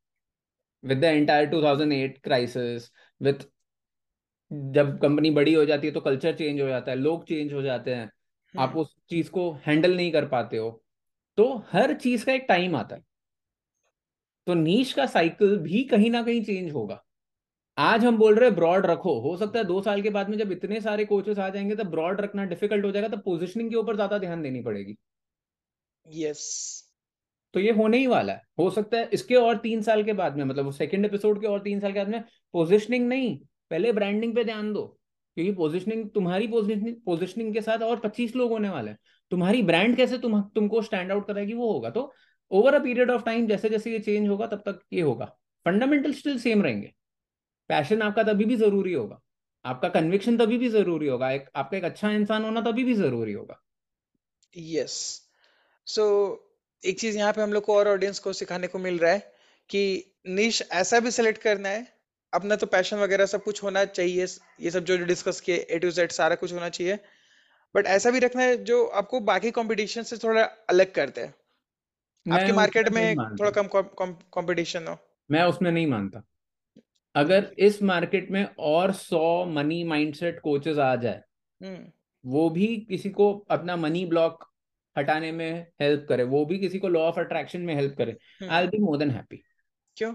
With 0.84 0.98
the 0.98 1.04
entire 1.04 1.46
2008 1.46 2.18
crisis 2.18 2.92
with 3.22 3.50
जब 4.52 5.00
कंपनी 5.00 5.30
बड़ी 5.30 5.54
हो 5.54 5.64
जाती 5.64 5.86
है 5.86 5.92
तो 5.92 6.00
कल्चर 6.00 6.36
चेंज 6.36 6.60
हो 6.60 6.68
जाता 6.68 6.90
है 6.90 6.96
लोग 6.96 7.24
चेंज 7.24 7.52
हो 7.52 7.62
जाते 7.62 7.94
हैं। 7.94 8.12
आप 8.58 8.68
हम्म। 8.68 8.78
उस 8.78 8.96
चीज़ 9.10 9.30
को 9.30 9.52
हैंडल 9.52 9.96
नहीं 9.96 10.12
कर 10.12 10.28
पाते 10.28 10.56
हो। 10.56 10.84
तो 11.36 11.64
हर 11.72 11.94
चीज़ 11.94 12.26
का 12.26 12.32
एक 12.32 12.46
टाइम 12.48 12.76
आता 12.76 12.96
है। 12.96 13.02
तो 14.46 14.54
नीच 14.54 14.92
का 14.92 15.06
साइकिल 15.06 15.58
भी 15.58 15.84
कहीं 15.84 16.10
ना 16.10 16.22
कहीं 16.22 16.44
चेंज 16.44 16.72
होगा। 16.72 17.04
आज 17.78 18.04
हम 18.04 18.16
बोल 18.18 18.34
रहे 18.34 18.48
हैं 18.48 18.54
ब्रॉड 18.56 18.86
रखो। 18.86 19.12
हो 19.20 19.36
सकता 19.36 19.58
है 19.58 19.64
दो 19.64 19.80
साल 19.82 20.00
के 20.02 20.10
बाद 20.10 20.28
में 20.28 20.36
जब 20.38 20.52
इतने 20.52 20.80
सारे 20.80 21.04
कोचेस 21.04 21.38
आ 21.38 21.48
जाएँगे 21.48 21.74
तो 21.76 21.84
ब्रॉड 21.84 22.20
रखना 22.20 22.44
डिफ़िकल्ट 22.44 22.84
हो 22.84 22.90
जाएगा 22.90 23.08
तो 23.08 23.16
पोजिशनिंग 23.16 23.68
के 23.70 23.76
ऊपर 23.76 23.94
ज़्यादा 23.94 24.18
ध्यान 24.18 24.42
देनी 24.42 24.62
पड़ेगी। 24.62 24.96
Yes 26.06 26.38
yes. 26.38 26.88
तो 27.54 27.60
ये 27.60 27.72
होने 27.72 27.98
ही 27.98 28.06
वाला 28.06 28.32
है। 28.32 28.42
हो 28.58 28.68
सकता 28.70 28.98
है 28.98 29.08
इसके 29.12 29.34
और 29.34 29.56
तीन 29.56 29.82
साल 29.82 30.02
के 30.04 30.12
बाद 30.12 30.36
में 30.36 30.44
मतलब 30.44 30.72
सेकंड 30.72 31.04
एपिसोड 31.04 31.40
के 31.40 31.46
और 31.46 31.60
तीन 31.60 31.80
साल 31.80 31.92
के 31.92 31.98
बाद 31.98 32.08
में 32.08 32.24
पोजिशनिंग 32.54 33.08
नहीं 33.08 33.36
पहले 33.70 33.92
ब्रांडिंग 33.92 34.34
पे 34.34 34.44
ध्यान 34.44 34.72
दो। 34.72 34.84
क्योंकि 35.36 35.52
पोजिशनिंग 35.52 36.08
तुम्हारी 36.10 36.46
पोजिशनिंग 36.48 36.96
पोजिशनिंग 37.06 37.54
के 37.54 37.60
साथ 37.60 37.82
और 37.82 38.00
पच्चीस 38.00 38.36
लोग 38.36 38.50
होने 38.50 38.68
वाले 38.68 38.90
हैं। 38.90 38.98
तुम्हारी 39.32 39.62
ब्रांड 39.62 39.96
कैसे 39.96 40.18
तुम 40.18 40.40
तुमको 40.54 40.82
स्टैंड 40.82 41.12
आउट 41.12 41.26
कराएगी 41.26 41.54
वो 41.54 41.72
होगा। 41.72 41.90
तो 41.90 42.12
over 42.50 42.74
a 42.74 42.82
period 42.82 43.10
of 43.10 43.24
time 43.24 43.46
जैसे 43.46 43.68
जैसे 43.68 43.92
ये 43.92 43.98
चेंज 44.00 44.28
होगा 44.28 44.46
तब 44.46 44.62
तक 44.66 44.80
ये 44.92 45.00
होगा। 45.02 45.34
फंडामेंटल 45.66 46.12
स्टिल 46.12 46.38
सेम 46.38 46.62
रहेंगे। 46.62 46.92
पैशन 47.70 48.02
आपका 48.02 48.22
तभी 48.24 48.44
भी 48.44 48.56
ज़रूरी 48.56 48.92
होगा। 48.92 49.20
आपका 49.64 49.88
कन्विक्शन 49.90 50.36
तभी 50.38 50.58
भी 50.58 50.68
ज़रूरी 50.70 51.06
होगा। 51.08 51.30
एक 51.32 51.48
आपका 51.56 51.76
एक 51.76 51.84
अच्छा 51.84 52.10
इंसान 52.12 52.44
होना 52.44 52.60
तभी 52.62 52.84
भी 52.84 52.94
ज़रूरी 52.94 53.32
होगा। 53.32 53.60
यस 54.54 54.94
सो 55.86 56.04
एक 56.82 56.98
चीज़ 57.00 57.16
यहाँ 57.18 57.32
पे 57.32 57.42
हम 57.42 57.52
लोग 57.52 57.64
को 57.64 57.76
और 57.76 57.88
ऑडियंस 57.88 58.18
को 58.18 58.32
सिखाने 58.32 58.66
को 58.66 58.78
मिल 58.78 58.98
रहा 58.98 59.12
है 59.12 59.18
कि 59.70 59.82
निश 60.28 60.62
ऐसा 60.72 61.00
भी 61.00 61.10
सिलेक्ट 61.10 61.42
करना 61.42 61.68
है 61.68 61.86
अपना 62.32 62.56
तो 62.56 62.66
पैशन 62.66 62.96
वगैरह 62.98 63.26
सब 63.26 63.42
कुछ 63.44 63.62
होना 63.62 63.84
चाहिए 63.86 64.26
ये 64.60 64.70
सब 64.70 64.84
जो 64.84 64.96
डिस्कस 65.04 65.40
किए 65.40 65.56
ए 65.56 65.78
टू 65.78 65.90
जेड 65.90 66.12
सारा 66.12 66.34
कुछ 66.36 66.52
होना 66.52 66.68
चाहिए। 66.70 66.98
बट 67.74 67.86
ऐसा 67.88 68.10
भी 68.10 68.18
रखना 68.18 68.42
है 68.42 68.56
जो 68.64 68.84
आपको 68.96 69.20
बाकी 69.22 69.50
कंपटीशन 69.52 70.02
से 70.02 70.16
थोड़ा 70.18 70.42
अलग 70.70 70.92
करते 70.94 71.20
हैं। 71.20 71.34
आपके 72.26 72.52
मार्केट 72.52 72.88
में 72.90 73.16
थोड़ा 73.16 73.50
कम 73.52 74.12
कंपटीशन 74.34 74.86
हो। 74.88 74.96
मैं 75.30 75.42
उसमें 75.44 75.70
नहीं 75.70 75.86
मानता। 75.86 76.22
अगर 77.18 77.50
इस 77.58 77.82
मार्केट 77.82 78.30
में 78.30 78.44
और 78.58 78.92
सौ 78.92 79.44
मनी 79.44 79.82
माइंडसेट 79.84 80.40
कोचेस 80.40 80.78
आ 80.78 80.94
जाए 80.96 81.22
हम्म। 81.60 82.30
वो 82.30 82.48
भी 82.50 82.66
किसी 82.88 83.10
को 83.10 83.32
अपना 83.50 83.76
मनी 83.76 84.04
ब्लॉक 84.06 84.44
हटाने 84.96 85.32
में 85.32 85.66
हेल्प 85.80 86.06
करे 86.08 86.22
वो 86.24 86.44
भी 86.44 86.58
किसी 86.58 86.78
को 86.78 86.88
लॉ 86.88 87.00
ऑफ़ 87.00 87.20
अट्रैक्शन 87.20 87.60
में 87.60 87.74
हेल्प 87.74 87.94
करे 87.98 88.16
I 88.48 88.66
be 88.66 88.78
more 88.78 88.98
than 88.98 89.10
happy 89.10 89.42
क्यों? 89.96 90.14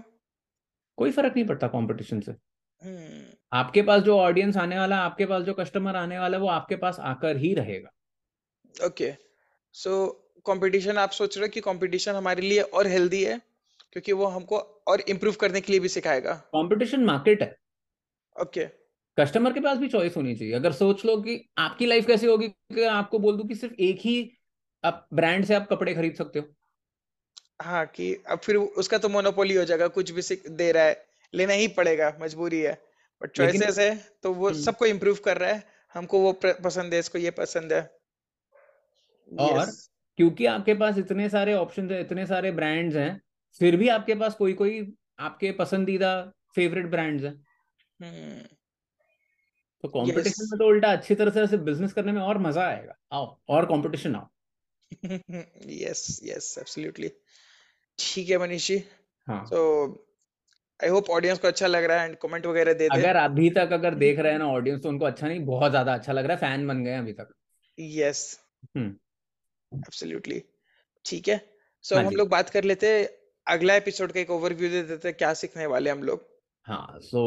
कोई 0.98 1.10
फ़र्क 1.10 1.34
नहीं 1.36 1.46
पड़ता 1.46 1.68
कंपटीशन 1.68 2.20
से। 2.20 2.32
हम्म। 2.32 3.22
आपके 3.52 3.82
पास 3.82 4.02
जो 4.02 4.18
ऑडियंस 4.18 4.56
आने 4.56 4.78
वाला 4.78 4.96
आपके 4.96 5.26
पास 5.26 5.42
जो 5.42 5.54
कस्टमर 5.54 5.96
आने 5.96 6.18
वाला 6.18 6.38
वो 6.38 6.48
आपके 6.48 6.76
पास 6.76 7.00
आकर 7.00 7.36
ही 7.36 7.54
रहेगा। 7.54 8.86
ओके 8.86 9.12
सो 9.74 9.96
कंपटीशन 10.46 10.98
आप 10.98 11.10
सोच 11.10 11.36
रहे 11.38 11.46
हो 11.46 11.50
कि 11.50 11.60
कंपटीशन 11.60 12.14
हमारे 12.14 12.42
लिए 12.42 12.60
और 12.60 12.86
हेल्दी 12.86 13.24
है? 13.24 13.40
क्योंकि 13.96 14.12
वो 14.12 14.26
हमको 14.26 14.58
और 14.88 15.00
इम्प्रूव 15.00 15.34
करने 15.34 15.60
के 15.60 15.72
लिए 15.72 15.80
भी 15.80 15.88
सिखाएगा। 15.88 16.32
कंपटीशन 16.32 17.04
मार्केट 17.04 17.42
है। 17.42 17.54
Okay 18.36 18.60
okay. 18.60 18.72
कस्टमर 19.18 19.52
के 19.52 19.60
पास 19.60 19.78
भी 19.78 19.88
चॉइस 19.88 20.16
होनी 20.16 20.34
चाहिए। 20.36 20.54
अगर 20.54 20.72
सोच 20.72 21.04
लो 21.04 21.16
कि 21.16 21.38
आपकी 21.58 21.86
लाइफ 21.86 22.06
कैसी 22.06 22.26
होगी 22.26 22.48
कि 22.48 22.84
आपको 22.84 23.18
बोल 23.18 23.36
दूँ 23.36 23.46
कि 23.48 23.54
सिर्फ़ 23.54 23.74
एक 23.80 23.98
ही 24.00 24.30
आप 24.84 25.06
ब्रांड 25.14 25.44
से 25.44 25.54
आप 25.54 25.68
कपड़े 25.70 25.94
खरीद 25.94 26.14
सकते 26.14 26.38
हो। 26.38 26.46
हाँ 27.62 27.84
कि 27.86 28.14
अब 28.28 28.38
फिर 28.38 28.56
उसका 28.56 28.98
तो 28.98 29.08
मोनोपोली 29.08 29.54
हो 29.54 29.64
जाएगा 29.64 29.88
कुछ 29.88 30.10
भी 30.10 30.22
सिख 30.22 30.48
दे 30.48 30.70
रहा 30.72 30.84
है 30.84 31.04
लेना 31.34 31.52
ही 31.52 31.68
पड़ेगा 31.68 32.12
मजबूरी 32.20 32.60
है। 32.60 32.72
बट 33.22 33.30
चॉइसेस 33.30 33.78
है 33.78 33.94
तो 34.22 34.32
वो 34.32 34.48
हम्म, 34.48 34.60
सबको 34.60 34.86
इम्प्रूव 34.86 35.18
कर 35.24 35.38
रहा 35.38 35.50
है 35.50 35.62
हमको 35.94 36.20
वो 36.20 36.32
पसंद 36.42 36.94
है 36.94 37.00
इसको 37.00 37.18
ये 37.18 37.30
पसंद 37.30 37.72
है। 37.72 37.80
और 39.28 39.58
यस 39.58 39.88
क्योंकि 40.18 40.46
आपके 40.46 40.74
पास 40.74 40.98
इतने 40.98 41.28
सारे 41.28 41.54
ऑप्शन 41.54 41.90
हैं 41.90 42.00
इतने 42.00 42.26
सारे 42.26 42.50
ब्रांड्स 42.52 42.96
हैं 42.96 43.20
फिर 43.60 43.76
भी 43.76 43.88
आपके 43.90 44.14
पास 44.14 44.34
कोई 44.34 44.52
कोई 44.54 44.80
आपके 45.20 45.50
पसंदीदा 45.54 46.10
फेवरेट 46.54 46.86
ब्रांड्स 46.90 47.24
हैं? 47.24 47.34
हम्म। 48.00 48.42
तो 49.84 49.88
कंपटीशन 49.90 50.46
में 50.50 50.58
तो 50.58 50.66
उल्टा 50.66 50.90
अच्छी 50.92 51.14
तरह 51.14 51.46
से 51.46 51.56
बिज़नेस 51.64 51.92
करने 51.92 52.12
में 52.12 52.20
और 52.22 52.38
मज़ा 52.38 52.66
आएगा। 52.66 52.96
आओ 53.12 53.26
और 53.48 53.66
कंपटीशन 53.66 54.14
आओ। 54.16 54.28
यस 55.72 56.20
यस 56.24 56.54
एब्सोल्युटली 56.58 57.10
ठीक 57.98 58.30
है 58.30 58.38
मनीष 58.38 58.66
जी। 58.68 58.82
हाँ। 59.26 59.44
तो 59.46 59.60
आई 60.80 60.88
होप 60.90 61.10
ऑडियंस 61.10 61.38
को 61.38 61.48
अच्छा 61.48 61.66
लग 61.66 61.84
रहा 61.84 62.00
है 62.00 62.08
एंड 62.08 62.16
कमेंट 62.18 62.46
वगैरह 62.46 62.72
दे 62.72 62.88
दे। 62.88 62.98
अगर 62.98 63.16
अभी 63.16 63.50
तक 63.50 63.72
अगर 63.72 63.94
देख 63.96 64.18
रहे 64.18 64.32
हैं 64.32 64.38
ना 64.38 64.46
ऑडियंस 64.50 64.82
तो 64.82 64.88
उनको 64.88 65.04
अच्छा 65.04 65.26
नहीं 65.26 65.44
बहुत 65.46 65.70
ज़्यादा 65.70 65.94
अच्छा 65.94 66.12
लग 66.12 66.24
रहा 66.26 66.34
है 66.34 66.40
फ़ैन 66.40 66.66
बन 66.68 66.82
गए 66.84 66.90
हैं 66.90 66.98
अभी 66.98 67.12
तक। 67.12 67.34
यस 67.78 68.22
हम्म। 68.76 68.88
एब्सोल्युटली 69.72 70.42
ठीक 71.04 71.28
है। 71.28 71.40
सो 71.84 71.94
हाँ 71.94 72.02
अब 72.02 72.08
हम 72.08 72.16
लोग 72.16 72.28
बात 72.28 72.50
कर 72.50 72.64
लेते 72.64 72.88
हैं 72.88 73.06
अगला 73.53 73.75
एपिसोड 73.75 74.11
का 74.11 74.19
एक 74.19 74.31
ओवरव्यू 74.31 74.69
दे 74.69 74.81
देते 74.89 75.07
हैं 75.07 75.17
क्या 75.17 75.33
सीखने 75.33 75.65
वाले 75.65 75.89
हम 75.89 76.03
लोग 76.03 76.25
हाँ 76.69 76.99
so 77.11 77.21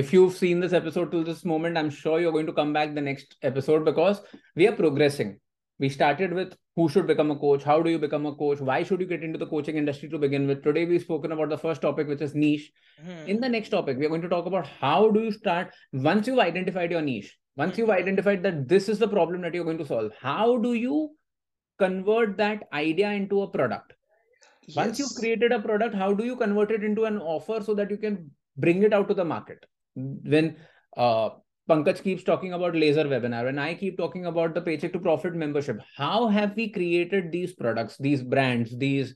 if 0.00 0.12
you've 0.14 0.36
seen 0.36 0.60
this 0.64 0.74
episode 0.78 1.10
till 1.14 1.24
this 1.24 1.44
moment 1.44 1.78
I'm 1.78 1.90
sure 1.90 2.20
you're 2.20 2.32
going 2.36 2.46
to 2.50 2.54
come 2.58 2.72
back 2.76 2.94
the 2.98 3.06
next 3.08 3.36
episode 3.50 3.84
because 3.88 4.20
we 4.60 4.68
are 4.68 4.76
progressing 4.78 5.32
we 5.78 5.88
started 5.88 6.32
with 6.32 6.54
who 6.76 6.88
should 6.88 7.06
become 7.06 7.30
a 7.34 7.36
coach 7.36 7.64
how 7.70 7.76
do 7.82 7.90
you 7.90 7.98
become 7.98 8.26
a 8.26 8.34
coach 8.34 8.60
why 8.60 8.82
should 8.82 9.00
you 9.04 9.06
get 9.12 9.22
into 9.28 9.38
the 9.42 9.46
coaching 9.46 9.76
industry 9.76 10.08
to 10.08 10.18
begin 10.24 10.46
with 10.46 10.62
today 10.64 10.84
we've 10.92 11.06
spoken 11.06 11.32
about 11.36 11.54
the 11.54 11.60
first 11.64 11.82
topic 11.82 12.12
which 12.12 12.26
is 12.26 12.34
niche 12.34 12.66
in 12.98 13.06
hmm 13.06 13.40
the 13.44 13.52
next 13.54 13.74
topic 13.76 13.98
we're 13.98 14.12
going 14.14 14.26
to 14.26 14.34
talk 14.34 14.46
about 14.46 14.66
how 14.84 15.10
do 15.16 15.24
you 15.28 15.32
start 15.38 15.74
once 16.10 16.30
you've 16.30 16.44
identified 16.46 16.94
your 16.96 17.02
niche 17.08 17.32
once 17.62 17.78
you've 17.78 17.88
hmm 17.88 18.02
identified 18.04 18.46
that 18.48 18.62
this 18.74 18.88
is 18.94 19.02
the 19.04 19.10
problem 19.16 19.42
that 19.46 19.58
you're 19.58 19.70
going 19.70 19.82
to 19.82 19.90
solve 19.94 20.12
how 20.28 20.46
do 20.68 20.72
you 20.84 21.02
convert 21.84 22.36
that 22.44 22.64
idea 22.84 23.12
into 23.22 23.42
a 23.42 23.50
product 23.58 23.95
Once 24.75 24.99
you've 24.99 25.15
created 25.15 25.51
a 25.51 25.59
product 25.59 25.95
how 25.95 26.13
do 26.13 26.25
you 26.25 26.35
convert 26.35 26.71
it 26.71 26.83
into 26.83 27.05
an 27.05 27.19
offer 27.19 27.63
so 27.63 27.73
that 27.73 27.89
you 27.89 27.97
can 27.97 28.29
bring 28.57 28.83
it 28.83 28.93
out 28.93 29.07
to 29.07 29.13
the 29.13 29.25
market? 29.25 29.65
When 29.95 30.57
uh, 30.95 31.29
pankaj 31.69 32.01
keeps 32.03 32.23
talking 32.23 32.53
about 32.53 32.75
laser 32.75 33.03
webinar 33.03 33.49
and 33.49 33.59
i 33.59 33.73
keep 33.73 33.97
talking 33.97 34.25
about 34.25 34.53
the 34.53 34.61
paycheck 34.61 34.93
to 34.93 34.99
profit 34.99 35.33
membership 35.33 35.81
how 35.97 36.27
have 36.27 36.55
we 36.55 36.69
created 36.69 37.29
these 37.29 37.53
products 37.53 37.97
these 37.97 38.23
brands 38.23 38.75
these 38.77 39.13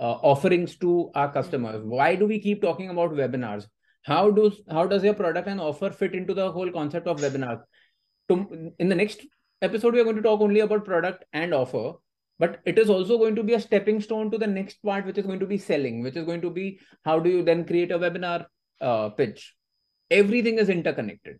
uh, 0.00 0.18
offerings 0.22 0.76
to 0.76 1.10
our 1.14 1.30
customers? 1.32 1.82
Why 1.84 2.14
do 2.14 2.26
we 2.26 2.40
keep 2.40 2.62
talking 2.62 2.88
about 2.88 3.12
webinars? 3.12 3.66
How 4.02 4.30
does 4.30 4.60
how 4.70 4.86
does 4.86 5.04
your 5.04 5.14
product 5.14 5.46
and 5.46 5.60
offer 5.60 5.90
fit 5.90 6.14
into 6.14 6.32
the 6.32 6.50
whole 6.50 6.70
concept 6.70 7.06
of 7.06 7.20
webinars 7.20 7.60
to, 8.28 8.72
in 8.78 8.88
the 8.88 8.94
next 8.94 9.26
episode 9.60 9.92
we 9.92 10.00
are 10.00 10.04
going 10.04 10.16
to 10.16 10.22
talk 10.22 10.40
only 10.40 10.60
about 10.60 10.86
product 10.86 11.24
and 11.34 11.52
offer 11.52 11.92
but 12.40 12.60
it 12.64 12.78
is 12.78 12.90
also 12.90 13.18
going 13.18 13.36
to 13.36 13.42
be 13.42 13.54
a 13.54 13.60
stepping 13.60 14.00
stone 14.00 14.30
to 14.30 14.38
the 14.38 14.46
next 14.46 14.82
part 14.82 15.06
which 15.06 15.18
is 15.18 15.26
going 15.26 15.44
to 15.44 15.52
be 15.52 15.58
selling 15.58 16.02
which 16.02 16.16
is 16.16 16.24
going 16.24 16.40
to 16.40 16.50
be 16.50 16.80
how 17.04 17.18
do 17.18 17.30
you 17.30 17.42
then 17.44 17.64
create 17.64 17.92
a 17.92 17.98
webinar 17.98 18.46
uh, 18.80 19.10
pitch. 19.10 19.54
Everything 20.10 20.58
is 20.58 20.68
interconnected. 20.68 21.38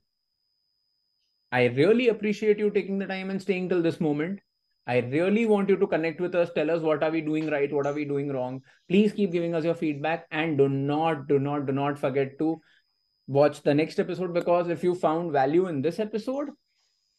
I 1.52 1.64
really 1.66 2.08
appreciate 2.08 2.58
you 2.58 2.70
taking 2.70 2.98
the 2.98 3.06
time 3.06 3.30
and 3.30 3.42
staying 3.42 3.68
till 3.68 3.82
this 3.82 4.00
moment. 4.00 4.40
I 4.86 4.98
really 4.98 5.46
want 5.46 5.68
you 5.68 5.76
to 5.76 5.86
connect 5.86 6.20
with 6.20 6.34
us. 6.34 6.50
Tell 6.54 6.70
us 6.70 6.80
what 6.80 7.02
are 7.02 7.10
we 7.10 7.20
doing 7.20 7.50
right 7.50 7.72
what 7.72 7.86
are 7.86 7.92
we 7.92 8.04
doing 8.04 8.32
wrong. 8.32 8.62
Please 8.88 9.12
keep 9.12 9.32
giving 9.32 9.54
us 9.54 9.64
your 9.64 9.74
feedback 9.74 10.26
and 10.30 10.56
do 10.58 10.68
not 10.68 11.26
do 11.28 11.38
not 11.38 11.66
do 11.66 11.72
not 11.72 11.98
forget 11.98 12.38
to 12.38 12.60
watch 13.26 13.62
the 13.62 13.74
next 13.74 14.00
episode 14.00 14.34
because 14.34 14.68
if 14.68 14.82
you 14.82 14.94
found 14.94 15.32
value 15.32 15.66
in 15.68 15.82
this 15.82 16.00
episode 16.00 16.50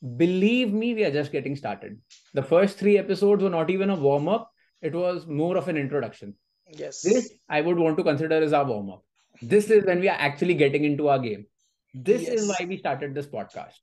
believe 0.03 0.73
me, 0.73 0.95
we 0.95 1.05
are 1.05 1.11
just 1.11 1.33
getting 1.33 1.57
started. 1.57 1.99
The 2.35 2.43
first 2.43 2.79
three 2.79 2.99
episodes 2.99 3.43
were 3.43 3.51
not 3.51 3.71
even 3.71 3.91
a 3.91 3.97
warm 3.97 4.29
up, 4.29 4.51
it 4.83 4.95
was 4.95 5.27
more 5.27 5.57
of 5.57 5.69
an 5.69 5.77
introduction. 5.77 6.35
This 6.73 7.05
yes 7.05 7.29
I 7.49 7.61
would 7.61 7.79
want 7.79 7.97
to 7.99 8.05
consider 8.05 8.43
as 8.43 8.53
our 8.53 8.65
warm 8.65 8.91
up. 8.91 9.05
This 9.43 9.71
is 9.71 9.85
when 9.85 10.01
we 10.01 10.09
are 10.09 10.19
actually 10.19 10.55
getting 10.55 10.85
into 10.85 11.09
our 11.09 11.19
game. 11.19 11.47
This 11.95 12.29
is 12.29 12.43
yes 12.43 12.49
why 12.49 12.67
we 12.67 12.79
started 12.79 13.15
this 13.15 13.27
podcast. 13.27 13.83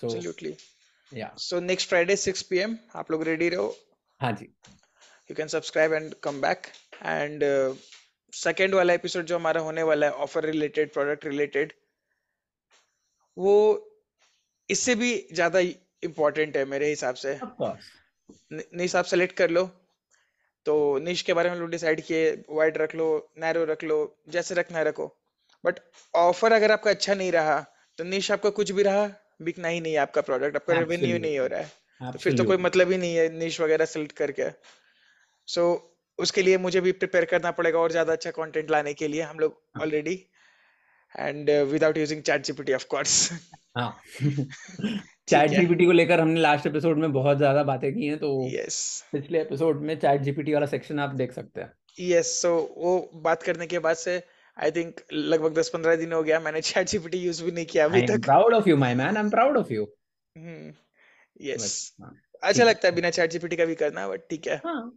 So, 0.00 0.06
absolutely 0.06 0.56
yeah. 1.12 1.36
So 1.38 1.60
next 1.60 1.88
Friday 1.88 2.16
6 2.16 2.42
PM 2.50 2.76
आप 2.96 3.10
लोग 3.10 3.22
ready 3.28 3.48
रहो 3.48 3.74
हाँ 4.22 4.32
जी 4.32 4.44
you 4.44 5.34
can 5.34 5.48
subscribe 5.48 5.92
and 5.92 6.14
come 6.22 6.40
back 6.40 6.66
and 7.04 7.44
second 8.34 8.74
वाला 8.74 8.94
episode 8.94 9.24
जो 9.26 9.36
हमारा 9.38 9.60
होने 9.60 9.82
वाला 9.82 10.06
है 10.06 10.12
ऑफर 10.26 10.44
रिलेटेड 10.44 10.92
प्रोडक्ट 10.92 11.24
रिलेटेड 11.26 11.72
वो 13.36 13.54
इससे 14.69 14.95
भी 14.95 15.15
ज़्यादा 15.33 15.59
इम्पोर्टेंट 16.03 16.57
है 16.57 16.65
मेरे 16.65 16.89
हिसाब 16.89 17.15
से. 17.15 17.39
निश 18.51 18.95
आप 18.95 19.05
सेलेक्ट 19.05 19.35
कर 19.37 19.49
लो। 19.49 19.65
तो 20.65 20.73
निश 20.99 21.21
के 21.21 21.33
बारे 21.33 21.49
में 21.49 21.57
लोग 21.57 21.69
डिसाइड 21.69 22.01
किए 22.01 22.31
वाइड 22.49 22.77
रख 22.77 22.95
लो 22.95 23.07
नैरो 23.39 23.63
रख 23.65 23.83
लो 23.83 23.97
जैसे 24.29 24.55
रखना 24.55 24.77
है 24.77 24.83
रखो। 24.83 25.07
बट 25.63 25.79
ऑफ़र 26.13 26.53
अगर 26.53 26.71
आपका 26.71 26.91
अच्छा 26.91 27.13
नहीं 27.13 27.31
रहा 27.31 27.59
तो 27.99 28.03
निश 28.03 28.31
आपका 28.31 28.49
कुछ 28.49 28.71
भी 28.71 28.83
रहा 28.83 29.09
बिकना 29.41 29.67
ही 29.67 29.79
नहीं 29.81 29.93
है 29.93 29.99
आपका 29.99 30.21
प्रोडक्ट 30.21 30.55
आपका 30.55 30.73
रेवेन्यू 30.73 31.17
नहीं 31.19 31.39
हो 31.39 31.47
रहा 31.47 31.59
है। 31.59 32.11
तो 32.11 32.19
फिर 32.19 32.37
तो 32.37 32.43
कोई 32.43 32.57
मतलब 32.57 32.91
ही 32.91 32.97
नहीं 32.97 33.15
है 33.15 33.27
निश 33.29 33.59
वगैरह 33.61 33.85
सेलेक्ट 33.85 34.15
करके। 34.17 34.49
सो 35.47 35.73
so, 35.73 35.79
उसके 36.19 36.41
लिए 36.41 36.57
मुझे 36.57 36.81
भी 36.81 36.91
प्रिपेयर 36.91 37.25
करना 37.25 37.51
पड़ेगा 37.51 37.79
और 37.79 37.91
ज़्यादा 37.91 38.13
अच्छा 38.13 38.31
कंटेंट 38.31 38.71
लाने 38.71 38.93
के 38.93 39.07
लिए 39.07 39.21
हम 39.21 39.39
लोग 39.39 39.61
हाँ। 39.75 39.83
Already 39.83 40.15
and 41.15 41.49
without 41.71 41.97
using 41.97 42.21
chat 42.21 42.45
GPT 42.45 42.73
of 42.73 42.85
course 42.87 43.31
हाँ। 43.77 43.89
चैट 45.29 45.49
जीपीटी 45.49 45.85
को 45.85 45.91
लेकर 45.91 46.19
हमने 46.19 46.41
लास्ट 46.41 46.67
एपिसोड 46.67 46.97
में 46.97 47.11
बहुत 47.13 47.37
ज़्यादा 47.37 47.63
बातें 47.63 47.93
की 47.93 48.05
हैं 48.05 48.17
तो 48.19 48.29
यस 48.51 48.77
पिछले 49.11 49.41
एपिसोड 49.41 49.81
में 49.81 49.95
चैट 49.99 50.21
जीपीटी 50.21 50.53
वाला 50.53 50.65
सेक्शन 50.65 50.99
आप 50.99 51.13
देख 51.15 51.31
सकते 51.31 51.61
हैं। 51.61 51.71
यस 51.99 52.31
सो 52.41 52.53
वो 52.77 52.97
बात 53.23 53.43
करने 53.43 53.67
के 53.67 53.79
बाद 53.79 53.95
से 53.95 54.21
आई 54.57 54.71
थिंक 54.71 55.01
लगभग 55.13 55.53
दस 55.59 55.69
पंद्रह 55.69 55.95
दिन 55.95 56.13
हो 56.13 56.21
गया 56.23 56.39
मैंने 56.39 56.61
चैट 56.61 56.87
जीपीटी 56.87 57.17
यूज़ 57.17 57.43
भी 57.43 57.51
नहीं 57.51 57.65
किया 57.65 57.85
अभी 57.85 58.01
तक। 58.07 58.23
Proud 58.25 58.53
of 58.53 58.69
you 58.69 58.77
my 58.77 58.95
man 58.95 59.17
I 59.17 59.23
am 59.23 59.29
proud 59.29 59.57
of 59.57 59.73
you 59.73 59.87
yes 61.41 61.95
हाँ। 62.01 62.15
अच्छा 62.43 62.63
लगता 62.63 62.87
है 62.87 62.93
बिना 62.95 63.09
चैट 63.09 63.31
जीपीटी 63.31 63.55
का 63.55 63.65
भी 63.65 63.75
करना 63.75 64.07
बट 64.07 64.27
ठीक 64.29 64.47
है। 64.47 64.55
हाँ 64.65 64.91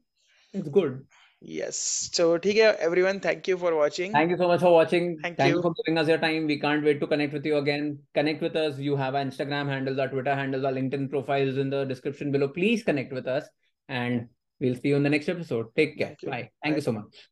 it's 0.55 0.69
good 0.71 1.05
Yes. 1.41 2.11
So, 2.13 2.33
okay, 2.35 2.61
everyone, 2.61 3.21
thank 3.21 3.47
you 3.47 3.59
for 3.59 3.75
watching. 3.75 4.13
Thank 4.13 4.31
you 4.31 4.37
so 4.37 4.49
much 4.49 4.61
for 4.61 4.73
watching. 4.73 5.19
Thank, 5.23 5.37
thank 5.37 5.51
you. 5.51 5.57
you. 5.57 5.63
for 5.63 5.73
giving 5.75 5.99
us 5.99 6.09
your 6.09 6.19
time. 6.19 6.47
We 6.47 6.59
can't 6.59 6.83
wait 6.83 6.99
to 7.01 7.07
connect 7.07 7.33
with 7.33 7.45
you 7.45 7.59
again. 7.59 7.99
Connect 8.15 8.41
with 8.41 8.57
us. 8.57 8.79
You 8.79 8.97
have 8.97 9.15
our 9.15 9.23
Instagram 9.23 9.69
handles, 9.69 9.99
our 9.99 10.09
Twitter 10.09 10.35
handles, 10.35 10.65
our 10.65 10.73
LinkedIn 10.73 11.11
profiles 11.11 11.59
in 11.59 11.71
the 11.71 11.85
description 11.85 12.33
below. 12.33 12.49
Please 12.49 12.83
connect 12.83 13.13
with 13.13 13.27
us 13.27 13.47
and 13.89 14.29
we'll 14.61 14.75
see 14.75 14.89
you 14.89 14.97
in 14.97 15.03
the 15.03 15.11
next 15.11 15.29
episode. 15.29 15.67
Take 15.77 15.99
care. 15.99 16.17
Thank 16.21 16.31
Bye. 16.31 16.51
Thank 16.63 16.75
Bye. 16.75 16.77
you 16.77 16.83
so 16.83 16.93
much. 16.93 17.29